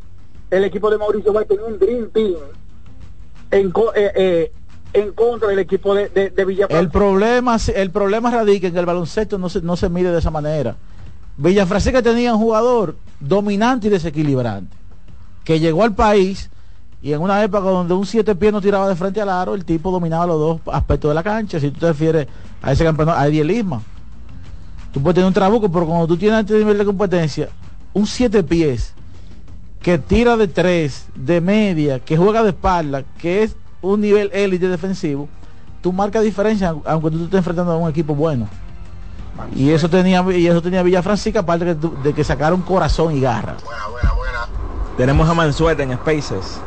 el 0.50 0.64
equipo 0.64 0.90
de 0.90 0.98
Mauricio 0.98 1.32
va 1.32 1.40
a 1.40 1.44
tener 1.44 1.64
un 1.64 1.78
Dream 1.78 2.10
Team 2.10 2.34
en, 3.50 3.72
eh, 3.94 4.12
eh, 4.14 4.52
en 4.92 5.12
contra 5.12 5.48
del 5.48 5.58
equipo 5.58 5.94
de, 5.94 6.08
de, 6.08 6.30
de 6.30 6.42
el 6.42 6.46
Villafranca. 6.48 6.92
problema 6.92 7.56
el 7.74 7.90
problema 7.90 8.30
radica 8.30 8.66
en 8.68 8.72
que 8.74 8.78
el 8.78 8.86
baloncesto 8.86 9.38
no 9.38 9.48
se, 9.48 9.60
no 9.62 9.76
se 9.76 9.88
mide 9.88 10.12
de 10.12 10.18
esa 10.18 10.30
manera. 10.30 10.76
Villafrancisca 11.36 12.02
tenía 12.02 12.34
un 12.34 12.40
jugador 12.40 12.96
dominante 13.20 13.86
y 13.86 13.90
desequilibrante 13.90 14.76
que 15.44 15.60
llegó 15.60 15.82
al 15.82 15.94
país 15.94 16.50
y 17.00 17.12
en 17.12 17.20
una 17.20 17.42
época 17.44 17.60
donde 17.68 17.94
un 17.94 18.04
siete 18.06 18.34
pies 18.34 18.52
no 18.52 18.60
tiraba 18.60 18.88
de 18.88 18.96
frente 18.96 19.20
al 19.20 19.28
aro, 19.28 19.54
el 19.54 19.64
tipo 19.64 19.90
dominaba 19.90 20.26
los 20.26 20.38
dos 20.38 20.60
aspectos 20.74 21.10
de 21.10 21.14
la 21.14 21.22
cancha. 21.22 21.60
Si 21.60 21.70
tú 21.70 21.78
te 21.80 21.86
refieres 21.88 22.26
a 22.60 22.72
ese 22.72 22.84
campeonato, 22.84 23.18
a 23.18 23.26
Eddie 23.28 23.44
Lisma. 23.44 23.80
Tú 24.92 25.00
puedes 25.02 25.14
tener 25.14 25.28
un 25.28 25.34
trabuco, 25.34 25.70
pero 25.70 25.86
cuando 25.86 26.06
tú 26.08 26.16
tienes 26.16 26.40
este 26.40 26.58
nivel 26.58 26.76
de 26.78 26.84
competencia, 26.84 27.48
un 27.92 28.06
siete 28.06 28.42
pies 28.42 28.94
que 29.80 29.98
tira 29.98 30.36
de 30.36 30.48
tres, 30.48 31.06
de 31.14 31.40
media, 31.40 32.00
que 32.00 32.16
juega 32.16 32.42
de 32.42 32.48
espalda, 32.50 33.04
que 33.18 33.44
es 33.44 33.54
un 33.80 34.00
nivel 34.00 34.30
élite 34.32 34.66
defensivo, 34.66 35.28
tú 35.80 35.92
marcas 35.92 36.24
diferencia 36.24 36.74
aunque 36.84 37.10
tú 37.12 37.18
te 37.18 37.24
estés 37.24 37.38
enfrentando 37.38 37.72
a 37.72 37.76
un 37.76 37.88
equipo 37.88 38.14
bueno. 38.14 38.48
Y 39.54 39.70
eso 39.70 39.88
tenía 39.88 40.24
y 40.36 40.48
eso 40.48 40.60
tenía 40.60 40.82
Villa 40.82 41.00
Francisca, 41.00 41.40
aparte 41.40 41.64
que 41.64 41.74
tú- 41.76 41.94
de 42.02 42.12
que 42.12 42.24
sacaron 42.24 42.60
corazón 42.62 43.16
y 43.16 43.20
garra. 43.20 43.54
Tenemos 44.96 45.28
a 45.28 45.34
Mansueta 45.34 45.84
en 45.84 45.92
Spaces. 45.94 46.60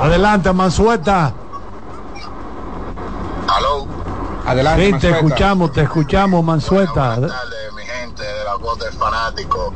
Adelante, 0.00 0.52
Mansueta. 0.52 1.32
Aló. 3.48 3.86
Adelante, 4.46 4.92
Sí, 4.92 4.98
te 4.98 5.10
escuchamos, 5.10 5.72
te 5.72 5.82
escuchamos, 5.82 6.44
Mansueta. 6.44 7.16
mi 7.76 7.82
gente 7.84 8.22
de 8.22 8.44
la 8.44 8.54
voz 8.56 8.78
del 8.78 8.92
fanático. 8.94 9.72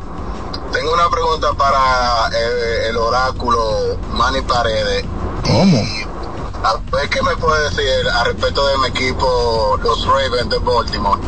Tengo 0.73 0.95
una 0.95 1.09
pregunta 1.11 1.53
para 1.55 2.29
eh, 2.33 2.89
el 2.89 2.97
oráculo 2.97 3.99
Manny 4.13 4.41
Paredes. 4.43 5.05
¿Cómo? 5.45 5.79
A 6.65 6.75
ver 6.97 7.09
qué 7.11 7.21
me 7.23 7.37
puede 7.37 7.65
decir 7.71 8.09
al 8.09 8.27
respecto 8.27 8.67
de 8.69 8.79
mi 8.79 8.87
equipo, 8.89 9.79
los 9.83 10.07
Ravens 10.07 10.49
de 10.49 10.59
Baltimore. 10.59 11.21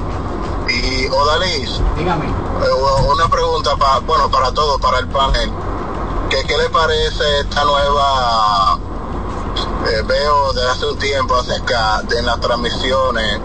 Y 0.68 1.06
Odalis, 1.08 1.80
Dígame. 1.98 2.24
eh, 2.26 3.10
una 3.12 3.28
pregunta 3.28 3.76
para, 3.76 3.98
bueno, 3.98 4.30
para 4.30 4.52
todos, 4.52 4.80
para 4.80 5.00
el 5.00 5.08
panel. 5.08 5.50
¿Qué, 6.34 6.42
qué 6.48 6.58
le 6.58 6.68
parece 6.68 7.40
esta 7.42 7.62
nueva, 7.62 8.76
eh, 9.86 10.02
veo 10.04 10.52
desde 10.52 10.68
hace 10.68 10.86
un 10.86 10.98
tiempo 10.98 11.36
hacia 11.36 11.54
acá, 11.58 12.02
de 12.08 12.18
en 12.18 12.26
las 12.26 12.40
transmisiones, 12.40 13.38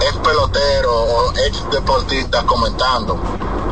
ex 0.00 0.12
pelotero 0.24 0.92
o 0.92 1.32
ex 1.46 1.70
deportistas 1.70 2.42
comentando? 2.42 3.14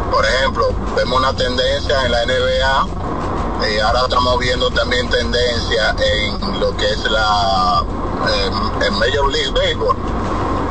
Por 0.09 0.25
ejemplo, 0.25 0.69
vemos 0.95 1.19
una 1.19 1.35
tendencia 1.35 2.07
en 2.07 2.13
la 2.13 2.25
NBA 2.27 3.69
y 3.71 3.79
ahora 3.81 4.03
estamos 4.03 4.39
viendo 4.39 4.71
también 4.71 5.11
tendencia 5.11 5.97
en 5.99 6.61
lo 6.61 6.77
que 6.77 6.89
es 6.89 7.11
la 7.11 7.83
em, 7.83 8.83
en 8.85 8.95
Major 9.01 9.33
League 9.33 9.51
Baseball. 9.51 9.97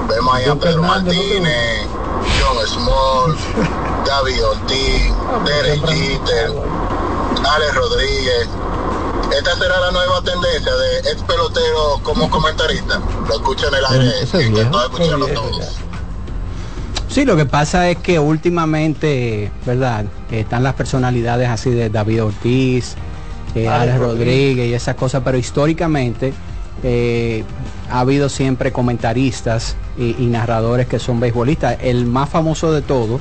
Vemos 0.08 0.36
ahí 0.36 0.46
a 0.46 0.56
Pedro 0.56 0.84
Martínez, 0.84 1.86
John 2.40 2.66
Small, 2.66 3.36
David 4.06 4.46
Ortiz, 4.46 5.14
Derek 5.44 5.86
Jeter, 5.86 6.54
Alex 7.38 7.76
Rodríguez. 7.76 8.50
Esta 9.38 9.56
será 9.58 9.80
la 9.80 9.92
nueva 9.92 10.22
tendencia 10.22 10.72
de 10.76 11.00
ex 11.12 11.24
pelotero 11.24 12.00
como 12.04 12.30
comentarista. 12.30 13.02
Lo 13.28 13.36
escucho 13.36 13.68
en 13.68 13.76
el 13.76 13.86
aire 13.86 14.22
escucharlo 14.22 15.28
todos. 15.28 15.80
Sí, 17.10 17.26
lo 17.26 17.36
que 17.36 17.46
pasa 17.46 17.90
es 17.90 17.98
que 17.98 18.20
últimamente, 18.20 19.52
¿verdad? 19.66 20.06
Que 20.30 20.42
están 20.42 20.64
las 20.64 20.74
personalidades 20.74 21.50
así 21.50 21.70
de 21.70 21.90
David 21.90 22.24
Ortiz, 22.24 22.96
eh, 23.56 23.68
Alex 23.68 24.00
Rodríguez. 24.00 24.68
Y 24.70 24.74
esas 24.74 24.96
cosas, 24.96 25.22
pero 25.24 25.38
históricamente 25.38 26.34
eh, 26.84 27.44
ha 27.90 28.00
habido 28.00 28.30
siempre 28.30 28.72
comentaristas 28.72 29.76
y, 29.98 30.16
y 30.20 30.26
narradores 30.28 30.88
que 30.88 31.00
son 31.00 31.20
beisbolistas. 31.20 31.78
El 31.82 32.06
más 32.06 32.30
famoso 32.30 32.72
de 32.72 32.82
todo, 32.82 33.20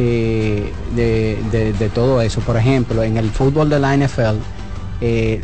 eh, 0.00 0.72
de, 0.94 1.38
de- 1.50 1.72
de 1.72 1.88
todo 1.88 2.22
eso, 2.22 2.40
por 2.40 2.56
ejemplo, 2.56 3.02
en 3.02 3.16
el 3.16 3.30
fútbol 3.30 3.68
de 3.68 3.78
la 3.80 3.94
NFL, 3.96 4.36
eh, 5.00 5.40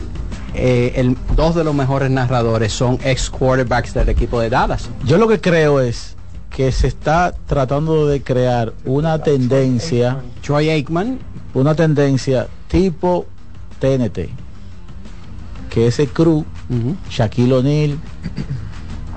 eh, 0.55 0.93
el- 0.95 1.17
dos 1.35 1.57
de 1.57 1.65
los 1.65 1.75
mejores 1.75 2.09
narradores 2.11 2.73
son 2.73 2.99
ex 3.05 3.29
quarterbacks 3.31 3.93
del 3.95 4.09
equipo 4.11 4.39
de 4.41 4.51
Dallas. 4.51 4.89
Yo 5.05 5.19
lo 5.19 5.27
que 5.27 5.41
creo 5.41 5.81
es 5.81 6.15
que 6.51 6.71
se 6.71 6.87
está 6.87 7.35
tratando 7.47 8.07
de 8.07 8.23
crear 8.23 8.73
una 8.85 9.19
tendencia, 9.19 10.19
Troy 10.41 10.71
Aikman, 10.71 11.19
una 11.53 11.75
tendencia 11.75 12.47
tipo 12.69 13.27
TNT, 13.81 14.29
que 15.69 15.89
ese 15.89 16.07
crew, 16.07 16.45
Shaquille 17.11 17.53
O'Neal, 17.55 17.99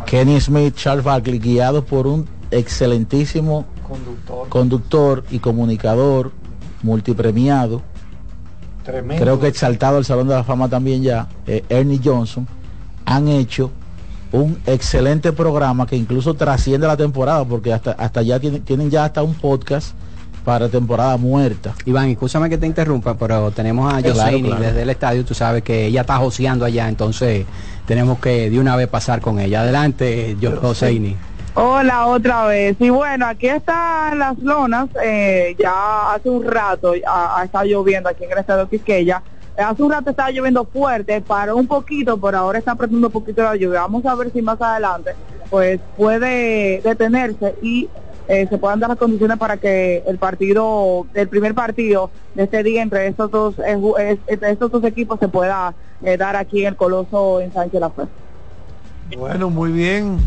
Kenny 0.07 0.41
Smith, 0.41 0.75
Charles 0.75 1.03
Barkley, 1.03 1.37
guiados 1.37 1.83
por 1.85 2.07
un 2.07 2.27
excelentísimo 2.49 3.65
conductor 4.49 5.23
y 5.31 5.39
comunicador 5.39 6.31
multipremiado, 6.83 7.81
Tremendo. 8.83 9.23
creo 9.23 9.39
que 9.39 9.47
exaltado 9.47 9.97
al 9.97 10.05
Salón 10.05 10.27
de 10.27 10.35
la 10.35 10.43
Fama 10.43 10.69
también 10.69 11.01
ya, 11.03 11.27
eh, 11.45 11.63
Ernie 11.69 11.99
Johnson, 12.03 12.47
han 13.05 13.27
hecho 13.27 13.71
un 14.31 14.59
excelente 14.65 15.31
programa 15.31 15.87
que 15.87 15.95
incluso 15.95 16.33
trasciende 16.33 16.87
la 16.87 16.97
temporada, 16.97 17.45
porque 17.45 17.73
hasta, 17.73 17.91
hasta 17.91 18.21
ya 18.21 18.39
tienen, 18.39 18.61
tienen 18.63 18.89
ya 18.89 19.05
hasta 19.05 19.23
un 19.23 19.33
podcast 19.33 19.93
para 20.43 20.69
temporada 20.69 21.17
muerta. 21.17 21.73
Iván, 21.85 22.09
escúchame 22.09 22.49
que 22.49 22.57
te 22.57 22.65
interrumpa, 22.65 23.17
pero 23.17 23.51
tenemos 23.51 23.93
a 23.93 24.01
Claro, 24.01 24.15
Joseini 24.15 24.47
claro. 24.47 24.63
desde 24.63 24.81
el 24.83 24.89
estadio, 24.89 25.25
tú 25.25 25.33
sabes 25.33 25.61
que 25.61 25.87
ella 25.87 26.01
está 26.01 26.17
joseando 26.17 26.63
allá, 26.63 26.87
entonces 26.87 27.45
tenemos 27.85 28.19
que 28.19 28.49
de 28.49 28.57
una 28.57 28.75
vez 28.77 28.87
pasar 28.87 29.19
con 29.19 29.39
ella. 29.39 29.61
Adelante, 29.61 30.37
yo, 30.39 30.55
Joseini. 30.61 31.17
Hola 31.59 32.05
otra 32.05 32.45
vez. 32.45 32.77
Y 32.79 32.91
bueno, 32.91 33.25
aquí 33.25 33.47
están 33.47 34.19
las 34.19 34.37
lonas. 34.37 34.89
eh, 35.03 35.55
ya 35.57 36.13
hace 36.13 36.29
un 36.29 36.45
rato 36.45 36.93
ha, 37.07 37.41
estado 37.43 37.65
lloviendo 37.65 38.09
aquí 38.09 38.25
en 38.25 38.31
el 38.31 38.37
estado 38.37 38.65
de 38.65 38.69
Quisqueya. 38.69 39.23
Hace 39.57 39.81
un 39.81 39.91
rato 39.91 40.11
estaba 40.11 40.29
lloviendo 40.29 40.65
fuerte, 40.65 41.19
paró 41.19 41.55
un 41.55 41.65
poquito, 41.65 42.21
pero 42.21 42.37
ahora 42.37 42.59
está 42.59 42.73
apretando 42.73 43.07
un 43.07 43.11
poquito 43.11 43.41
la 43.41 43.55
lluvia. 43.55 43.81
Vamos 43.81 44.05
a 44.05 44.13
ver 44.13 44.31
si 44.31 44.39
más 44.43 44.61
adelante 44.61 45.15
pues 45.49 45.79
puede 45.95 46.79
detenerse 46.81 47.55
y 47.63 47.89
eh, 48.27 48.45
se 48.47 48.59
puedan 48.59 48.79
dar 48.79 48.89
las 48.89 48.99
condiciones 48.99 49.39
para 49.39 49.57
que 49.57 50.03
el 50.05 50.19
partido, 50.19 51.07
el 51.15 51.27
primer 51.27 51.55
partido 51.55 52.11
de 52.35 52.43
este 52.43 52.61
día 52.61 52.83
entre 52.83 53.07
estos 53.07 53.31
dos, 53.31 53.55
eh, 53.57 53.79
eh, 53.97 54.39
estos 54.41 54.69
dos 54.69 54.83
equipos 54.83 55.19
se 55.19 55.27
pueda 55.27 55.73
eh, 56.03 56.17
dar 56.17 56.35
aquí 56.35 56.61
en 56.61 56.67
el 56.67 56.75
Coloso 56.75 57.41
en 57.41 57.51
Sánchez 57.51 57.79
La 57.79 57.89
Fe. 57.89 58.03
Bueno, 59.17 59.49
muy 59.49 59.71
bien. 59.71 60.19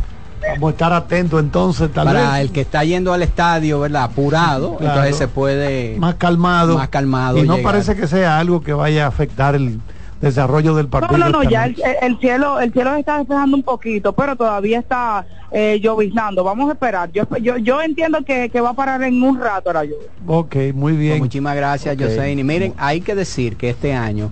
Vamos 0.54 0.68
a 0.68 0.70
estar 0.72 0.92
atentos 0.92 1.40
entonces, 1.40 1.92
tal 1.92 2.06
Para 2.06 2.32
vez. 2.32 2.40
el 2.42 2.50
que 2.52 2.60
está 2.62 2.82
yendo 2.84 3.12
al 3.12 3.22
estadio, 3.22 3.80
¿verdad? 3.80 4.04
Apurado, 4.04 4.76
Claro. 4.76 4.94
entonces 4.94 5.16
se 5.16 5.28
puede 5.28 5.96
Más 5.98 6.14
calmado. 6.16 6.76
Más 6.78 6.88
calmado. 6.88 7.38
Y 7.38 7.42
no 7.42 7.56
llegar. 7.56 7.72
parece 7.72 7.94
que 7.96 8.06
sea 8.06 8.38
algo 8.38 8.62
que 8.62 8.72
vaya 8.72 9.04
a 9.04 9.08
afectar 9.08 9.54
el 9.54 9.80
desarrollo 10.20 10.74
del 10.74 10.88
partido. 10.88 11.16
No, 11.18 11.26
no, 11.26 11.30
no, 11.32 11.42
esta 11.42 11.50
ya 11.50 11.64
el, 11.66 11.76
el 12.02 12.18
cielo 12.18 12.60
el 12.60 12.72
cielo 12.72 12.92
se 12.94 13.00
está 13.00 13.18
despejando 13.18 13.56
un 13.56 13.62
poquito, 13.62 14.12
pero 14.12 14.36
todavía 14.36 14.78
está 14.78 15.24
eh, 15.50 15.80
lloviznando. 15.82 16.44
Vamos 16.44 16.68
a 16.68 16.72
esperar. 16.74 17.10
Yo, 17.12 17.24
yo, 17.40 17.56
yo 17.56 17.80
entiendo 17.80 18.18
que, 18.24 18.48
que 18.50 18.60
va 18.60 18.70
a 18.70 18.74
parar 18.74 19.02
en 19.02 19.22
un 19.22 19.40
rato 19.40 19.72
la 19.72 19.84
lluvia. 19.84 20.08
Ok, 20.26 20.56
muy 20.74 20.92
bien. 20.94 21.12
Pues 21.12 21.20
muchísimas 21.22 21.56
gracias, 21.56 21.94
Ok. 21.96 22.02
Joseini. 22.02 22.44
Miren, 22.44 22.74
hay 22.76 23.00
que 23.00 23.14
decir 23.14 23.56
que 23.56 23.70
este 23.70 23.94
año 23.94 24.30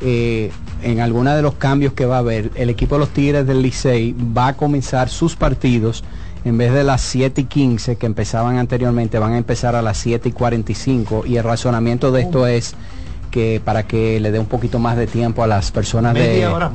eh, 0.00 0.50
en 0.82 1.00
alguna 1.00 1.34
de 1.34 1.42
los 1.42 1.54
cambios 1.54 1.92
que 1.92 2.06
va 2.06 2.16
a 2.16 2.18
haber, 2.20 2.50
el 2.54 2.70
equipo 2.70 2.94
de 2.96 3.00
los 3.00 3.08
Tigres 3.10 3.46
del 3.46 3.62
Licey 3.62 4.14
va 4.36 4.48
a 4.48 4.56
comenzar 4.56 5.08
sus 5.08 5.36
partidos 5.36 6.04
en 6.44 6.56
vez 6.56 6.72
de 6.72 6.84
las 6.84 7.00
7 7.02 7.40
y 7.40 7.44
15 7.44 7.96
que 7.96 8.06
empezaban 8.06 8.58
anteriormente, 8.58 9.18
van 9.18 9.32
a 9.32 9.38
empezar 9.38 9.74
a 9.74 9.82
las 9.82 9.96
7 9.98 10.28
y 10.28 10.32
45 10.32 11.24
y 11.26 11.36
el 11.36 11.44
razonamiento 11.44 12.12
de 12.12 12.22
esto 12.22 12.46
es 12.46 12.74
que 13.30 13.60
para 13.62 13.82
que 13.82 14.18
le 14.20 14.30
dé 14.30 14.38
un 14.38 14.46
poquito 14.46 14.78
más 14.78 14.96
de 14.96 15.06
tiempo 15.06 15.42
a 15.42 15.46
las 15.46 15.70
personas 15.70 16.14
de, 16.14 16.20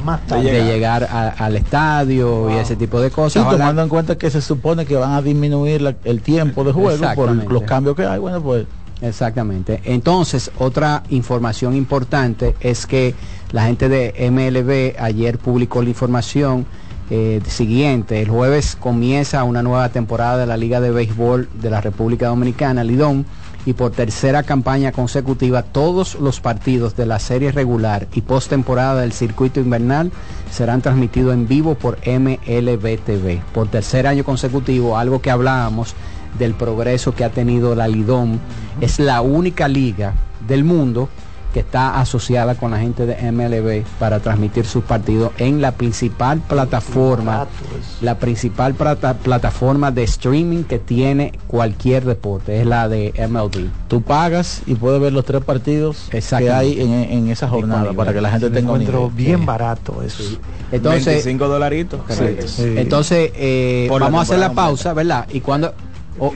más 0.06 0.22
llegar 0.66 1.04
a- 1.06 1.30
al 1.30 1.56
estadio 1.56 2.52
y 2.52 2.54
ese 2.60 2.76
tipo 2.76 3.00
de 3.02 3.08
Y 3.08 3.12
cosas. 3.12 3.42
Ojalá- 3.44 3.58
tomando 3.58 3.82
en 3.84 3.90
cuenta 3.90 4.18
que 4.20 4.30
se 4.30 4.40
supone 4.42 4.86
que 4.86 4.96
van 4.96 5.14
a 5.14 5.22
disminuir 5.24 5.82
la- 5.82 5.96
el 6.04 6.22
tiempo 6.22 6.64
de 6.64 6.72
juego 6.72 7.06
por 7.16 7.30
los 7.52 7.64
cambios 7.64 7.96
que 7.96 8.06
hay, 8.06 8.20
bueno, 8.20 8.40
pues 8.44 8.66
Exactamente. 9.04 9.82
Entonces, 9.84 10.50
otra 10.58 11.04
información 11.10 11.76
importante 11.76 12.56
es 12.62 12.88
que 12.88 13.14
la 13.52 13.66
gente 13.66 13.90
de 13.90 14.14
MLB 14.32 14.98
ayer 14.98 15.38
publicó 15.40 15.82
la 15.82 15.90
información 15.90 16.66
eh, 17.10 17.42
siguiente. 17.46 18.22
El 18.22 18.30
jueves 18.30 18.78
comienza 18.80 19.44
una 19.44 19.62
nueva 19.62 19.90
temporada 19.90 20.38
de 20.38 20.46
la 20.46 20.56
Liga 20.56 20.80
de 20.80 20.92
Béisbol 20.92 21.50
de 21.54 21.70
la 21.70 21.82
República 21.82 22.28
Dominicana, 22.28 22.86
Lidón, 22.86 23.26
y 23.66 23.74
por 23.74 23.92
tercera 23.92 24.44
campaña 24.44 24.94
consecutiva 24.94 25.64
todos 25.64 26.16
los 26.16 26.40
partidos 26.40 26.96
de 26.96 27.06
la 27.06 27.20
serie 27.20 27.52
regular 27.52 28.08
y 28.14 28.22
postemporada 28.22 29.02
del 29.02 29.12
circuito 29.12 29.60
invernal 29.60 30.12
serán 30.50 30.82
transmitidos 30.82 31.34
en 31.34 31.48
vivo 31.48 31.76
por 31.76 31.98
MLB 32.06 33.00
TV. 33.06 33.42
Por 33.54 33.68
tercer 33.68 34.08
año 34.08 34.24
consecutivo, 34.24 34.98
algo 34.98 35.22
que 35.22 35.32
hablábamos 35.32 35.94
del 36.40 36.54
progreso 36.54 37.14
que 37.14 37.24
ha 37.24 37.30
tenido 37.30 37.76
la 37.76 37.88
Lidón. 37.88 38.40
Es 38.82 39.00
la 39.00 39.22
única 39.22 39.68
liga 39.68 40.14
del 40.48 40.64
mundo 40.64 41.10
que 41.54 41.60
está 41.60 42.00
asociada 42.00 42.56
con 42.56 42.72
la 42.72 42.80
gente 42.80 43.06
de 43.06 43.32
MLB 43.32 43.84
para 44.00 44.20
transmitir 44.20 44.66
sus 44.66 44.84
partidos 44.84 45.32
en 45.38 45.62
la 45.62 45.74
principal 45.74 46.40
plataforma, 46.40 47.46
la 48.02 48.18
principal 48.18 48.74
plata- 48.74 49.14
plataforma 49.14 49.92
de 49.92 50.02
streaming 50.02 50.64
que 50.64 50.80
tiene 50.80 51.32
cualquier 51.46 52.06
deporte, 52.06 52.60
es 52.60 52.66
la 52.66 52.90
de 52.90 53.14
MLB. 53.30 53.70
tú 53.88 54.02
pagas 54.02 54.64
y 54.66 54.74
puedes 54.74 55.00
ver 55.00 55.14
los 55.14 55.26
tres 55.26 55.44
partidos 55.44 56.10
que 56.10 56.50
hay 56.52 56.82
en, 56.82 56.92
en 56.92 57.28
esa 57.30 57.48
jornada 57.48 57.94
para 57.94 58.14
que 58.14 58.22
la 58.22 58.32
gente 58.32 58.50
Me 58.50 58.56
tenga 58.56 58.72
un 58.72 58.82
encuentro 58.82 59.12
nivel. 59.12 59.26
bien 59.26 59.46
barato 59.46 60.02
eso. 60.02 60.24
Entonces, 60.72 61.06
25 61.06 61.48
dolaritos. 61.48 62.02
Sí. 62.48 62.64
Entonces, 62.78 63.32
eh, 63.36 63.88
vamos 63.92 64.22
a 64.22 64.22
hacer 64.24 64.40
la 64.40 64.54
pausa, 64.54 64.94
¿verdad? 64.94 65.28
Y 65.32 65.42
cuando... 65.42 65.72
oh, 66.20 66.32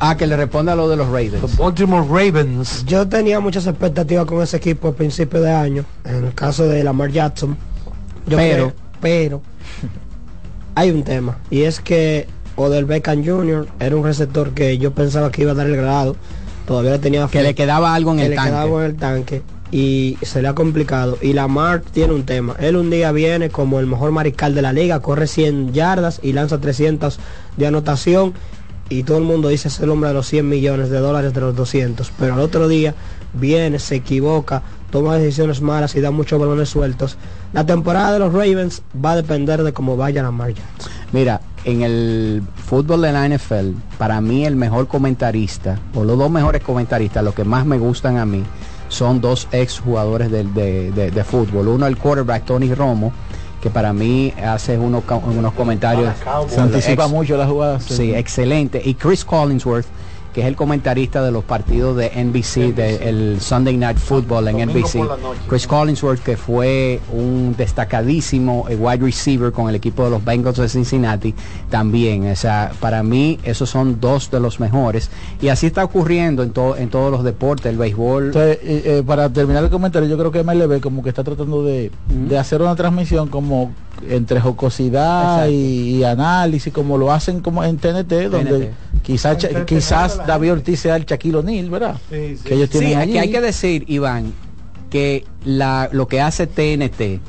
ah, 0.00 0.16
que 0.16 0.26
le 0.26 0.36
responda 0.36 0.72
a 0.72 0.76
lo 0.76 0.88
de 0.88 0.96
los 0.96 1.08
Raiders. 1.08 1.56
Baltimore 1.56 2.06
Ravens. 2.08 2.84
Yo 2.86 3.08
tenía 3.08 3.40
muchas 3.40 3.66
expectativas 3.66 4.26
con 4.26 4.42
ese 4.42 4.56
equipo 4.58 4.88
a 4.88 4.92
principio 4.92 5.40
de 5.40 5.50
año, 5.52 5.84
en 6.04 6.24
el 6.24 6.34
caso 6.34 6.64
de 6.66 6.82
Lamar 6.84 7.10
Jackson. 7.10 7.56
Yo 8.26 8.36
Pero- 8.36 8.66
creo- 8.68 8.72
pero 9.00 9.42
hay 10.74 10.90
un 10.90 11.02
tema 11.02 11.38
y 11.50 11.62
es 11.62 11.80
que 11.80 12.26
Odell 12.56 12.84
Beckham 12.84 13.24
Jr. 13.24 13.66
era 13.80 13.96
un 13.96 14.04
receptor 14.04 14.50
que 14.52 14.78
yo 14.78 14.92
pensaba 14.92 15.30
que 15.30 15.42
iba 15.42 15.52
a 15.52 15.54
dar 15.54 15.66
el 15.66 15.76
grado. 15.76 16.16
Todavía 16.66 17.00
tenía 17.00 17.22
Que 17.26 17.38
fe, 17.38 17.42
le 17.42 17.54
quedaba 17.54 17.94
algo 17.94 18.12
en 18.12 18.18
que 18.18 18.24
el 18.24 18.30
le 18.30 18.36
tanque. 18.36 18.50
quedaba 18.50 18.84
en 18.84 18.90
el 18.90 18.96
tanque 18.96 19.42
y 19.72 20.18
se 20.22 20.42
le 20.42 20.48
ha 20.48 20.54
complicado. 20.54 21.18
Y 21.20 21.32
Lamar 21.32 21.80
tiene 21.80 22.12
un 22.12 22.24
tema. 22.24 22.54
Él 22.60 22.76
un 22.76 22.90
día 22.90 23.10
viene 23.10 23.48
como 23.48 23.80
el 23.80 23.86
mejor 23.86 24.12
mariscal 24.12 24.54
de 24.54 24.62
la 24.62 24.72
liga, 24.72 25.00
corre 25.00 25.26
100 25.26 25.72
yardas 25.72 26.20
y 26.22 26.34
lanza 26.34 26.60
300 26.60 27.18
de 27.56 27.66
anotación. 27.66 28.34
Y 28.90 29.04
todo 29.04 29.16
el 29.16 29.24
mundo 29.24 29.48
dice 29.48 29.68
es 29.68 29.80
el 29.80 29.88
hombre 29.88 30.08
de 30.08 30.14
los 30.14 30.26
100 30.28 30.46
millones 30.46 30.90
de 30.90 30.98
dólares 30.98 31.32
de 31.32 31.40
los 31.40 31.56
200. 31.56 32.12
Pero 32.18 32.34
al 32.34 32.40
otro 32.40 32.68
día 32.68 32.94
viene, 33.32 33.78
se 33.78 33.96
equivoca, 33.96 34.62
toma 34.90 35.16
decisiones 35.16 35.62
malas 35.62 35.94
y 35.96 36.02
da 36.02 36.10
muchos 36.10 36.38
balones 36.38 36.68
sueltos. 36.68 37.16
La 37.54 37.64
temporada 37.64 38.12
de 38.12 38.18
los 38.18 38.32
Ravens 38.34 38.82
va 39.02 39.12
a 39.12 39.16
depender 39.16 39.62
de 39.62 39.72
cómo 39.72 39.96
vaya 39.96 40.22
Lamar 40.22 40.52
Jackson. 40.52 40.92
Mira, 41.12 41.40
en 41.64 41.80
el 41.80 42.42
fútbol 42.66 43.00
de 43.02 43.12
la 43.12 43.26
NFL, 43.26 43.70
para 43.96 44.20
mí 44.20 44.44
el 44.44 44.56
mejor 44.56 44.86
comentarista, 44.88 45.78
o 45.94 46.04
los 46.04 46.18
dos 46.18 46.30
mejores 46.30 46.62
comentaristas, 46.62 47.24
los 47.24 47.34
que 47.34 47.44
más 47.44 47.64
me 47.64 47.78
gustan 47.78 48.18
a 48.18 48.26
mí, 48.26 48.42
son 48.92 49.20
dos 49.20 49.48
ex 49.52 49.80
jugadores 49.80 50.30
del- 50.30 50.52
de, 50.54 50.92
de- 50.92 51.10
de 51.10 51.24
fútbol. 51.24 51.68
Uno 51.68 51.86
el 51.86 51.96
quarterback 51.96 52.44
Tony 52.44 52.72
Romo, 52.74 53.12
que 53.62 53.70
para 53.70 53.92
mí 53.92 54.32
hace 54.44 54.76
unos, 54.78 55.04
ca- 55.04 55.16
unos 55.16 55.52
comentarios. 55.54 56.12
Se 56.48 56.60
anticipa 56.60 57.04
ex- 57.04 57.12
mucho 57.12 57.36
la 57.36 57.46
jugada. 57.46 57.80
Sí, 57.80 58.14
excelente. 58.14 58.82
Y 58.84 58.94
Chris 58.94 59.24
Collinsworth, 59.24 59.86
que 60.32 60.40
es 60.40 60.46
el 60.46 60.56
comentarista 60.56 61.22
de 61.22 61.30
los 61.30 61.44
partidos 61.44 61.96
de 61.96 62.10
NBC, 62.24 62.74
del 62.74 63.40
Sunday 63.40 63.76
Night 63.76 63.98
Football 63.98 64.48
en 64.48 64.58
Domingo 64.66 64.80
NBC. 64.80 64.92
Chris 65.48 65.66
Collinsworth, 65.66 66.20
que 66.20 66.36
fue 66.36 67.00
un 67.12 67.54
destacadísimo 67.56 68.66
eh, 68.68 68.76
wide 68.76 69.04
receiver 69.04 69.52
con 69.52 69.68
el 69.68 69.74
equipo 69.74 70.04
de 70.04 70.10
los 70.10 70.24
Bengals 70.24 70.56
de 70.58 70.68
Cincinnati, 70.68 71.34
también. 71.70 72.30
O 72.30 72.36
sea, 72.36 72.72
para 72.80 73.02
mí 73.02 73.38
esos 73.44 73.68
son 73.68 74.00
dos 74.00 74.30
de 74.30 74.40
los 74.40 74.58
mejores. 74.60 75.10
Y 75.40 75.48
así 75.48 75.66
está 75.66 75.84
ocurriendo 75.84 76.42
en, 76.42 76.50
to- 76.52 76.76
en 76.76 76.88
todos 76.88 77.10
los 77.10 77.24
deportes, 77.24 77.66
el 77.66 77.76
béisbol. 77.78 78.26
Entonces, 78.26 78.58
eh, 78.62 78.82
eh, 78.86 79.02
para 79.06 79.28
terminar 79.30 79.62
el 79.64 79.70
comentario, 79.70 80.08
yo 80.08 80.16
creo 80.16 80.30
que 80.32 80.42
MLB 80.42 80.80
como 80.80 81.02
que 81.02 81.10
está 81.10 81.22
tratando 81.24 81.62
de, 81.62 81.90
de 82.08 82.38
hacer 82.38 82.62
una 82.62 82.74
transmisión 82.74 83.28
como 83.28 83.72
entre 84.08 84.40
jocosidad 84.40 85.46
y, 85.48 85.96
y 85.98 86.04
análisis, 86.04 86.72
como 86.72 86.98
lo 86.98 87.12
hacen 87.12 87.40
como 87.40 87.62
en 87.62 87.76
TNT, 87.76 88.12
donde 88.30 88.70
quizás 89.02 89.46
quizás 89.66 90.26
David 90.26 90.52
Ortiz 90.52 90.80
sea 90.80 90.96
el 90.96 91.04
Shaquille 91.04 91.36
O'Neal, 91.36 91.70
¿verdad? 91.70 91.96
Que 92.10 92.36
ellos 92.50 92.70
tienen 92.70 92.90
Sí, 92.90 92.94
allí. 92.94 93.12
que 93.12 93.20
hay 93.20 93.30
que 93.30 93.40
decir, 93.40 93.84
Iván, 93.88 94.32
que 94.90 95.24
la, 95.44 95.88
lo 95.92 96.06
que 96.08 96.20
hace 96.20 96.46
TNT 96.46 97.20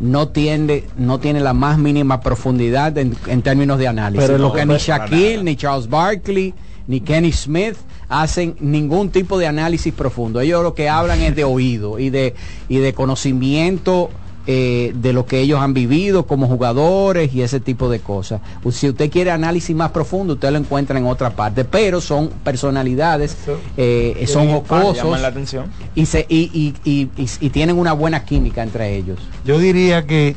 no 0.00 0.28
tiene, 0.28 0.84
no 0.96 1.20
tiene 1.20 1.40
la 1.40 1.52
más 1.52 1.78
mínima 1.78 2.20
profundidad 2.20 2.96
en, 2.98 3.14
en 3.26 3.42
términos 3.42 3.78
de 3.78 3.88
análisis. 3.88 4.26
Pero 4.26 4.38
lo 4.38 4.48
porque 4.48 4.60
que- 4.62 4.66
ni 4.66 4.76
Shaquille, 4.78 5.42
ni 5.42 5.56
Charles 5.56 5.88
Barkley, 5.88 6.54
ni 6.86 7.00
Kenny 7.00 7.32
Smith 7.32 7.76
hacen 8.08 8.56
ningún 8.60 9.10
tipo 9.10 9.38
de 9.38 9.46
análisis 9.46 9.92
profundo. 9.94 10.40
Ellos 10.40 10.62
lo 10.62 10.74
que 10.74 10.88
hablan 10.88 11.20
es 11.20 11.36
de 11.36 11.44
oído 11.44 11.98
y 11.98 12.10
de, 12.10 12.34
y 12.68 12.78
de 12.78 12.92
conocimiento 12.94 14.10
eh, 14.52 14.92
de 14.96 15.12
lo 15.12 15.26
que 15.26 15.38
ellos 15.38 15.60
han 15.60 15.74
vivido 15.74 16.26
como 16.26 16.48
jugadores 16.48 17.32
y 17.32 17.42
ese 17.42 17.60
tipo 17.60 17.88
de 17.88 18.00
cosas. 18.00 18.40
Si 18.72 18.88
usted 18.88 19.08
quiere 19.08 19.30
análisis 19.30 19.76
más 19.76 19.92
profundo, 19.92 20.34
usted 20.34 20.50
lo 20.50 20.58
encuentra 20.58 20.98
en 20.98 21.06
otra 21.06 21.30
parte, 21.30 21.64
pero 21.64 22.00
son 22.00 22.30
personalidades, 22.42 23.36
eh, 23.76 24.24
son 24.26 24.50
jocosos 24.50 24.96
Llaman 25.04 25.22
la 25.22 25.28
atención. 25.28 25.66
y, 25.94 26.06
se, 26.06 26.26
y, 26.28 26.50
y- 26.52 26.74
y- 26.90 27.08
y- 27.22 27.28
y 27.46 27.50
tienen 27.50 27.78
una 27.78 27.92
buena 27.92 28.24
química 28.24 28.64
entre 28.64 28.96
ellos. 28.96 29.20
Yo 29.44 29.58
diría 29.60 30.04
que 30.04 30.34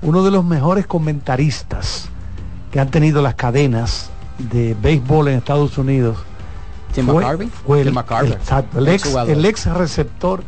uno 0.00 0.24
de 0.24 0.30
los 0.30 0.46
mejores 0.46 0.86
comentaristas 0.86 2.08
que 2.70 2.80
han 2.80 2.90
tenido 2.90 3.20
las 3.20 3.34
cadenas 3.34 4.08
de 4.50 4.74
béisbol 4.80 5.28
en 5.28 5.34
Estados 5.36 5.76
Unidos 5.76 6.16
Tim 6.92 7.06
fue, 7.06 7.14
McCarvey. 7.22 7.48
fue 7.66 7.78
el, 7.80 7.86
Tim 7.86 7.94
McCarver. 7.94 8.32
exacto, 8.32 8.78
el 8.78 8.88
ex, 8.88 9.02
Exjugador. 9.04 9.30
el 9.36 9.44
ex 9.44 9.66
receptor 9.66 10.42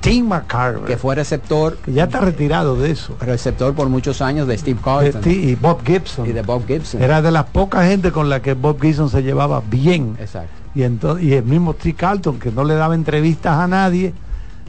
Tim 0.00 0.26
McCarver 0.28 0.84
que 0.84 0.96
fue 0.96 1.14
receptor 1.14 1.76
que 1.78 1.92
ya 1.92 2.04
está 2.04 2.20
retirado 2.20 2.76
de 2.76 2.90
eso 2.90 3.16
receptor 3.20 3.72
por 3.74 3.88
muchos 3.88 4.20
años 4.20 4.46
de 4.48 4.58
Steve 4.58 4.78
Carlton 4.84 5.22
y 5.26 5.54
Bob 5.54 5.84
Gibson 5.84 6.26
y 6.28 6.32
de 6.32 6.42
Bob 6.42 6.66
Gibson. 6.66 7.02
era 7.02 7.22
de 7.22 7.30
las 7.30 7.44
pocas 7.44 7.86
gente 7.88 8.10
con 8.12 8.28
la 8.28 8.40
que 8.42 8.54
Bob 8.54 8.80
Gibson 8.80 9.08
se 9.08 9.22
llevaba 9.22 9.62
bien 9.68 10.16
Exacto. 10.18 10.50
y 10.74 10.82
entonces 10.82 11.24
y 11.24 11.34
el 11.34 11.44
mismo 11.44 11.72
Steve 11.74 11.94
Carlton 11.94 12.38
que 12.38 12.50
no 12.50 12.64
le 12.64 12.74
daba 12.74 12.94
entrevistas 12.94 13.58
a 13.58 13.66
nadie 13.66 14.12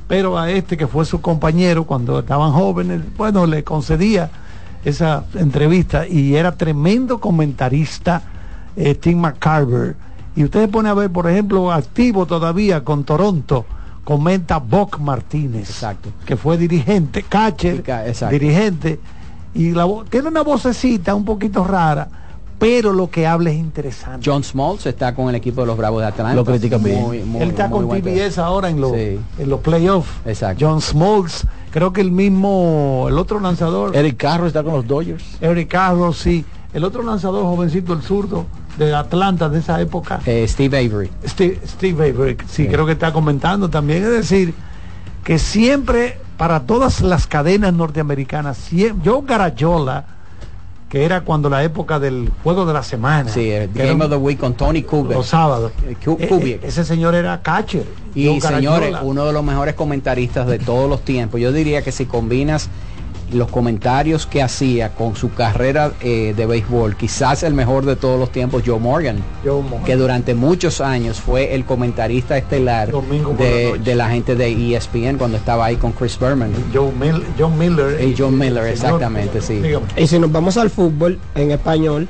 pero 0.08 0.38
a 0.38 0.52
este 0.52 0.78
que 0.78 0.86
fue 0.88 1.04
su 1.06 1.20
compañero 1.22 1.86
cuando 1.86 2.20
estaban 2.20 2.52
jóvenes 2.52 3.02
bueno 3.18 3.46
le 3.48 3.64
concedía 3.64 4.30
esa 4.84 5.24
entrevista 5.34 6.08
y 6.08 6.36
era 6.36 6.52
tremendo 6.56 7.20
comentarista 7.20 8.22
eh, 8.78 8.94
Tim 8.94 9.20
McCarver 9.20 9.96
y 10.36 10.44
usted 10.44 10.62
se 10.62 10.68
pone 10.68 10.90
a 10.90 10.94
ver 10.94 11.10
por 11.12 11.30
ejemplo 11.30 11.72
activo 11.72 12.26
todavía 12.26 12.84
con 12.84 13.04
Toronto 13.04 13.66
comenta 14.04 14.58
Bob 14.60 15.00
Martínez 15.00 15.70
Exacto. 15.70 16.10
que 16.26 16.36
fue 16.38 16.58
dirigente 16.58 17.24
catcher 17.24 17.76
Y 17.78 17.80
ca- 17.80 18.06
exacto. 18.08 18.34
dirigente 18.34 19.00
y 19.54 19.72
la 19.72 19.88
tiene 20.10 20.28
una 20.28 20.42
vocecita 20.44 21.16
un 21.16 21.26
poquito 21.26 21.64
rara 21.64 22.08
pero 22.60 22.94
lo 22.94 23.10
que 23.10 23.28
habla 23.28 23.50
es 23.50 23.58
interesante 23.58 24.30
John 24.30 24.44
Smalls 24.44 24.86
está 24.86 25.14
con 25.14 25.28
el 25.30 25.36
equipo 25.36 25.62
de 25.62 25.68
los 25.68 25.76
Bravos 25.78 26.00
de 26.02 26.08
Atlanta. 26.08 26.36
Lo 26.36 26.46
critican 26.46 26.82
bien. 26.82 27.02
Muy- 27.02 27.20
muy- 27.20 27.42
él 27.42 27.50
está 27.50 27.68
muy 27.68 27.86
con 27.86 28.02
TBS 28.02 28.38
ahora 28.40 28.70
en 28.70 28.80
los 28.80 28.94
Sí. 28.94 29.20
en 29.40 29.50
los 29.50 29.60
playoffs 29.60 30.10
Exacto. 30.26 30.66
John 30.66 30.80
Smoltz 30.82 31.46
creo 31.72 31.92
que 31.92 32.00
el 32.00 32.12
mismo 32.12 33.08
el 33.10 33.18
otro 33.18 33.42
lanzador 33.42 33.94
Eric 33.96 34.16
Carro 34.18 34.48
está 34.48 34.64
con 34.64 34.72
los 34.74 34.88
Dodgers. 34.88 35.24
Eric 35.42 35.68
Carlos 35.70 36.18
sí 36.18 36.46
el 36.76 36.84
otro 36.84 37.02
lanzador 37.02 37.44
jovencito 37.44 37.94
el 37.94 38.02
zurdo 38.04 38.46
de 38.78 38.94
Atlanta 38.94 39.50
de 39.50 39.60
esa 39.60 39.80
época 39.82 40.20
Eh, 40.26 40.46
Steve 40.48 40.78
Avery. 40.86 41.10
Steve, 41.26 41.60
Steve 41.66 42.10
Avery, 42.12 42.38
sí, 42.48 42.64
Sí. 42.64 42.68
creo 42.68 42.86
que 42.86 42.92
está 42.92 43.12
comentando 43.14 43.70
también. 43.70 44.04
Es 44.04 44.12
decir, 44.12 44.54
que 45.24 45.40
siempre, 45.40 46.20
para 46.38 46.60
todas 46.68 47.02
las 47.02 47.26
cadenas 47.28 47.74
norteamericanas, 47.74 48.58
siem- 48.72 48.98
Joe 49.04 49.22
Garayola 49.26 50.06
que 50.90 51.04
era 51.04 51.22
cuando 51.22 51.50
la 51.50 51.64
época 51.64 52.00
del 52.00 52.32
juego 52.44 52.66
de 52.66 52.72
la 52.74 52.84
semana. 52.84 53.30
Sí, 53.30 53.50
el 53.50 53.70
Game 53.74 53.90
era 53.96 54.06
of 54.06 54.10
the 54.12 54.16
Week 54.18 54.38
con 54.40 54.54
Tony 54.54 54.84
Kubiak. 54.84 55.18
Los 55.18 55.28
sábados. 55.28 55.72
Eh, 55.88 55.96
Kubiak. 56.06 56.64
eh, 56.64 56.68
ese 56.68 56.86
señor 56.86 57.16
era 57.16 57.42
catcher. 57.42 57.86
Y 58.14 58.40
señores, 58.40 58.96
uno 59.02 59.26
de 59.26 59.34
los 59.34 59.44
mejores 59.44 59.74
comentaristas 59.74 60.46
de 60.48 60.60
todos 60.60 60.88
los 60.90 61.02
tiempos. 61.04 61.42
Yo 61.42 61.52
diría 61.52 61.82
que 61.82 61.92
si 61.92 62.06
combinas 62.06 62.70
los 63.32 63.50
comentarios 63.50 64.26
que 64.28 64.42
hacía 64.42 64.90
con 64.94 65.16
su 65.16 65.34
carrera 65.34 65.92
eh, 66.02 66.34
de 66.38 66.46
béisbol, 66.46 66.96
quizás 66.96 67.44
el 67.44 67.54
mejor 67.54 67.86
de 67.86 67.96
todos 67.96 68.20
los 68.20 68.32
tiempos, 68.32 68.64
Joe 68.66 68.80
Morgan, 68.80 69.18
Joe 69.44 69.62
Morgan. 69.62 69.84
que 69.84 69.96
durante 69.96 70.36
muchos 70.36 70.80
años 70.82 71.20
fue 71.20 71.56
el 71.56 71.66
comentarista 71.66 72.38
estelar 72.38 72.92
de, 73.38 73.80
de 73.84 73.96
la 73.96 74.10
gente 74.10 74.36
de 74.36 74.48
E 74.48 74.76
ESPN 74.76 75.18
cuando 75.18 75.38
estaba 75.38 75.66
ahí 75.66 75.76
con 75.76 75.92
Chris 75.92 76.20
Berman. 76.20 76.52
Joe 76.74 76.92
Mil- 76.92 77.24
John 77.38 77.58
Miller. 77.58 78.02
Y 78.04 78.16
John 78.18 78.38
Miller, 78.38 78.66
exactamente, 78.68 79.42
sí. 79.42 79.56
dígame. 79.56 79.86
Y 79.98 80.08
si 80.08 80.20
nos 80.20 80.32
vamos 80.32 80.58
al 80.58 80.70
fútbol 80.70 81.20
en 81.34 81.52
español, 81.52 82.08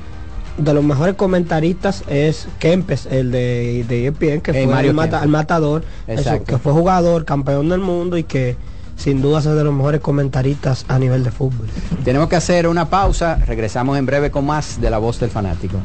de 0.57 0.73
los 0.73 0.83
mejores 0.85 1.15
comentaristas 1.15 2.03
es 2.07 2.47
Kempes, 2.59 3.07
el 3.07 3.31
de, 3.31 3.85
de 3.87 4.07
ESPN, 4.07 4.41
que 4.41 4.51
Eh, 4.51 4.63
fue 4.65 4.67
Mario 4.67 4.91
el, 4.91 4.95
mata- 4.95 5.21
el 5.23 5.29
matador, 5.29 5.83
eso, 6.07 6.43
que 6.45 6.57
fue 6.57 6.71
jugador, 6.71 7.25
campeón 7.25 7.67
del 7.69 7.79
mundo 7.81 8.17
y 8.17 8.23
que 8.23 8.55
sin 8.95 9.21
duda 9.21 9.39
es 9.39 9.45
de 9.45 9.63
los 9.63 9.73
mejores 9.73 10.01
comentaristas 10.01 10.85
a 10.87 10.99
nivel 10.99 11.23
de 11.23 11.31
fútbol. 11.31 11.67
Tenemos 12.03 12.29
que 12.29 12.35
hacer 12.35 12.67
una 12.67 12.89
pausa, 12.89 13.35
regresamos 13.45 13.97
en 13.97 14.05
breve 14.05 14.31
con 14.31 14.45
más 14.45 14.79
de 14.81 14.89
la 14.89 14.97
voz 14.97 15.19
del 15.19 15.29
fanático. 15.29 15.77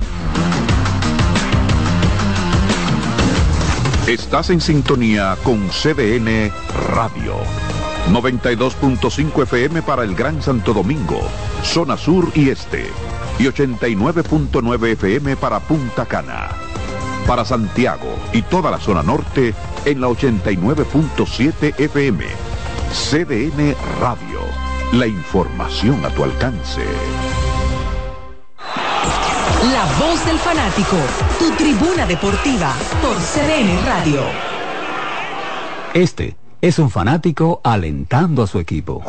Estás 4.06 4.50
en 4.50 4.60
sintonía 4.60 5.36
con 5.44 5.68
CDN 5.68 6.50
Radio. 6.94 7.36
92.5 8.08 9.42
FM 9.44 9.82
para 9.82 10.02
el 10.02 10.16
Gran 10.16 10.42
Santo 10.42 10.72
Domingo, 10.72 11.20
zona 11.62 11.96
sur 11.96 12.28
y 12.34 12.48
este. 12.48 12.86
Y 13.38 13.44
89.9 13.44 14.92
FM 14.92 15.36
para 15.36 15.60
Punta 15.60 16.06
Cana. 16.06 16.48
Para 17.26 17.44
Santiago 17.44 18.16
y 18.32 18.42
toda 18.42 18.70
la 18.72 18.78
zona 18.78 19.02
norte 19.04 19.54
en 19.84 20.00
la 20.00 20.08
89.7 20.08 21.78
FM. 21.78 22.49
CDN 22.92 23.76
Radio. 24.00 24.40
La 24.92 25.06
información 25.06 26.04
a 26.04 26.08
tu 26.08 26.24
alcance. 26.24 26.82
La 28.66 29.84
voz 30.00 30.26
del 30.26 30.36
fanático, 30.38 30.96
tu 31.38 31.52
tribuna 31.52 32.04
deportiva 32.04 32.74
por 33.00 33.16
CDN 33.16 33.86
Radio. 33.86 34.22
Este 35.94 36.36
es 36.60 36.80
un 36.80 36.90
fanático 36.90 37.60
alentando 37.62 38.42
a 38.42 38.48
su 38.48 38.58
equipo. 38.58 39.04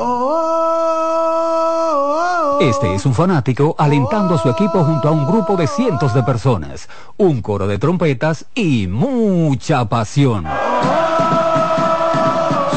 Este 2.61 2.93
es 2.93 3.03
un 3.07 3.15
fanático 3.15 3.75
alentando 3.79 4.35
a 4.35 4.37
su 4.37 4.47
equipo 4.47 4.83
junto 4.83 5.07
a 5.07 5.11
un 5.11 5.25
grupo 5.25 5.57
de 5.57 5.65
cientos 5.65 6.13
de 6.13 6.21
personas, 6.21 6.87
un 7.17 7.41
coro 7.41 7.65
de 7.65 7.79
trompetas 7.79 8.45
y 8.53 8.85
mucha 8.85 9.85
pasión. 9.85 10.45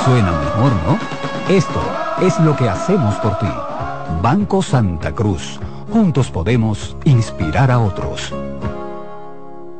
Suena 0.04 0.32
mejor, 0.32 0.72
¿no? 0.86 0.98
Esto 1.48 1.80
es 2.20 2.38
lo 2.40 2.54
que 2.54 2.68
hacemos 2.68 3.14
por 3.16 3.38
ti. 3.38 3.48
Banco 4.20 4.62
Santa 4.62 5.12
Cruz. 5.14 5.58
Juntos 5.90 6.30
podemos 6.30 6.94
inspirar 7.04 7.70
a 7.70 7.78
otros. 7.78 8.30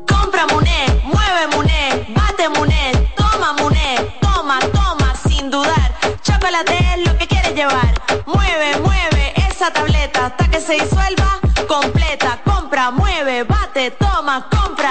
Compra 0.08 0.46
Muné, 0.46 1.02
mueve 1.04 1.46
Muné, 1.54 2.14
bate 2.16 2.48
Muné, 2.48 3.12
toma 3.14 3.52
Muné, 3.52 4.16
toma, 4.22 4.60
toma, 4.72 5.14
sin 5.28 5.50
dudar. 5.50 5.94
Chocolate 6.22 6.78
es 6.94 7.06
lo 7.06 7.18
que 7.18 7.26
quieres 7.26 7.54
llevar. 7.54 7.94
Mueve, 8.24 8.80
mueve 8.82 9.34
esa 9.50 9.70
tableta 9.72 10.26
hasta 10.26 10.48
que 10.48 10.58
se 10.60 10.74
disuelva 10.74 11.38
completa. 11.68 12.40
Compra, 12.44 12.90
mueve, 12.90 13.44
bate, 13.44 13.90
toma, 13.90 14.46
compra, 14.48 14.90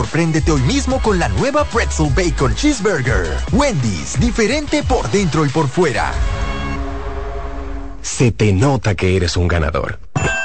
sorpréndete 0.01 0.51
hoy 0.51 0.61
mismo 0.61 0.99
con 0.99 1.19
la 1.19 1.29
nueva 1.29 1.63
Pretzel 1.63 2.11
Bacon 2.15 2.55
Cheeseburger. 2.55 3.37
Wendy's, 3.51 4.19
diferente 4.19 4.81
por 4.81 5.07
dentro 5.11 5.45
y 5.45 5.49
por 5.49 5.67
fuera. 5.67 6.11
Se 8.01 8.31
te 8.31 8.51
nota 8.51 8.95
que 8.95 9.15
eres 9.15 9.37
un 9.37 9.47
ganador. 9.47 9.99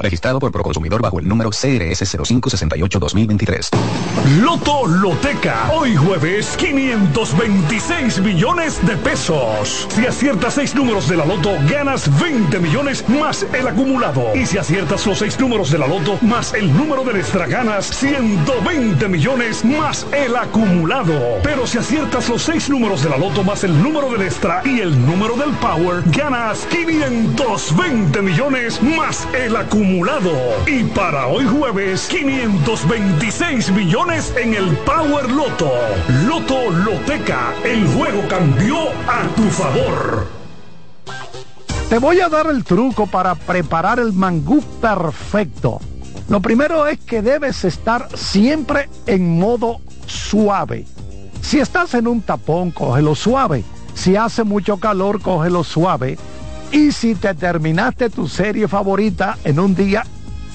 Registrado 0.00 0.38
por 0.38 0.50
Proconsumidor 0.50 1.02
bajo 1.02 1.20
el 1.20 1.28
número 1.28 1.50
CRS 1.50 2.02
0568-2023. 2.16 3.68
Loto 4.40 4.86
Loteca. 4.86 5.70
Hoy 5.72 5.94
jueves, 5.94 6.56
526 6.56 8.20
millones 8.20 8.84
de 8.86 8.96
pesos. 8.96 9.86
Si 9.90 10.06
aciertas 10.06 10.54
seis 10.54 10.74
números 10.74 11.06
de 11.08 11.18
la 11.18 11.26
Loto, 11.26 11.50
ganas 11.68 12.08
20 12.18 12.58
millones 12.60 13.06
más 13.08 13.44
el 13.52 13.68
acumulado. 13.68 14.34
Y 14.34 14.46
si 14.46 14.56
aciertas 14.56 15.06
los 15.06 15.18
seis 15.18 15.38
números 15.38 15.70
de 15.70 15.78
la 15.78 15.86
Loto 15.86 16.18
más 16.22 16.54
el 16.54 16.74
número 16.74 17.04
del 17.04 17.16
extra, 17.16 17.46
ganas 17.46 17.84
120 17.86 19.06
millones 19.08 19.64
más 19.66 20.06
el 20.12 20.34
acumulado. 20.34 21.12
Pero 21.42 21.66
si 21.66 21.76
aciertas 21.76 22.26
los 22.30 22.42
seis 22.42 22.70
números 22.70 23.02
de 23.02 23.10
la 23.10 23.18
Loto 23.18 23.44
más 23.44 23.64
el 23.64 23.82
número 23.82 24.10
del 24.10 24.22
extra 24.22 24.62
y 24.64 24.80
el 24.80 24.98
número 25.04 25.36
del 25.36 25.50
Power, 25.56 26.02
ganas 26.06 26.66
520 26.70 28.22
millones 28.22 28.82
más 28.82 29.28
el 29.34 29.56
acumulado. 29.56 29.89
Y 30.68 30.84
para 30.84 31.26
hoy 31.26 31.44
jueves, 31.44 32.06
526 32.08 33.72
millones 33.72 34.32
en 34.40 34.54
el 34.54 34.76
Power 34.78 35.28
Loto. 35.28 35.68
Loto 36.26 36.70
Loteca, 36.70 37.52
el 37.64 37.88
juego 37.88 38.22
cambió 38.28 38.76
a 39.08 39.26
tu 39.34 39.42
favor. 39.50 40.28
Te 41.88 41.98
voy 41.98 42.20
a 42.20 42.28
dar 42.28 42.46
el 42.46 42.62
truco 42.62 43.08
para 43.08 43.34
preparar 43.34 43.98
el 43.98 44.12
mangú 44.12 44.62
perfecto. 44.80 45.80
Lo 46.28 46.40
primero 46.40 46.86
es 46.86 47.00
que 47.00 47.20
debes 47.20 47.64
estar 47.64 48.16
siempre 48.16 48.88
en 49.06 49.40
modo 49.40 49.80
suave. 50.06 50.86
Si 51.42 51.58
estás 51.58 51.94
en 51.94 52.06
un 52.06 52.22
tapón, 52.22 52.70
cógelo 52.70 53.16
suave. 53.16 53.64
Si 53.94 54.14
hace 54.14 54.44
mucho 54.44 54.76
calor, 54.76 55.20
cógelo 55.20 55.64
suave. 55.64 56.16
Y 56.72 56.92
si 56.92 57.16
te 57.16 57.34
terminaste 57.34 58.10
tu 58.10 58.28
serie 58.28 58.68
favorita 58.68 59.38
en 59.42 59.58
un 59.58 59.74
día, 59.74 60.04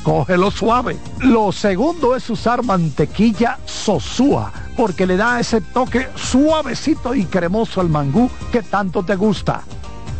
cógelo 0.01 0.49
suave. 0.49 0.97
Lo 1.19 1.51
segundo 1.51 2.15
es 2.15 2.29
usar 2.29 2.63
mantequilla 2.63 3.59
sosúa, 3.65 4.51
porque 4.77 5.05
le 5.05 5.17
da 5.17 5.41
ese 5.41 5.59
toque 5.59 6.07
suavecito 6.15 7.13
y 7.13 7.25
cremoso 7.25 7.81
al 7.81 7.89
mangú 7.89 8.29
que 8.51 8.61
tanto 8.61 9.03
te 9.03 9.15
gusta. 9.15 9.63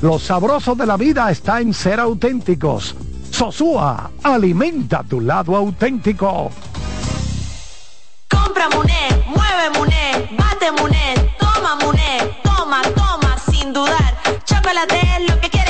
Lo 0.01 0.19
sabroso 0.19 0.75
de 0.75 0.85
la 0.85 0.97
vida 0.97 1.31
está 1.31 1.61
en 1.61 1.73
ser 1.73 2.01
auténticos. 2.01 2.95
Sosúa, 3.31 4.11
alimenta 4.21 5.01
tu 5.03 5.21
lado 5.21 5.55
auténtico. 5.55 6.51
Compra 8.29 8.67
Muné, 8.69 9.23
mueve 9.27 9.79
Muné, 9.79 10.29
bate 10.37 10.71
Muné, 10.73 11.31
toma 11.39 11.75
Muné, 11.75 12.37
toma, 12.43 12.81
toma, 12.95 13.37
sin 13.49 13.71
dudar. 13.71 14.15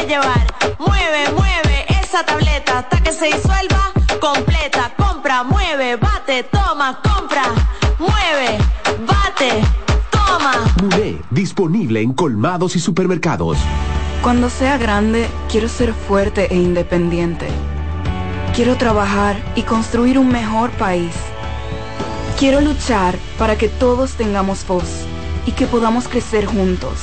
Llevar. 0.06 0.54
Mueve, 0.80 1.32
mueve 1.34 1.86
esa 2.02 2.24
tableta 2.24 2.80
hasta 2.80 3.02
que 3.02 3.12
se 3.12 3.26
disuelva 3.26 3.92
completa. 4.20 4.92
Compra, 4.98 5.44
mueve, 5.44 5.96
bate, 5.96 6.44
toma, 6.44 7.00
compra, 7.02 7.44
mueve, 8.00 8.58
bate, 9.06 9.62
toma. 10.12 10.54
Muné, 10.82 11.22
disponible 11.32 12.02
en 12.02 12.14
colmados 12.14 12.76
y 12.76 12.80
supermercados. 12.80 13.58
Cuando 14.22 14.50
sea 14.50 14.78
grande, 14.78 15.28
quiero 15.50 15.68
ser 15.68 15.94
fuerte 15.94 16.48
e 16.52 16.56
independiente. 16.56 17.48
Quiero 18.56 18.78
trabajar 18.78 19.36
y 19.56 19.64
construir 19.64 20.18
un 20.18 20.30
mejor 20.30 20.72
país. 20.72 21.14
Quiero 22.40 22.62
luchar 22.62 23.16
para 23.38 23.58
que 23.58 23.70
todos 23.70 24.14
tengamos 24.14 24.66
voz 24.68 25.06
y 25.46 25.52
que 25.52 25.68
podamos 25.68 26.08
crecer 26.08 26.46
juntos. 26.46 27.02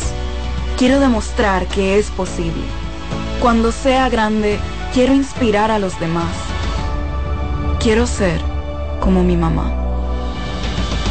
Quiero 0.76 0.98
demostrar 0.98 1.66
que 1.66 1.98
es 1.98 2.10
posible. 2.10 2.81
Cuando 3.42 3.72
sea 3.72 4.08
grande, 4.08 4.60
quiero 4.94 5.12
inspirar 5.12 5.72
a 5.72 5.80
los 5.80 5.98
demás. 5.98 6.32
Quiero 7.80 8.06
ser 8.06 8.40
como 9.00 9.24
mi 9.24 9.36
mamá. 9.36 9.68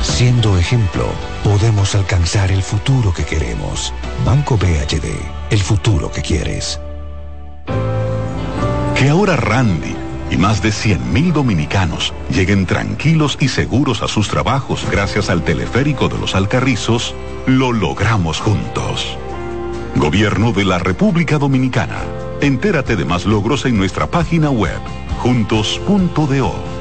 Siendo 0.01 0.57
ejemplo, 0.57 1.07
podemos 1.43 1.93
alcanzar 1.93 2.49
el 2.53 2.63
futuro 2.63 3.13
que 3.13 3.25
queremos. 3.25 3.93
Banco 4.25 4.55
BHD, 4.55 5.09
el 5.49 5.59
futuro 5.59 6.09
que 6.09 6.21
quieres. 6.21 6.79
Que 8.95 9.09
ahora 9.09 9.35
Randy 9.35 9.93
y 10.29 10.37
más 10.37 10.61
de 10.63 10.69
100.000 10.69 11.33
dominicanos 11.33 12.13
lleguen 12.29 12.65
tranquilos 12.65 13.37
y 13.41 13.49
seguros 13.49 14.03
a 14.03 14.07
sus 14.07 14.29
trabajos 14.29 14.87
gracias 14.89 15.29
al 15.29 15.43
teleférico 15.43 16.07
de 16.07 16.17
los 16.17 16.33
Alcarrizos, 16.33 17.13
lo 17.45 17.73
logramos 17.73 18.39
juntos. 18.39 19.17
Gobierno 19.95 20.51
de 20.51 20.65
la 20.65 20.79
República 20.79 21.37
Dominicana. 21.37 22.01
Entérate 22.41 22.95
de 22.95 23.05
más 23.05 23.25
logros 23.25 23.65
en 23.65 23.77
nuestra 23.77 24.07
página 24.07 24.49
web, 24.49 24.79
juntos.do. 25.19 26.71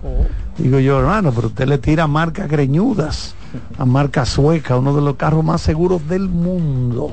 Digo 0.56 0.78
yo, 0.78 0.98
hermano, 1.00 1.32
pero 1.32 1.48
usted 1.48 1.68
le 1.68 1.76
tira 1.76 2.06
marcas 2.06 2.48
greñudas, 2.48 3.34
a 3.76 3.84
marca 3.84 4.24
sueca, 4.24 4.78
uno 4.78 4.96
de 4.96 5.02
los 5.02 5.16
carros 5.16 5.44
más 5.44 5.60
seguros 5.60 6.08
del 6.08 6.30
mundo. 6.30 7.12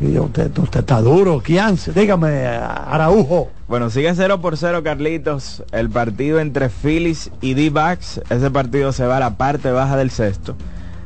Usted, 0.00 0.58
usted 0.58 0.80
está 0.80 1.00
duro, 1.00 1.40
Kianci. 1.40 1.92
Dígame, 1.92 2.46
Araujo. 2.46 3.50
Bueno, 3.66 3.88
sigue 3.90 4.14
0 4.14 4.40
por 4.40 4.56
0 4.56 4.82
Carlitos. 4.82 5.64
El 5.72 5.88
partido 5.90 6.38
entre 6.38 6.68
Phillies 6.68 7.30
y 7.40 7.54
D-Backs. 7.54 8.20
Ese 8.28 8.50
partido 8.50 8.92
se 8.92 9.06
va 9.06 9.16
a 9.16 9.20
la 9.20 9.36
parte 9.36 9.70
baja 9.70 9.96
del 9.96 10.10
sexto. 10.10 10.54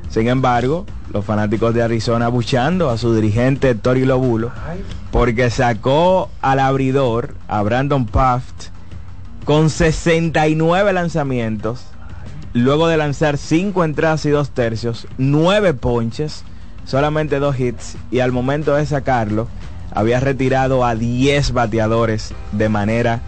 Sin 0.09 0.27
embargo, 0.27 0.87
los 1.13 1.25
fanáticos 1.25 1.73
de 1.73 1.83
Arizona 1.83 2.29
buchando 2.29 2.91
a 2.91 2.99
su 2.99 3.15
dirigente 3.15 3.77
Tori 3.77 4.05
Lobulo 4.05 4.51
porque 5.11 5.51
sacó 5.51 6.31
al 6.41 6.61
abridor, 6.61 7.35
a 7.49 7.63
Brandon 7.63 8.07
Paft, 8.07 8.69
con 9.45 9.71
69 9.71 10.93
lanzamientos, 10.93 11.85
luego 12.53 12.89
de 12.89 12.97
lanzar 12.97 13.39
5 13.39 13.85
entradas 13.85 14.25
y 14.27 14.31
2 14.31 14.51
tercios, 14.51 15.07
9 15.19 15.75
ponches, 15.75 16.45
solamente 16.91 17.39
2 17.39 17.61
hits, 17.61 17.97
y 18.11 18.19
al 18.19 18.33
momento 18.33 18.75
de 18.75 18.85
sacarlo, 18.85 19.47
había 19.95 20.19
retirado 20.19 20.85
a 20.85 20.97
10 20.97 21.53
bateadores 21.53 22.35
de 22.51 22.69
manera 22.69 23.21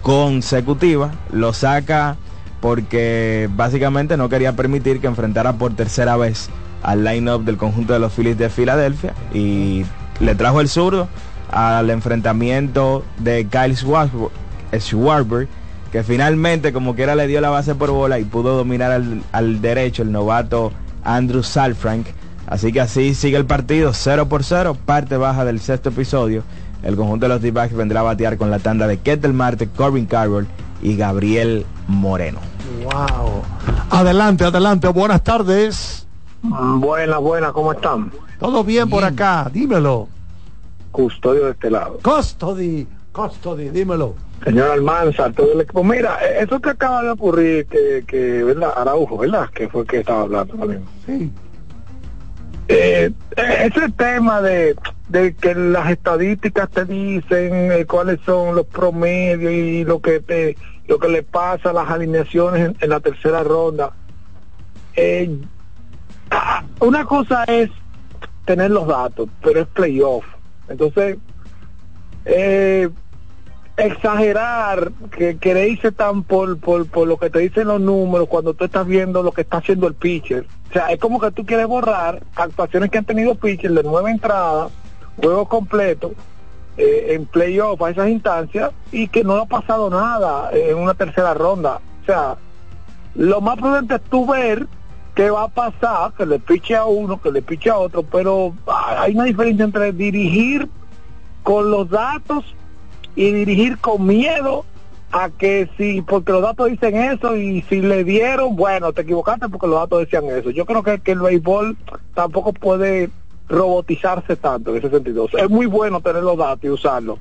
consecutiva. 0.00 1.12
Lo 1.30 1.52
saca 1.52 2.16
porque 2.62 3.50
básicamente 3.52 4.16
no 4.16 4.30
quería 4.30 4.56
permitir 4.56 5.02
que 5.02 5.06
enfrentara 5.06 5.52
por 5.52 5.76
tercera 5.76 6.16
vez 6.16 6.48
al 6.82 7.04
line-up 7.04 7.44
del 7.44 7.58
conjunto 7.58 7.92
de 7.92 7.98
los 7.98 8.10
Phillies 8.14 8.38
de 8.38 8.48
Filadelfia 8.48 9.12
y 9.34 9.84
le 10.20 10.34
trajo 10.34 10.62
el 10.62 10.70
zurdo 10.70 11.06
al 11.50 11.90
enfrentamiento 11.90 13.04
de 13.18 13.46
Kyle 13.48 13.76
Schwarber, 13.76 15.48
que 15.92 16.02
finalmente 16.02 16.72
como 16.72 16.94
quiera 16.94 17.14
le 17.14 17.26
dio 17.26 17.42
la 17.42 17.50
base 17.50 17.74
por 17.74 17.90
bola 17.90 18.18
y 18.18 18.24
pudo 18.24 18.56
dominar 18.56 18.92
al, 18.92 19.22
al 19.32 19.60
derecho 19.60 20.02
el 20.02 20.10
novato 20.10 20.72
Andrew 21.04 21.42
Salfrank. 21.42 22.06
Así 22.46 22.72
que 22.72 22.80
así 22.80 23.14
sigue 23.14 23.36
el 23.36 23.46
partido, 23.46 23.92
0 23.92 24.28
por 24.28 24.44
0, 24.44 24.76
parte 24.84 25.16
baja 25.16 25.44
del 25.44 25.60
sexto 25.60 25.88
episodio. 25.88 26.42
El 26.82 26.96
conjunto 26.96 27.24
de 27.24 27.30
los 27.30 27.40
D-Backs 27.40 27.74
vendrá 27.74 28.00
a 28.00 28.02
batear 28.02 28.36
con 28.36 28.50
la 28.50 28.58
tanda 28.58 28.86
de 28.86 28.98
Ketel 28.98 29.32
Marte, 29.32 29.68
Corbin 29.68 30.04
Carroll 30.04 30.46
y 30.82 30.96
Gabriel 30.96 31.64
Moreno. 31.88 32.40
Wow. 32.82 33.42
Adelante, 33.90 34.44
adelante, 34.44 34.88
buenas 34.88 35.24
tardes. 35.24 36.06
Buenas, 36.42 37.20
buenas, 37.20 37.52
¿cómo 37.52 37.72
están? 37.72 38.12
Todo 38.38 38.62
bien, 38.62 38.90
por 38.90 39.02
acá, 39.02 39.50
dímelo. 39.50 40.08
Custodio 40.92 41.46
de 41.46 41.50
este 41.52 41.70
lado. 41.70 41.98
Custody, 42.02 42.86
custody, 43.12 43.70
dímelo. 43.70 44.14
Señor 44.44 44.72
Almanza, 44.72 45.32
todo 45.32 45.54
el 45.54 45.62
equipo. 45.62 45.82
Mira, 45.82 46.18
eso 46.38 46.60
que 46.60 46.68
acaba 46.68 47.02
de 47.02 47.10
ocurrir, 47.10 47.66
que, 47.66 48.04
que 48.06 48.44
¿verdad? 48.44 48.74
Araujo, 48.76 49.16
¿verdad? 49.16 49.48
Que 49.54 49.68
fue 49.70 49.86
que 49.86 50.00
estaba 50.00 50.22
hablando 50.22 50.54
mismo. 50.54 50.84
Sí. 51.06 51.32
Eh, 52.68 53.12
ese 53.36 53.90
tema 53.90 54.40
de, 54.40 54.74
de 55.08 55.34
que 55.34 55.54
las 55.54 55.90
estadísticas 55.90 56.70
te 56.70 56.84
dicen 56.84 57.72
eh, 57.72 57.84
cuáles 57.86 58.20
son 58.24 58.54
los 58.54 58.66
promedios 58.66 59.52
y 59.52 59.84
lo 59.84 60.00
que 60.00 60.20
te 60.20 60.56
lo 60.86 60.98
que 60.98 61.08
le 61.08 61.22
pasa 61.22 61.70
a 61.70 61.72
las 61.72 61.88
alineaciones 61.90 62.70
en, 62.70 62.76
en 62.80 62.90
la 62.90 63.00
tercera 63.00 63.42
ronda. 63.42 63.92
Eh, 64.96 65.38
ah, 66.30 66.62
una 66.80 67.04
cosa 67.04 67.44
es 67.44 67.70
tener 68.44 68.70
los 68.70 68.86
datos, 68.86 69.28
pero 69.42 69.60
es 69.60 69.66
playoff. 69.68 70.24
Entonces, 70.68 71.16
eh, 72.26 72.88
exagerar 73.76 74.92
que 75.10 75.36
creerse 75.36 75.90
tan 75.90 76.22
por, 76.22 76.58
por, 76.58 76.86
por 76.88 77.08
lo 77.08 77.16
que 77.16 77.30
te 77.30 77.40
dicen 77.40 77.68
los 77.68 77.80
números 77.80 78.28
cuando 78.28 78.54
tú 78.54 78.64
estás 78.64 78.86
viendo 78.86 79.22
lo 79.22 79.32
que 79.32 79.40
está 79.42 79.58
haciendo 79.58 79.88
el 79.88 79.94
pitcher. 79.94 80.46
O 80.70 80.72
sea, 80.72 80.92
es 80.92 81.00
como 81.00 81.20
que 81.20 81.30
tú 81.32 81.44
quieres 81.44 81.66
borrar 81.66 82.22
actuaciones 82.36 82.90
que 82.90 82.98
han 82.98 83.04
tenido 83.04 83.34
pitchers 83.34 83.74
de 83.74 83.82
nueva 83.82 84.10
entrada, 84.10 84.68
juego 85.16 85.48
completo, 85.48 86.12
eh, 86.76 87.14
en 87.14 87.26
playoff 87.26 87.80
a 87.82 87.90
esas 87.90 88.08
instancias 88.08 88.72
y 88.90 89.08
que 89.08 89.22
no 89.22 89.36
ha 89.36 89.46
pasado 89.46 89.90
nada 89.90 90.50
en 90.52 90.76
una 90.76 90.94
tercera 90.94 91.34
ronda. 91.34 91.80
O 92.02 92.06
sea, 92.06 92.36
lo 93.14 93.40
más 93.40 93.58
prudente 93.58 93.96
es 93.96 94.02
tú 94.02 94.26
ver 94.26 94.66
qué 95.14 95.30
va 95.30 95.44
a 95.44 95.48
pasar, 95.48 96.12
que 96.12 96.26
le 96.26 96.38
piche 96.38 96.74
a 96.76 96.84
uno, 96.84 97.20
que 97.20 97.30
le 97.30 97.42
piche 97.42 97.70
a 97.70 97.78
otro, 97.78 98.02
pero 98.02 98.54
hay 98.66 99.14
una 99.14 99.24
diferencia 99.24 99.64
entre 99.64 99.92
dirigir 99.92 100.68
con 101.42 101.70
los 101.70 101.88
datos 101.90 102.44
y 103.16 103.32
dirigir 103.32 103.78
con 103.78 104.06
miedo 104.06 104.64
a 105.12 105.30
que 105.30 105.68
si, 105.76 106.02
porque 106.02 106.32
los 106.32 106.42
datos 106.42 106.68
dicen 106.70 106.96
eso 106.96 107.36
y 107.36 107.62
si 107.62 107.80
le 107.80 108.02
dieron, 108.02 108.56
bueno, 108.56 108.92
te 108.92 109.02
equivocaste 109.02 109.48
porque 109.48 109.68
los 109.68 109.78
datos 109.80 110.00
decían 110.00 110.24
eso. 110.26 110.50
Yo 110.50 110.66
creo 110.66 110.82
que, 110.82 110.98
que 110.98 111.12
el 111.12 111.20
béisbol 111.20 111.76
tampoco 112.14 112.52
puede 112.52 113.10
robotizarse 113.48 114.34
tanto 114.36 114.70
en 114.70 114.78
ese 114.78 114.90
sentido. 114.90 115.28
Es 115.32 115.48
muy 115.48 115.66
bueno 115.66 116.00
tener 116.00 116.22
los 116.22 116.36
datos 116.36 116.64
y 116.64 116.68
usarlos, 116.68 117.18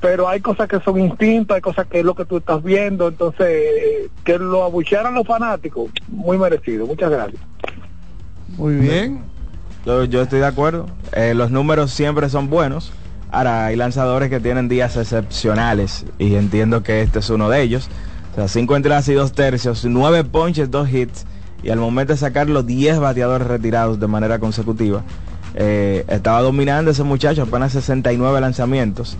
pero 0.00 0.28
hay 0.28 0.40
cosas 0.40 0.68
que 0.68 0.80
son 0.80 0.98
instintos, 0.98 1.54
hay 1.54 1.60
cosas 1.60 1.86
que 1.86 2.00
es 2.00 2.04
lo 2.04 2.16
que 2.16 2.24
tú 2.24 2.38
estás 2.38 2.62
viendo, 2.62 3.06
entonces 3.06 4.10
que 4.24 4.38
lo 4.38 4.64
abuchearan 4.64 5.14
los 5.14 5.26
fanáticos, 5.26 5.90
muy 6.08 6.36
merecido. 6.36 6.84
Muchas 6.86 7.10
gracias. 7.10 7.40
Muy 8.56 8.74
bien. 8.74 9.22
Yo, 9.86 10.04
yo 10.04 10.22
estoy 10.22 10.40
de 10.40 10.46
acuerdo. 10.46 10.86
Eh, 11.12 11.34
los 11.34 11.50
números 11.50 11.92
siempre 11.92 12.28
son 12.28 12.50
buenos. 12.50 12.92
Ahora, 13.34 13.66
hay 13.66 13.74
lanzadores 13.74 14.30
que 14.30 14.38
tienen 14.38 14.68
días 14.68 14.96
excepcionales 14.96 16.06
y 16.20 16.36
entiendo 16.36 16.84
que 16.84 17.02
este 17.02 17.18
es 17.18 17.30
uno 17.30 17.50
de 17.50 17.62
ellos. 17.62 17.88
O 18.30 18.36
sea, 18.36 18.46
cinco 18.46 18.76
entradas 18.76 19.08
y 19.08 19.14
dos 19.14 19.32
tercios, 19.32 19.84
nueve 19.84 20.22
ponches, 20.22 20.70
dos 20.70 20.88
hits 20.88 21.26
y 21.60 21.70
al 21.70 21.80
momento 21.80 22.12
de 22.12 22.16
sacarlo 22.16 22.62
10 22.62 23.00
bateadores 23.00 23.48
retirados 23.48 23.98
de 23.98 24.06
manera 24.06 24.38
consecutiva. 24.38 25.02
Eh, 25.56 26.04
estaba 26.06 26.42
dominando 26.42 26.92
ese 26.92 27.02
muchacho, 27.02 27.42
apenas 27.42 27.72
69 27.72 28.40
lanzamientos. 28.40 29.16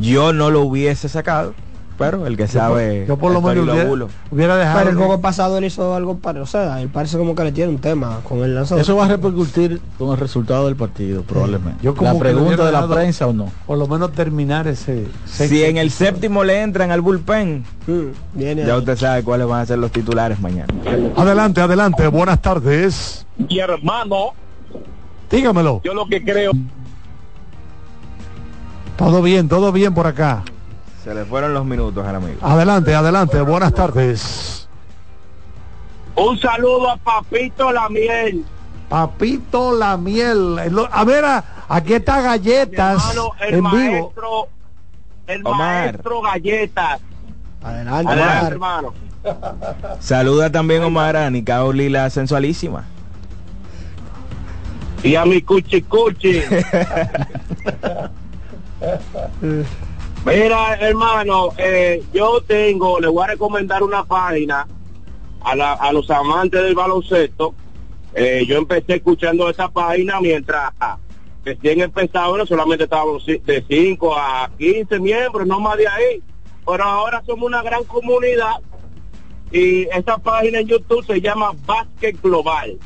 Yo 0.00 0.32
no 0.32 0.50
lo 0.50 0.62
hubiese 0.62 1.08
sacado, 1.08 1.54
Pero 1.98 2.26
el 2.26 2.36
que 2.36 2.48
sabe. 2.48 3.04
yo 3.06 3.16
por 3.16 3.32
lo 3.32 3.40
menos 3.40 3.68
hubiera- 3.68 3.90
hubiera 4.30 4.56
dejado 4.56 4.78
Pero 4.78 4.90
el 4.90 4.96
que- 4.96 5.04
juego 5.04 5.20
pasado 5.20 5.58
él 5.58 5.64
hizo 5.64 5.94
algo 5.94 6.18
para, 6.18 6.42
o 6.42 6.46
sea, 6.46 6.80
él 6.80 6.88
parece 6.88 7.18
como 7.18 7.34
que 7.34 7.44
le 7.44 7.52
tiene 7.52 7.70
un 7.70 7.78
tema 7.78 8.20
con 8.28 8.38
el 8.42 8.54
lanzador. 8.54 8.82
Eso 8.82 8.96
va 8.96 9.04
a 9.04 9.08
repercutir 9.08 9.80
con 9.98 10.10
el 10.10 10.16
resultado 10.18 10.66
del 10.66 10.76
partido, 10.76 11.22
probablemente. 11.22 11.78
Yo 11.82 11.94
como 11.94 12.12
la 12.12 12.18
pregunta 12.18 12.64
de 12.66 12.72
la 12.72 12.88
prensa 12.88 13.26
o 13.26 13.32
no. 13.32 13.52
Por 13.66 13.78
lo 13.78 13.86
menos 13.86 14.12
terminar 14.12 14.66
ese. 14.66 15.06
Si 15.26 15.62
en 15.64 15.76
el 15.76 15.90
séptimo 15.90 16.44
le 16.44 16.62
entran 16.62 16.90
al 16.90 17.00
bullpen, 17.00 17.64
viene 18.34 18.64
ya 18.66 18.72
ahí. 18.74 18.78
usted 18.78 18.96
sabe 18.96 19.22
cuáles 19.22 19.46
van 19.46 19.60
a 19.60 19.66
ser 19.66 19.78
los 19.78 19.92
titulares 19.92 20.40
mañana. 20.40 20.72
Adelante, 21.16 21.60
adelante. 21.60 22.08
Buenas 22.08 22.40
tardes. 22.42 23.26
Mi 23.36 23.58
hermano, 23.58 24.30
Dígamelo. 25.30 25.80
yo 25.84 25.94
lo 25.94 26.06
que 26.06 26.22
creo, 26.24 26.52
Todo 28.96 29.22
bien, 29.22 29.48
todo 29.48 29.72
bien 29.72 29.94
por 29.94 30.06
acá. 30.06 30.42
Se 31.02 31.14
le 31.14 31.24
fueron 31.24 31.52
los 31.54 31.64
minutos 31.64 32.06
al 32.06 32.16
amigo. 32.16 32.38
Adelante, 32.42 32.94
adelante. 32.94 33.40
Buenas 33.40 33.74
tardes. 33.74 34.68
un 36.14 36.38
saludo 36.38 36.90
a 36.90 36.96
Papito 36.96 37.72
La 37.72 37.88
Miel. 37.88 38.44
Papito 38.88 39.74
la 39.76 39.96
miel. 39.96 40.58
A 40.90 41.04
ver, 41.04 41.24
a- 41.24 41.42
aquí 41.66 41.94
está 41.94 42.20
galletas 42.20 43.02
Hermano, 43.10 43.30
el 43.40 43.54
en 43.54 43.64
vivo. 43.64 43.72
maestro, 43.72 44.48
el 45.28 45.46
Omar. 45.46 45.58
maestro 45.92 46.20
Galletas. 46.20 47.00
Adelante, 47.62 48.12
Adelante, 48.12 48.32
Omar. 48.36 48.52
hermano. 48.52 48.94
Saluda 49.98 50.52
también 50.52 50.82
Omar 50.84 51.16
a 51.16 51.30
Nicao 51.30 51.72
Lila 51.72 52.10
sensualísima. 52.10 52.84
Y 55.02 55.14
a 55.16 55.24
mi 55.24 55.40
cuchi 55.40 55.80
cuchi. 55.82 56.42
Mira, 60.24 60.74
hermano, 60.74 61.48
eh, 61.58 62.02
yo 62.12 62.40
tengo, 62.42 63.00
le 63.00 63.08
voy 63.08 63.24
a 63.24 63.28
recomendar 63.28 63.82
una 63.82 64.04
página 64.04 64.66
a, 65.42 65.56
la- 65.56 65.72
a 65.72 65.92
los 65.92 66.08
amantes 66.10 66.62
del 66.62 66.74
baloncesto. 66.76 67.54
Eh, 68.14 68.44
yo 68.46 68.58
empecé 68.58 68.96
escuchando 68.96 69.48
esa 69.50 69.68
página 69.68 70.20
mientras 70.20 70.70
recién 71.44 71.80
empezaba, 71.80 72.46
solamente 72.46 72.84
estábamos 72.84 73.26
de 73.26 73.64
5 73.68 74.14
a 74.16 74.50
15 74.58 75.00
miembros, 75.00 75.46
no 75.46 75.58
más 75.58 75.76
de 75.76 75.88
ahí. 75.88 76.22
Pero 76.64 76.84
ahora 76.84 77.20
somos 77.26 77.46
una 77.46 77.62
gran 77.62 77.82
comunidad 77.84 78.60
y 79.50 79.82
esta 79.88 80.18
página 80.18 80.60
en 80.60 80.68
YouTube 80.68 81.04
se 81.04 81.20
llama 81.20 81.50
Basket 81.66 82.14
Global. 82.22 82.78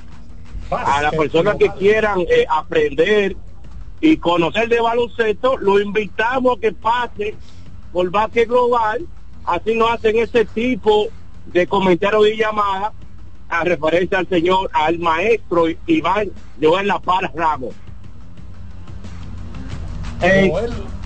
A 0.70 1.02
las 1.02 1.14
personas 1.14 1.56
que 1.56 1.68
quieran 1.70 2.20
eh, 2.22 2.46
aprender 2.48 3.36
y 4.00 4.16
conocer 4.18 4.68
de 4.68 4.80
baloncesto, 4.80 5.56
lo 5.56 5.80
invitamos 5.80 6.58
a 6.58 6.60
que 6.60 6.72
pase 6.72 7.34
por 7.92 8.10
Basket 8.10 8.46
Global, 8.46 9.06
así 9.44 9.74
no 9.74 9.88
hacen 9.88 10.18
ese 10.18 10.44
tipo 10.44 11.08
de 11.46 11.66
comentarios 11.66 12.28
y 12.28 12.36
llamadas 12.36 12.92
a 13.48 13.64
referencia 13.64 14.18
al 14.18 14.28
señor, 14.28 14.70
al 14.72 14.98
maestro 14.98 15.66
Iván 15.86 16.30
Joel 16.60 16.88
La 16.88 16.98
Paz 16.98 17.30
Ramos. 17.34 17.74
Eh, 20.22 20.50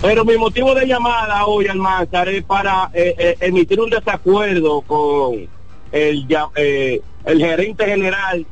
pero 0.01 0.25
mi 0.25 0.37
motivo 0.37 0.73
de 0.73 0.87
llamada 0.87 1.45
hoy, 1.45 1.67
Almanzar, 1.67 2.27
es 2.29 2.43
para 2.43 2.89
eh, 2.93 3.13
eh, 3.17 3.37
emitir 3.41 3.79
un 3.79 3.89
desacuerdo 3.89 4.81
con 4.81 5.47
el, 5.91 6.27
eh, 6.55 7.01
el 7.25 7.39
gerente 7.39 7.85
general 7.85 8.45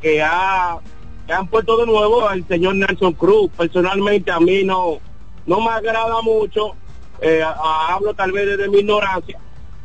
que 0.00 0.20
ha 0.20 0.80
han 1.32 1.46
puesto 1.48 1.76
de 1.78 1.86
nuevo 1.86 2.28
al 2.28 2.46
señor 2.48 2.76
Nelson 2.76 3.12
Cruz. 3.14 3.50
Personalmente 3.56 4.30
a 4.30 4.40
mí 4.40 4.64
no 4.64 4.98
no 5.46 5.60
me 5.60 5.70
agrada 5.70 6.22
mucho, 6.22 6.72
eh, 7.20 7.42
hablo 7.88 8.14
tal 8.14 8.30
vez 8.32 8.46
desde 8.46 8.68
mi 8.68 8.78
ignorancia, 8.78 9.38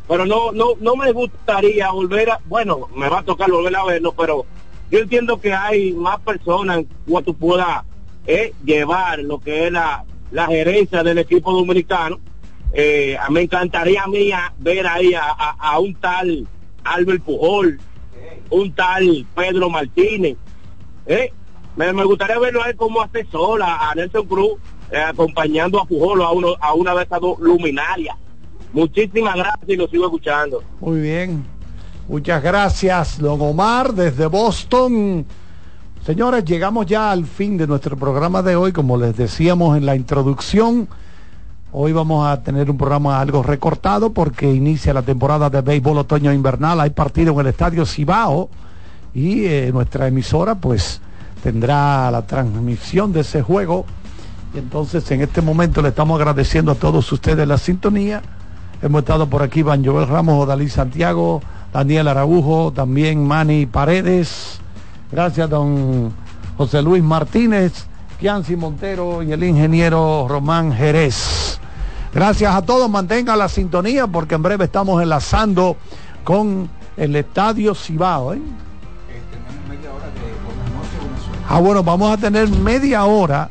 pero 0.08 0.26
no 0.26 0.52
no 0.52 0.74
no 0.80 0.96
me 0.96 1.12
gustaría 1.12 1.90
volver 1.92 2.30
a, 2.32 2.40
bueno, 2.46 2.88
me 2.96 3.10
va 3.10 3.20
a 3.20 3.24
tocar 3.24 3.50
volver 3.50 3.76
a 3.76 3.84
verlo, 3.86 4.12
pero 4.14 4.46
yo 4.92 5.00
entiendo 5.00 5.40
que 5.42 5.54
hay 5.54 5.94
más 5.94 6.20
personas 6.20 6.86
que 7.08 7.22
tú 7.24 7.34
puedas 7.34 7.84
eh, 8.28 8.54
llevar 8.64 9.20
lo 9.20 9.40
que 9.40 9.66
es 9.68 9.72
la, 9.72 10.06
la 10.32 10.46
gerencia 10.48 11.04
del 11.04 11.18
equipo 11.18 11.52
dominicano. 11.54 12.20
Eh, 12.74 13.18
me 13.30 13.42
encantaría 13.42 14.04
a 14.04 14.08
mí 14.08 14.32
a- 14.32 14.54
ver 14.60 14.86
ahí 14.88 15.14
a, 15.14 15.24
a- 15.24 15.56
a 15.60 15.80
un 15.80 15.96
tal 15.96 16.46
Albert 16.84 17.24
Pujol, 17.24 17.80
un 18.50 18.72
tal 18.74 19.26
Pedro 19.36 19.70
Martínez. 19.70 20.38
¿Eh? 21.08 21.32
Me, 21.76 21.94
me 21.94 22.04
gustaría 22.04 22.40
verlo 22.40 22.64
a 22.64 22.70
él 22.70 22.76
como 22.76 23.02
asesor 23.02 23.62
a, 23.64 23.94
Nelson 23.96 24.26
Cruz, 24.26 24.54
eh, 24.92 24.98
acompañando 24.98 25.80
a 25.80 25.86
Pujol 25.86 26.22
a, 26.22 26.28
a 26.60 26.74
una 26.74 26.96
de 26.96 27.04
esas 27.04 27.22
dos 27.22 27.40
luminarias. 27.40 28.16
Muchísimas 28.74 29.36
gracias 29.36 29.70
y 29.70 29.76
lo 29.76 29.88
sigo 29.88 30.06
escuchando. 30.06 30.64
Muy 30.80 31.02
bien. 31.02 31.46
Muchas 32.08 32.42
gracias, 32.42 33.20
don 33.20 33.42
Omar, 33.42 33.94
desde 33.94 34.28
Boston. 34.28 35.26
Señores, 36.06 36.46
llegamos 36.46 36.86
ya 36.86 37.12
al 37.12 37.26
fin 37.26 37.58
de 37.58 37.68
nuestro 37.68 37.98
programa 37.98 38.42
de 38.42 38.56
hoy. 38.56 38.72
Como 38.72 38.98
les 38.98 39.16
decíamos 39.18 39.78
en 39.78 39.86
la 39.86 39.96
introducción, 39.96 40.88
hoy 41.74 41.92
vamos 41.92 42.26
a 42.26 42.42
tener 42.44 42.72
un 42.72 42.78
programa 42.78 43.20
algo 43.20 43.44
recortado 43.44 44.14
porque 44.14 44.54
inicia 44.54 44.94
la 44.94 45.02
temporada 45.02 45.50
de 45.50 45.62
béisbol 45.62 45.98
otoño-invernal. 45.98 46.80
Hay 46.80 46.92
partido 46.92 47.34
en 47.34 47.40
el 47.42 47.48
Estadio 47.48 47.86
Cibao 47.86 48.50
y 49.14 49.46
eh, 49.46 49.72
nuestra 49.74 50.08
emisora 50.08 50.56
pues 50.56 51.02
tendrá 51.44 52.12
la 52.12 52.26
transmisión 52.26 53.14
de 53.14 53.22
ese 53.22 53.42
juego. 53.42 53.86
Y 54.54 54.60
entonces 54.60 55.10
en 55.12 55.22
este 55.22 55.42
momento 55.42 55.82
le 55.82 55.90
estamos 55.90 56.20
agradeciendo 56.20 56.72
a 56.72 56.76
todos 56.76 57.12
ustedes 57.12 57.48
la 57.48 57.58
sintonía. 57.58 58.22
Hemos 58.82 59.00
estado 59.00 59.28
por 59.28 59.42
aquí 59.42 59.64
Van 59.64 59.84
Joel 59.84 60.08
Ramos, 60.08 60.48
Dalí 60.48 60.70
Santiago, 60.70 61.42
Daniel 61.74 62.08
Araújo, 62.08 62.72
también 62.72 63.26
Manny 63.26 63.66
Paredes. 63.66 64.60
Gracias, 65.12 65.50
don 65.50 66.12
José 66.58 66.82
Luis 66.82 67.04
Martínez, 67.04 67.88
Kianci 68.20 68.56
Montero 68.56 69.24
y 69.24 69.32
el 69.32 69.44
ingeniero 69.44 70.28
Román 70.28 70.74
Jerez. 70.74 71.60
Gracias 72.14 72.56
a 72.56 72.62
todos, 72.62 72.90
mantengan 72.90 73.38
la 73.38 73.48
sintonía 73.48 74.08
porque 74.08 74.36
en 74.36 74.44
breve 74.44 74.66
estamos 74.66 75.02
enlazando 75.02 75.78
con 76.24 76.70
el 76.98 77.16
Estadio 77.16 77.76
Cibao. 77.76 78.34
¿eh? 78.34 78.42
Ah, 81.50 81.60
bueno, 81.60 81.82
vamos 81.82 82.12
a 82.12 82.18
tener 82.18 82.50
media 82.50 83.06
hora 83.06 83.50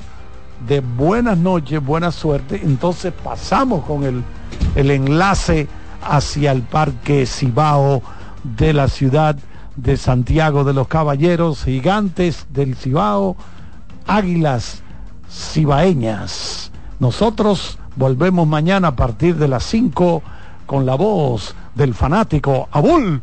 de 0.69 0.81
buenas 0.81 1.39
noches, 1.39 1.83
buena 1.83 2.13
suerte. 2.13 2.61
Entonces 2.63 3.11
pasamos 3.25 3.87
con 3.87 4.05
el, 4.05 4.23
el 4.75 4.91
enlace 4.91 5.67
hacia 6.03 6.53
el 6.53 6.61
Parque 6.61 7.25
Cibao 7.25 8.03
de 8.45 8.75
la 8.75 8.89
ciudad 8.89 9.37
de 9.77 9.97
Santiago 9.97 10.63
de 10.63 10.75
los 10.75 10.89
Caballeros, 10.89 11.65
gigantes 11.65 12.47
del 12.51 12.77
Cibao, 12.77 13.35
águilas 14.07 14.83
cibaeñas. 15.31 16.71
Nosotros 17.01 17.79
volvemos 17.97 18.47
mañana 18.47 18.89
a 18.89 18.97
partir 18.97 19.37
de 19.37 19.49
las 19.49 19.65
5 19.65 20.23
con 20.67 20.85
la 20.85 20.97
voz 20.97 21.55
del 21.75 21.95
fanático 21.95 22.69
Abul. 22.73 23.23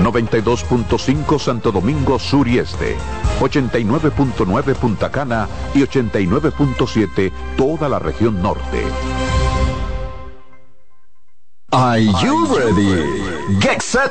92.5 0.00 1.38
Santo 1.38 1.72
Domingo 1.72 2.18
Sur 2.18 2.48
y 2.48 2.58
Este, 2.58 2.96
89.9 3.40 4.74
Punta 4.74 5.10
Cana 5.10 5.48
y 5.74 5.80
89.7 5.80 7.32
toda 7.56 7.88
la 7.88 7.98
región 7.98 8.42
norte. 8.42 8.84
Are 11.70 12.00
you 12.02 12.46
ready? 12.56 13.60
Get 13.60 13.82
set. 13.82 14.10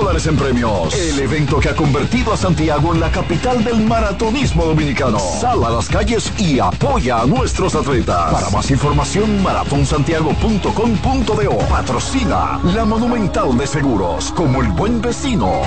dólares 0.01 0.25
en 0.25 0.35
premios. 0.35 0.95
El 0.95 1.19
evento 1.19 1.59
que 1.59 1.69
ha 1.69 1.75
convertido 1.75 2.33
a 2.33 2.37
Santiago 2.37 2.91
en 2.93 2.99
la 2.99 3.11
capital 3.11 3.63
del 3.63 3.81
maratonismo 3.81 4.65
dominicano. 4.65 5.19
Sal 5.19 5.63
a 5.63 5.69
las 5.69 5.87
calles 5.87 6.33
y 6.39 6.57
apoya 6.59 7.21
a 7.21 7.27
nuestros 7.27 7.75
atletas. 7.75 8.33
Para 8.33 8.49
más 8.49 8.71
información, 8.71 9.43
maratonsantiago.com.do. 9.43 11.57
Patrocina 11.69 12.59
la 12.63 12.83
Monumental 12.83 13.55
de 13.55 13.67
Seguros. 13.67 14.31
Como 14.31 14.63
el 14.63 14.69
buen 14.69 14.99
vecino, 15.01 15.61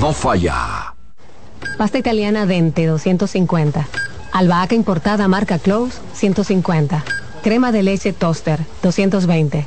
no 0.00 0.12
falla. 0.12 0.94
Pasta 1.76 1.98
italiana 1.98 2.46
Dente 2.46 2.86
250. 2.86 3.88
Albahaca 4.32 4.76
importada 4.76 5.26
marca 5.26 5.58
Close 5.58 5.98
150. 6.14 7.04
Crema 7.42 7.72
de 7.72 7.82
leche 7.82 8.12
Toaster 8.12 8.60
220. 8.82 9.66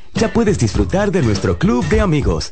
ya 0.13 0.31
puedes 0.31 0.59
disfrutar 0.59 1.11
de 1.11 1.21
nuestro 1.21 1.57
club 1.57 1.85
de 1.89 1.99
amigos. 2.01 2.49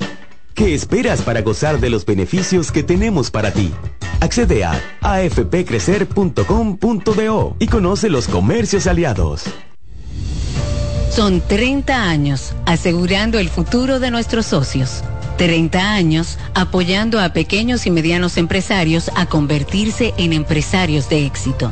¿Qué 0.54 0.74
esperas 0.74 1.22
para 1.22 1.42
gozar 1.42 1.80
de 1.80 1.90
los 1.90 2.06
beneficios 2.06 2.72
que 2.72 2.84
tenemos 2.84 3.32
para 3.32 3.52
ti? 3.52 3.74
Accede 4.20 4.66
a 4.66 4.82
afpcrecer.com.do 5.02 7.56
y 7.60 7.68
conoce 7.68 8.10
los 8.10 8.28
comercios 8.28 8.88
aliados. 8.88 9.44
Son 11.10 11.42
30 11.42 12.04
años 12.04 12.54
asegurando 12.66 13.40
el 13.40 13.50
futuro 13.50 14.00
de 14.00 14.12
nuestros 14.12 14.48
socios. 14.48 15.04
30 15.38 15.94
años 15.94 16.38
apoyando 16.54 17.20
a 17.20 17.32
pequeños 17.32 17.88
y 17.88 17.92
medianos 17.92 18.38
empresarios 18.38 19.10
a 19.16 19.26
convertirse 19.26 20.14
en 20.18 20.34
empresarios 20.34 21.08
de 21.08 21.26
éxito. 21.26 21.72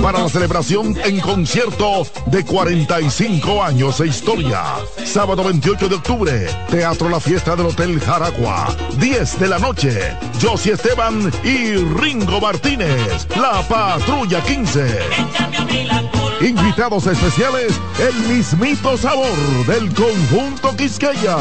Para 0.00 0.20
la 0.20 0.28
celebración 0.28 0.96
en 1.04 1.20
concierto 1.20 2.06
de 2.26 2.44
45 2.44 3.64
años 3.64 3.98
de 3.98 4.06
historia. 4.06 4.62
Sábado 5.04 5.42
28 5.42 5.88
de 5.88 5.94
octubre, 5.96 6.46
Teatro 6.70 7.08
La 7.08 7.18
Fiesta 7.18 7.56
del 7.56 7.66
Hotel 7.66 8.00
Jaragua. 8.00 8.74
10 8.98 9.40
de 9.40 9.48
la 9.48 9.58
noche, 9.58 10.16
Josie 10.40 10.74
Esteban 10.74 11.32
y 11.42 11.74
Ringo 11.74 12.40
Martínez, 12.40 13.26
la 13.36 13.62
Patrulla 13.66 14.40
15. 14.40 16.13
Invitados 16.40 17.06
especiales, 17.06 17.72
el 17.98 18.14
mismito 18.28 18.96
sabor 18.98 19.36
del 19.66 19.94
conjunto 19.94 20.76
Quisqueya. 20.76 21.36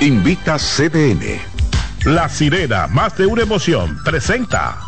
Invita 0.00 0.56
CDN. 0.58 1.40
La 2.04 2.28
sirena, 2.28 2.86
más 2.86 3.16
de 3.18 3.26
una 3.26 3.42
emoción, 3.42 3.98
presenta. 4.04 4.87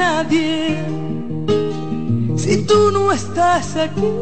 Nadie. 0.00 0.78
Si 2.42 2.54
tú 2.68 2.80
no 2.96 3.02
estás 3.12 3.66
aquí, 3.86 4.12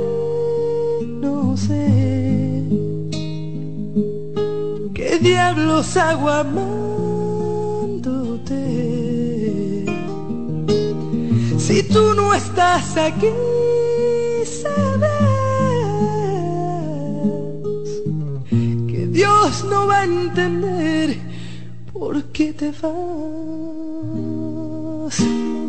no 1.25 1.57
sé 1.57 1.85
qué 4.97 5.11
diablos 5.29 5.97
hago 5.97 6.29
amándote. 6.43 6.95
Si 11.67 11.79
tú 11.95 12.05
no 12.19 12.27
estás 12.35 12.87
aquí, 13.09 13.35
sabes 14.63 15.11
que 18.91 19.01
Dios 19.19 19.65
no 19.71 19.79
va 19.87 19.99
a 20.01 20.05
entender 20.05 21.07
por 21.93 22.15
qué 22.35 22.53
te 22.53 22.69
vas. 22.83 23.38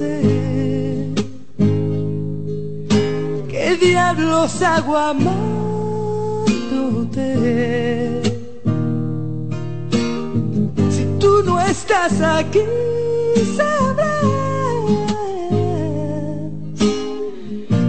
sé 0.00 1.12
qué 3.50 3.66
diablos 3.76 4.62
hago 4.62 4.96
amándote. 4.96 5.42
Si 10.94 11.04
tú 11.22 11.32
no 11.44 11.60
estás 11.60 12.14
aquí, 12.22 12.64
sabrás 13.56 14.24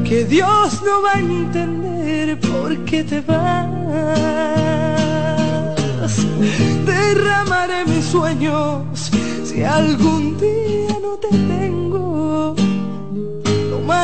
que 0.07 0.25
Dios 0.25 0.81
no 0.87 0.93
va 1.05 1.13
a 1.13 1.19
entender 1.19 2.37
por 2.51 2.69
qué 2.89 2.99
te 3.05 3.21
vas. 3.21 3.69
Derramaré 6.85 7.79
mis 7.85 8.05
sueños 8.05 9.11
si 9.45 9.63
algún 9.63 10.37
día 10.37 10.95
no 11.01 11.13
te 11.23 11.29
tengo. 11.29 11.80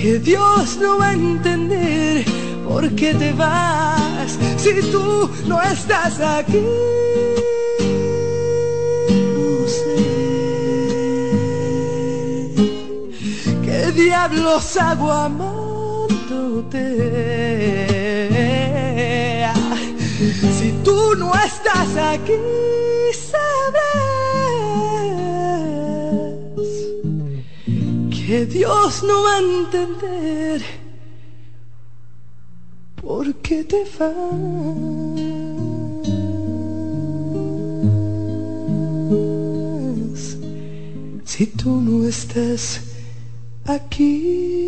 que 0.00 0.18
Dios 0.20 0.78
no 0.80 0.98
va 0.98 1.08
a 1.08 1.12
entender 1.12 2.24
por 2.66 2.88
qué 2.94 3.14
te 3.14 3.32
vas. 3.32 4.38
Si 4.56 4.80
tú 4.92 5.28
no 5.46 5.60
estás 5.62 6.20
aquí. 6.20 6.62
¿Qué 13.64 13.92
diablos 13.92 14.76
hago 14.76 15.10
amándote? 15.10 16.84
Si 20.58 20.72
tú 20.84 21.14
no 21.16 21.32
estás 21.34 21.96
aquí, 21.96 22.32
Dios 28.46 29.02
no 29.02 29.22
va 29.24 29.36
a 29.36 29.38
entender 29.38 30.62
por 33.00 33.34
qué 33.36 33.64
te 33.64 33.84
vas. 33.98 34.18
Si 41.24 41.46
tú 41.46 41.80
no 41.80 42.06
estás 42.06 42.80
aquí. 43.64 44.58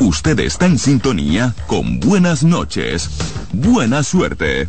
Usted 0.00 0.40
está 0.40 0.66
en 0.66 0.78
sintonía 0.78 1.54
con 1.66 2.00
Buenas 2.00 2.42
noches. 2.44 3.08
Buena 3.52 4.02
suerte. 4.02 4.68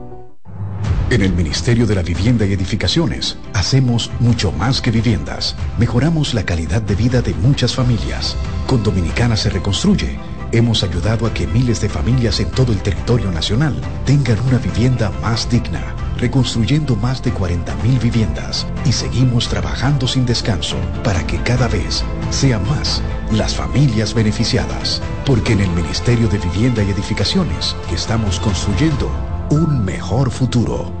En 1.11 1.21
el 1.23 1.33
Ministerio 1.33 1.85
de 1.85 1.93
la 1.93 2.03
Vivienda 2.03 2.45
y 2.45 2.53
Edificaciones 2.53 3.37
hacemos 3.53 4.09
mucho 4.21 4.53
más 4.53 4.79
que 4.79 4.91
viviendas. 4.91 5.57
Mejoramos 5.77 6.33
la 6.33 6.45
calidad 6.45 6.81
de 6.81 6.95
vida 6.95 7.21
de 7.21 7.33
muchas 7.33 7.75
familias. 7.75 8.37
Con 8.65 8.81
Dominicana 8.81 9.35
se 9.35 9.49
reconstruye. 9.49 10.17
Hemos 10.53 10.83
ayudado 10.83 11.27
a 11.27 11.33
que 11.33 11.47
miles 11.47 11.81
de 11.81 11.89
familias 11.89 12.39
en 12.39 12.49
todo 12.51 12.71
el 12.71 12.81
territorio 12.81 13.29
nacional 13.29 13.75
tengan 14.05 14.39
una 14.47 14.57
vivienda 14.59 15.11
más 15.21 15.49
digna, 15.49 15.81
reconstruyendo 16.17 16.95
más 16.95 17.21
de 17.21 17.33
40.000 17.33 18.01
viviendas 18.01 18.65
y 18.85 18.93
seguimos 18.93 19.49
trabajando 19.49 20.07
sin 20.07 20.25
descanso 20.25 20.77
para 21.03 21.27
que 21.27 21.43
cada 21.43 21.67
vez 21.67 22.05
sean 22.29 22.65
más 22.69 23.01
las 23.33 23.53
familias 23.53 24.13
beneficiadas. 24.13 25.01
Porque 25.25 25.51
en 25.51 25.59
el 25.59 25.69
Ministerio 25.71 26.29
de 26.29 26.37
Vivienda 26.37 26.81
y 26.83 26.89
Edificaciones 26.89 27.75
estamos 27.91 28.39
construyendo 28.39 29.11
un 29.49 29.83
mejor 29.83 30.31
futuro. 30.31 31.00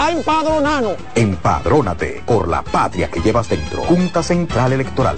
a 0.00 0.10
empadronarnos. 0.12 0.94
Empadrónate 1.14 2.22
por 2.24 2.48
la 2.48 2.62
patria 2.62 3.10
que 3.10 3.20
llevas 3.20 3.50
dentro. 3.50 3.82
Junta 3.82 4.22
Central 4.22 4.72
Electoral. 4.72 5.16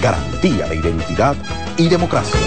Garantía 0.00 0.66
de 0.68 0.76
identidad 0.76 1.36
y 1.76 1.88
democracia. 1.88 2.40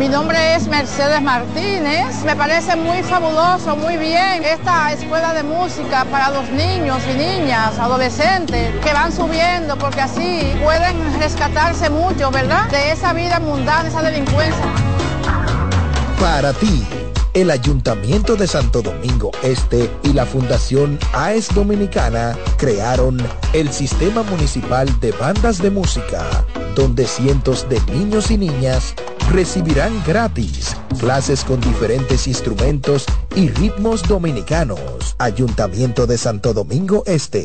Mi 0.00 0.08
nombre 0.08 0.56
es 0.56 0.66
Mercedes 0.66 1.22
Martínez. 1.22 2.24
Me 2.24 2.34
parece 2.34 2.74
muy 2.74 3.04
fabuloso, 3.04 3.76
muy 3.76 3.96
bien 3.96 4.42
esta 4.42 4.92
escuela 4.92 5.32
de 5.32 5.44
música 5.44 6.04
para 6.06 6.30
los 6.30 6.50
niños 6.50 7.00
y 7.08 7.16
niñas, 7.16 7.78
adolescentes, 7.78 8.74
que 8.82 8.92
van 8.92 9.12
subiendo 9.12 9.78
porque 9.78 10.00
así 10.00 10.52
pueden 10.64 11.20
rescatarse 11.20 11.90
mucho, 11.90 12.32
¿verdad? 12.32 12.68
De 12.70 12.90
esa 12.90 13.12
vida 13.12 13.38
mundana, 13.38 13.88
esa 13.88 14.02
delincuencia. 14.02 14.64
Para 16.18 16.52
ti 16.54 16.84
el 17.34 17.50
Ayuntamiento 17.50 18.36
de 18.36 18.46
Santo 18.46 18.82
Domingo 18.82 19.30
Este 19.42 19.90
y 20.02 20.12
la 20.12 20.26
Fundación 20.26 20.98
AES 21.12 21.54
Dominicana 21.54 22.36
crearon 22.56 23.18
el 23.52 23.70
Sistema 23.70 24.22
Municipal 24.22 24.88
de 25.00 25.12
Bandas 25.12 25.58
de 25.58 25.70
Música, 25.70 26.26
donde 26.74 27.06
cientos 27.06 27.68
de 27.68 27.80
niños 27.92 28.30
y 28.30 28.38
niñas 28.38 28.94
recibirán 29.30 29.92
gratis 30.06 30.76
clases 30.98 31.44
con 31.44 31.60
diferentes 31.60 32.26
instrumentos 32.26 33.06
y 33.34 33.48
ritmos 33.48 34.02
dominicanos. 34.02 35.14
Ayuntamiento 35.18 36.06
de 36.06 36.18
Santo 36.18 36.52
Domingo 36.52 37.02
Este. 37.06 37.44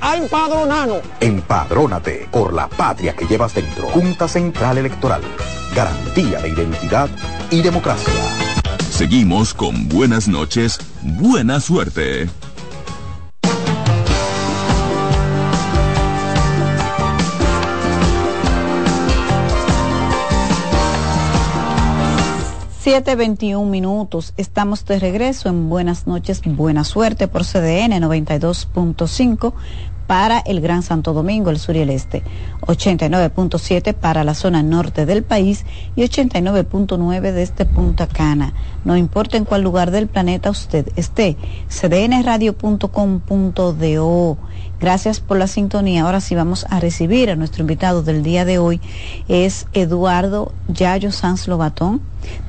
a 0.00 0.16
empadronarnos. 0.16 1.00
Empadrónate 1.20 2.28
por 2.30 2.52
la 2.52 2.68
patria 2.68 3.14
que 3.14 3.26
llevas 3.26 3.54
dentro. 3.54 3.88
Junta 3.88 4.28
Central 4.28 4.78
Electoral. 4.78 5.22
Garantía 5.74 6.40
de 6.40 6.48
identidad 6.48 7.08
y 7.50 7.62
democracia. 7.62 8.12
Seguimos 8.90 9.54
con 9.54 9.88
buenas 9.88 10.28
noches, 10.28 10.78
buena 11.02 11.60
suerte. 11.60 12.28
Siete 22.90 23.14
veintiún 23.14 23.70
minutos. 23.70 24.34
Estamos 24.36 24.84
de 24.84 24.98
regreso 24.98 25.48
en 25.48 25.68
Buenas 25.68 26.08
noches, 26.08 26.42
buena 26.44 26.82
suerte 26.82 27.28
por 27.28 27.44
CDN 27.44 28.02
92.5 28.02 29.52
para 30.10 30.40
el 30.40 30.60
Gran 30.60 30.82
Santo 30.82 31.12
Domingo, 31.12 31.50
el 31.50 31.60
sur 31.60 31.76
y 31.76 31.82
el 31.82 31.90
este, 31.90 32.24
89.7 32.62 33.94
para 33.94 34.24
la 34.24 34.34
zona 34.34 34.60
norte 34.60 35.06
del 35.06 35.22
país 35.22 35.64
y 35.94 36.02
89.9 36.02 37.30
desde 37.30 37.64
Punta 37.64 38.08
Cana. 38.08 38.52
No 38.84 38.96
importa 38.96 39.36
en 39.36 39.44
cuál 39.44 39.62
lugar 39.62 39.92
del 39.92 40.08
planeta 40.08 40.50
usted 40.50 40.90
esté, 40.96 41.36
cdnradio.com.do. 41.68 44.38
Gracias 44.80 45.20
por 45.20 45.38
la 45.38 45.46
sintonía. 45.46 46.02
Ahora 46.02 46.20
sí 46.20 46.34
vamos 46.34 46.66
a 46.70 46.80
recibir 46.80 47.30
a 47.30 47.36
nuestro 47.36 47.60
invitado 47.60 48.02
del 48.02 48.24
día 48.24 48.44
de 48.44 48.58
hoy. 48.58 48.80
Es 49.28 49.68
Eduardo 49.74 50.50
Yayo 50.66 51.12
Sanz 51.12 51.46
Lobatón, 51.46 52.00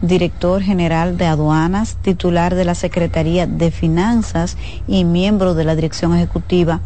director 0.02 0.64
general 0.64 1.16
de 1.16 1.28
aduanas, 1.28 1.98
titular 2.02 2.56
de 2.56 2.66
la 2.66 2.74
Secretaría 2.74 3.46
de 3.46 3.70
Finanzas 3.70 4.58
y 4.88 5.04
miembro 5.04 5.54
de 5.54 5.64
la 5.64 5.76
dirección 5.76 6.16
ejecutiva 6.16 6.82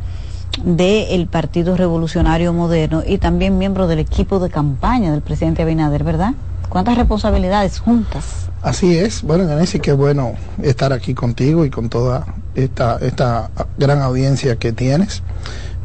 del 0.64 1.28
Partido 1.28 1.76
Revolucionario 1.76 2.54
Moderno 2.54 3.04
y 3.06 3.18
también 3.18 3.58
miembro 3.58 3.88
del 3.88 4.00
equipo 4.00 4.40
de 4.40 4.50
campaña 4.50 5.12
del 5.12 5.22
presidente 5.22 5.62
Abinader, 5.62 6.04
¿verdad? 6.04 6.34
¿Cuántas 6.70 6.98
responsabilidades 6.98 7.80
juntas? 7.80 8.50
Así 8.62 8.98
es, 8.98 9.22
bueno, 9.22 9.44
Nancy, 9.44 9.80
qué 9.80 9.94
bueno 9.94 10.34
estar 10.62 10.92
aquí 10.92 11.14
contigo 11.14 11.66
y 11.66 11.70
con 11.70 11.90
toda 11.90 12.26
esta, 12.56 12.98
esta 12.98 13.52
gran 13.78 14.02
audiencia 14.02 14.56
que 14.56 14.72
tienes. 14.72 15.22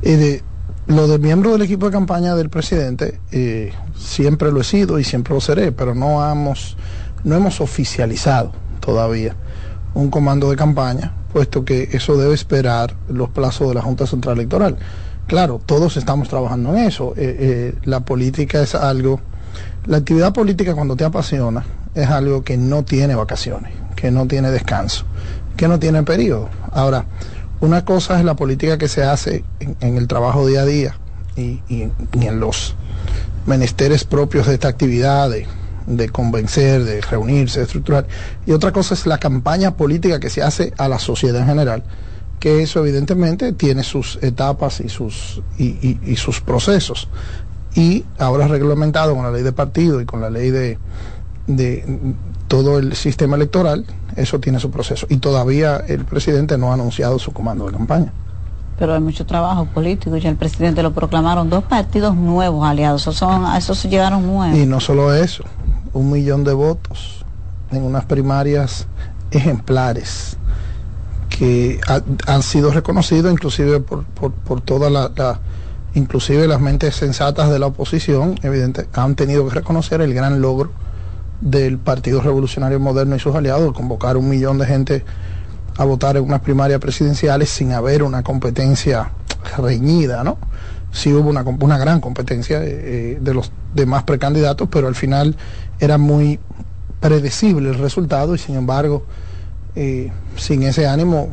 Y 0.02 0.12
de, 0.12 0.42
lo 0.86 1.06
de 1.06 1.18
miembro 1.18 1.52
del 1.52 1.62
equipo 1.62 1.86
de 1.86 1.92
campaña 1.92 2.34
del 2.34 2.48
presidente, 2.48 3.20
eh, 3.32 3.72
siempre 3.96 4.50
lo 4.50 4.62
he 4.62 4.64
sido 4.64 4.98
y 4.98 5.04
siempre 5.04 5.34
lo 5.34 5.40
seré, 5.40 5.72
pero 5.72 5.94
no 5.94 6.26
hemos, 6.26 6.76
no 7.22 7.36
hemos 7.36 7.60
oficializado 7.60 8.52
todavía 8.80 9.36
un 9.92 10.10
comando 10.10 10.48
de 10.50 10.56
campaña, 10.56 11.12
puesto 11.32 11.64
que 11.64 11.88
eso 11.92 12.16
debe 12.16 12.34
esperar 12.34 12.94
los 13.08 13.30
plazos 13.30 13.68
de 13.68 13.74
la 13.74 13.82
Junta 13.82 14.06
Central 14.06 14.36
Electoral. 14.36 14.76
Claro, 15.26 15.60
todos 15.64 15.96
estamos 15.96 16.28
trabajando 16.28 16.70
en 16.74 16.78
eso. 16.78 17.14
Eh, 17.16 17.36
eh, 17.38 17.74
la 17.84 18.00
política 18.00 18.60
es 18.62 18.74
algo, 18.74 19.20
la 19.86 19.98
actividad 19.98 20.32
política 20.32 20.74
cuando 20.74 20.96
te 20.96 21.04
apasiona 21.04 21.64
es 21.94 22.08
algo 22.08 22.42
que 22.42 22.56
no 22.56 22.82
tiene 22.84 23.14
vacaciones, 23.14 23.72
que 23.96 24.10
no 24.10 24.26
tiene 24.26 24.50
descanso, 24.50 25.04
que 25.56 25.68
no 25.68 25.78
tiene 25.78 26.02
periodo. 26.02 26.48
Ahora, 26.72 27.06
una 27.60 27.84
cosa 27.84 28.18
es 28.18 28.24
la 28.24 28.34
política 28.34 28.78
que 28.78 28.88
se 28.88 29.04
hace 29.04 29.44
en, 29.60 29.96
el 29.96 30.08
trabajo 30.08 30.46
día 30.46 30.62
a 30.62 30.64
día 30.64 30.96
y, 31.36 31.60
en 31.68 32.40
los 32.40 32.74
menesteres 33.46 34.04
propios 34.04 34.46
de 34.46 34.54
esta 34.54 34.68
actividad, 34.68 35.30
convencer, 36.12 36.84
de 36.84 37.00
reunirse, 37.00 37.60
de 37.60 37.66
estructurar. 37.66 38.06
Y 38.46 38.52
otra 38.52 38.72
cosa 38.72 38.94
es 38.94 39.06
la 39.06 39.18
campaña 39.18 39.76
política 39.76 40.20
que 40.20 40.30
se 40.30 40.42
hace 40.42 40.72
a 40.78 40.88
la 40.88 40.98
sociedad 40.98 41.40
en 41.40 41.46
general, 41.46 41.82
que 42.38 42.62
eso 42.62 42.80
evidentemente 42.80 43.52
tiene 43.52 43.82
sus 43.82 44.18
etapas 44.22 44.80
y 44.80 44.88
sus, 44.88 45.42
y 45.58 46.16
sus 46.16 46.40
procesos. 46.40 47.08
Y 47.74 48.04
ahora 48.18 48.48
reglamentado 48.48 49.14
con 49.14 49.24
la 49.24 49.30
ley 49.30 49.42
de 49.42 49.52
partido 49.52 50.00
y 50.00 50.04
con 50.04 50.20
la 50.20 50.30
ley 50.30 50.50
de, 50.50 50.78
de 51.46 52.14
todo 52.48 52.78
el 52.78 52.94
sistema 52.96 53.36
electoral, 53.36 53.84
eso 54.16 54.40
tiene 54.40 54.58
su 54.58 54.70
proceso. 54.70 55.06
Y 55.08 55.18
todavía 55.18 55.76
el 55.76 56.04
presidente 56.04 56.58
no 56.58 56.70
ha 56.70 56.74
anunciado 56.74 57.18
su 57.18 57.32
comando 57.32 57.66
de 57.66 57.72
campaña. 57.72 58.12
Pero 58.78 58.94
hay 58.94 59.00
mucho 59.00 59.26
trabajo 59.26 59.66
político, 59.66 60.16
ya 60.16 60.30
el 60.30 60.36
presidente 60.36 60.82
lo 60.82 60.92
proclamaron 60.92 61.50
dos 61.50 61.62
partidos 61.64 62.16
nuevos 62.16 62.66
aliados, 62.66 63.02
esos 63.02 63.16
son, 63.16 63.44
a 63.44 63.58
esos 63.58 63.82
llegaron 63.84 64.26
nuevos. 64.26 64.56
Y 64.56 64.64
no 64.64 64.80
solo 64.80 65.14
eso, 65.14 65.44
un 65.92 66.10
millón 66.10 66.44
de 66.44 66.52
votos 66.52 67.24
en 67.70 67.82
unas 67.82 68.04
primarias 68.04 68.86
ejemplares 69.30 70.36
que 71.28 71.80
han 72.26 72.42
sido 72.42 72.72
reconocidos 72.72 73.32
inclusive 73.32 73.80
por, 73.80 74.04
por, 74.04 74.60
toda 74.60 74.90
la, 74.90 75.40
inclusive 75.94 76.46
las 76.46 76.60
mentes 76.60 76.96
sensatas 76.96 77.50
de 77.50 77.58
la 77.58 77.66
oposición, 77.66 78.38
evidente, 78.42 78.88
han 78.92 79.14
tenido 79.14 79.48
que 79.48 79.54
reconocer 79.54 80.00
el 80.00 80.12
gran 80.12 80.40
logro 80.40 80.70
del 81.40 81.78
Partido 81.78 82.20
Revolucionario 82.20 82.78
Moderno 82.80 83.16
y 83.16 83.20
sus 83.20 83.34
aliados, 83.34 83.72
convocar 83.72 84.16
un 84.16 84.28
millón 84.28 84.58
de 84.58 84.66
gente 84.66 85.04
a 85.78 85.84
votar 85.84 86.16
en 86.16 86.24
unas 86.24 86.40
primarias 86.40 86.80
presidenciales 86.80 87.48
sin 87.48 87.72
haber 87.72 88.02
una 88.02 88.22
competencia 88.22 89.12
reñida, 89.56 90.22
¿no? 90.22 90.36
Sí 90.92 91.12
hubo 91.12 91.30
una, 91.30 91.42
una 91.42 91.78
gran 91.78 92.00
competencia 92.00 92.60
eh, 92.62 93.18
de 93.20 93.34
los 93.34 93.52
demás 93.74 94.02
precandidatos, 94.02 94.68
pero 94.70 94.88
al 94.88 94.96
final 94.96 95.36
era 95.80 95.98
muy 95.98 96.38
predecible 97.00 97.70
el 97.70 97.78
resultado 97.78 98.34
y 98.34 98.38
sin 98.38 98.56
embargo, 98.56 99.04
eh, 99.74 100.12
sin 100.36 100.62
ese 100.62 100.86
ánimo, 100.86 101.28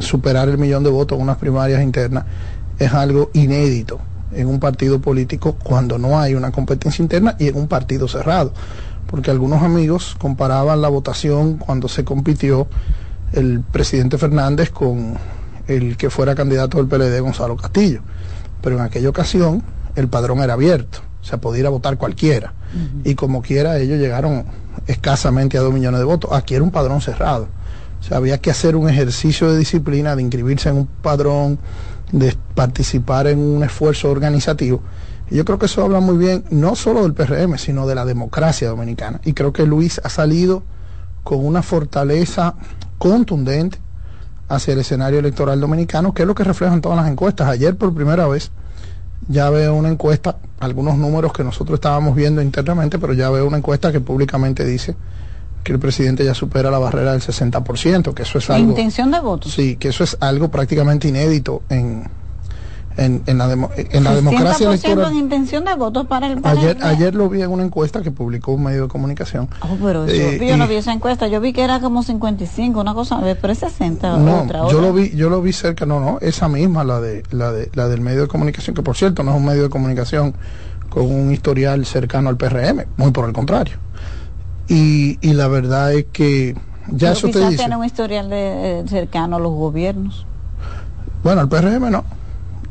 superar 0.00 0.48
el 0.48 0.58
millón 0.58 0.82
de 0.82 0.90
votos 0.90 1.16
en 1.16 1.22
unas 1.22 1.36
primarias 1.36 1.82
internas 1.82 2.24
es 2.78 2.92
algo 2.92 3.30
inédito 3.34 4.00
en 4.32 4.48
un 4.48 4.58
partido 4.58 5.00
político 5.00 5.56
cuando 5.62 5.98
no 5.98 6.18
hay 6.18 6.34
una 6.34 6.50
competencia 6.50 7.02
interna 7.02 7.36
y 7.38 7.46
en 7.46 7.56
un 7.56 7.68
partido 7.68 8.08
cerrado 8.08 8.52
porque 9.14 9.30
algunos 9.30 9.62
amigos 9.62 10.16
comparaban 10.18 10.82
la 10.82 10.88
votación 10.88 11.56
cuando 11.56 11.86
se 11.86 12.04
compitió 12.04 12.66
el 13.32 13.60
presidente 13.60 14.18
Fernández 14.18 14.70
con 14.70 15.14
el 15.68 15.96
que 15.96 16.10
fuera 16.10 16.34
candidato 16.34 16.78
del 16.78 16.88
PLD, 16.88 17.20
Gonzalo 17.20 17.56
Castillo. 17.56 18.00
Pero 18.60 18.74
en 18.74 18.82
aquella 18.82 19.08
ocasión 19.08 19.62
el 19.94 20.08
padrón 20.08 20.40
era 20.40 20.54
abierto, 20.54 20.98
o 21.20 21.24
sea, 21.24 21.40
podía 21.40 21.60
ir 21.60 21.66
a 21.66 21.70
votar 21.70 21.96
cualquiera. 21.96 22.54
Y 23.04 23.14
como 23.14 23.42
quiera, 23.42 23.78
ellos 23.78 23.98
llegaron 23.98 24.44
escasamente 24.86 25.58
a 25.58 25.60
dos 25.60 25.72
millones 25.72 26.00
de 26.00 26.04
votos. 26.04 26.32
Aquí 26.32 26.54
era 26.54 26.64
un 26.64 26.70
padrón 26.70 27.00
cerrado. 27.00 27.48
O 28.00 28.02
sea, 28.02 28.18
había 28.18 28.38
que 28.38 28.50
hacer 28.50 28.76
un 28.76 28.88
ejercicio 28.88 29.50
de 29.50 29.58
disciplina, 29.58 30.14
de 30.14 30.22
inscribirse 30.22 30.68
en 30.68 30.76
un 30.76 30.86
padrón, 30.86 31.58
de 32.12 32.36
participar 32.54 33.26
en 33.28 33.38
un 33.38 33.64
esfuerzo 33.64 34.10
organizativo 34.10 34.82
y 35.30 35.36
yo 35.36 35.44
creo 35.44 35.58
que 35.58 35.66
eso 35.66 35.82
habla 35.82 36.00
muy 36.00 36.16
bien, 36.16 36.44
no 36.50 36.76
solo 36.76 37.02
del 37.02 37.14
PRM, 37.14 37.56
sino 37.56 37.86
de 37.86 37.94
la 37.94 38.04
democracia 38.04 38.68
dominicana. 38.68 39.20
Y 39.24 39.32
creo 39.32 39.52
que 39.52 39.66
Luis 39.66 40.00
ha 40.04 40.08
salido 40.08 40.62
con 41.22 41.44
una 41.44 41.62
fortaleza 41.62 42.54
contundente 42.98 43.78
hacia 44.48 44.74
el 44.74 44.80
escenario 44.80 45.18
electoral 45.18 45.60
dominicano, 45.60 46.12
que 46.12 46.22
es 46.22 46.28
lo 46.28 46.34
que 46.34 46.44
reflejan 46.44 46.82
todas 46.82 46.98
las 46.98 47.08
encuestas. 47.08 47.48
Ayer 47.48 47.76
por 47.76 47.94
primera 47.94 48.28
vez 48.28 48.50
ya 49.28 49.50
veo 49.50 49.74
una 49.74 49.88
encuesta, 49.88 50.36
algunos 50.60 50.96
números 50.96 51.32
que 51.32 51.44
nosotros 51.44 51.76
estábamos 51.76 52.14
viendo 52.14 52.42
internamente, 52.42 52.98
pero 52.98 53.12
ya 53.12 53.30
veo 53.30 53.46
una 53.46 53.58
encuesta 53.58 53.90
que 53.90 54.00
públicamente 54.00 54.64
dice 54.64 54.94
que 55.62 55.72
el 55.72 55.78
presidente 55.78 56.24
ya 56.24 56.34
supera 56.34 56.70
la 56.70 56.78
barrera 56.78 57.12
del 57.12 57.22
60%, 57.22 58.12
que 58.12 58.22
eso 58.22 58.38
es 58.38 58.50
algo... 58.50 58.68
intención 58.68 59.10
de 59.10 59.20
voto? 59.20 59.48
Sí, 59.48 59.76
que 59.76 59.88
eso 59.88 60.04
es 60.04 60.16
algo 60.20 60.50
prácticamente 60.50 61.08
inédito 61.08 61.62
en, 61.70 62.04
en, 62.96 63.22
en 63.26 63.38
la, 63.38 63.50
en 63.52 64.04
la 64.04 64.14
democracia 64.14 64.68
electoral. 64.68 65.12
en 65.12 65.18
intención 65.18 65.64
de 65.64 65.74
votos 65.74 66.06
para 66.06 66.28
el, 66.28 66.40
ayer, 66.44 66.76
ayer 66.82 67.14
lo 67.14 67.28
vi 67.28 67.42
en 67.42 67.50
una 67.50 67.64
encuesta 67.64 68.02
que 68.02 68.10
publicó 68.10 68.52
un 68.52 68.64
medio 68.64 68.82
de 68.82 68.88
comunicación. 68.88 69.48
Oh, 69.60 69.76
pero 69.82 70.06
eh, 70.06 70.40
yo, 70.46 70.56
no 70.56 70.68
vi 70.68 70.76
esa 70.76 70.92
encuesta, 70.92 71.26
yo 71.26 71.40
vi 71.40 71.52
que 71.52 71.62
era 71.62 71.80
como 71.80 72.02
55, 72.02 72.80
una 72.80 72.94
cosa, 72.94 73.20
pero 73.40 73.52
es 73.52 73.58
60. 73.58 74.18
No, 74.18 74.42
otra, 74.42 74.68
yo 74.70 74.80
lo 74.80 74.92
vi, 74.92 75.10
yo 75.10 75.28
lo 75.28 75.42
vi 75.42 75.52
cerca, 75.52 75.86
no, 75.86 76.00
no, 76.00 76.18
esa 76.20 76.48
misma, 76.48 76.84
la 76.84 77.00
de, 77.00 77.24
la 77.30 77.52
de, 77.52 77.70
la 77.74 77.88
del 77.88 78.00
medio 78.00 78.22
de 78.22 78.28
comunicación, 78.28 78.76
que 78.76 78.82
por 78.82 78.96
cierto 78.96 79.22
no 79.22 79.32
es 79.32 79.36
un 79.36 79.44
medio 79.44 79.64
de 79.64 79.70
comunicación 79.70 80.34
con 80.88 81.12
un 81.12 81.32
historial 81.32 81.84
cercano 81.86 82.28
al 82.28 82.36
PRM, 82.36 82.84
muy 82.96 83.10
por 83.10 83.26
el 83.26 83.32
contrario. 83.32 83.76
Y, 84.68 85.18
y 85.20 85.34
la 85.34 85.48
verdad 85.48 85.92
es 85.92 86.06
que 86.12 86.56
ya 86.88 87.12
eso 87.12 87.28
te 87.28 87.40
dice. 87.40 87.56
tiene 87.56 87.76
un 87.76 87.84
historial 87.84 88.30
de, 88.30 88.80
eh, 88.80 88.84
cercano 88.86 89.36
a 89.36 89.40
los 89.40 89.52
gobiernos. 89.52 90.26
Bueno, 91.22 91.40
al 91.40 91.48
PRM 91.48 91.90
no 91.90 92.04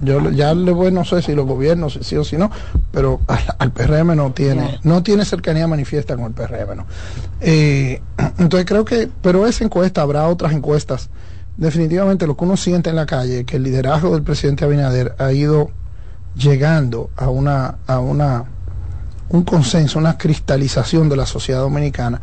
yo 0.04 0.30
ya 0.32 0.54
le 0.54 0.72
voy, 0.72 0.92
no 0.92 1.06
sé 1.06 1.22
si 1.22 1.34
los 1.34 1.46
gobiernos, 1.46 2.00
sí 2.02 2.16
o 2.16 2.24
si 2.24 2.38
no, 2.38 2.52
pero 2.92 3.20
al, 3.58 3.72
PRM 3.72 4.16
no 4.16 4.32
tiene, 4.32 4.80
no 4.84 5.04
tiene 5.04 5.26
cercanía 5.26 5.68
manifiesta 5.68 6.16
con 6.16 6.26
el 6.26 6.32
PRM, 6.32 6.78
¿no? 6.78 6.86
Eh, 7.42 8.02
entonces 8.38 8.66
creo 8.66 8.86
que, 8.86 9.10
pero 9.22 9.48
esa 9.48 9.64
encuesta, 9.64 10.02
habrá 10.02 10.28
otras 10.28 10.54
encuestas. 10.54 11.10
Definitivamente 11.58 12.26
lo 12.26 12.36
que 12.36 12.46
uno 12.46 12.58
siente 12.58 12.90
en 12.90 12.96
la 12.96 13.06
calle, 13.06 13.46
que 13.46 13.58
el 13.58 13.64
liderazgo 13.64 14.14
del 14.14 14.24
presidente 14.24 14.66
Abinader 14.66 15.16
ha 15.20 15.32
ido 15.32 15.70
llegando 16.36 17.12
a 17.16 17.30
una, 17.30 17.76
a 17.86 18.00
una, 18.00 18.46
un 19.30 19.44
consenso, 19.44 20.00
una 20.00 20.18
cristalización 20.18 21.10
de 21.10 21.18
la 21.18 21.26
sociedad 21.26 21.60
dominicana. 21.60 22.22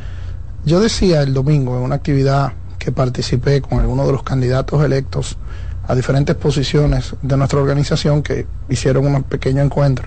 Yo 0.65 0.81
decía 0.81 1.23
el 1.23 1.33
domingo 1.33 1.77
en 1.77 1.83
una 1.83 1.95
actividad 1.97 2.53
que 2.79 2.93
participé 2.93 3.61
con 3.61 3.79
algunos 3.79 4.07
de 4.07 4.13
los 4.13 4.23
candidatos 4.23 4.83
electos 4.83 5.37
a 5.91 5.95
diferentes 5.97 6.37
posiciones 6.37 7.17
de 7.21 7.37
nuestra 7.37 7.59
organización 7.59 8.23
que 8.23 8.47
hicieron 8.69 9.13
un 9.13 9.25
pequeño 9.25 9.61
encuentro. 9.61 10.07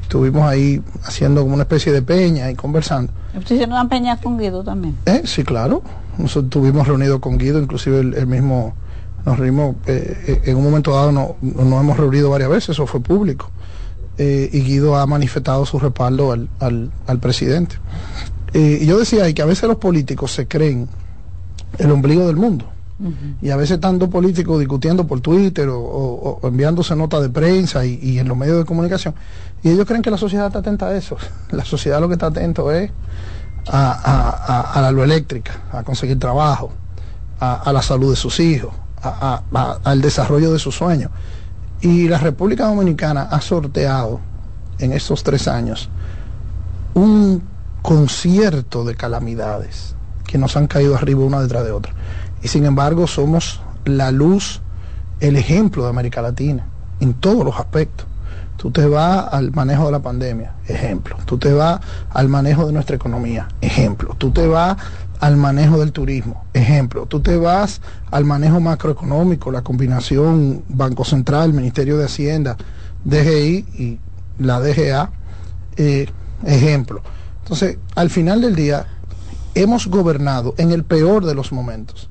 Estuvimos 0.00 0.44
ahí 0.44 0.80
haciendo 1.04 1.42
como 1.42 1.52
una 1.52 1.64
especie 1.64 1.92
de 1.92 2.00
peña 2.00 2.50
y 2.50 2.54
conversando. 2.54 3.12
hicieron 3.38 3.72
una 3.72 3.86
peña 3.90 4.18
con 4.18 4.38
Guido 4.38 4.64
también? 4.64 4.96
Eh, 5.04 5.20
sí, 5.26 5.44
claro. 5.44 5.82
Nosotros 6.16 6.44
estuvimos 6.44 6.88
reunidos 6.88 7.20
con 7.20 7.36
Guido, 7.36 7.60
inclusive 7.60 8.00
el, 8.00 8.26
mismo, 8.26 8.74
nos 9.26 9.38
reunimos, 9.38 9.76
eh, 9.84 10.16
eh, 10.28 10.40
en 10.46 10.56
un 10.56 10.64
momento 10.64 10.94
dado 10.94 11.12
nos 11.12 11.32
no 11.42 11.78
hemos 11.78 11.98
reunido 11.98 12.30
varias 12.30 12.48
veces, 12.48 12.70
eso 12.70 12.86
fue 12.86 13.00
público. 13.00 13.50
y 14.16 14.60
Guido 14.62 14.96
ha 14.96 15.06
manifestado 15.06 15.66
su 15.66 15.78
respaldo 15.78 16.32
al, 16.32 16.48
al, 16.58 16.90
al 17.06 17.18
presidente. 17.18 17.76
y 18.54 18.86
yo 18.86 18.98
decía 18.98 19.24
ahí 19.24 19.34
que 19.34 19.42
a 19.42 19.46
veces 19.46 19.68
los 19.68 19.76
políticos 19.76 20.32
se 20.32 20.48
creen 20.48 20.88
el 21.76 21.90
ombligo 21.90 22.26
del 22.26 22.36
mundo 22.36 22.64
Y 23.40 23.50
a 23.50 23.56
veces 23.56 23.78
dos 23.80 24.08
políticos 24.08 24.58
discutiendo 24.58 25.06
por 25.06 25.20
Twitter 25.20 25.68
o, 25.70 26.40
enviándose 26.42 26.96
notas 26.96 27.22
de 27.22 27.28
prensa 27.30 27.84
y, 27.86 28.18
en 28.18 28.26
los 28.28 28.36
medios 28.36 28.58
de 28.58 28.64
comunicación. 28.64 29.14
Y 29.62 29.70
ellos 29.70 29.86
creen 29.86 30.02
que 30.02 30.10
la 30.10 30.18
sociedad 30.18 30.48
está 30.48 30.58
atenta 30.60 30.86
a 30.88 30.96
eso. 30.96 31.16
La 31.50 31.64
sociedad 31.64 32.00
lo 32.00 32.08
que 32.08 32.14
está 32.14 32.26
atento 32.26 32.72
es 32.72 32.90
a, 33.66 34.72
a- 34.74 34.80
la 34.82 34.90
luz 34.90 35.04
eléctrica, 35.04 35.52
a 35.72 35.82
conseguir 35.82 36.18
trabajo, 36.18 36.70
a, 37.40 37.70
la 37.72 37.82
salud 37.82 38.10
de 38.10 38.16
sus 38.16 38.40
hijos, 38.40 38.72
al 39.02 40.00
desarrollo 40.00 40.52
de 40.52 40.58
sus 40.58 40.74
sueños. 40.74 41.10
Y 41.80 42.08
la 42.08 42.18
República 42.18 42.66
Dominicana 42.66 43.22
ha 43.30 43.40
sorteado 43.40 44.20
en 44.80 44.92
estos 44.92 45.22
tres 45.22 45.46
años 45.46 45.88
un 46.94 47.42
concierto 47.82 48.84
de 48.84 48.94
calamidades 48.96 49.94
que 50.26 50.38
nos 50.38 50.56
han 50.56 50.66
caído 50.66 50.96
arriba 50.96 51.24
una 51.24 51.40
detrás 51.40 51.64
de 51.64 51.70
otra. 51.72 51.92
Y 52.42 52.48
sin 52.48 52.64
embargo 52.64 53.06
somos 53.06 53.60
la 53.84 54.10
luz, 54.10 54.60
el 55.20 55.36
ejemplo 55.36 55.84
de 55.84 55.90
América 55.90 56.22
Latina 56.22 56.64
en 57.00 57.14
todos 57.14 57.44
los 57.44 57.58
aspectos. 57.58 58.06
Tú 58.56 58.72
te 58.72 58.86
vas 58.86 59.32
al 59.32 59.52
manejo 59.52 59.86
de 59.86 59.92
la 59.92 60.00
pandemia, 60.00 60.54
ejemplo. 60.66 61.16
Tú 61.24 61.38
te 61.38 61.52
vas 61.52 61.80
al 62.10 62.28
manejo 62.28 62.66
de 62.66 62.72
nuestra 62.72 62.96
economía, 62.96 63.48
ejemplo. 63.60 64.16
Tú 64.18 64.32
te 64.32 64.48
vas 64.48 64.76
al 65.20 65.36
manejo 65.36 65.78
del 65.78 65.92
turismo, 65.92 66.44
ejemplo. 66.54 67.06
Tú 67.06 67.20
te 67.20 67.36
vas 67.36 67.80
al 68.10 68.24
manejo 68.24 68.58
macroeconómico, 68.58 69.52
la 69.52 69.62
combinación 69.62 70.64
Banco 70.68 71.04
Central, 71.04 71.52
Ministerio 71.52 71.98
de 71.98 72.06
Hacienda, 72.06 72.56
DGI 73.04 73.66
y 73.78 73.98
la 74.40 74.60
DGA, 74.60 75.12
eh, 75.76 76.08
ejemplo. 76.44 77.02
Entonces, 77.42 77.78
al 77.94 78.10
final 78.10 78.40
del 78.40 78.56
día, 78.56 78.86
hemos 79.54 79.86
gobernado 79.86 80.54
en 80.58 80.72
el 80.72 80.82
peor 80.82 81.24
de 81.24 81.34
los 81.36 81.52
momentos 81.52 82.10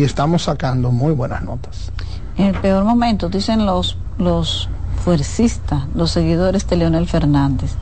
y 0.00 0.04
estamos 0.04 0.44
sacando 0.44 0.90
muy 0.90 1.12
buenas 1.12 1.42
notas. 1.42 1.92
En 2.38 2.46
el 2.46 2.54
peor 2.54 2.84
momento, 2.84 3.28
dicen 3.28 3.66
los, 3.66 3.98
los 4.16 4.70
fuercistas, 5.04 5.82
los 5.94 6.10
seguidores 6.10 6.66
de 6.66 6.76
Leonel 6.76 7.06
Fernández, 7.06 7.72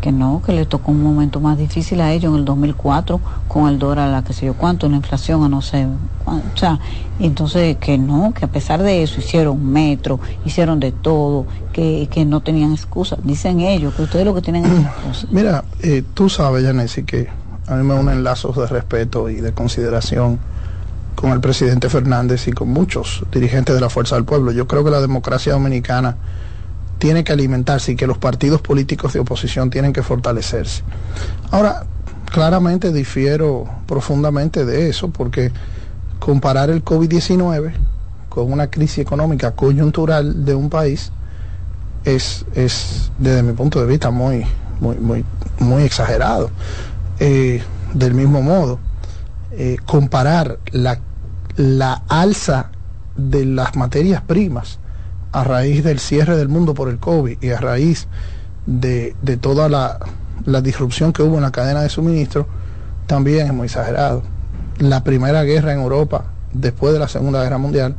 que 0.00 0.10
no, 0.10 0.40
que 0.44 0.52
le 0.52 0.64
tocó 0.64 0.92
un 0.92 1.02
momento 1.02 1.38
más 1.40 1.58
difícil 1.58 2.00
a 2.00 2.12
ellos 2.12 2.32
en 2.32 2.38
el 2.38 2.44
2004 2.46 3.20
con 3.48 3.68
el 3.68 3.78
dólar, 3.78 4.08
la 4.10 4.22
que 4.22 4.32
sé 4.32 4.46
yo 4.46 4.54
cuánto, 4.54 4.88
la 4.88 4.96
inflación 4.96 5.44
a 5.44 5.48
no 5.50 5.60
sé, 5.60 5.86
cuán- 6.24 6.42
o 6.54 6.56
sea, 6.58 6.78
y 7.18 7.26
entonces 7.26 7.76
que 7.76 7.98
no, 7.98 8.32
que 8.32 8.46
a 8.46 8.48
pesar 8.48 8.82
de 8.82 9.02
eso 9.02 9.20
hicieron 9.20 9.62
metro, 9.70 10.18
hicieron 10.46 10.80
de 10.80 10.92
todo, 10.92 11.46
que, 11.74 12.08
que 12.10 12.24
no 12.24 12.40
tenían 12.40 12.72
excusa. 12.72 13.16
Dicen 13.22 13.60
ellos 13.60 13.92
que 13.94 14.02
ustedes 14.02 14.24
lo 14.24 14.34
que 14.34 14.40
tienen 14.40 14.64
es 14.64 14.72
excusa. 14.86 15.26
Mira, 15.30 15.64
eh, 15.82 16.02
tú 16.14 16.30
sabes, 16.30 16.62
Yanesi, 16.64 17.04
que 17.04 17.28
a 17.66 17.74
mí 17.74 17.82
me 17.82 17.94
unen 17.94 18.24
lazos 18.24 18.56
de 18.56 18.66
respeto 18.66 19.28
y 19.28 19.36
de 19.42 19.52
consideración 19.52 20.38
con 21.16 21.32
el 21.32 21.40
presidente 21.40 21.88
Fernández 21.88 22.46
y 22.46 22.52
con 22.52 22.68
muchos 22.68 23.24
dirigentes 23.32 23.74
de 23.74 23.80
la 23.80 23.90
Fuerza 23.90 24.14
del 24.14 24.24
Pueblo. 24.24 24.52
Yo 24.52 24.68
creo 24.68 24.84
que 24.84 24.90
la 24.90 25.00
democracia 25.00 25.54
dominicana 25.54 26.16
tiene 26.98 27.24
que 27.24 27.32
alimentarse 27.32 27.92
y 27.92 27.96
que 27.96 28.06
los 28.06 28.18
partidos 28.18 28.60
políticos 28.60 29.12
de 29.14 29.20
oposición 29.20 29.70
tienen 29.70 29.92
que 29.92 30.02
fortalecerse. 30.02 30.82
Ahora, 31.50 31.86
claramente 32.30 32.92
difiero 32.92 33.66
profundamente 33.86 34.64
de 34.64 34.88
eso 34.88 35.10
porque 35.10 35.50
comparar 36.18 36.70
el 36.70 36.84
COVID-19 36.84 37.72
con 38.28 38.52
una 38.52 38.68
crisis 38.68 38.98
económica 38.98 39.52
coyuntural 39.52 40.44
de 40.44 40.54
un 40.54 40.68
país 40.68 41.12
es, 42.04 42.44
es 42.54 43.10
desde 43.18 43.42
mi 43.42 43.52
punto 43.52 43.80
de 43.80 43.86
vista 43.86 44.10
muy, 44.10 44.44
muy, 44.80 45.24
muy, 45.58 45.82
exagerado. 45.82 46.50
Eh, 47.18 47.62
del 47.94 48.14
mismo 48.14 48.42
modo, 48.42 48.78
eh, 49.52 49.76
comparar 49.84 50.58
la, 50.72 51.00
la 51.56 52.02
alza 52.08 52.70
de 53.16 53.44
las 53.44 53.76
materias 53.76 54.22
primas 54.22 54.78
a 55.32 55.44
raíz 55.44 55.84
del 55.84 55.98
cierre 55.98 56.36
del 56.36 56.48
mundo 56.48 56.74
por 56.74 56.88
el 56.88 56.98
COVID 56.98 57.42
y 57.42 57.50
a 57.50 57.58
raíz 57.58 58.08
de, 58.66 59.14
de 59.22 59.36
toda 59.36 59.68
la, 59.68 59.98
la 60.44 60.60
disrupción 60.60 61.12
que 61.12 61.22
hubo 61.22 61.36
en 61.36 61.42
la 61.42 61.52
cadena 61.52 61.82
de 61.82 61.88
suministro, 61.88 62.46
también 63.06 63.46
es 63.46 63.52
muy 63.52 63.66
exagerado. 63.66 64.22
La 64.78 65.04
primera 65.04 65.42
guerra 65.44 65.72
en 65.72 65.80
Europa, 65.80 66.26
después 66.52 66.92
de 66.92 66.98
la 66.98 67.08
Segunda 67.08 67.42
Guerra 67.42 67.58
Mundial, 67.58 67.96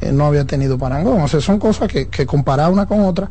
eh, 0.00 0.12
no 0.12 0.26
había 0.26 0.44
tenido 0.44 0.78
parangón. 0.78 1.20
O 1.20 1.28
sea, 1.28 1.40
son 1.40 1.58
cosas 1.58 1.88
que, 1.88 2.08
que 2.08 2.26
comparar 2.26 2.70
una 2.70 2.86
con 2.86 3.00
otra. 3.00 3.30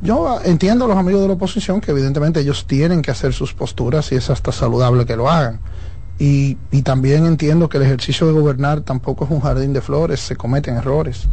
Yo 0.00 0.28
ah, 0.28 0.40
entiendo 0.44 0.84
a 0.84 0.88
los 0.88 0.96
amigos 0.96 1.22
de 1.22 1.28
la 1.28 1.34
oposición 1.34 1.80
que 1.80 1.90
evidentemente 1.90 2.40
ellos 2.40 2.66
tienen 2.66 3.02
que 3.02 3.10
hacer 3.10 3.32
sus 3.32 3.52
posturas 3.52 4.12
y 4.12 4.16
es 4.16 4.30
hasta 4.30 4.52
saludable 4.52 5.06
que 5.06 5.16
lo 5.16 5.28
hagan. 5.28 5.60
Y, 6.18 6.56
también 6.82 7.26
entiendo 7.26 7.68
que 7.68 7.76
el 7.76 7.84
ejercicio 7.84 8.26
de 8.26 8.32
gobernar 8.32 8.80
tampoco 8.80 9.24
es 9.24 9.30
un 9.30 9.40
jardín 9.40 9.72
de 9.72 9.80
flores, 9.80 10.20
se 10.20 10.36
cometen 10.36 10.76
errores 10.76 11.28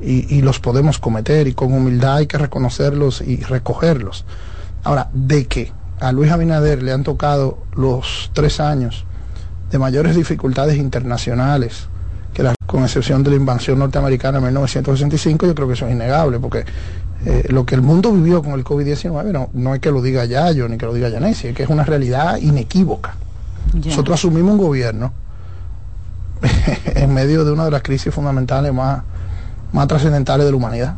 y, 0.00 0.34
y 0.34 0.42
los 0.42 0.58
podemos 0.58 0.98
cometer 0.98 1.46
y 1.48 1.54
con 1.54 1.72
humildad 1.72 2.16
hay 2.16 2.26
que 2.26 2.36
reconocerlos 2.36 3.22
y 3.22 3.36
recogerlos. 3.42 4.24
Ahora, 4.84 5.08
de 5.14 5.46
que 5.46 5.72
a 6.00 6.12
Luis 6.12 6.30
Abinader 6.30 6.82
le 6.82 6.92
han 6.92 7.02
tocado 7.02 7.58
los 7.74 8.30
tres 8.34 8.60
años 8.60 9.04
de 9.70 9.78
mayores 9.78 10.16
dificultades 10.16 10.76
internacionales, 10.76 11.88
que 12.34 12.42
la, 12.42 12.54
con 12.66 12.82
excepción 12.82 13.22
de 13.22 13.30
la 13.30 13.36
invasión 13.36 13.78
norteamericana 13.78 14.38
en 14.38 14.44
1965, 14.44 15.46
yo 15.46 15.54
creo 15.54 15.68
que 15.68 15.74
eso 15.74 15.86
es 15.86 15.92
innegable, 15.92 16.38
porque 16.38 16.64
eh, 17.26 17.44
lo 17.48 17.66
que 17.66 17.74
el 17.74 17.82
mundo 17.82 18.12
vivió 18.12 18.42
con 18.42 18.52
el 18.52 18.64
COVID-19 18.64 19.32
no, 19.32 19.50
no 19.52 19.74
es 19.74 19.80
que 19.80 19.90
lo 19.90 20.00
diga 20.00 20.24
Yayo 20.24 20.68
ni 20.68 20.78
que 20.78 20.86
lo 20.86 20.94
diga 20.94 21.08
Yanesi, 21.08 21.48
es 21.48 21.54
que 21.54 21.62
es 21.62 21.68
una 21.68 21.84
realidad 21.84 22.38
inequívoca. 22.38 23.16
Nosotros 23.74 24.14
asumimos 24.18 24.52
un 24.52 24.58
gobierno 24.58 25.12
en 26.94 27.12
medio 27.14 27.44
de 27.44 27.52
una 27.52 27.64
de 27.64 27.70
las 27.70 27.82
crisis 27.82 28.12
fundamentales 28.14 28.72
más, 28.72 29.02
más 29.72 29.86
trascendentales 29.88 30.46
de 30.46 30.50
la 30.52 30.56
humanidad. 30.56 30.94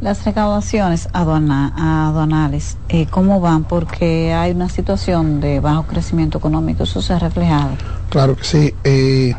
Las 0.00 0.24
recaudaciones 0.26 1.08
aduana- 1.14 1.72
aduanales, 2.08 2.76
eh, 2.90 3.06
¿cómo 3.10 3.40
van? 3.40 3.64
Porque 3.64 4.34
hay 4.34 4.52
una 4.52 4.68
situación 4.68 5.40
de 5.40 5.60
bajo 5.60 5.84
crecimiento 5.84 6.36
económico, 6.38 6.82
eso 6.82 7.00
se 7.00 7.14
ha 7.14 7.18
reflejado. 7.18 7.70
Claro 8.10 8.36
que 8.36 8.44
sí. 8.44 8.74
Eh, 8.84 9.34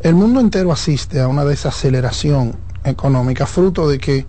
el 0.00 0.14
mundo 0.16 0.40
entero 0.40 0.72
asiste 0.72 1.20
a 1.20 1.28
una 1.28 1.44
desaceleración 1.44 2.56
económica, 2.82 3.46
fruto 3.46 3.88
de 3.88 3.98
que 3.98 4.26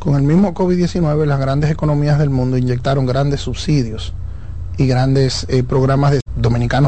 con 0.00 0.16
el 0.16 0.22
mismo 0.22 0.52
COVID-19 0.52 1.26
las 1.26 1.38
grandes 1.38 1.70
economías 1.70 2.18
del 2.18 2.30
mundo 2.30 2.56
inyectaron 2.56 3.06
grandes 3.06 3.40
subsidios 3.40 4.14
y 4.78 4.86
grandes 4.88 5.46
eh, 5.48 5.62
programas 5.62 6.12
de 6.12 6.20
dominicanos 6.36 6.76